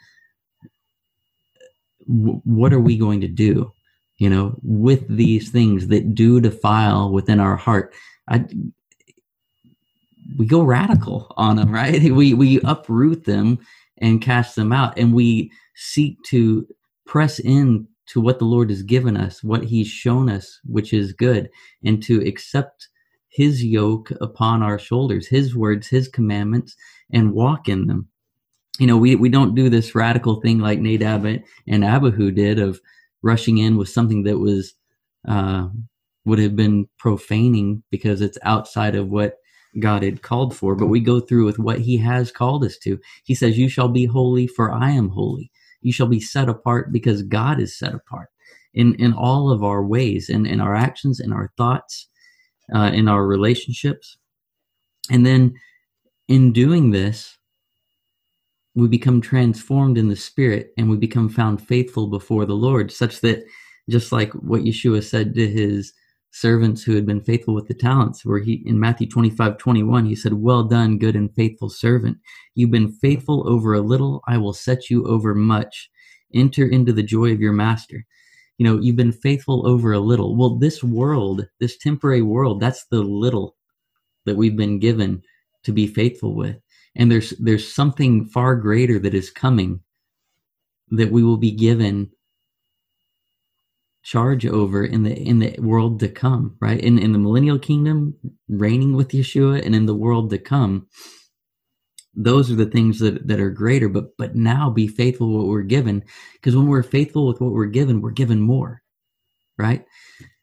w- 2.07 2.41
what 2.43 2.73
are 2.73 2.79
we 2.79 2.97
going 2.97 3.21
to 3.21 3.27
do 3.27 3.71
you 4.17 4.29
know 4.29 4.55
with 4.61 5.07
these 5.07 5.49
things 5.49 5.87
that 5.87 6.13
do 6.13 6.39
defile 6.39 7.11
within 7.11 7.39
our 7.39 7.55
heart? 7.55 7.93
I, 8.29 8.45
we 10.37 10.45
go 10.45 10.63
radical 10.63 11.33
on 11.37 11.57
them 11.57 11.71
right? 11.71 12.01
We 12.11 12.33
we 12.33 12.59
uproot 12.63 13.25
them 13.25 13.59
and 13.97 14.21
cast 14.21 14.55
them 14.55 14.71
out 14.71 14.97
and 14.97 15.13
we 15.13 15.51
seek 15.75 16.21
to 16.27 16.67
press 17.05 17.39
in 17.39 17.87
to 18.05 18.21
what 18.21 18.39
the 18.39 18.45
lord 18.45 18.69
has 18.69 18.83
given 18.83 19.15
us 19.15 19.43
what 19.43 19.63
he's 19.63 19.87
shown 19.87 20.29
us 20.29 20.59
which 20.65 20.93
is 20.93 21.13
good 21.13 21.49
and 21.83 22.03
to 22.03 22.19
accept 22.27 22.87
his 23.33 23.65
yoke 23.65 24.11
upon 24.21 24.61
our 24.61 24.77
shoulders, 24.77 25.27
his 25.27 25.55
words, 25.55 25.87
his 25.87 26.07
commandments, 26.07 26.75
and 27.11 27.33
walk 27.33 27.67
in 27.67 27.87
them. 27.87 28.07
You 28.79 28.85
know, 28.87 28.97
we, 28.97 29.15
we 29.15 29.29
don't 29.29 29.55
do 29.55 29.69
this 29.69 29.95
radical 29.95 30.39
thing 30.39 30.59
like 30.59 30.79
Nadab 30.79 31.25
and 31.67 31.83
Abihu 31.83 32.31
did 32.31 32.59
of 32.59 32.79
rushing 33.23 33.57
in 33.57 33.75
with 33.75 33.89
something 33.89 34.23
that 34.23 34.37
was 34.37 34.73
uh, 35.27 35.67
would 36.25 36.39
have 36.39 36.55
been 36.55 36.87
profaning 36.99 37.83
because 37.89 38.21
it's 38.21 38.37
outside 38.43 38.95
of 38.95 39.09
what 39.09 39.37
God 39.79 40.03
had 40.03 40.21
called 40.21 40.55
for. 40.55 40.75
But 40.75 40.87
we 40.87 40.99
go 40.99 41.19
through 41.19 41.45
with 41.45 41.57
what 41.57 41.79
He 41.79 41.97
has 41.97 42.31
called 42.31 42.63
us 42.63 42.77
to. 42.79 42.99
He 43.23 43.33
says, 43.33 43.57
"You 43.57 43.67
shall 43.67 43.89
be 43.89 44.05
holy, 44.05 44.47
for 44.47 44.71
I 44.71 44.91
am 44.91 45.09
holy. 45.09 45.51
You 45.83 45.93
shall 45.93 46.07
be 46.07 46.19
set 46.19 46.49
apart 46.49 46.91
because 46.91 47.21
God 47.23 47.59
is 47.59 47.77
set 47.77 47.93
apart." 47.93 48.29
In 48.73 48.95
in 48.95 49.13
all 49.13 49.51
of 49.51 49.63
our 49.63 49.85
ways, 49.85 50.29
in 50.29 50.45
in 50.45 50.59
our 50.59 50.75
actions, 50.75 51.19
in 51.19 51.31
our 51.31 51.51
thoughts, 51.57 52.07
uh, 52.73 52.91
in 52.93 53.07
our 53.07 53.25
relationships. 53.27 54.17
And 55.09 55.25
then 55.25 55.53
in 56.27 56.53
doing 56.53 56.91
this, 56.91 57.37
we 58.75 58.87
become 58.87 59.21
transformed 59.21 59.97
in 59.97 60.07
the 60.07 60.15
spirit 60.15 60.73
and 60.77 60.89
we 60.89 60.97
become 60.97 61.29
found 61.29 61.65
faithful 61.67 62.07
before 62.07 62.45
the 62.45 62.55
Lord, 62.55 62.91
such 62.91 63.21
that 63.21 63.43
just 63.89 64.11
like 64.11 64.31
what 64.33 64.61
Yeshua 64.61 65.03
said 65.03 65.35
to 65.35 65.47
his 65.47 65.93
servants 66.33 66.83
who 66.83 66.95
had 66.95 67.05
been 67.05 67.21
faithful 67.21 67.53
with 67.53 67.67
the 67.67 67.73
talents, 67.73 68.25
where 68.25 68.39
he 68.39 68.63
in 68.65 68.79
Matthew 68.79 69.07
25, 69.07 69.57
21, 69.57 70.05
he 70.05 70.15
said, 70.15 70.33
Well 70.33 70.63
done, 70.63 70.97
good 70.97 71.15
and 71.15 71.33
faithful 71.33 71.69
servant. 71.69 72.17
You've 72.55 72.71
been 72.71 72.91
faithful 72.91 73.47
over 73.47 73.73
a 73.73 73.81
little, 73.81 74.21
I 74.27 74.37
will 74.37 74.53
set 74.53 74.89
you 74.89 75.05
over 75.07 75.33
much. 75.33 75.89
Enter 76.33 76.65
into 76.65 76.91
the 76.91 77.03
joy 77.03 77.31
of 77.31 77.39
your 77.39 77.53
master 77.53 78.05
you 78.57 78.65
know 78.65 78.79
you've 78.79 78.95
been 78.95 79.11
faithful 79.11 79.67
over 79.67 79.93
a 79.93 79.99
little 79.99 80.35
well 80.35 80.57
this 80.57 80.83
world 80.83 81.47
this 81.59 81.77
temporary 81.77 82.21
world 82.21 82.59
that's 82.59 82.85
the 82.85 83.01
little 83.01 83.55
that 84.25 84.35
we've 84.35 84.55
been 84.55 84.79
given 84.79 85.21
to 85.63 85.71
be 85.71 85.87
faithful 85.87 86.35
with 86.35 86.57
and 86.95 87.11
there's 87.11 87.31
there's 87.39 87.73
something 87.73 88.25
far 88.25 88.55
greater 88.55 88.99
that 88.99 89.13
is 89.13 89.29
coming 89.29 89.79
that 90.89 91.11
we 91.11 91.23
will 91.23 91.37
be 91.37 91.51
given 91.51 92.09
charge 94.03 94.45
over 94.45 94.85
in 94.85 95.03
the 95.03 95.15
in 95.17 95.39
the 95.39 95.55
world 95.59 95.99
to 96.01 96.09
come 96.09 96.57
right? 96.61 96.79
In 96.81 96.99
in 96.99 97.13
the 97.13 97.19
millennial 97.19 97.59
kingdom 97.59 98.15
reigning 98.49 98.95
with 98.95 99.09
yeshua 99.09 99.65
and 99.65 99.75
in 99.75 99.87
the 99.87 99.95
world 99.95 100.31
to 100.31 100.39
come 100.39 100.87
those 102.15 102.51
are 102.51 102.55
the 102.55 102.65
things 102.65 102.99
that 102.99 103.27
that 103.27 103.39
are 103.39 103.51
greater. 103.51 103.89
But 103.89 104.17
but 104.17 104.35
now 104.35 104.69
be 104.69 104.87
faithful 104.87 105.29
what 105.37 105.47
we're 105.47 105.63
given 105.63 106.03
because 106.33 106.55
when 106.55 106.67
we're 106.67 106.83
faithful 106.83 107.27
with 107.27 107.41
what 107.41 107.51
we're 107.53 107.65
given 107.67 108.01
we're 108.01 108.11
given 108.11 108.41
more 108.41 108.81
right? 109.59 109.85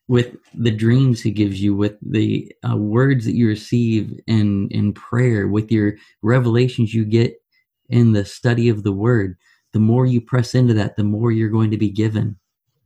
With 0.08 0.36
the 0.54 0.72
dreams 0.72 1.22
he 1.22 1.32
gives 1.32 1.62
you 1.62 1.74
with 1.76 1.96
the 2.02 2.52
uh, 2.68 2.76
words 2.76 3.26
that 3.26 3.36
you 3.36 3.48
receive 3.48 4.20
in 4.28 4.68
in 4.70 4.94
prayer 4.94 5.48
with 5.48 5.72
your 5.72 5.94
revelations 6.22 6.94
you 6.94 7.06
get 7.06 7.42
in 7.90 8.12
the 8.12 8.24
study 8.26 8.70
of 8.70 8.84
the 8.84 8.92
word 8.92 9.36
the 9.74 9.80
more 9.80 10.06
you 10.06 10.20
press 10.20 10.54
into 10.54 10.74
that 10.74 10.96
the 10.96 11.04
more 11.04 11.32
you're 11.32 11.50
going 11.50 11.72
to 11.72 11.78
be 11.78 11.90
given 11.90 12.38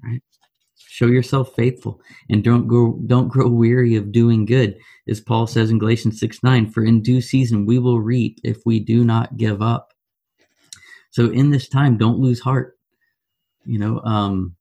right 0.04 0.22
show 0.94 1.06
yourself 1.06 1.52
faithful 1.56 2.00
and 2.30 2.44
don't 2.44 2.68
go 2.68 3.00
don't 3.06 3.26
grow 3.26 3.48
weary 3.48 3.96
of 3.96 4.12
doing 4.12 4.44
good. 4.44 4.78
As 5.08 5.20
paul 5.20 5.48
says 5.48 5.70
in 5.70 5.78
galatians 5.80 6.20
6 6.20 6.44
9 6.44 6.70
for 6.70 6.84
in 6.84 7.02
due 7.02 7.20
season 7.20 7.66
we 7.66 7.80
will 7.80 8.00
reap 8.00 8.38
if 8.44 8.58
we 8.64 8.78
do 8.78 9.04
not 9.04 9.36
give 9.36 9.60
up. 9.60 9.92
So 11.10 11.30
in 11.30 11.50
this 11.50 11.68
time 11.68 11.98
don't 11.98 12.20
lose 12.20 12.38
heart. 12.38 12.78
You 13.64 13.80
know 13.80 14.00
um 14.04 14.54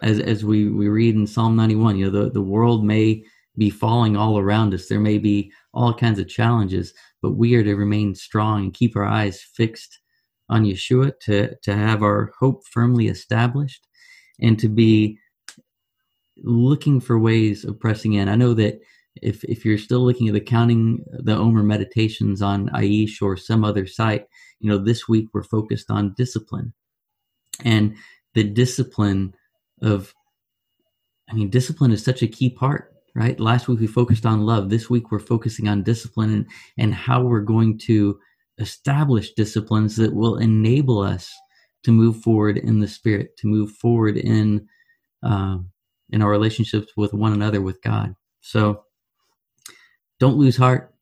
as 0.00 0.18
as 0.20 0.42
we 0.42 0.70
we 0.70 0.88
read 0.88 1.16
in 1.16 1.26
psalm 1.26 1.54
91 1.54 1.98
you 1.98 2.10
know 2.10 2.24
the, 2.24 2.30
the 2.30 2.40
world 2.40 2.82
may 2.82 3.22
be 3.58 3.68
falling 3.68 4.16
all 4.16 4.38
around 4.38 4.72
us. 4.72 4.88
There 4.88 5.00
may 5.00 5.18
be 5.18 5.52
all 5.74 5.92
kinds 5.92 6.18
of 6.18 6.28
challenges 6.28 6.94
but 7.20 7.32
we 7.32 7.54
are 7.56 7.62
to 7.62 7.74
remain 7.74 8.14
strong 8.14 8.62
and 8.62 8.74
keep 8.74 8.96
our 8.96 9.04
eyes 9.04 9.42
fixed 9.42 9.98
on 10.48 10.64
yeshua 10.64 11.12
to 11.20 11.54
to 11.56 11.74
have 11.76 12.02
our 12.02 12.32
hope 12.40 12.64
firmly 12.66 13.08
established 13.08 13.86
and 14.40 14.58
to 14.58 14.68
be 14.68 15.18
looking 16.42 17.00
for 17.00 17.18
ways 17.18 17.64
of 17.64 17.78
pressing 17.78 18.14
in. 18.14 18.28
I 18.28 18.36
know 18.36 18.54
that 18.54 18.80
if 19.20 19.44
if 19.44 19.64
you're 19.64 19.78
still 19.78 20.04
looking 20.04 20.28
at 20.28 20.34
the 20.34 20.40
counting 20.40 21.04
the 21.10 21.36
Omer 21.36 21.62
meditations 21.62 22.40
on 22.40 22.68
Aish 22.70 23.20
or 23.20 23.36
some 23.36 23.64
other 23.64 23.86
site, 23.86 24.26
you 24.60 24.70
know, 24.70 24.78
this 24.78 25.08
week 25.08 25.28
we're 25.32 25.42
focused 25.42 25.90
on 25.90 26.14
discipline. 26.16 26.72
And 27.64 27.96
the 28.34 28.44
discipline 28.44 29.34
of 29.82 30.14
I 31.30 31.34
mean, 31.34 31.50
discipline 31.50 31.92
is 31.92 32.04
such 32.04 32.22
a 32.22 32.28
key 32.28 32.50
part, 32.50 32.94
right? 33.14 33.38
Last 33.38 33.68
week 33.68 33.80
we 33.80 33.86
focused 33.86 34.26
on 34.26 34.46
love. 34.46 34.70
This 34.70 34.90
week 34.90 35.10
we're 35.10 35.18
focusing 35.18 35.68
on 35.68 35.82
discipline 35.82 36.32
and, 36.32 36.46
and 36.78 36.94
how 36.94 37.22
we're 37.22 37.40
going 37.40 37.78
to 37.80 38.18
establish 38.58 39.32
disciplines 39.32 39.96
that 39.96 40.14
will 40.14 40.38
enable 40.38 41.00
us 41.00 41.32
to 41.84 41.92
move 41.92 42.18
forward 42.22 42.58
in 42.58 42.80
the 42.80 42.88
spirit, 42.88 43.36
to 43.38 43.48
move 43.48 43.72
forward 43.72 44.16
in 44.18 44.68
uh, 45.24 45.58
in 46.10 46.22
our 46.22 46.30
relationships 46.30 46.92
with 46.96 47.14
one 47.14 47.32
another, 47.34 47.62
with 47.62 47.82
God. 47.82 48.16
So 48.42 48.84
don't 50.20 50.38
lose 50.38 50.56
heart. 50.56 50.94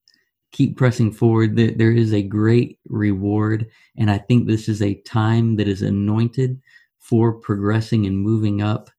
Keep 0.53 0.79
pressing 0.79 1.13
forward. 1.13 1.57
There 1.57 1.93
is 1.93 2.15
a 2.15 2.23
great 2.23 2.79
reward, 2.89 3.69
and 3.99 4.11
I 4.11 4.19
think 4.19 4.47
this 4.49 4.69
is 4.69 4.83
a 4.83 4.97
time 5.03 5.57
that 5.57 5.69
is 5.69 5.83
anointed 5.83 6.61
for 6.99 7.35
progressing 7.35 8.07
and 8.07 8.19
moving 8.19 8.63
up 8.63 8.91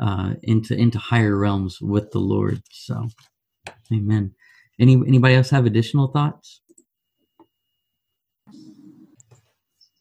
uh, 0.00 0.34
into 0.44 0.74
into 0.76 0.98
higher 0.98 1.36
realms 1.36 1.80
with 1.80 2.12
the 2.12 2.20
Lord. 2.20 2.62
So, 2.72 3.08
Amen. 3.92 4.34
Any 4.80 4.94
anybody 4.94 5.34
else 5.36 5.50
have 5.50 5.66
additional 5.66 6.08
thoughts? 6.08 6.60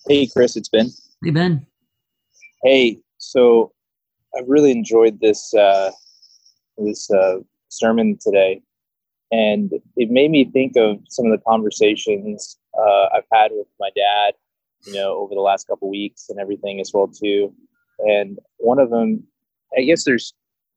Hey, 0.08 0.28
Chris, 0.28 0.58
it's 0.58 0.70
Ben. 0.70 0.92
Hey, 1.22 1.32
Ben. 1.32 1.68
Hey, 2.64 3.00
so 3.18 3.74
I've 4.38 4.48
really 4.48 4.72
enjoyed 4.72 5.20
this 5.20 5.54
uh, 5.54 5.92
this 6.78 7.12
uh, 7.12 7.40
sermon 7.68 8.18
today, 8.22 8.62
and 9.30 9.70
it 9.98 10.10
made 10.10 10.32
me 10.32 10.46
think 10.46 10.78
of 10.78 11.00
some 11.10 11.26
of 11.26 11.32
the 11.34 11.44
conversations 11.46 12.58
uh, 12.74 13.08
I've 13.14 13.26
had 13.34 13.52
with 13.52 13.68
my 13.82 13.90
dad, 13.98 14.36
you 14.86 14.94
know, 14.94 15.18
over 15.18 15.36
the 15.36 15.42
last 15.42 15.68
couple 15.68 15.90
weeks 15.90 16.30
and 16.30 16.40
everything 16.40 16.80
as 16.80 16.92
well 16.94 17.10
too. 17.10 17.54
And 18.00 18.40
one 18.56 18.80
of 18.80 18.90
them, 18.90 19.22
I 19.78 19.82
guess, 19.82 20.06
there's 20.06 20.34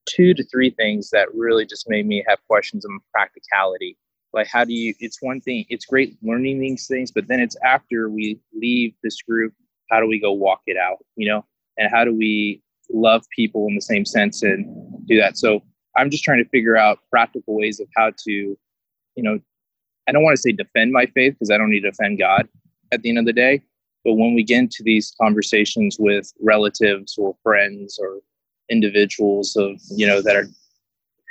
two 0.09 0.35
to 0.35 0.43
three 0.43 0.71
things 0.71 1.11
that 1.11 1.33
really 1.33 1.67
just 1.67 1.89
made 1.89 2.09
me 2.09 2.25
have 2.27 2.41
questions 2.49 2.85
on 2.85 2.99
practicality. 3.13 3.97
Like, 4.33 4.49
how 4.49 4.65
do 4.65 4.73
you? 4.73 4.93
It's 4.99 5.23
one 5.23 5.41
thing. 5.41 5.67
It's 5.69 5.87
great 5.87 6.17
learning 6.21 6.59
these 6.59 6.89
things, 6.89 7.13
but 7.13 7.29
then 7.29 7.39
it's 7.39 7.57
after 7.65 8.09
we 8.09 8.41
leave 8.53 8.95
this 9.05 9.23
group 9.23 9.55
how 9.93 10.01
do 10.01 10.07
we 10.07 10.19
go 10.19 10.33
walk 10.33 10.63
it 10.67 10.77
out 10.77 10.99
you 11.17 11.29
know? 11.29 11.45
And 11.79 11.91
how 11.93 12.05
do 12.05 12.15
we 12.15 12.63
love 12.91 13.25
people 13.35 13.67
in 13.69 13.75
the 13.75 13.81
same 13.81 14.05
sense 14.05 14.43
and 14.43 14.67
do 15.07 15.17
that? 15.19 15.39
So 15.39 15.63
i'm 15.97 16.11
just 16.11 16.25
trying 16.25 16.43
to 16.43 16.49
figure 16.51 16.77
out 16.77 16.99
practical 17.11 17.57
ways 17.57 17.81
of 17.81 17.89
how 17.97 18.11
to 18.25 18.33
you 18.33 19.23
know 19.23 19.39
i 20.09 20.13
don't 20.13 20.23
want 20.23 20.37
to 20.37 20.41
say 20.41 20.53
defend 20.53 20.93
my 20.93 21.07
faith 21.07 21.35
because 21.35 21.51
i 21.51 21.59
don't 21.59 21.71
need 21.71 21.81
to 21.81 21.91
defend 21.91 22.19
god 22.19 22.49
at 22.93 23.03
the 23.03 23.09
end 23.09 23.19
of 23.19 23.27
the 23.27 23.33
day 23.33 23.61
but 24.05 24.15
when 24.15 24.35
we 24.35 24.43
get 24.43 24.59
into 24.59 24.83
these 24.83 25.15
conversations 25.21 25.97
with 25.99 26.33
relatives 26.41 27.17
or 27.19 27.37
friends 27.43 27.99
or 28.01 28.21
individuals 28.71 29.57
of 29.57 29.81
you 29.91 30.07
know 30.07 30.23
that 30.23 30.37
are 30.37 30.47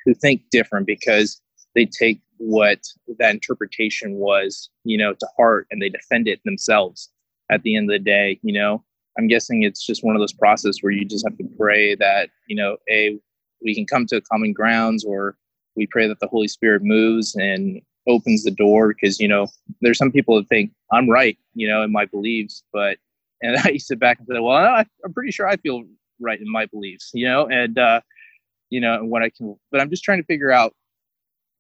who 0.06 0.14
think 0.14 0.42
different 0.52 0.86
because 0.86 1.42
they 1.76 1.86
take 1.86 2.20
what 2.38 2.80
that 3.20 3.32
interpretation 3.32 4.16
was 4.16 4.70
you 4.84 4.98
know 4.98 5.14
to 5.14 5.28
heart 5.38 5.68
and 5.72 5.82
they 5.82 5.90
defend 5.90 6.28
it 6.28 6.40
themselves 6.46 7.10
at 7.52 7.64
the 7.64 7.76
end 7.76 7.90
of 7.90 7.94
the 7.94 8.04
day, 8.04 8.40
you 8.42 8.54
know, 8.54 8.84
I'm 9.18 9.28
guessing 9.28 9.64
it's 9.64 9.86
just 9.86 10.04
one 10.04 10.16
of 10.16 10.22
those 10.22 10.34
processes 10.34 10.80
where 10.82 10.92
you 10.92 11.06
just 11.06 11.26
have 11.28 11.38
to 11.38 11.50
pray 11.58 11.96
that, 11.96 12.30
you 12.48 12.56
know, 12.56 12.78
a 12.90 13.20
we 13.64 13.76
can 13.76 13.86
come 13.86 14.06
to 14.08 14.22
common 14.22 14.54
grounds 14.54 15.06
or 15.06 15.36
we 15.76 15.86
pray 15.86 16.08
that 16.08 16.20
the 16.20 16.28
Holy 16.28 16.48
Spirit 16.48 16.82
moves 16.84 17.36
and 17.36 17.82
opens 18.08 18.44
the 18.44 18.52
door. 18.52 18.94
Because, 18.94 19.20
you 19.20 19.28
know, 19.28 19.48
there's 19.82 19.98
some 19.98 20.12
people 20.12 20.36
that 20.38 20.48
think 20.48 20.72
I'm 20.92 21.10
right, 21.10 21.38
you 21.54 21.68
know, 21.68 21.84
in 21.84 21.92
my 21.92 22.06
beliefs, 22.06 22.64
but 22.74 22.98
and 23.44 23.58
I 23.58 23.78
sit 23.78 24.00
back 24.00 24.20
and 24.20 24.28
say, 24.28 24.40
well, 24.40 24.56
I, 24.56 24.86
I'm 25.04 25.14
pretty 25.14 25.32
sure 25.32 25.48
I 25.48 25.58
feel 25.58 25.84
right 26.20 26.40
in 26.40 26.50
my 26.50 26.68
beliefs, 26.68 27.10
you 27.14 27.28
know, 27.28 27.48
and 27.48 27.78
uh, 27.78 28.02
you 28.70 28.80
know, 28.80 28.94
and 28.94 29.10
what 29.10 29.24
I 29.24 29.30
can, 29.30 29.56
but 29.72 29.82
I'm 29.82 29.90
just 29.90 30.04
trying 30.04 30.20
to 30.20 30.26
figure 30.26 30.52
out 30.52 30.74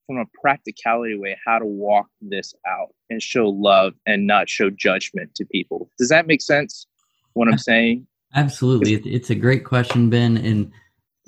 from 0.07 0.17
a 0.17 0.25
practicality 0.41 1.17
way 1.17 1.37
how 1.45 1.59
to 1.59 1.65
walk 1.65 2.07
this 2.21 2.53
out 2.67 2.93
and 3.09 3.21
show 3.21 3.47
love 3.47 3.93
and 4.05 4.27
not 4.27 4.49
show 4.49 4.69
judgment 4.69 5.33
to 5.35 5.45
people. 5.45 5.89
Does 5.97 6.09
that 6.09 6.27
make 6.27 6.41
sense? 6.41 6.87
What 7.33 7.47
I'm 7.47 7.57
saying? 7.57 8.07
Absolutely. 8.35 8.93
It's 8.93 9.29
a 9.29 9.35
great 9.35 9.65
question, 9.65 10.09
Ben. 10.09 10.37
And 10.37 10.71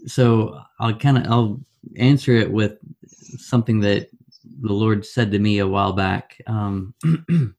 so 0.06 0.60
I'll 0.80 0.96
kind 0.96 1.18
of 1.18 1.26
I'll 1.32 1.62
answer 1.98 2.34
it 2.34 2.52
with 2.52 2.78
something 3.38 3.80
that 3.82 4.10
the 4.62 4.74
Lord 4.74 5.06
said 5.06 5.32
to 5.32 5.40
me 5.40 5.60
a 5.60 5.68
while 5.68 5.94
back. 5.94 6.42
Um, 6.48 6.94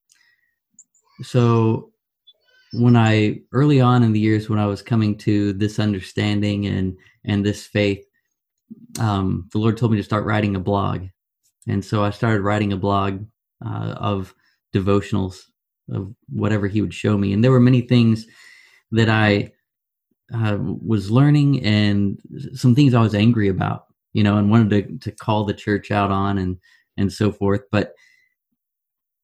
so 1.22 1.90
when 2.72 2.96
I 2.96 3.40
early 3.52 3.80
on 3.80 4.02
in 4.02 4.12
the 4.12 4.20
years 4.20 4.48
when 4.48 4.58
I 4.58 4.66
was 4.66 4.82
coming 4.82 5.16
to 5.18 5.52
this 5.52 5.78
understanding 5.78 6.66
and 6.66 6.96
and 7.24 7.44
this 7.44 7.66
faith, 7.66 8.04
um, 8.98 9.48
the 9.52 9.58
Lord 9.58 9.76
told 9.76 9.92
me 9.92 9.98
to 9.98 10.04
start 10.04 10.24
writing 10.24 10.56
a 10.56 10.60
blog, 10.60 11.06
and 11.66 11.84
so 11.84 12.04
I 12.04 12.10
started 12.10 12.42
writing 12.42 12.72
a 12.72 12.76
blog 12.78 13.24
uh, 13.64 13.94
of 13.96 14.34
devotionals 14.74 15.40
of 15.90 16.14
whatever 16.28 16.66
He 16.68 16.80
would 16.80 16.94
show 16.94 17.16
me, 17.18 17.32
and 17.32 17.42
there 17.42 17.52
were 17.52 17.60
many 17.60 17.82
things 17.82 18.26
that 18.92 19.08
I 19.08 19.52
uh, 20.32 20.56
was 20.60 21.10
learning 21.10 21.62
and 21.64 22.18
some 22.54 22.74
things 22.74 22.94
I 22.94 23.02
was 23.02 23.14
angry 23.14 23.48
about, 23.48 23.86
you 24.12 24.22
know, 24.22 24.38
and 24.38 24.50
wanted 24.50 24.70
to 24.70 25.10
to 25.10 25.16
call 25.16 25.44
the 25.44 25.54
church 25.54 25.90
out 25.90 26.10
on 26.10 26.38
and 26.38 26.58
and 26.96 27.12
so 27.12 27.32
forth, 27.32 27.62
but 27.70 27.94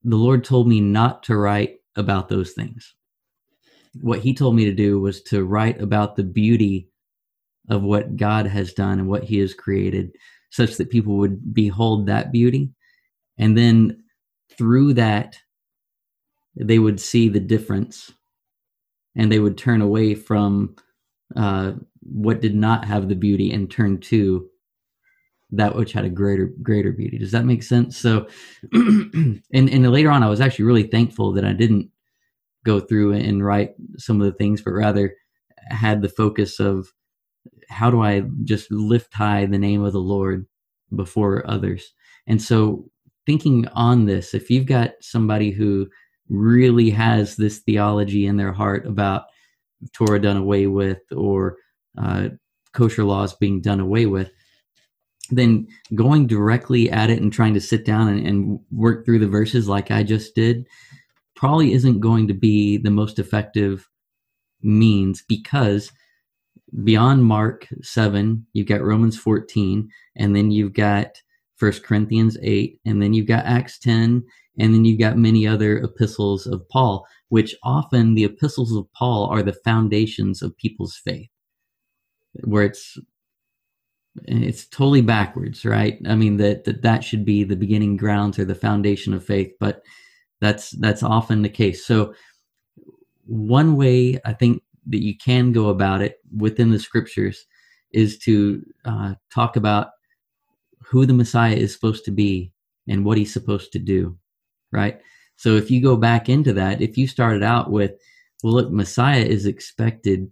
the 0.02 0.16
Lord 0.16 0.44
told 0.44 0.66
me 0.66 0.80
not 0.80 1.22
to 1.24 1.36
write 1.36 1.76
about 1.96 2.28
those 2.28 2.52
things. 2.52 2.94
What 4.00 4.20
He 4.20 4.34
told 4.34 4.56
me 4.56 4.64
to 4.64 4.72
do 4.72 5.00
was 5.00 5.22
to 5.24 5.44
write 5.44 5.80
about 5.80 6.16
the 6.16 6.24
beauty 6.24 6.89
of 7.70 7.82
what 7.82 8.16
God 8.16 8.46
has 8.46 8.72
done 8.72 8.98
and 8.98 9.08
what 9.08 9.24
He 9.24 9.38
has 9.38 9.54
created, 9.54 10.10
such 10.50 10.76
that 10.76 10.90
people 10.90 11.16
would 11.16 11.54
behold 11.54 12.06
that 12.06 12.32
beauty. 12.32 12.70
And 13.38 13.56
then 13.56 14.02
through 14.58 14.94
that, 14.94 15.38
they 16.56 16.78
would 16.78 17.00
see 17.00 17.28
the 17.28 17.40
difference 17.40 18.12
and 19.16 19.30
they 19.30 19.38
would 19.38 19.56
turn 19.56 19.80
away 19.80 20.14
from 20.14 20.76
uh, 21.36 21.72
what 22.00 22.40
did 22.40 22.54
not 22.54 22.84
have 22.84 23.08
the 23.08 23.14
beauty 23.14 23.52
and 23.52 23.70
turn 23.70 23.98
to 23.98 24.48
that 25.52 25.74
which 25.74 25.92
had 25.92 26.04
a 26.04 26.10
greater 26.10 26.52
greater 26.62 26.92
beauty 26.92 27.18
does 27.18 27.32
that 27.32 27.44
make 27.44 27.62
sense 27.62 27.96
so 27.96 28.26
and 28.72 29.42
and 29.52 29.90
later 29.90 30.08
on 30.08 30.22
i 30.22 30.28
was 30.28 30.40
actually 30.40 30.64
really 30.64 30.84
thankful 30.84 31.32
that 31.32 31.44
i 31.44 31.52
didn't 31.52 31.90
go 32.64 32.78
through 32.78 33.12
and 33.12 33.44
write 33.44 33.74
some 33.96 34.20
of 34.20 34.26
the 34.26 34.38
things 34.38 34.62
but 34.62 34.70
rather 34.70 35.12
had 35.70 36.02
the 36.02 36.08
focus 36.08 36.60
of 36.60 36.88
how 37.70 37.90
do 37.90 38.02
I 38.02 38.24
just 38.44 38.70
lift 38.70 39.14
high 39.14 39.46
the 39.46 39.58
name 39.58 39.82
of 39.82 39.92
the 39.92 40.00
Lord 40.00 40.46
before 40.94 41.48
others? 41.48 41.92
And 42.26 42.42
so, 42.42 42.90
thinking 43.26 43.66
on 43.68 44.06
this, 44.06 44.34
if 44.34 44.50
you've 44.50 44.66
got 44.66 44.92
somebody 45.00 45.50
who 45.50 45.88
really 46.28 46.90
has 46.90 47.36
this 47.36 47.58
theology 47.58 48.26
in 48.26 48.36
their 48.36 48.52
heart 48.52 48.86
about 48.86 49.24
Torah 49.92 50.20
done 50.20 50.36
away 50.36 50.66
with 50.66 51.00
or 51.14 51.56
uh, 51.98 52.28
kosher 52.72 53.04
laws 53.04 53.34
being 53.34 53.60
done 53.60 53.80
away 53.80 54.06
with, 54.06 54.30
then 55.30 55.66
going 55.94 56.26
directly 56.26 56.90
at 56.90 57.10
it 57.10 57.20
and 57.20 57.32
trying 57.32 57.54
to 57.54 57.60
sit 57.60 57.84
down 57.84 58.08
and, 58.08 58.26
and 58.26 58.60
work 58.70 59.04
through 59.04 59.18
the 59.18 59.28
verses 59.28 59.68
like 59.68 59.90
I 59.90 60.02
just 60.02 60.34
did 60.34 60.66
probably 61.36 61.72
isn't 61.72 62.00
going 62.00 62.28
to 62.28 62.34
be 62.34 62.76
the 62.76 62.90
most 62.90 63.18
effective 63.18 63.88
means 64.62 65.22
because 65.26 65.90
beyond 66.84 67.24
Mark 67.24 67.68
7, 67.82 68.46
you've 68.52 68.68
got 68.68 68.82
Romans 68.82 69.18
14, 69.18 69.88
and 70.16 70.36
then 70.36 70.50
you've 70.50 70.74
got 70.74 71.20
First 71.56 71.84
Corinthians 71.84 72.36
8, 72.42 72.78
and 72.84 73.02
then 73.02 73.12
you've 73.12 73.26
got 73.26 73.44
Acts 73.44 73.78
10, 73.78 74.24
and 74.58 74.74
then 74.74 74.84
you've 74.84 75.00
got 75.00 75.16
many 75.16 75.46
other 75.46 75.78
epistles 75.78 76.46
of 76.46 76.68
Paul, 76.68 77.06
which 77.28 77.54
often 77.62 78.14
the 78.14 78.24
epistles 78.24 78.74
of 78.74 78.90
Paul 78.92 79.26
are 79.26 79.42
the 79.42 79.52
foundations 79.64 80.42
of 80.42 80.56
people's 80.56 80.96
faith, 80.96 81.30
where 82.44 82.64
it's 82.64 82.98
it's 84.24 84.66
totally 84.66 85.02
backwards, 85.02 85.64
right? 85.64 85.98
I 86.06 86.16
mean 86.16 86.36
that 86.38 86.64
that 86.64 86.82
that 86.82 87.04
should 87.04 87.24
be 87.24 87.44
the 87.44 87.56
beginning 87.56 87.96
grounds 87.96 88.38
or 88.38 88.44
the 88.44 88.54
foundation 88.54 89.14
of 89.14 89.24
faith, 89.24 89.52
but 89.60 89.82
that's 90.40 90.72
that's 90.72 91.02
often 91.02 91.42
the 91.42 91.48
case. 91.48 91.86
So 91.86 92.14
one 93.26 93.76
way 93.76 94.18
I 94.24 94.32
think 94.32 94.62
that 94.90 95.02
you 95.02 95.16
can 95.16 95.52
go 95.52 95.68
about 95.68 96.02
it 96.02 96.18
within 96.36 96.70
the 96.70 96.78
scriptures 96.78 97.46
is 97.92 98.18
to 98.18 98.62
uh, 98.84 99.14
talk 99.32 99.56
about 99.56 99.88
who 100.82 101.06
the 101.06 101.14
Messiah 101.14 101.54
is 101.54 101.72
supposed 101.72 102.04
to 102.04 102.10
be 102.10 102.52
and 102.88 103.04
what 103.04 103.18
he's 103.18 103.32
supposed 103.32 103.72
to 103.72 103.78
do, 103.78 104.16
right? 104.72 105.00
So 105.36 105.56
if 105.56 105.70
you 105.70 105.80
go 105.82 105.96
back 105.96 106.28
into 106.28 106.52
that, 106.54 106.82
if 106.82 106.98
you 106.98 107.06
started 107.06 107.42
out 107.42 107.70
with, 107.70 107.92
well, 108.42 108.54
look, 108.54 108.70
Messiah 108.70 109.22
is 109.22 109.46
expected 109.46 110.30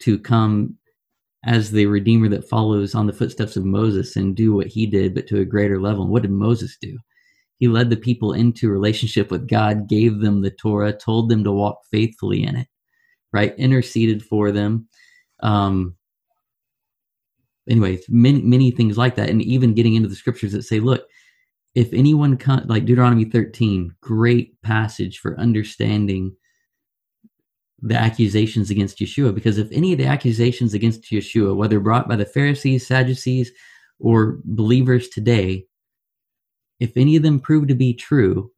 to 0.00 0.18
come 0.18 0.76
as 1.44 1.70
the 1.70 1.86
redeemer 1.86 2.28
that 2.28 2.48
follows 2.48 2.94
on 2.94 3.06
the 3.06 3.12
footsteps 3.12 3.56
of 3.56 3.64
Moses 3.64 4.16
and 4.16 4.36
do 4.36 4.52
what 4.54 4.66
he 4.66 4.86
did, 4.86 5.14
but 5.14 5.26
to 5.28 5.40
a 5.40 5.44
greater 5.44 5.80
level. 5.80 6.06
What 6.06 6.22
did 6.22 6.32
Moses 6.32 6.76
do? 6.80 6.98
He 7.58 7.68
led 7.68 7.90
the 7.90 7.96
people 7.96 8.32
into 8.32 8.70
relationship 8.70 9.30
with 9.30 9.48
God, 9.48 9.88
gave 9.88 10.20
them 10.20 10.42
the 10.42 10.50
Torah, 10.50 10.92
told 10.92 11.28
them 11.28 11.44
to 11.44 11.52
walk 11.52 11.78
faithfully 11.90 12.42
in 12.42 12.56
it 12.56 12.68
right? 13.32 13.54
Interceded 13.56 14.24
for 14.24 14.50
them. 14.52 14.88
Um, 15.42 15.96
anyway, 17.68 18.00
many 18.08 18.42
many 18.42 18.70
things 18.70 18.98
like 18.98 19.14
that, 19.16 19.30
and 19.30 19.42
even 19.42 19.74
getting 19.74 19.94
into 19.94 20.08
the 20.08 20.16
scriptures 20.16 20.52
that 20.52 20.62
say, 20.62 20.80
look, 20.80 21.06
if 21.74 21.92
anyone 21.92 22.36
con- 22.36 22.66
like 22.66 22.84
Deuteronomy 22.84 23.24
13, 23.24 23.94
great 24.00 24.60
passage 24.62 25.18
for 25.18 25.38
understanding 25.38 26.34
the 27.82 27.94
accusations 27.94 28.70
against 28.70 28.98
Yeshua, 28.98 29.34
because 29.34 29.56
if 29.56 29.70
any 29.72 29.92
of 29.92 29.98
the 29.98 30.06
accusations 30.06 30.74
against 30.74 31.04
Yeshua, 31.04 31.56
whether 31.56 31.80
brought 31.80 32.08
by 32.08 32.16
the 32.16 32.26
Pharisees, 32.26 32.86
Sadducees, 32.86 33.50
or 33.98 34.38
believers 34.44 35.08
today, 35.08 35.64
if 36.78 36.96
any 36.96 37.16
of 37.16 37.22
them 37.22 37.40
prove 37.40 37.68
to 37.68 37.74
be 37.74 37.94
true, 37.94 38.50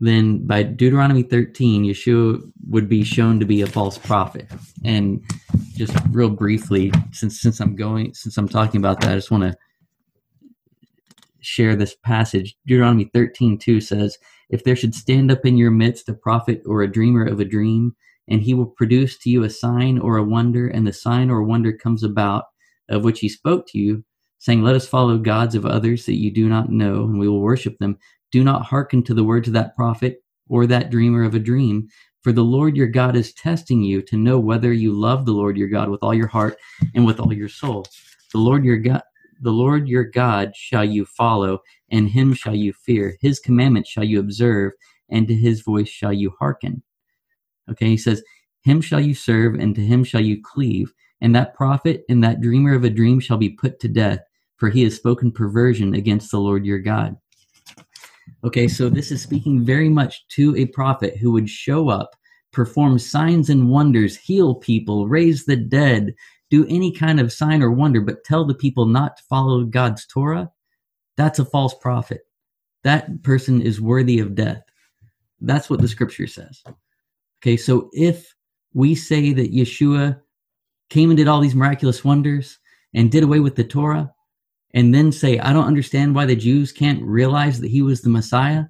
then 0.00 0.46
by 0.46 0.62
Deuteronomy 0.62 1.22
13, 1.22 1.84
Yeshua 1.84 2.40
would 2.68 2.88
be 2.88 3.04
shown 3.04 3.38
to 3.38 3.46
be 3.46 3.60
a 3.60 3.66
false 3.66 3.98
prophet. 3.98 4.48
And 4.84 5.22
just 5.76 5.94
real 6.10 6.30
briefly, 6.30 6.92
since 7.12 7.40
since 7.40 7.60
I'm 7.60 7.76
going, 7.76 8.14
since 8.14 8.36
I'm 8.38 8.48
talking 8.48 8.80
about 8.80 9.00
that, 9.00 9.12
I 9.12 9.14
just 9.14 9.30
want 9.30 9.44
to 9.44 9.56
share 11.40 11.76
this 11.76 11.94
passage. 11.94 12.56
Deuteronomy 12.66 13.10
13, 13.12 13.58
2 13.58 13.80
says, 13.80 14.18
If 14.48 14.64
there 14.64 14.76
should 14.76 14.94
stand 14.94 15.30
up 15.30 15.44
in 15.44 15.56
your 15.56 15.70
midst 15.70 16.08
a 16.08 16.14
prophet 16.14 16.62
or 16.66 16.82
a 16.82 16.90
dreamer 16.90 17.26
of 17.26 17.40
a 17.40 17.44
dream, 17.44 17.94
and 18.28 18.40
he 18.40 18.54
will 18.54 18.66
produce 18.66 19.18
to 19.18 19.30
you 19.30 19.42
a 19.42 19.50
sign 19.50 19.98
or 19.98 20.16
a 20.16 20.24
wonder, 20.24 20.68
and 20.68 20.86
the 20.86 20.92
sign 20.92 21.30
or 21.30 21.42
wonder 21.42 21.72
comes 21.72 22.02
about 22.02 22.44
of 22.88 23.04
which 23.04 23.20
he 23.20 23.28
spoke 23.28 23.66
to 23.68 23.78
you, 23.78 24.04
saying, 24.38 24.62
Let 24.62 24.76
us 24.76 24.86
follow 24.86 25.18
gods 25.18 25.54
of 25.54 25.66
others 25.66 26.06
that 26.06 26.18
you 26.18 26.30
do 26.30 26.48
not 26.48 26.70
know, 26.70 27.04
and 27.04 27.18
we 27.18 27.28
will 27.28 27.40
worship 27.40 27.78
them. 27.78 27.98
Do 28.32 28.44
not 28.44 28.64
hearken 28.64 29.02
to 29.04 29.14
the 29.14 29.24
words 29.24 29.48
of 29.48 29.54
that 29.54 29.74
prophet 29.74 30.22
or 30.48 30.66
that 30.66 30.90
dreamer 30.90 31.24
of 31.24 31.34
a 31.34 31.40
dream, 31.40 31.88
for 32.22 32.32
the 32.32 32.44
Lord 32.44 32.76
your 32.76 32.86
God 32.86 33.16
is 33.16 33.32
testing 33.32 33.82
you 33.82 34.02
to 34.02 34.16
know 34.16 34.38
whether 34.38 34.72
you 34.72 34.92
love 34.92 35.24
the 35.24 35.32
Lord 35.32 35.56
your 35.56 35.68
God 35.68 35.88
with 35.88 36.02
all 36.02 36.14
your 36.14 36.26
heart 36.26 36.56
and 36.94 37.06
with 37.06 37.20
all 37.20 37.32
your 37.32 37.48
soul. 37.48 37.86
The 38.32 38.38
Lord 38.38 38.64
your 38.64 38.78
God 38.78 39.02
the 39.42 39.50
Lord 39.50 39.88
your 39.88 40.04
God 40.04 40.54
shall 40.54 40.84
you 40.84 41.06
follow, 41.06 41.60
and 41.90 42.10
him 42.10 42.34
shall 42.34 42.54
you 42.54 42.74
fear. 42.74 43.16
His 43.20 43.40
commandments 43.40 43.88
shall 43.88 44.04
you 44.04 44.20
observe, 44.20 44.72
and 45.08 45.26
to 45.28 45.34
his 45.34 45.62
voice 45.62 45.88
shall 45.88 46.12
you 46.12 46.34
hearken. 46.38 46.82
Okay, 47.70 47.86
he 47.86 47.96
says, 47.96 48.22
Him 48.62 48.82
shall 48.82 49.00
you 49.00 49.14
serve, 49.14 49.54
and 49.54 49.74
to 49.74 49.80
him 49.80 50.04
shall 50.04 50.20
you 50.20 50.42
cleave. 50.42 50.92
And 51.22 51.34
that 51.34 51.54
prophet 51.54 52.04
and 52.08 52.22
that 52.22 52.40
dreamer 52.40 52.74
of 52.74 52.84
a 52.84 52.90
dream 52.90 53.18
shall 53.20 53.38
be 53.38 53.50
put 53.50 53.80
to 53.80 53.88
death, 53.88 54.20
for 54.56 54.68
he 54.68 54.82
has 54.84 54.96
spoken 54.96 55.32
perversion 55.32 55.94
against 55.94 56.30
the 56.30 56.40
Lord 56.40 56.66
your 56.66 56.78
God. 56.78 57.16
Okay, 58.44 58.68
so 58.68 58.88
this 58.88 59.10
is 59.10 59.22
speaking 59.22 59.64
very 59.64 59.88
much 59.88 60.26
to 60.28 60.56
a 60.56 60.66
prophet 60.66 61.16
who 61.16 61.30
would 61.32 61.48
show 61.48 61.88
up, 61.88 62.16
perform 62.52 62.98
signs 62.98 63.50
and 63.50 63.68
wonders, 63.68 64.16
heal 64.16 64.54
people, 64.54 65.08
raise 65.08 65.44
the 65.44 65.56
dead, 65.56 66.14
do 66.50 66.66
any 66.68 66.92
kind 66.92 67.20
of 67.20 67.32
sign 67.32 67.62
or 67.62 67.70
wonder, 67.70 68.00
but 68.00 68.24
tell 68.24 68.44
the 68.44 68.54
people 68.54 68.86
not 68.86 69.16
to 69.16 69.22
follow 69.24 69.64
God's 69.64 70.06
Torah. 70.06 70.50
That's 71.16 71.38
a 71.38 71.44
false 71.44 71.74
prophet. 71.74 72.22
That 72.82 73.22
person 73.22 73.60
is 73.60 73.80
worthy 73.80 74.18
of 74.18 74.34
death. 74.34 74.62
That's 75.40 75.70
what 75.70 75.80
the 75.80 75.88
scripture 75.88 76.26
says. 76.26 76.62
Okay, 77.42 77.56
so 77.56 77.90
if 77.92 78.34
we 78.74 78.94
say 78.94 79.32
that 79.32 79.52
Yeshua 79.52 80.20
came 80.88 81.10
and 81.10 81.16
did 81.16 81.28
all 81.28 81.40
these 81.40 81.54
miraculous 81.54 82.04
wonders 82.04 82.58
and 82.94 83.10
did 83.10 83.22
away 83.22 83.40
with 83.40 83.54
the 83.54 83.64
Torah, 83.64 84.12
and 84.72 84.94
then 84.94 85.12
say, 85.12 85.38
I 85.38 85.52
don't 85.52 85.66
understand 85.66 86.14
why 86.14 86.26
the 86.26 86.36
Jews 86.36 86.72
can't 86.72 87.02
realize 87.02 87.60
that 87.60 87.70
he 87.70 87.82
was 87.82 88.02
the 88.02 88.10
Messiah. 88.10 88.64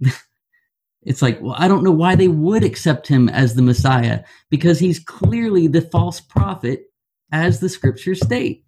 it's 1.02 1.22
like, 1.22 1.40
well, 1.40 1.56
I 1.58 1.68
don't 1.68 1.84
know 1.84 1.92
why 1.92 2.14
they 2.14 2.28
would 2.28 2.64
accept 2.64 3.08
him 3.08 3.28
as 3.28 3.54
the 3.54 3.62
Messiah 3.62 4.22
because 4.50 4.78
he's 4.78 4.98
clearly 4.98 5.66
the 5.66 5.82
false 5.82 6.20
prophet 6.20 6.84
as 7.32 7.60
the 7.60 7.68
scriptures 7.68 8.20
state. 8.20 8.64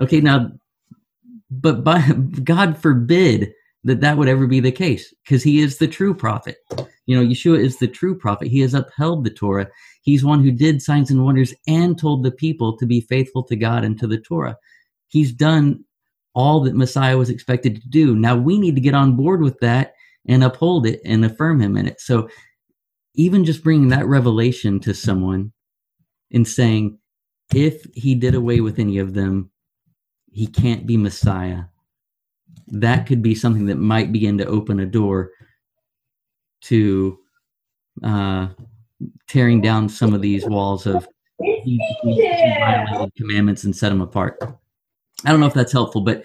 Okay, 0.00 0.20
now, 0.20 0.52
but 1.50 1.82
by, 1.82 2.00
God 2.44 2.76
forbid 2.76 3.52
that 3.84 4.00
that 4.00 4.18
would 4.18 4.28
ever 4.28 4.46
be 4.46 4.60
the 4.60 4.72
case 4.72 5.14
because 5.24 5.42
he 5.42 5.60
is 5.60 5.78
the 5.78 5.86
true 5.86 6.12
prophet. 6.12 6.56
You 7.06 7.16
know, 7.16 7.24
Yeshua 7.24 7.58
is 7.58 7.78
the 7.78 7.86
true 7.86 8.18
prophet. 8.18 8.48
He 8.48 8.60
has 8.60 8.74
upheld 8.74 9.24
the 9.24 9.30
Torah. 9.30 9.68
He's 10.02 10.24
one 10.24 10.42
who 10.42 10.50
did 10.50 10.82
signs 10.82 11.10
and 11.10 11.24
wonders 11.24 11.54
and 11.68 11.96
told 11.96 12.24
the 12.24 12.32
people 12.32 12.76
to 12.78 12.86
be 12.86 13.00
faithful 13.00 13.44
to 13.44 13.56
God 13.56 13.84
and 13.84 13.98
to 14.00 14.08
the 14.08 14.18
Torah. 14.18 14.56
He's 15.08 15.32
done 15.32 15.84
all 16.36 16.60
that 16.60 16.76
Messiah 16.76 17.16
was 17.16 17.30
expected 17.30 17.80
to 17.80 17.88
do. 17.88 18.14
Now 18.14 18.36
we 18.36 18.58
need 18.58 18.74
to 18.74 18.80
get 18.80 18.94
on 18.94 19.16
board 19.16 19.40
with 19.40 19.58
that 19.60 19.94
and 20.28 20.44
uphold 20.44 20.86
it 20.86 21.00
and 21.04 21.24
affirm 21.24 21.60
him 21.60 21.78
in 21.78 21.86
it. 21.86 21.98
So 21.98 22.28
even 23.14 23.44
just 23.44 23.64
bringing 23.64 23.88
that 23.88 24.06
revelation 24.06 24.78
to 24.80 24.92
someone 24.92 25.52
and 26.30 26.46
saying, 26.46 26.98
if 27.54 27.86
he 27.94 28.14
did 28.14 28.34
away 28.34 28.60
with 28.60 28.78
any 28.78 28.98
of 28.98 29.14
them, 29.14 29.50
he 30.30 30.46
can't 30.46 30.86
be 30.86 30.98
Messiah. 30.98 31.62
That 32.68 33.06
could 33.06 33.22
be 33.22 33.34
something 33.34 33.66
that 33.66 33.78
might 33.78 34.12
begin 34.12 34.36
to 34.38 34.46
open 34.46 34.80
a 34.80 34.86
door 34.86 35.30
to 36.64 37.18
uh, 38.04 38.48
tearing 39.26 39.62
down 39.62 39.88
some 39.88 40.12
of 40.12 40.20
these 40.20 40.44
walls 40.44 40.86
of 40.86 41.08
he, 41.40 41.80
he, 42.02 42.58
violated 42.60 43.14
commandments 43.16 43.64
and 43.64 43.74
set 43.74 43.88
them 43.88 44.02
apart. 44.02 44.38
I 45.26 45.30
don't 45.30 45.40
know 45.40 45.46
if 45.46 45.54
that's 45.54 45.72
helpful, 45.72 46.02
but 46.02 46.24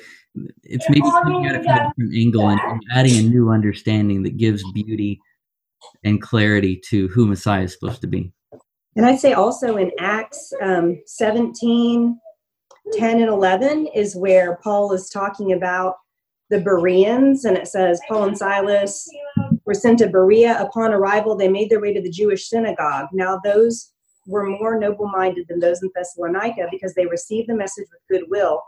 it's 0.64 0.88
maybe 0.90 1.02
coming 1.02 1.48
at 1.48 1.56
it 1.56 1.64
from 1.64 1.74
a 1.74 1.88
different 1.90 2.16
angle 2.16 2.50
and, 2.50 2.60
and 2.60 2.82
adding 2.94 3.18
a 3.18 3.30
new 3.30 3.50
understanding 3.50 4.22
that 4.24 4.38
gives 4.38 4.64
beauty 4.72 5.20
and 6.04 6.22
clarity 6.22 6.80
to 6.90 7.08
who 7.10 7.26
Messiah 7.26 7.64
is 7.64 7.74
supposed 7.74 8.02
to 8.02 8.08
be. 8.08 8.32
And 8.96 9.06
I'd 9.06 9.20
say 9.20 9.34
also 9.34 9.78
in 9.78 9.92
Acts 10.00 10.54
um, 10.62 11.02
17, 11.08 12.20
10, 12.94 13.20
and 13.22 13.30
11 13.30 13.88
is 13.88 14.16
where 14.16 14.58
Paul 14.64 14.94
is 14.94 15.10
talking 15.10 15.54
about 15.54 15.96
the 16.50 16.60
Bereans, 16.60 17.46
and 17.46 17.58
it 17.58 17.68
says 17.68 18.00
Paul 18.08 18.26
and 18.26 18.38
Silas 18.38 19.10
were 19.66 19.74
sent 19.74 20.00
to 20.00 20.10
Berea. 20.10 20.62
Upon 20.62 20.94
arrival, 20.94 21.36
they 21.36 21.48
made 21.48 21.70
their 21.70 21.80
way 21.80 21.94
to 21.94 22.02
the 22.02 22.12
Jewish 22.12 22.50
synagogue. 22.50 23.08
Now, 23.14 23.40
those 23.44 23.94
were 24.28 24.46
more 24.46 24.78
noble 24.78 25.08
minded 25.08 25.48
than 25.48 25.60
those 25.60 25.82
in 25.82 25.90
Thessalonica 25.96 26.68
because 26.70 26.94
they 26.94 27.06
received 27.06 27.50
the 27.50 27.56
message 27.56 27.88
with 27.92 28.20
goodwill 28.22 28.62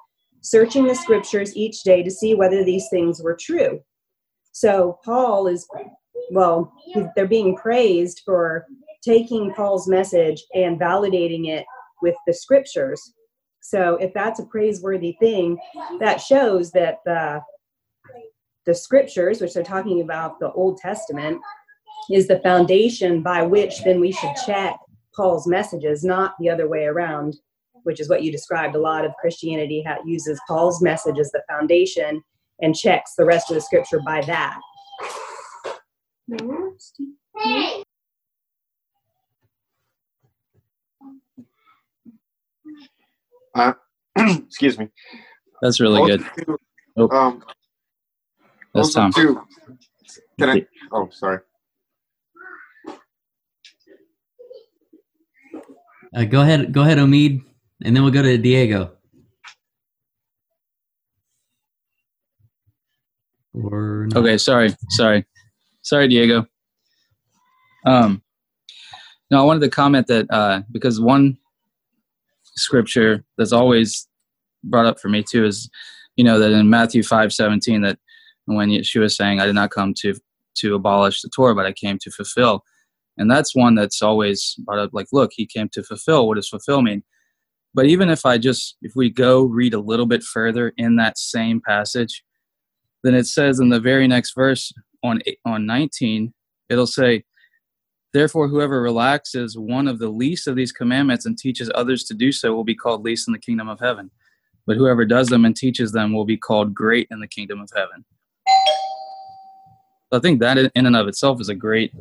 searching 0.43 0.85
the 0.85 0.95
scriptures 0.95 1.55
each 1.55 1.83
day 1.83 2.03
to 2.03 2.11
see 2.11 2.35
whether 2.35 2.63
these 2.63 2.87
things 2.89 3.21
were 3.23 3.37
true. 3.39 3.79
So 4.51 4.99
Paul 5.03 5.47
is, 5.47 5.67
well, 6.31 6.71
they're 7.15 7.27
being 7.27 7.55
praised 7.55 8.21
for 8.23 8.65
taking 9.03 9.53
Paul's 9.53 9.87
message 9.87 10.43
and 10.53 10.79
validating 10.79 11.47
it 11.47 11.65
with 12.01 12.15
the 12.27 12.33
scriptures. 12.33 13.13
So 13.61 13.95
if 13.95 14.13
that's 14.13 14.39
a 14.39 14.45
praiseworthy 14.45 15.15
thing, 15.19 15.57
that 15.99 16.21
shows 16.21 16.71
that 16.71 16.99
the 17.05 17.41
the 18.65 18.73
scriptures, 18.73 19.41
which 19.41 19.53
they're 19.53 19.63
talking 19.63 19.99
about 19.99 20.39
the 20.39 20.51
Old 20.53 20.77
Testament, 20.77 21.41
is 22.09 22.27
the 22.27 22.39
foundation 22.39 23.21
by 23.21 23.41
which 23.43 23.83
then 23.83 23.99
we 23.99 24.11
should 24.11 24.33
check 24.45 24.77
Paul's 25.15 25.47
messages, 25.47 26.03
not 26.03 26.35
the 26.39 26.49
other 26.49 26.67
way 26.67 26.85
around, 26.85 27.35
which 27.83 27.99
is 27.99 28.09
what 28.09 28.23
you 28.23 28.31
described. 28.31 28.75
A 28.75 28.79
lot 28.79 29.05
of 29.05 29.13
Christianity 29.19 29.83
uses 30.05 30.39
Paul's 30.47 30.81
message 30.81 31.19
as 31.19 31.31
the 31.31 31.41
foundation 31.49 32.21
and 32.61 32.75
checks 32.75 33.13
the 33.15 33.25
rest 33.25 33.49
of 33.49 33.55
the 33.55 33.61
scripture 33.61 33.99
by 34.05 34.21
that. 34.21 34.59
Uh, 43.55 43.73
excuse 44.17 44.77
me. 44.77 44.89
That's 45.61 45.79
really 45.79 45.99
Also 46.01 46.17
good. 46.17 46.45
too, 46.45 46.57
Oh. 46.95 47.09
Um, 47.09 47.43
That's 48.73 48.95
also 48.95 48.99
Tom. 49.01 49.13
too, 49.13 49.41
can 50.39 50.49
I? 50.49 50.65
Oh, 50.91 51.09
sorry. 51.11 51.39
Uh, 56.15 56.23
go 56.25 56.41
ahead, 56.41 56.71
go 56.71 56.81
ahead, 56.83 56.99
Omid, 56.99 57.43
and 57.83 57.95
then 57.95 58.03
we'll 58.03 58.11
go 58.11 58.21
to 58.21 58.37
Diego. 58.37 58.91
Or 63.53 64.07
not. 64.09 64.17
Okay, 64.17 64.37
sorry, 64.37 64.73
sorry, 64.89 65.25
sorry, 65.83 66.07
Diego. 66.07 66.47
Um, 67.85 68.23
no, 69.29 69.39
I 69.39 69.43
wanted 69.45 69.59
to 69.59 69.69
comment 69.69 70.07
that 70.07 70.25
uh, 70.31 70.61
because 70.71 70.99
one 70.99 71.37
scripture 72.55 73.23
that's 73.37 73.51
always 73.51 74.07
brought 74.63 74.85
up 74.85 74.99
for 74.99 75.09
me 75.09 75.23
too 75.23 75.45
is, 75.45 75.69
you 76.15 76.23
know, 76.23 76.39
that 76.39 76.51
in 76.51 76.69
Matthew 76.69 77.03
five 77.03 77.31
seventeen 77.31 77.81
that 77.81 77.99
when 78.45 78.69
Yeshua 78.69 79.01
was 79.01 79.15
saying, 79.15 79.39
"I 79.39 79.45
did 79.45 79.55
not 79.55 79.69
come 79.69 79.93
to 79.99 80.15
to 80.55 80.75
abolish 80.75 81.21
the 81.21 81.29
Torah, 81.29 81.53
but 81.53 81.65
I 81.65 81.73
came 81.73 81.99
to 81.99 82.09
fulfill," 82.09 82.63
and 83.17 83.29
that's 83.29 83.55
one 83.55 83.75
that's 83.75 84.01
always 84.01 84.55
brought 84.59 84.79
up. 84.79 84.91
Like, 84.93 85.07
look, 85.11 85.31
he 85.33 85.45
came 85.45 85.69
to 85.69 85.83
fulfill. 85.83 86.27
What 86.27 86.35
does 86.35 86.49
fulfill 86.49 86.81
mean? 86.81 87.03
But 87.73 87.87
even 87.87 88.09
if 88.09 88.25
I 88.25 88.37
just 88.37 88.77
if 88.81 88.93
we 88.95 89.09
go 89.09 89.43
read 89.43 89.73
a 89.73 89.79
little 89.79 90.05
bit 90.05 90.23
further 90.23 90.73
in 90.77 90.95
that 90.97 91.17
same 91.17 91.61
passage, 91.61 92.23
then 93.03 93.15
it 93.15 93.25
says 93.25 93.59
in 93.59 93.69
the 93.69 93.79
very 93.79 94.07
next 94.07 94.33
verse 94.35 94.71
on 95.03 95.21
on 95.45 95.65
19 95.65 96.33
it'll 96.69 96.87
say 96.87 97.23
therefore 98.13 98.47
whoever 98.47 98.81
relaxes 98.81 99.57
one 99.57 99.87
of 99.87 99.99
the 99.99 100.07
least 100.07 100.47
of 100.47 100.55
these 100.55 100.71
commandments 100.71 101.25
and 101.25 101.37
teaches 101.37 101.69
others 101.75 102.03
to 102.05 102.13
do 102.13 102.31
so 102.31 102.53
will 102.53 102.63
be 102.63 102.75
called 102.75 103.03
least 103.03 103.27
in 103.27 103.33
the 103.33 103.39
kingdom 103.39 103.67
of 103.67 103.79
heaven. 103.79 104.09
But 104.65 104.77
whoever 104.77 105.03
does 105.03 105.27
them 105.27 105.43
and 105.43 105.55
teaches 105.55 105.91
them 105.91 106.13
will 106.13 106.25
be 106.25 106.37
called 106.37 106.73
great 106.73 107.07
in 107.11 107.19
the 107.19 107.27
kingdom 107.27 107.59
of 107.59 107.69
heaven. 107.75 108.05
I 110.11 110.19
think 110.19 110.39
that 110.39 110.57
in 110.57 110.85
and 110.85 110.95
of 110.95 111.07
itself 111.07 111.41
is 111.41 111.49
a 111.49 111.55
great 111.55 111.91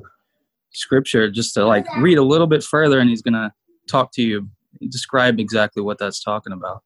scripture 0.70 1.31
just 1.31 1.55
to 1.55 1.66
like 1.66 1.86
read 1.97 2.19
a 2.19 2.23
little 2.23 2.47
bit 2.47 2.62
further 2.62 3.01
and 3.01 3.09
he's 3.11 3.23
going 3.23 3.35
to 3.35 3.53
talk 3.89 4.12
to 4.12 4.23
you 4.23 4.49
describe 4.89 5.39
exactly 5.39 5.82
what 5.82 5.99
that's 5.99 6.23
talking 6.23 6.53
about 6.53 6.82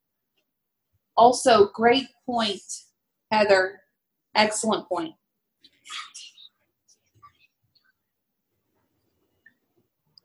Also, 1.16 1.68
great 1.74 2.08
point, 2.24 2.60
Heather. 3.30 3.80
Excellent 4.34 4.88
point. 4.88 5.14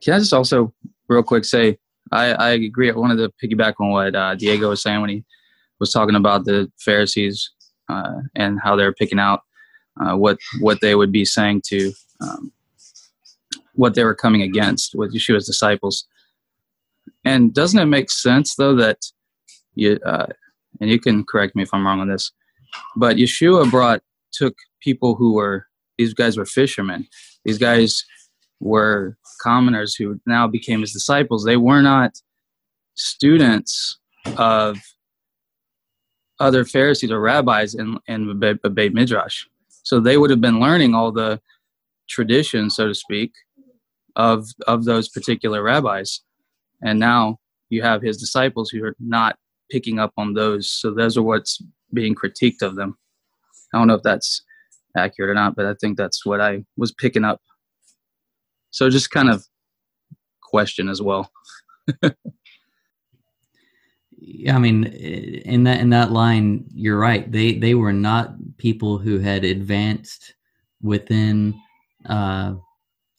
Can 0.02 0.16
I 0.16 0.20
just 0.20 0.34
also, 0.34 0.74
real 1.08 1.24
quick, 1.24 1.46
say 1.46 1.78
I, 2.12 2.32
I 2.34 2.50
agree. 2.52 2.92
I 2.92 2.96
wanted 2.96 3.18
to 3.18 3.32
piggyback 3.42 3.76
on 3.80 3.92
what 3.92 4.16
uh, 4.16 4.36
Diego 4.36 4.70
was 4.70 4.82
saying 4.82 5.02
when 5.02 5.10
he 5.10 5.24
was 5.80 5.92
talking 5.92 6.16
about 6.16 6.46
the 6.46 6.72
Pharisees 6.80 7.52
uh, 7.88 8.22
and 8.36 8.60
how 8.62 8.76
they're 8.76 8.94
picking 8.94 9.20
out 9.20 9.42
uh, 10.00 10.16
what 10.16 10.38
what 10.60 10.82
they 10.82 10.96
would 10.96 11.12
be 11.12 11.26
saying 11.26 11.62
to 11.68 11.92
um, 12.22 12.52
what 13.74 13.96
they 13.96 14.04
were 14.04 14.16
coming 14.16 14.42
against 14.42 14.96
with 14.96 15.14
Yeshua's 15.14 15.46
disciples. 15.46 16.06
And 17.23 17.53
doesn't 17.53 17.80
it 17.80 17.85
make 17.85 18.10
sense 18.10 18.56
though 18.56 18.76
that 18.76 18.98
you 19.76 19.99
uh, 20.06 20.27
and 20.80 20.89
you 20.89 20.99
can 20.99 21.23
correct 21.23 21.56
me 21.56 21.64
if 21.64 21.69
I'm 21.73 21.85
wrong 21.85 21.99
on 21.99 22.10
this, 22.10 22.31
but 22.95 23.18
Yeshua 23.18 23.69
brought 23.69 24.02
took 24.31 24.56
people 24.81 25.15
who 25.15 25.34
were 25.34 25.68
these 25.98 26.14
guys 26.14 26.38
were 26.38 26.45
fishermen. 26.45 27.07
These 27.45 27.57
guys 27.57 28.03
were 28.60 29.18
commoners 29.41 29.95
who 29.95 30.19
now 30.26 30.48
became 30.48 30.81
his 30.81 30.93
disciples. 30.93 31.43
They 31.43 31.57
were 31.57 31.81
not 31.81 32.14
students 32.95 33.99
of 34.38 34.77
other 36.39 36.65
Pharisees 36.65 37.11
or 37.11 37.19
rabbis 37.19 37.76
in 37.76 37.98
in 38.07 38.39
Beit- 38.39 38.93
Midrash. 38.93 39.45
So 39.84 39.99
they 39.99 40.18
would 40.18 40.30
have 40.30 40.41
been 40.41 40.60
learning 40.60 40.95
all 40.95 41.11
the 41.11 41.41
traditions, 42.10 42.76
so 42.76 42.88
to 42.88 42.95
speak, 42.95 43.31
of 44.15 44.48
of 44.68 44.85
those 44.85 45.10
particular 45.10 45.61
rabbis. 45.64 46.22
And 46.84 46.99
now 46.99 47.40
you 47.70 47.82
have 47.82 48.02
his 48.02 48.18
disciples 48.18 48.70
who 48.70 48.84
are 48.84 48.95
not 48.99 49.38
picking 49.70 49.99
up 49.99 50.12
on 50.18 50.34
those. 50.34 50.70
So 50.70 50.94
those 50.94 51.18
are 51.18 51.24
what's 51.24 51.62
being 51.94 52.16
critiqued 52.16 52.62
of 52.62 52.76
them. 52.76 52.98
I 53.74 53.78
don't 53.78 53.88
know 53.88 53.95
if 53.95 54.03
that's 54.03 54.44
accurate 54.98 55.30
or 55.30 55.34
not, 55.34 55.56
but 55.56 55.66
I 55.66 55.76
think 55.80 55.98
that's 55.98 56.26
what 56.26 56.41
I 56.41 56.66
was 56.78 56.91
picking 56.91 57.24
up. 57.24 57.41
So 58.72 58.90
just 58.90 59.12
kind 59.12 59.30
of 59.30 59.45
question 60.41 60.90
as 60.90 61.02
well. 61.02 61.32
Yeah, 64.24 64.56
I 64.56 64.60
mean, 64.60 64.86
in 64.86 65.64
that 65.64 65.80
in 65.80 65.90
that 65.90 66.12
line, 66.12 66.66
you're 66.74 66.99
right. 66.99 67.30
They 67.32 67.53
they 67.53 67.74
were 67.74 67.91
not 67.91 68.36
people 68.58 68.99
who 68.99 69.18
had 69.18 69.44
advanced 69.44 70.36
within 70.82 71.60
uh, 72.06 72.53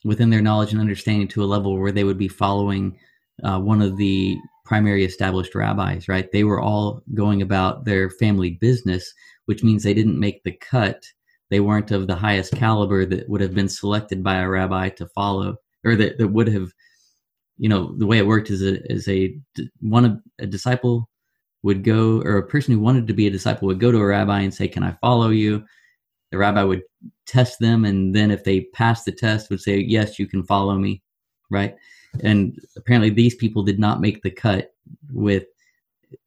within 0.04 0.30
their 0.30 0.40
knowledge 0.40 0.70
and 0.70 0.80
understanding 0.80 1.26
to 1.28 1.42
a 1.42 1.44
level 1.44 1.76
where 1.76 1.90
they 1.90 2.04
would 2.04 2.18
be 2.18 2.28
following 2.28 2.96
uh, 3.44 3.58
one 3.58 3.82
of 3.82 3.96
the 3.96 4.36
primary 4.64 5.04
established 5.04 5.54
rabbis. 5.54 6.08
Right? 6.08 6.30
They 6.32 6.44
were 6.44 6.60
all 6.60 7.02
going 7.14 7.42
about 7.42 7.84
their 7.84 8.10
family 8.10 8.50
business, 8.50 9.12
which 9.46 9.62
means 9.62 9.82
they 9.82 9.94
didn't 9.94 10.20
make 10.20 10.42
the 10.44 10.52
cut. 10.52 11.04
They 11.50 11.60
weren't 11.60 11.90
of 11.90 12.06
the 12.06 12.16
highest 12.16 12.54
caliber 12.54 13.04
that 13.06 13.28
would 13.28 13.42
have 13.42 13.54
been 13.54 13.68
selected 13.68 14.22
by 14.22 14.36
a 14.36 14.48
rabbi 14.48 14.88
to 14.90 15.06
follow, 15.08 15.56
or 15.84 15.96
that, 15.96 16.18
that 16.18 16.28
would 16.28 16.48
have 16.48 16.72
you 17.58 17.68
know 17.68 17.94
the 17.98 18.06
way 18.06 18.18
it 18.18 18.26
worked 18.26 18.50
is 18.50 18.62
a 18.62 18.82
is 18.92 19.08
a 19.08 19.36
one 19.80 20.04
of 20.04 20.18
a 20.40 20.46
disciple 20.46 21.08
would 21.62 21.84
go 21.84 22.20
or 22.22 22.38
a 22.38 22.46
person 22.46 22.74
who 22.74 22.80
wanted 22.80 23.06
to 23.06 23.12
be 23.12 23.26
a 23.26 23.30
disciple 23.30 23.68
would 23.68 23.78
go 23.78 23.92
to 23.92 23.98
a 23.98 24.04
rabbi 24.04 24.40
and 24.40 24.52
say 24.52 24.66
can 24.66 24.82
i 24.82 24.90
follow 25.00 25.28
you 25.28 25.64
the 26.32 26.38
rabbi 26.38 26.62
would 26.62 26.82
test 27.26 27.60
them 27.60 27.84
and 27.84 28.14
then 28.14 28.30
if 28.30 28.42
they 28.42 28.62
passed 28.74 29.04
the 29.04 29.12
test 29.12 29.48
would 29.48 29.60
say 29.60 29.76
yes 29.78 30.18
you 30.18 30.26
can 30.26 30.42
follow 30.42 30.76
me 30.76 31.02
right 31.50 31.76
and 32.22 32.58
apparently 32.76 33.10
these 33.10 33.34
people 33.34 33.62
did 33.62 33.78
not 33.78 34.00
make 34.00 34.22
the 34.22 34.30
cut 34.30 34.74
with 35.12 35.44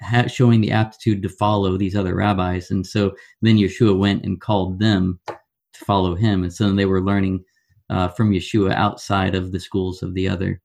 ha- 0.02 0.28
showing 0.28 0.62
the 0.62 0.72
aptitude 0.72 1.22
to 1.22 1.30
follow 1.30 1.78
these 1.78 1.96
other 1.96 2.16
rabbis 2.16 2.72
and 2.72 2.86
so 2.86 3.16
then 3.42 3.58
yeshua 3.58 3.98
went 3.98 4.24
and 4.24 4.42
called 4.42 4.80
them 4.80 5.20
to 5.28 5.86
follow 5.86 6.16
him 6.16 6.44
and 6.44 6.54
so 6.54 6.66
then 6.66 6.76
they 6.76 6.86
were 6.86 7.02
learning 7.02 7.44
uh, 7.90 8.08
from 8.08 8.32
yeshua 8.32 8.74
outside 8.74 9.36
of 9.36 9.52
the 9.52 9.60
schools 9.60 10.02
of 10.02 10.14
the 10.16 10.28
other 10.28 10.60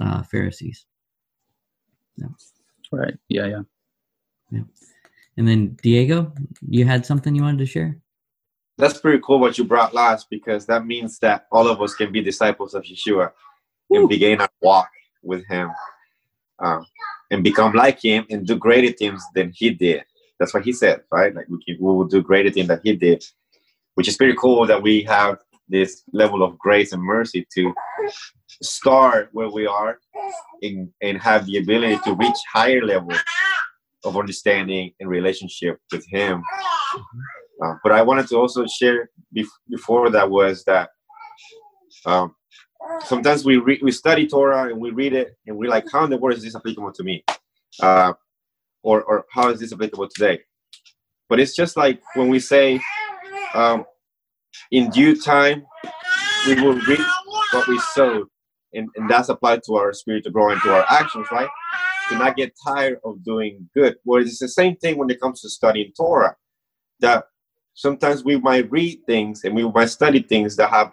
uh, 0.00 0.22
Pharisees. 0.22 0.86
Right. 2.92 3.14
Yeah, 3.28 3.62
yeah. 4.50 4.62
And 5.36 5.48
then 5.48 5.78
Diego, 5.82 6.32
you 6.68 6.84
had 6.84 7.06
something 7.06 7.34
you 7.34 7.42
wanted 7.42 7.58
to 7.58 7.66
share? 7.66 7.96
That's 8.78 8.98
pretty 8.98 9.20
cool 9.24 9.38
what 9.38 9.58
you 9.58 9.64
brought 9.64 9.94
last 9.94 10.28
because 10.28 10.66
that 10.66 10.86
means 10.86 11.18
that 11.20 11.46
all 11.52 11.68
of 11.68 11.80
us 11.80 11.94
can 11.94 12.10
be 12.10 12.20
disciples 12.20 12.74
of 12.74 12.82
Yeshua 12.82 13.32
and 13.90 14.08
begin 14.08 14.40
a 14.40 14.48
walk 14.62 14.88
with 15.22 15.46
Him 15.48 15.70
um, 16.60 16.86
and 17.30 17.44
become 17.44 17.72
like 17.72 18.02
Him 18.02 18.26
and 18.30 18.46
do 18.46 18.56
greater 18.56 18.92
things 18.92 19.22
than 19.34 19.52
He 19.54 19.70
did. 19.70 20.02
That's 20.38 20.54
what 20.54 20.64
He 20.64 20.72
said, 20.72 21.02
right? 21.10 21.34
Like 21.34 21.48
we, 21.48 21.62
can, 21.64 21.76
we 21.80 21.92
will 21.92 22.04
do 22.04 22.22
greater 22.22 22.50
things 22.50 22.68
than 22.68 22.80
He 22.82 22.94
did, 22.94 23.24
which 23.94 24.08
is 24.08 24.16
pretty 24.16 24.36
cool 24.38 24.66
that 24.66 24.82
we 24.82 25.02
have 25.02 25.38
this 25.68 26.02
level 26.12 26.42
of 26.42 26.58
grace 26.58 26.92
and 26.92 27.02
mercy 27.02 27.46
to 27.54 27.72
start 28.62 29.28
where 29.32 29.48
we 29.48 29.66
are 29.66 29.98
and, 30.62 30.90
and 31.02 31.18
have 31.18 31.46
the 31.46 31.58
ability 31.58 31.98
to 32.04 32.14
reach 32.14 32.36
higher 32.52 32.82
levels 32.82 33.18
of 34.04 34.16
understanding 34.16 34.92
and 35.00 35.08
relationship 35.08 35.78
with 35.92 36.06
Him. 36.08 36.42
Uh, 37.62 37.74
but 37.82 37.92
I 37.92 38.02
wanted 38.02 38.26
to 38.28 38.36
also 38.36 38.66
share 38.66 39.10
bef- 39.36 39.46
before 39.68 40.10
that 40.10 40.28
was 40.28 40.64
that 40.64 40.90
um, 42.06 42.34
sometimes 43.04 43.44
we 43.44 43.56
re- 43.56 43.80
we 43.82 43.92
study 43.92 44.26
Torah 44.26 44.70
and 44.70 44.80
we 44.80 44.90
read 44.90 45.12
it 45.12 45.36
and 45.46 45.56
we're 45.56 45.70
like, 45.70 45.84
how 45.90 46.04
in 46.04 46.10
the 46.10 46.16
world 46.16 46.36
is 46.36 46.44
this 46.44 46.56
applicable 46.56 46.92
to 46.92 47.02
me? 47.02 47.24
Uh, 47.80 48.12
or 48.82 49.02
or 49.02 49.26
how 49.32 49.50
is 49.50 49.60
this 49.60 49.72
applicable 49.72 50.08
today? 50.14 50.40
But 51.28 51.40
it's 51.40 51.54
just 51.54 51.76
like 51.76 52.02
when 52.14 52.28
we 52.28 52.40
say, 52.40 52.80
um, 53.54 53.84
in 54.70 54.90
due 54.90 55.20
time, 55.20 55.66
we 56.46 56.54
will 56.60 56.74
reap 56.74 57.00
what 57.52 57.68
we 57.68 57.78
sowed, 57.94 58.26
and, 58.74 58.88
and 58.96 59.08
that's 59.08 59.28
applied 59.28 59.62
to 59.66 59.76
our 59.76 59.92
spiritual 59.92 60.32
growth 60.32 60.52
and 60.52 60.62
to 60.62 60.74
our 60.74 60.86
actions, 60.90 61.26
right? 61.32 61.48
To 62.10 62.18
not 62.18 62.36
get 62.36 62.52
tired 62.66 62.98
of 63.04 63.22
doing 63.24 63.68
good. 63.74 63.96
Well, 64.04 64.22
it's 64.22 64.38
the 64.40 64.48
same 64.48 64.76
thing 64.76 64.98
when 64.98 65.10
it 65.10 65.20
comes 65.20 65.42
to 65.42 65.50
studying 65.50 65.92
Torah. 65.96 66.36
That 67.00 67.24
sometimes 67.74 68.24
we 68.24 68.36
might 68.38 68.70
read 68.70 69.00
things 69.06 69.44
and 69.44 69.54
we 69.54 69.68
might 69.70 69.90
study 69.90 70.20
things 70.22 70.56
that 70.56 70.70
have 70.70 70.92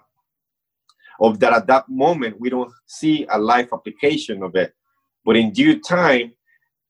of 1.20 1.40
that 1.40 1.54
at 1.54 1.68
that 1.68 1.90
moment 1.90 2.40
we 2.40 2.50
don't 2.50 2.72
see 2.86 3.26
a 3.30 3.40
life 3.40 3.70
application 3.74 4.44
of 4.44 4.56
it. 4.56 4.74
But 5.26 5.36
in 5.36 5.52
due 5.52 5.80
time 5.80 6.34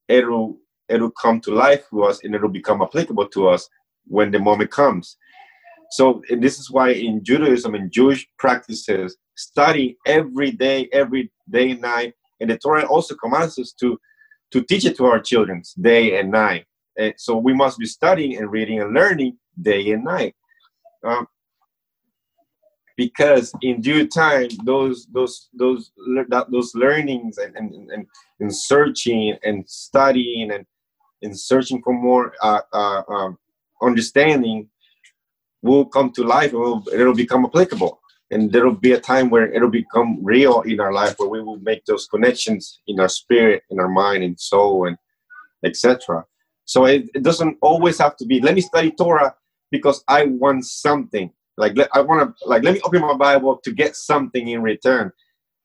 it'll 0.07 0.57
it'll 0.89 1.11
come 1.11 1.41
to 1.41 1.51
life 1.51 1.83
to 1.89 2.03
us 2.03 2.23
and 2.23 2.33
it'll 2.33 2.49
become 2.49 2.81
applicable 2.81 3.27
to 3.29 3.49
us 3.49 3.67
when 4.05 4.31
the 4.31 4.39
moment 4.39 4.71
comes. 4.71 5.17
So 5.91 6.21
this 6.29 6.59
is 6.59 6.69
why 6.69 6.91
in 6.91 7.23
judaism 7.23 7.75
and 7.75 7.91
jewish 7.91 8.27
practices 8.37 9.17
study 9.35 9.97
every 10.05 10.51
day 10.51 10.89
every 10.91 11.31
day 11.49 11.71
and 11.71 11.81
night 11.81 12.13
and 12.39 12.49
the 12.49 12.57
torah 12.57 12.85
also 12.85 13.15
commands 13.15 13.57
us 13.57 13.71
to 13.79 13.97
to 14.51 14.61
teach 14.63 14.85
it 14.85 14.95
to 14.97 15.05
our 15.05 15.19
children 15.19 15.61
day 15.79 16.19
and 16.19 16.31
night. 16.31 16.65
And 16.97 17.13
so 17.17 17.37
we 17.37 17.53
must 17.53 17.77
be 17.77 17.85
studying 17.85 18.37
and 18.37 18.51
reading 18.51 18.81
and 18.81 18.93
learning 18.93 19.37
day 19.61 19.91
and 19.91 20.03
night. 20.03 20.35
Um, 21.03 21.27
because 22.97 23.53
in 23.61 23.79
due 23.79 24.07
time 24.07 24.49
those 24.65 25.07
those 25.13 25.49
those 25.53 25.91
that, 26.29 26.47
those 26.51 26.73
learnings 26.75 27.37
and 27.37 27.55
and, 27.55 27.91
and, 27.91 28.07
and 28.39 28.53
searching 28.53 29.37
and 29.43 29.69
studying 29.69 30.51
and 30.51 30.65
and 31.21 31.39
searching 31.39 31.81
for 31.81 31.93
more 31.93 32.33
uh, 32.41 32.61
uh, 32.73 33.01
um, 33.07 33.37
understanding 33.81 34.69
will 35.61 35.85
come 35.85 36.11
to 36.11 36.23
life 36.23 36.53
will, 36.53 36.83
it'll 36.93 37.15
become 37.15 37.45
applicable. 37.45 37.99
And 38.29 38.51
there'll 38.51 38.75
be 38.75 38.91
a 38.91 38.99
time 38.99 39.29
where 39.29 39.51
it'll 39.51 39.69
become 39.69 40.19
real 40.23 40.61
in 40.61 40.79
our 40.81 40.91
life 40.91 41.15
where 41.17 41.29
we 41.29 41.41
will 41.41 41.59
make 41.59 41.85
those 41.85 42.07
connections 42.07 42.81
in 42.87 42.99
our 42.99 43.07
spirit 43.07 43.63
in 43.69 43.79
our 43.79 43.87
mind 43.87 44.23
and 44.23 44.37
soul 44.37 44.85
and 44.85 44.97
etc 45.63 46.25
so 46.65 46.85
it, 46.85 47.09
it 47.15 47.23
doesn't 47.23 47.57
always 47.61 47.97
have 47.97 48.15
to 48.17 48.25
be 48.25 48.39
let 48.41 48.53
me 48.53 48.61
study 48.61 48.91
torah 48.91 49.33
because 49.71 50.03
i 50.07 50.25
want 50.25 50.63
something 50.65 51.31
like 51.57 51.77
I 51.93 52.01
want 52.01 52.37
to 52.37 52.47
like 52.47 52.63
let 52.63 52.75
me 52.75 52.81
open 52.83 53.01
my 53.01 53.15
Bible 53.15 53.59
to 53.63 53.73
get 53.73 53.95
something 53.95 54.47
in 54.49 54.61
return. 54.63 55.11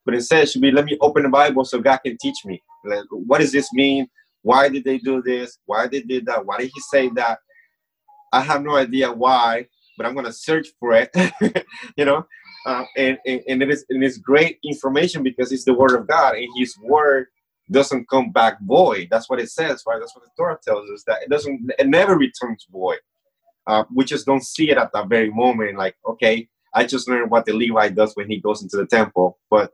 But 0.07 0.15
instead, 0.15 0.45
it 0.45 0.51
should 0.51 0.63
be 0.63 0.73
let 0.73 0.87
me 0.87 0.99
open 1.01 1.25
the 1.25 1.31
Bible 1.31 1.65
so 1.65 1.81
God 1.81 1.99
can 1.99 2.19
teach 2.21 2.37
me. 2.47 2.63
Like, 2.85 3.05
what 3.11 3.41
does 3.41 3.53
this 3.53 3.73
mean? 3.73 4.09
Why 4.43 4.69
did 4.69 4.85
they 4.85 4.99
do 4.99 5.23
this? 5.23 5.59
Why 5.67 5.89
did 5.89 6.05
they 6.05 6.17
did 6.17 6.27
that? 6.27 6.47
Why 6.47 6.59
did 6.59 6.71
he 6.75 6.81
say 6.91 7.11
that? 7.11 7.39
I 8.33 8.43
have 8.43 8.65
no 8.65 8.77
idea 8.77 9.13
why, 9.13 9.69
but 9.99 10.07
I'm 10.07 10.15
gonna 10.17 10.33
search 10.35 10.69
for 10.81 10.95
it. 10.95 11.11
you 11.99 12.07
know, 12.07 12.27
uh, 12.67 12.85
and, 12.97 13.19
and 13.27 13.43
and 13.49 13.63
it 13.65 13.71
is 13.71 13.87
and 13.91 14.05
it's 14.05 14.19
great 14.19 14.61
information 14.65 15.25
because 15.25 15.53
it's 15.53 15.65
the 15.65 15.75
word 15.75 15.93
of 15.99 16.09
God, 16.09 16.37
and 16.37 16.49
His 16.59 16.77
word 16.83 17.29
doesn't 17.73 18.09
come 18.11 18.33
back 18.33 18.59
void. 18.63 19.09
That's 19.11 19.31
what 19.31 19.41
it 19.41 19.51
says, 19.51 19.85
right? 19.89 20.01
That's 20.01 20.17
what 20.17 20.25
the 20.25 20.31
Torah 20.39 20.59
tells 20.65 20.91
us 20.91 21.05
that 21.09 21.25
it 21.25 21.31
doesn't. 21.31 21.73
It 21.81 21.89
never 21.89 22.17
returns 22.19 22.67
void. 22.73 23.01
Uh, 23.67 23.85
we 23.95 24.05
just 24.05 24.27
don't 24.27 24.45
see 24.45 24.71
it 24.71 24.79
at 24.79 24.93
that 24.93 25.09
very 25.09 25.31
moment. 25.31 25.79
Like, 25.79 25.97
okay, 26.09 26.49
I 26.75 26.85
just 26.85 27.09
learned 27.09 27.31
what 27.31 27.47
the 27.47 27.55
Levite 27.55 27.95
does 27.95 28.15
when 28.15 28.29
he 28.29 28.41
goes 28.41 28.63
into 28.63 28.77
the 28.77 28.87
temple, 28.87 29.39
but 29.51 29.71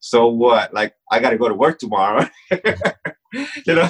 so 0.00 0.28
what? 0.28 0.72
Like, 0.72 0.94
I 1.10 1.18
got 1.20 1.30
to 1.30 1.38
go 1.38 1.48
to 1.48 1.54
work 1.54 1.78
tomorrow. 1.78 2.26
you 2.50 3.74
know, 3.74 3.88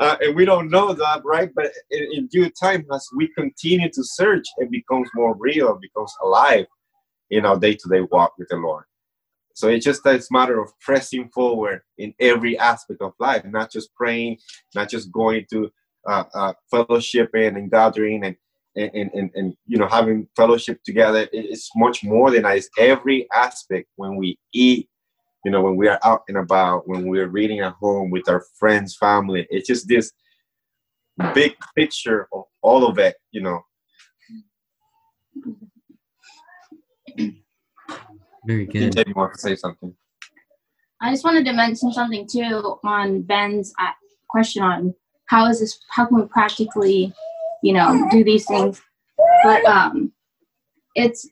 uh, 0.00 0.16
and 0.20 0.34
we 0.34 0.44
don't 0.44 0.70
know 0.70 0.92
that, 0.94 1.22
right? 1.24 1.50
But 1.54 1.72
in, 1.90 2.08
in, 2.12 2.26
due 2.28 2.50
time, 2.50 2.86
as 2.92 3.06
we 3.14 3.28
continue 3.36 3.90
to 3.90 4.02
search, 4.02 4.44
it 4.58 4.70
becomes 4.70 5.08
more 5.14 5.36
real, 5.38 5.78
becomes 5.80 6.12
alive 6.22 6.66
in 7.30 7.44
our 7.44 7.58
day-to-day 7.58 8.02
walk 8.10 8.32
with 8.38 8.48
the 8.48 8.56
Lord. 8.56 8.84
So 9.54 9.68
it's 9.68 9.84
just 9.84 10.04
it's 10.04 10.30
matter 10.30 10.60
of 10.60 10.70
pressing 10.80 11.30
forward 11.30 11.80
in 11.96 12.14
every 12.20 12.58
aspect 12.58 13.00
of 13.00 13.14
life, 13.18 13.44
not 13.44 13.70
just 13.72 13.94
praying, 13.94 14.38
not 14.74 14.90
just 14.90 15.10
going 15.12 15.46
to 15.50 15.70
uh, 16.06 16.24
uh, 16.34 16.52
fellowshipping 16.72 17.56
and 17.56 17.70
gathering 17.70 18.24
and 18.24 18.36
and, 18.76 19.10
and, 19.14 19.30
and 19.34 19.56
you 19.66 19.78
know 19.78 19.88
having 19.88 20.28
fellowship 20.36 20.82
together 20.84 21.26
it's 21.32 21.70
much 21.76 22.04
more 22.04 22.30
than 22.30 22.42
that 22.42 22.56
it's 22.56 22.68
every 22.78 23.26
aspect 23.32 23.88
when 23.96 24.16
we 24.16 24.38
eat 24.52 24.88
you 25.44 25.50
know 25.50 25.62
when 25.62 25.76
we 25.76 25.88
are 25.88 25.98
out 26.04 26.22
and 26.28 26.36
about 26.36 26.86
when 26.86 27.08
we're 27.08 27.28
reading 27.28 27.60
at 27.60 27.72
home 27.74 28.10
with 28.10 28.28
our 28.28 28.44
friends 28.58 28.96
family 28.96 29.46
it's 29.50 29.66
just 29.66 29.88
this 29.88 30.12
big 31.34 31.54
picture 31.74 32.28
of 32.32 32.44
all 32.62 32.86
of 32.86 32.98
it 32.98 33.16
you 33.30 33.42
know. 33.42 33.62
Very 38.46 38.66
good. 38.66 38.96
You 39.06 39.14
want 39.14 39.34
to 39.34 39.40
say 39.40 39.56
something. 39.56 39.94
I 41.02 41.10
just 41.10 41.24
wanted 41.24 41.44
to 41.44 41.52
mention 41.52 41.92
something 41.92 42.26
too 42.26 42.78
on 42.84 43.22
ben's 43.22 43.72
uh, 43.78 43.90
question 44.28 44.62
on 44.62 44.94
how 45.26 45.46
is 45.46 45.60
this 45.60 45.78
how 45.90 46.06
can 46.06 46.16
we 46.16 46.26
practically 46.26 47.12
you 47.62 47.72
know, 47.72 48.08
do 48.10 48.24
these 48.24 48.46
things. 48.46 48.80
But 49.42 49.64
um, 49.64 50.12
it's 50.94 51.28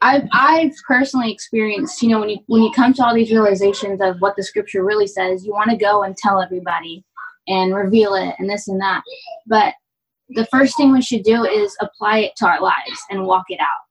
I've 0.00 0.28
I've 0.32 0.72
personally 0.86 1.32
experienced, 1.32 2.02
you 2.02 2.10
know, 2.10 2.20
when 2.20 2.28
you 2.28 2.38
when 2.46 2.62
you 2.62 2.70
come 2.72 2.92
to 2.94 3.04
all 3.04 3.14
these 3.14 3.30
realizations 3.30 4.00
of 4.02 4.20
what 4.20 4.36
the 4.36 4.42
scripture 4.42 4.84
really 4.84 5.06
says, 5.06 5.44
you 5.44 5.52
want 5.52 5.70
to 5.70 5.76
go 5.76 6.02
and 6.02 6.16
tell 6.16 6.42
everybody 6.42 7.04
and 7.48 7.74
reveal 7.74 8.14
it 8.14 8.34
and 8.38 8.48
this 8.48 8.68
and 8.68 8.80
that. 8.80 9.02
But 9.46 9.74
the 10.28 10.46
first 10.46 10.76
thing 10.76 10.92
we 10.92 11.02
should 11.02 11.22
do 11.22 11.44
is 11.44 11.76
apply 11.80 12.18
it 12.18 12.36
to 12.36 12.46
our 12.46 12.60
lives 12.60 13.00
and 13.10 13.26
walk 13.26 13.46
it 13.48 13.60
out 13.60 13.84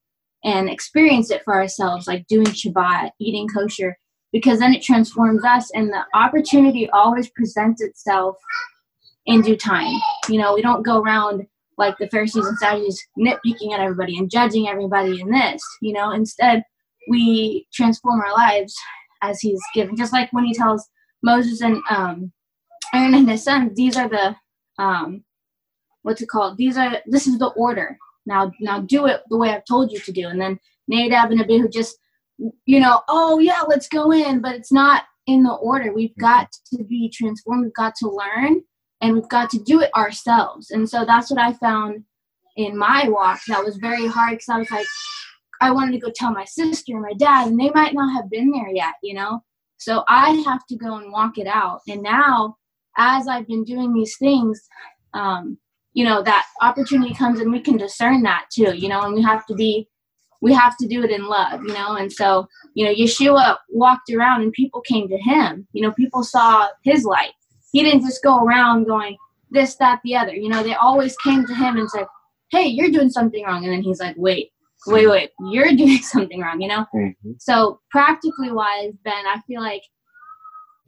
and 0.44 0.70
experience 0.70 1.32
it 1.32 1.42
for 1.44 1.56
ourselves, 1.56 2.08
like 2.08 2.28
doing 2.28 2.46
Shabbat, 2.46 3.12
eating 3.20 3.48
kosher, 3.48 3.98
because 4.32 4.60
then 4.60 4.74
it 4.74 4.84
transforms 4.84 5.44
us 5.46 5.72
and 5.72 5.90
the 5.90 6.04
opportunity 6.14 6.90
always 6.90 7.30
presents 7.30 7.82
itself 7.82 8.36
in 9.26 9.42
due 9.42 9.58
time. 9.58 9.94
You 10.30 10.40
know, 10.40 10.54
we 10.54 10.62
don't 10.62 10.84
go 10.84 11.02
around 11.02 11.46
like 11.78 11.98
the 11.98 12.08
Pharisees 12.10 12.46
and 12.46 12.58
Sadducees 12.58 13.02
nitpicking 13.18 13.72
at 13.74 13.80
everybody 13.80 14.18
and 14.18 14.30
judging 14.30 14.68
everybody 14.68 15.20
in 15.22 15.30
this. 15.30 15.62
You 15.82 15.94
know, 15.94 16.12
instead 16.12 16.64
we 17.10 17.68
transform 17.74 18.22
our 18.22 18.34
lives 18.34 18.76
as 19.22 19.40
He's 19.40 19.62
given. 19.74 19.96
Just 19.96 20.14
like 20.14 20.32
when 20.32 20.46
He 20.46 20.54
tells 20.54 20.88
Moses 21.22 21.62
and 21.62 21.82
um, 21.90 22.32
Aaron 22.94 23.16
and 23.16 23.30
his 23.30 23.44
sons, 23.44 23.76
these 23.76 23.98
are 23.98 24.10
the 24.10 24.36
um, 24.78 25.24
what's 26.04 26.22
it 26.22 26.30
called? 26.30 26.58
These 26.58 26.78
are 26.78 27.02
this 27.08 27.28
is 27.28 27.40
the 27.40 27.48
order. 27.48 27.98
Now, 28.26 28.52
now 28.62 28.80
do 28.80 29.06
it 29.08 29.22
the 29.30 29.38
way 29.38 29.50
I've 29.50 29.66
told 29.66 29.92
you 29.92 30.00
to 30.00 30.12
do. 30.12 30.28
And 30.28 30.40
then 30.40 30.60
Nadab 30.88 31.32
and 31.32 31.42
Abihu 31.42 31.68
just, 31.68 31.98
you 32.38 32.80
know, 32.80 33.02
oh 33.10 33.40
yeah, 33.40 33.62
let's 33.68 33.88
go 33.88 34.12
in, 34.12 34.42
but 34.42 34.56
it's 34.56 34.72
not 34.72 35.04
in 35.28 35.44
the 35.44 35.54
order. 35.54 35.94
We've 35.94 36.16
got 36.18 36.50
to 36.74 36.84
be 36.84 37.10
transformed. 37.10 37.64
We've 37.64 37.74
got 37.74 37.96
to 37.96 38.10
learn 38.10 38.62
and 39.04 39.14
we've 39.14 39.28
got 39.28 39.50
to 39.50 39.60
do 39.60 39.82
it 39.82 39.92
ourselves. 39.96 40.72
And 40.72 40.90
so 40.90 41.04
that's 41.04 41.30
what 41.30 41.40
I 41.40 41.52
found 41.54 42.06
in 42.56 42.78
my 42.78 43.10
walk 43.10 43.42
that 43.50 43.64
was 43.64 43.76
very 43.76 44.08
hard 44.08 44.32
because 44.32 44.50
I 44.50 44.58
was 44.60 44.72
like, 44.72 44.86
I 45.60 45.72
wanted 45.72 45.92
to 45.92 46.00
go 46.00 46.12
tell 46.16 46.32
my 46.32 46.46
sister 46.46 46.94
and 46.94 47.02
my 47.02 47.14
dad, 47.14 47.50
and 47.50 47.60
they 47.60 47.70
might 47.72 47.94
not 47.94 48.14
have 48.14 48.30
been 48.30 48.50
there 48.52 48.70
yet, 48.70 48.94
you 49.04 49.14
know? 49.14 49.44
So 49.78 50.06
I 50.08 50.32
have 50.48 50.66
to 50.68 50.78
go 50.78 50.96
and 50.96 51.12
walk 51.12 51.38
it 51.38 51.48
out. 51.48 51.82
And 51.88 52.02
now, 52.02 52.56
as 52.98 53.28
I've 53.28 53.46
been 53.46 53.66
doing 53.66 53.94
these 53.94 54.16
things, 54.18 54.62
um, 55.14 55.58
you 55.92 56.06
know, 56.06 56.24
that 56.24 56.48
opportunity 56.62 57.14
comes 57.14 57.42
and 57.42 57.52
we 57.52 57.60
can 57.60 57.76
discern 57.76 58.24
that 58.24 58.46
too, 58.54 58.74
you 58.74 58.88
know, 58.88 59.02
and 59.02 59.14
we 59.14 59.22
have 59.22 59.46
to 59.48 59.54
be, 59.54 59.90
we 60.42 60.54
have 60.54 60.78
to 60.78 60.88
do 60.88 61.04
it 61.04 61.12
in 61.12 61.28
love, 61.28 61.62
you 61.64 61.74
know? 61.74 61.96
And 61.96 62.12
so, 62.12 62.48
you 62.74 62.86
know, 62.86 62.94
Yeshua 62.94 63.58
walked 63.70 64.10
around 64.12 64.44
and 64.44 64.54
people 64.54 64.80
came 64.80 65.10
to 65.10 65.18
him, 65.18 65.68
you 65.74 65.82
know, 65.82 65.92
people 65.92 66.24
saw 66.24 66.70
his 66.84 67.04
light 67.04 67.34
he 67.74 67.84
didn't 67.84 68.02
just 68.02 68.24
go 68.24 68.40
around 68.40 68.86
going 68.86 69.18
this, 69.50 69.76
that, 69.76 70.00
the 70.04 70.16
other. 70.16 70.34
You 70.34 70.48
know, 70.48 70.64
they 70.64 70.76
always 70.76 71.18
came 71.18 71.46
to 71.46 71.54
him 71.54 71.78
and 71.78 71.90
said, 71.90 72.08
Hey, 72.52 72.68
you're 72.68 72.92
doing 72.92 73.10
something 73.10 73.44
wrong. 73.44 73.66
And 73.66 73.74
then 73.74 73.82
he's 73.82 74.00
like, 74.00 74.16
Wait, 74.18 74.52
wait, 74.88 75.08
wait, 75.08 75.32
you're 75.52 75.72
doing 75.76 75.98
something 75.98 76.40
wrong, 76.40 76.62
you 76.62 76.68
know? 76.68 76.86
Mm-hmm. 76.96 77.32
So, 77.40 77.80
practically 77.92 78.52
wise, 78.52 78.94
Ben, 79.04 79.26
I 79.28 79.42
feel 79.48 79.62
like, 79.62 79.84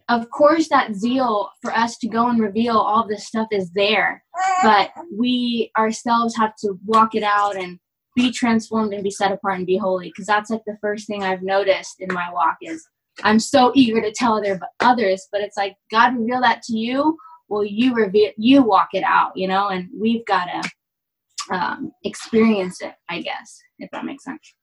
of 0.07 0.29
course, 0.29 0.69
that 0.69 0.93
zeal 0.93 1.49
for 1.61 1.73
us 1.73 1.97
to 1.97 2.07
go 2.07 2.29
and 2.29 2.39
reveal 2.39 2.77
all 2.77 3.07
this 3.07 3.25
stuff 3.25 3.47
is 3.51 3.71
there, 3.71 4.23
but 4.61 4.91
we 5.11 5.71
ourselves 5.77 6.35
have 6.37 6.55
to 6.57 6.79
walk 6.85 7.15
it 7.15 7.23
out 7.23 7.55
and 7.55 7.79
be 8.15 8.31
transformed 8.31 8.93
and 8.93 9.03
be 9.03 9.09
set 9.09 9.31
apart 9.31 9.57
and 9.57 9.65
be 9.65 9.77
holy 9.77 10.09
because 10.09 10.27
that's 10.27 10.49
like 10.49 10.61
the 10.65 10.77
first 10.79 11.07
thing 11.07 11.23
I've 11.23 11.41
noticed 11.41 11.95
in 11.99 12.13
my 12.13 12.31
walk 12.31 12.57
is 12.61 12.87
I'm 13.23 13.39
so 13.39 13.71
eager 13.75 14.01
to 14.01 14.11
tell 14.11 14.37
other 14.37 14.59
others, 14.79 15.27
but 15.31 15.41
it's 15.41 15.57
like 15.57 15.75
God 15.91 16.17
reveal 16.17 16.41
that 16.41 16.61
to 16.63 16.77
you. 16.77 17.17
Well, 17.47 17.63
you 17.63 17.93
reveal, 17.93 18.31
you 18.37 18.63
walk 18.63 18.89
it 18.93 19.03
out, 19.03 19.31
you 19.35 19.47
know, 19.47 19.69
and 19.69 19.87
we've 19.97 20.25
got 20.25 20.45
to 20.45 21.55
um, 21.55 21.91
experience 22.03 22.81
it, 22.81 22.93
I 23.09 23.21
guess, 23.21 23.61
if 23.77 23.89
that 23.91 24.05
makes 24.05 24.23
sense. 24.23 24.53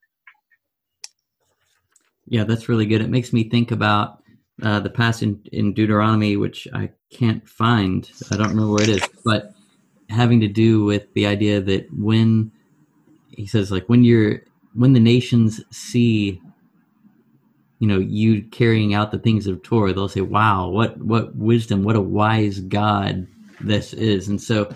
Yeah, 2.27 2.45
that's 2.45 2.69
really 2.69 2.87
good. 2.87 3.01
It 3.01 3.11
makes 3.11 3.33
me 3.33 3.49
think 3.49 3.71
about 3.71 4.23
uh, 4.63 4.81
the 4.81 4.91
passage 4.91 5.37
in, 5.53 5.75
Deuteronomy, 5.75 6.37
which 6.37 6.69
I 6.73 6.91
can't 7.11 7.47
find. 7.49 8.11
I 8.31 8.37
don't 8.37 8.49
remember 8.49 8.73
where 8.73 8.83
it 8.83 8.89
is, 8.89 9.09
but 9.25 9.53
having 10.09 10.41
to 10.41 10.49
do 10.49 10.85
with 10.85 11.13
the 11.15 11.27
idea 11.27 11.61
that 11.61 11.87
when 11.93 12.53
he 13.29 13.47
says, 13.47 13.71
like, 13.71 13.89
when 13.89 14.05
you're 14.05 14.43
when 14.75 14.93
the 14.93 15.01
nations 15.01 15.61
see 15.71 16.41
you 17.83 17.89
know 17.89 17.99
you 17.99 18.45
carrying 18.45 18.95
out 18.95 19.11
the 19.11 19.19
things 19.19 19.49
of 19.49 19.61
Torah, 19.65 19.93
they'll 19.93 20.09
say, 20.09 20.21
"Wow, 20.21 20.69
what 20.69 20.97
what 20.99 21.35
wisdom! 21.35 21.83
What 21.83 21.97
a 21.97 22.01
wise 22.01 22.61
God 22.61 23.27
this 23.61 23.93
is!" 23.93 24.29
And 24.29 24.41
so 24.41 24.73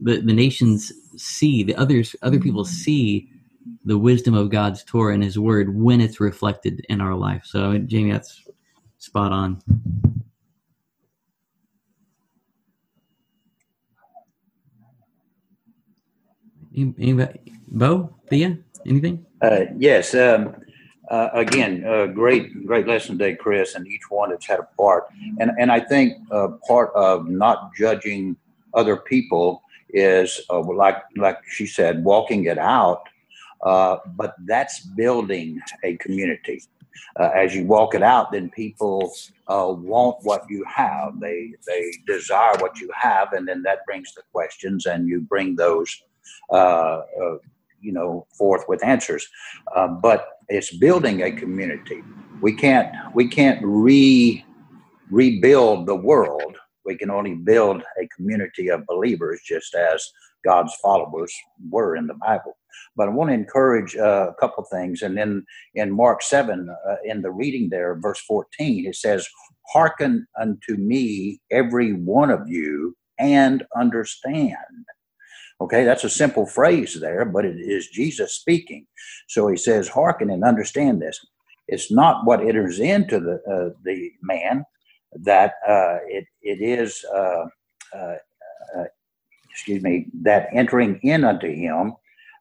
the 0.00 0.20
the 0.20 0.32
nations 0.32 0.92
see 1.16 1.62
the 1.62 1.76
others 1.76 2.16
other 2.20 2.40
people 2.40 2.64
see 2.64 3.30
the 3.84 3.96
wisdom 3.96 4.34
of 4.34 4.50
God's 4.50 4.82
Torah 4.82 5.14
and 5.14 5.22
His 5.22 5.38
Word 5.38 5.72
when 5.76 6.00
it's 6.00 6.18
reflected 6.18 6.84
in 6.88 7.00
our 7.00 7.14
life. 7.14 7.42
So, 7.44 7.78
Jamie, 7.78 8.10
that's 8.10 8.42
spot 8.98 9.30
on. 9.30 9.62
Anybody, 16.76 17.40
Bo, 17.68 18.16
Thea, 18.28 18.58
anything? 18.84 19.24
Uh, 19.40 19.66
yes. 19.76 20.12
Um, 20.12 20.56
uh, 21.10 21.30
again, 21.32 21.84
uh, 21.86 22.06
great, 22.06 22.66
great 22.66 22.86
lesson 22.86 23.18
today, 23.18 23.34
Chris, 23.34 23.74
and 23.74 23.86
each 23.86 24.10
one 24.10 24.30
that's 24.30 24.46
had 24.46 24.60
a 24.60 24.68
part. 24.76 25.04
And 25.38 25.50
and 25.58 25.72
I 25.72 25.80
think 25.80 26.18
uh, 26.30 26.48
part 26.66 26.92
of 26.94 27.28
not 27.28 27.74
judging 27.74 28.36
other 28.74 28.96
people 28.96 29.62
is 29.90 30.40
uh, 30.50 30.60
like 30.60 31.02
like 31.16 31.38
she 31.48 31.66
said, 31.66 32.04
walking 32.04 32.44
it 32.44 32.58
out. 32.58 33.08
Uh, 33.62 33.98
but 34.14 34.34
that's 34.44 34.80
building 34.80 35.60
a 35.82 35.96
community. 35.96 36.62
Uh, 37.18 37.30
as 37.34 37.54
you 37.54 37.64
walk 37.64 37.94
it 37.94 38.02
out, 38.02 38.30
then 38.30 38.50
people 38.50 39.12
want 39.48 40.16
what 40.22 40.44
you 40.50 40.64
have. 40.64 41.18
They 41.20 41.54
they 41.66 41.92
desire 42.06 42.54
what 42.58 42.78
you 42.80 42.90
have, 42.94 43.32
and 43.32 43.48
then 43.48 43.62
that 43.62 43.86
brings 43.86 44.12
the 44.14 44.22
questions, 44.32 44.84
and 44.86 45.08
you 45.08 45.22
bring 45.22 45.56
those 45.56 46.02
you 47.80 47.92
know 47.92 48.26
forth 48.36 48.64
with 48.68 48.84
answers. 48.84 49.26
Uh, 49.74 49.88
but 49.88 50.26
it's 50.48 50.76
building 50.76 51.22
a 51.22 51.32
community. 51.32 52.02
We 52.40 52.54
can't 52.54 52.94
we 53.14 53.28
can't 53.28 53.60
re 53.62 54.44
rebuild 55.10 55.86
the 55.86 55.94
world. 55.94 56.56
We 56.84 56.96
can 56.96 57.10
only 57.10 57.34
build 57.34 57.82
a 58.00 58.08
community 58.08 58.68
of 58.68 58.86
believers, 58.86 59.40
just 59.44 59.74
as 59.74 60.10
God's 60.44 60.74
followers 60.76 61.34
were 61.70 61.96
in 61.96 62.06
the 62.06 62.14
Bible. 62.14 62.56
But 62.96 63.08
I 63.08 63.10
want 63.10 63.30
to 63.30 63.34
encourage 63.34 63.96
uh, 63.96 64.30
a 64.30 64.34
couple 64.34 64.64
things. 64.64 65.02
And 65.02 65.16
then 65.16 65.44
in 65.74 65.94
Mark 65.94 66.22
7, 66.22 66.68
uh, 66.88 66.94
in 67.04 67.22
the 67.22 67.30
reading 67.30 67.68
there, 67.68 67.94
verse 67.96 68.20
14, 68.20 68.86
it 68.86 68.96
says, 68.96 69.28
Hearken 69.72 70.26
unto 70.40 70.76
me, 70.76 71.40
every 71.50 71.92
one 71.92 72.30
of 72.30 72.48
you, 72.48 72.96
and 73.18 73.64
understand. 73.76 74.56
Okay, 75.60 75.84
that's 75.84 76.04
a 76.04 76.10
simple 76.10 76.46
phrase 76.46 77.00
there, 77.00 77.24
but 77.24 77.44
it 77.44 77.58
is 77.58 77.88
Jesus 77.88 78.34
speaking. 78.34 78.86
So 79.26 79.48
he 79.48 79.56
says, 79.56 79.88
hearken 79.88 80.30
and 80.30 80.44
understand 80.44 81.02
this. 81.02 81.24
It's 81.66 81.90
not 81.90 82.24
what 82.24 82.40
enters 82.40 82.80
into 82.80 83.20
the 83.20 83.42
uh, 83.50 83.76
the 83.84 84.10
man 84.22 84.64
that 85.12 85.54
uh, 85.66 85.98
it 86.06 86.26
it 86.42 86.62
is. 86.62 87.04
Uh, 87.12 87.46
uh, 87.94 88.16
uh 88.76 88.84
excuse 89.50 89.82
me, 89.82 90.06
that 90.22 90.48
entering 90.52 91.00
in 91.02 91.24
unto 91.24 91.52
him 91.52 91.92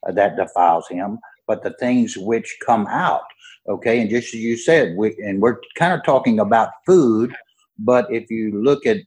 uh, 0.08 0.12
that 0.12 0.38
defiles 0.38 0.88
him, 0.88 1.18
but 1.48 1.64
the 1.64 1.74
things 1.80 2.18
which 2.18 2.58
come 2.66 2.86
out. 2.88 3.24
Okay, 3.68 4.00
and 4.00 4.10
just 4.10 4.34
as 4.34 4.40
you 4.40 4.56
said, 4.56 4.96
we, 4.96 5.16
and 5.26 5.42
we're 5.42 5.60
kind 5.76 5.94
of 5.94 6.06
talking 6.06 6.40
about 6.40 6.70
food, 6.86 7.36
but 7.80 8.06
if 8.12 8.30
you 8.30 8.62
look 8.62 8.86
at 8.86 8.98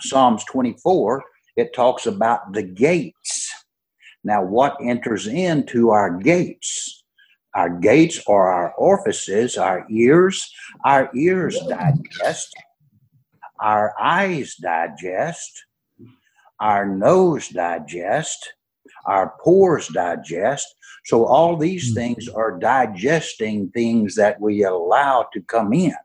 Psalms 0.00 0.44
24, 0.44 1.22
it 1.56 1.74
talks 1.74 2.06
about 2.06 2.52
the 2.52 2.62
gates. 2.62 3.37
Now, 4.24 4.42
what 4.42 4.76
enters 4.82 5.26
into 5.26 5.90
our 5.90 6.18
gates? 6.18 7.04
Our 7.54 7.70
gates 7.70 8.20
are 8.28 8.52
our 8.52 8.74
orifices, 8.74 9.56
our 9.56 9.86
ears. 9.90 10.52
Our 10.84 11.10
ears 11.14 11.58
digest, 11.68 12.54
our 13.60 13.94
eyes 14.00 14.54
digest, 14.56 15.64
our 16.60 16.86
nose 16.86 17.48
digest, 17.48 18.52
our 19.06 19.34
pores 19.42 19.88
digest. 19.88 20.66
So, 21.06 21.24
all 21.24 21.56
these 21.56 21.88
hmm. 21.88 21.94
things 21.94 22.28
are 22.28 22.58
digesting 22.58 23.70
things 23.70 24.14
that 24.16 24.40
we 24.40 24.64
allow 24.64 25.26
to 25.32 25.40
come 25.42 25.72
in. 25.72 25.96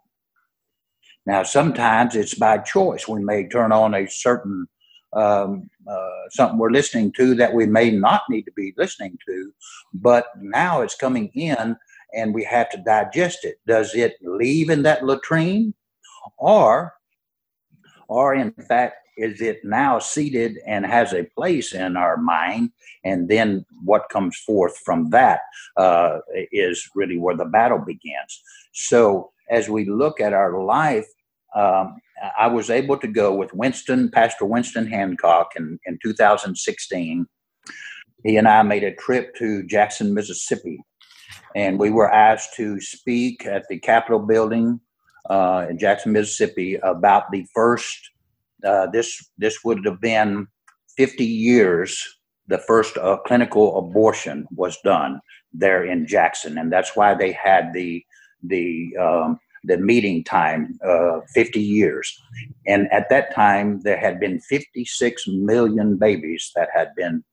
Now, 1.26 1.44
sometimes 1.44 2.16
it's 2.16 2.34
by 2.34 2.58
choice. 2.60 3.08
We 3.08 3.24
may 3.24 3.48
turn 3.48 3.72
on 3.72 3.94
a 3.94 4.08
certain 4.08 4.68
um, 5.16 5.70
uh, 5.88 6.10
something 6.30 6.58
we're 6.58 6.72
listening 6.72 7.12
to 7.14 7.36
that 7.36 7.54
we 7.54 7.66
may 7.66 7.92
not 7.92 8.24
need 8.30 8.44
to 8.44 8.52
be 8.54 8.74
listening 8.78 9.18
to, 9.28 9.52
but 9.94 10.28
now 10.38 10.82
it's 10.82 10.96
coming 10.96 11.30
in 11.34 11.76
and 12.14 12.34
we 12.34 12.44
have 12.44 12.70
to 12.70 12.78
digest 12.78 13.44
it. 13.44 13.60
Does 13.68 13.96
it 13.96 14.16
leave 14.22 14.70
in 14.70 14.84
that 14.84 15.04
latrine, 15.04 15.74
or, 16.38 16.94
or 18.08 18.36
in 18.36 18.52
fact, 18.52 18.96
is 19.18 19.42
it 19.42 19.64
now 19.64 20.00
seated 20.00 20.58
and 20.66 20.86
has 20.86 21.14
a 21.14 21.24
place 21.36 21.74
in 21.74 21.98
our 21.98 22.18
mind? 22.18 22.72
And 23.04 23.30
then 23.30 23.66
what 23.84 24.10
comes 24.10 24.38
forth 24.38 24.78
from 24.78 25.10
that 25.12 25.42
uh, 25.78 26.20
is 26.52 26.90
really 26.96 27.18
where 27.18 27.36
the 27.36 27.46
battle 27.46 27.80
begins. 27.80 28.42
So 28.74 29.32
as 29.50 29.70
we 29.70 29.86
look 29.86 30.20
at 30.20 30.34
our 30.34 30.64
life, 30.64 31.08
um, 31.56 32.00
I 32.38 32.48
was 32.48 32.70
able 32.70 32.98
to 32.98 33.08
go 33.08 33.34
with 33.34 33.54
Winston, 33.54 34.10
Pastor 34.12 34.46
Winston 34.46 34.88
Hancock, 34.88 35.54
in, 35.56 35.80
in 35.86 36.00
2016. 36.02 37.26
He 38.24 38.38
and 38.38 38.48
I 38.48 38.62
made 38.64 38.84
a 38.84 38.96
trip 38.96 39.36
to 39.36 39.64
Jackson, 39.64 40.14
Mississippi, 40.14 40.80
and 41.56 41.78
we 41.78 41.90
were 41.90 42.12
asked 42.12 42.56
to 42.56 42.80
speak 42.80 43.46
at 43.46 43.68
the 43.68 43.80
Capitol 43.80 44.20
building 44.20 44.80
uh, 45.30 45.68
in 45.70 45.78
Jackson, 45.78 46.14
Mississippi, 46.14 46.76
about 46.76 47.32
the 47.32 47.46
first. 47.54 48.12
Uh, 48.64 48.88
this 48.88 49.30
this 49.38 49.64
would 49.66 49.86
have 49.86 50.00
been 50.00 50.48
50 50.98 51.26
years. 51.26 52.02
The 52.48 52.60
first 52.60 52.98
uh, 52.98 53.18
clinical 53.26 53.78
abortion 53.78 54.48
was 54.52 54.78
done 54.84 55.20
there 55.54 55.86
in 55.86 56.08
Jackson, 56.08 56.58
and 56.58 56.72
that's 56.72 56.96
why 56.96 57.14
they 57.14 57.32
had 57.32 57.74
the 57.74 58.06
the 58.44 58.96
um, 58.98 59.40
the 59.64 59.78
meeting 59.78 60.24
time, 60.24 60.78
uh, 60.86 61.22
50 61.34 61.60
years. 61.60 62.20
And 62.68 62.92
at 62.92 63.10
that 63.10 63.34
time, 63.34 63.82
there 63.82 63.98
had 63.98 64.20
been 64.20 64.40
56 64.42 65.28
million 65.28 65.98
babies 65.98 66.52
that 66.56 66.70
had 66.74 66.94
been 66.96 67.24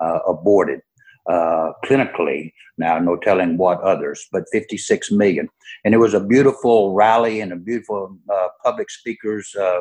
uh, 0.00 0.20
aborted 0.26 0.80
uh, 1.28 1.72
clinically. 1.84 2.52
Now, 2.78 2.98
no 2.98 3.16
telling 3.16 3.58
what 3.58 3.80
others, 3.80 4.26
but 4.32 4.44
56 4.52 5.10
million. 5.10 5.48
And 5.84 5.94
it 5.94 5.98
was 5.98 6.14
a 6.14 6.20
beautiful 6.20 6.94
rally 6.94 7.40
and 7.40 7.52
a 7.52 7.56
beautiful 7.56 8.16
uh, 8.32 8.48
public 8.64 8.90
speakers 8.90 9.54
uh, 9.58 9.80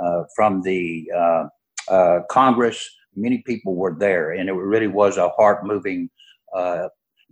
uh, 0.00 0.24
from 0.36 0.62
the 0.62 1.08
Congress. 2.30 2.88
Many 3.16 3.38
people 3.38 3.76
were 3.76 3.94
there, 3.98 4.32
and 4.32 4.48
it 4.48 4.52
really 4.52 4.88
was 4.88 5.16
a 5.16 5.28
heart 5.30 5.64
moving 5.64 6.10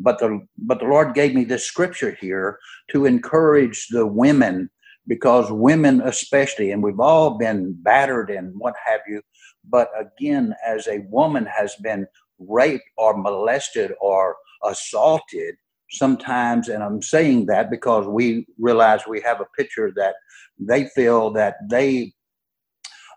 but 0.02 0.18
the 0.18 0.40
but 0.58 0.80
the 0.80 0.86
Lord 0.86 1.14
gave 1.14 1.34
me 1.34 1.44
this 1.44 1.64
scripture 1.64 2.16
here 2.20 2.58
to 2.90 3.06
encourage 3.06 3.88
the 3.88 4.06
women 4.06 4.70
because 5.06 5.50
women 5.50 6.00
especially 6.02 6.70
and 6.70 6.82
we've 6.82 7.00
all 7.00 7.38
been 7.38 7.74
battered 7.82 8.30
and 8.30 8.52
what 8.58 8.74
have 8.84 9.00
you 9.08 9.20
but 9.68 9.90
again 9.98 10.54
as 10.66 10.86
a 10.86 11.04
woman 11.10 11.46
has 11.46 11.74
been 11.76 12.06
raped 12.38 12.84
or 12.96 13.16
molested 13.16 13.92
or 14.00 14.36
assaulted 14.64 15.56
sometimes 15.90 16.68
and 16.68 16.82
i'm 16.82 17.02
saying 17.02 17.46
that 17.46 17.70
because 17.70 18.06
we 18.06 18.46
realize 18.58 19.00
we 19.06 19.20
have 19.20 19.40
a 19.40 19.46
picture 19.56 19.92
that 19.96 20.14
they 20.58 20.86
feel 20.94 21.30
that 21.30 21.56
they 21.68 22.12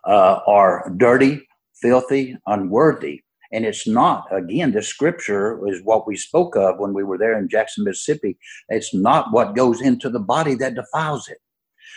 uh, 0.04 0.40
are 0.46 0.92
dirty 0.96 1.46
filthy 1.80 2.36
unworthy 2.46 3.22
and 3.56 3.64
it's 3.64 3.88
not, 3.88 4.26
again, 4.30 4.72
the 4.72 4.82
scripture 4.82 5.66
is 5.66 5.80
what 5.82 6.06
we 6.06 6.14
spoke 6.14 6.56
of 6.56 6.78
when 6.78 6.92
we 6.92 7.02
were 7.02 7.16
there 7.16 7.38
in 7.38 7.48
Jackson, 7.48 7.84
Mississippi. 7.84 8.36
It's 8.68 8.92
not 8.92 9.32
what 9.32 9.56
goes 9.56 9.80
into 9.80 10.10
the 10.10 10.20
body 10.20 10.54
that 10.56 10.74
defiles 10.74 11.26
it. 11.28 11.38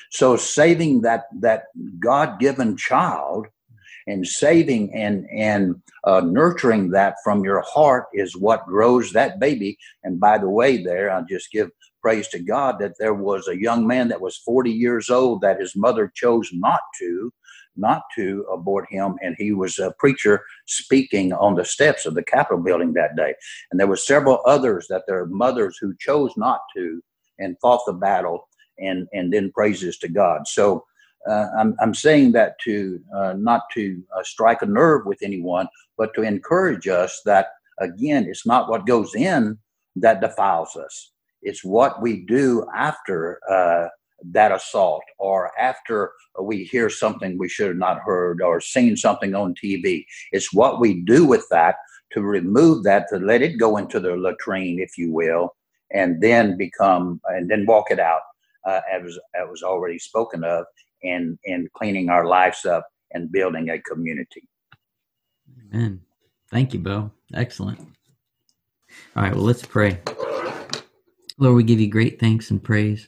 So 0.10 0.38
saving 0.38 1.02
that 1.02 1.26
that 1.41 1.65
God-given 1.99 2.77
child 2.77 3.48
and 4.07 4.26
saving 4.26 4.94
and 4.94 5.27
and 5.30 5.81
uh, 6.06 6.22
nurturing 6.22 6.91
that 6.91 7.15
from 7.26 7.44
your 7.44 7.61
heart 7.68 8.06
is 8.14 8.38
what 8.38 8.65
grows 8.65 9.11
that 9.11 9.41
baby. 9.41 9.77
And 10.06 10.18
by 10.18 10.38
the 10.38 10.49
way, 10.49 10.81
there 10.81 11.11
I'll 11.11 11.26
just 11.26 11.52
give 11.52 11.72
praise 12.02 12.30
to 12.30 12.40
God 12.40 12.80
that 12.80 12.98
there 12.99 13.14
was 13.14 13.49
a 13.49 13.60
young 13.60 13.86
man 13.86 14.07
that 14.07 14.22
was 14.22 14.38
40 14.38 14.72
years 14.72 15.10
old 15.10 15.41
that 15.41 15.60
his 15.60 15.76
mother 15.76 16.10
chose 16.15 16.49
not 16.53 16.80
to, 16.99 17.34
not 17.80 18.03
to 18.15 18.45
abort 18.51 18.88
him, 18.89 19.15
and 19.22 19.35
he 19.38 19.51
was 19.51 19.80
a 19.80 19.93
preacher 19.99 20.43
speaking 20.65 21.34
on 21.34 21.56
the 21.56 21.65
steps 21.65 22.06
of 22.06 22.15
the 22.15 22.23
Capitol 22.23 22.61
building 22.61 22.93
that 22.93 23.15
day. 23.15 23.34
And 23.72 23.80
there 23.80 23.88
were 23.88 23.95
several 23.95 24.41
others 24.45 24.88
that 24.89 25.03
their 25.07 25.26
mothers 25.26 25.77
who 25.80 25.95
chose 25.99 26.31
not 26.38 26.61
to 26.76 27.01
and 27.39 27.57
fought 27.61 27.81
the 27.85 27.93
battle, 27.93 28.47
and 28.77 29.07
and 29.14 29.31
then 29.34 29.51
praises 29.51 29.97
to 29.99 30.07
God. 30.07 30.47
So. 30.47 30.85
Uh, 31.30 31.49
I'm, 31.60 31.76
I'm 31.81 31.93
saying 31.93 32.31
that 32.31 32.57
to 32.61 32.97
uh, 33.14 33.34
not 33.38 33.64
to 33.73 34.01
uh, 34.18 34.23
strike 34.23 34.61
a 34.61 34.65
nerve 34.65 35.06
with 35.06 35.19
anyone, 35.22 35.68
but 35.97 36.14
to 36.14 36.22
encourage 36.22 36.88
us 36.88 37.22
that 37.26 37.47
again, 37.80 38.26
it's 38.26 38.45
not 38.45 38.69
what 38.69 38.88
goes 38.88 39.14
in 39.15 39.57
that 39.97 40.22
defiles 40.22 40.76
us. 40.76 41.11
It's 41.41 41.64
what 41.64 42.01
we 42.01 42.26
do 42.26 42.65
after 42.76 43.39
uh, 43.49 43.88
that 44.23 44.51
assault 44.51 45.03
or 45.17 45.51
after 45.59 46.11
we 46.41 46.63
hear 46.63 46.89
something 46.89 47.37
we 47.37 47.49
should 47.49 47.67
have 47.67 47.77
not 47.77 47.99
heard 47.99 48.41
or 48.41 48.59
seen 48.61 48.95
something 48.95 49.35
on 49.35 49.53
TV. 49.55 50.05
It's 50.31 50.53
what 50.53 50.79
we 50.79 51.01
do 51.01 51.25
with 51.25 51.45
that 51.49 51.75
to 52.11 52.21
remove 52.21 52.83
that, 52.83 53.07
to 53.09 53.17
let 53.17 53.41
it 53.41 53.57
go 53.57 53.77
into 53.77 53.99
the 53.99 54.15
latrine, 54.15 54.79
if 54.79 54.97
you 54.97 55.11
will, 55.11 55.55
and 55.91 56.21
then 56.21 56.57
become, 56.57 57.21
and 57.25 57.49
then 57.49 57.65
walk 57.65 57.91
it 57.91 57.99
out, 57.99 58.21
uh, 58.65 58.81
as, 58.91 59.17
as 59.35 59.47
was 59.49 59.63
already 59.63 59.99
spoken 59.99 60.43
of, 60.43 60.65
in, 61.01 61.37
in 61.45 61.69
cleaning 61.75 62.09
our 62.09 62.25
lives 62.25 62.65
up 62.65 62.87
and 63.11 63.31
building 63.31 63.69
a 63.69 63.79
community. 63.79 64.47
Amen. 65.71 66.01
Thank 66.51 66.73
you, 66.73 66.79
Bo. 66.79 67.11
Excellent. 67.33 67.79
All 69.15 69.23
right, 69.23 69.35
well, 69.35 69.43
let's 69.43 69.65
pray. 69.65 69.99
Lord, 71.37 71.55
we 71.55 71.63
give 71.63 71.79
you 71.79 71.87
great 71.87 72.19
thanks 72.19 72.51
and 72.51 72.61
praise. 72.61 73.07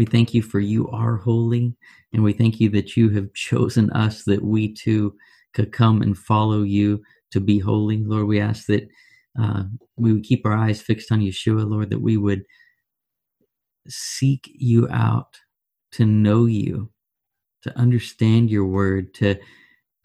We 0.00 0.06
thank 0.06 0.32
you 0.32 0.40
for 0.40 0.60
you 0.60 0.88
are 0.88 1.18
holy, 1.18 1.76
and 2.14 2.22
we 2.22 2.32
thank 2.32 2.58
you 2.58 2.70
that 2.70 2.96
you 2.96 3.10
have 3.10 3.34
chosen 3.34 3.90
us 3.90 4.24
that 4.24 4.42
we 4.42 4.72
too 4.72 5.14
could 5.52 5.72
come 5.72 6.00
and 6.00 6.16
follow 6.16 6.62
you 6.62 7.02
to 7.32 7.38
be 7.38 7.58
holy. 7.58 7.98
Lord, 7.98 8.26
we 8.26 8.40
ask 8.40 8.64
that 8.68 8.88
uh, 9.38 9.64
we 9.98 10.14
would 10.14 10.24
keep 10.24 10.46
our 10.46 10.56
eyes 10.56 10.80
fixed 10.80 11.12
on 11.12 11.20
Yeshua, 11.20 11.68
Lord, 11.68 11.90
that 11.90 12.00
we 12.00 12.16
would 12.16 12.44
seek 13.88 14.50
you 14.54 14.88
out, 14.88 15.36
to 15.92 16.06
know 16.06 16.46
you, 16.46 16.90
to 17.64 17.78
understand 17.78 18.48
your 18.48 18.64
word, 18.64 19.12
to, 19.16 19.34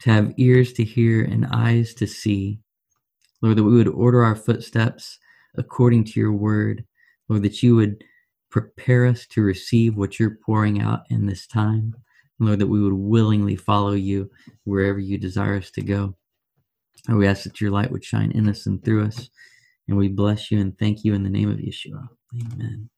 to 0.00 0.10
have 0.10 0.34
ears 0.36 0.74
to 0.74 0.84
hear 0.84 1.24
and 1.24 1.46
eyes 1.46 1.94
to 1.94 2.06
see. 2.06 2.60
Lord, 3.40 3.56
that 3.56 3.64
we 3.64 3.74
would 3.74 3.88
order 3.88 4.22
our 4.22 4.36
footsteps 4.36 5.18
according 5.56 6.04
to 6.04 6.20
your 6.20 6.34
word. 6.34 6.84
Lord, 7.30 7.44
that 7.44 7.62
you 7.62 7.76
would 7.76 8.04
prepare 8.50 9.06
us 9.06 9.26
to 9.28 9.42
receive 9.42 9.96
what 9.96 10.18
you're 10.18 10.38
pouring 10.44 10.80
out 10.80 11.00
in 11.10 11.26
this 11.26 11.46
time. 11.46 11.94
Lord, 12.38 12.58
that 12.58 12.66
we 12.66 12.82
would 12.82 12.92
willingly 12.92 13.56
follow 13.56 13.92
you 13.92 14.30
wherever 14.64 14.98
you 14.98 15.18
desire 15.18 15.56
us 15.56 15.70
to 15.72 15.82
go. 15.82 16.14
And 17.08 17.16
we 17.16 17.26
ask 17.26 17.44
that 17.44 17.60
your 17.60 17.70
light 17.70 17.90
would 17.90 18.04
shine 18.04 18.32
in 18.32 18.48
us 18.48 18.66
and 18.66 18.84
through 18.84 19.04
us. 19.06 19.30
And 19.88 19.96
we 19.96 20.08
bless 20.08 20.50
you 20.50 20.60
and 20.60 20.76
thank 20.78 21.04
you 21.04 21.14
in 21.14 21.22
the 21.22 21.30
name 21.30 21.50
of 21.50 21.58
Yeshua. 21.58 22.08
Amen. 22.34 22.90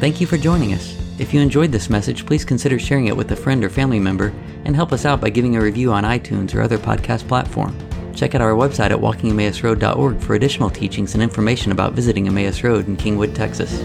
Thank 0.00 0.20
you 0.20 0.26
for 0.26 0.36
joining 0.36 0.74
us. 0.74 0.98
If 1.18 1.32
you 1.32 1.40
enjoyed 1.40 1.72
this 1.72 1.88
message, 1.88 2.26
please 2.26 2.44
consider 2.44 2.78
sharing 2.78 3.06
it 3.06 3.16
with 3.16 3.30
a 3.32 3.36
friend 3.36 3.64
or 3.64 3.70
family 3.70 4.00
member 4.00 4.34
and 4.64 4.76
help 4.76 4.92
us 4.92 5.04
out 5.04 5.20
by 5.20 5.30
giving 5.30 5.56
a 5.56 5.60
review 5.60 5.92
on 5.92 6.04
iTunes 6.04 6.54
or 6.54 6.60
other 6.60 6.78
podcast 6.78 7.26
platform. 7.26 7.74
Check 8.14 8.34
out 8.34 8.40
our 8.40 8.52
website 8.52 8.90
at 8.90 8.98
walkingemmausroad.org 8.98 10.20
for 10.20 10.34
additional 10.34 10.70
teachings 10.70 11.14
and 11.14 11.22
information 11.22 11.72
about 11.72 11.92
visiting 11.92 12.28
Emmaus 12.28 12.62
Road 12.62 12.86
in 12.86 12.96
Kingwood, 12.96 13.34
Texas. 13.34 13.82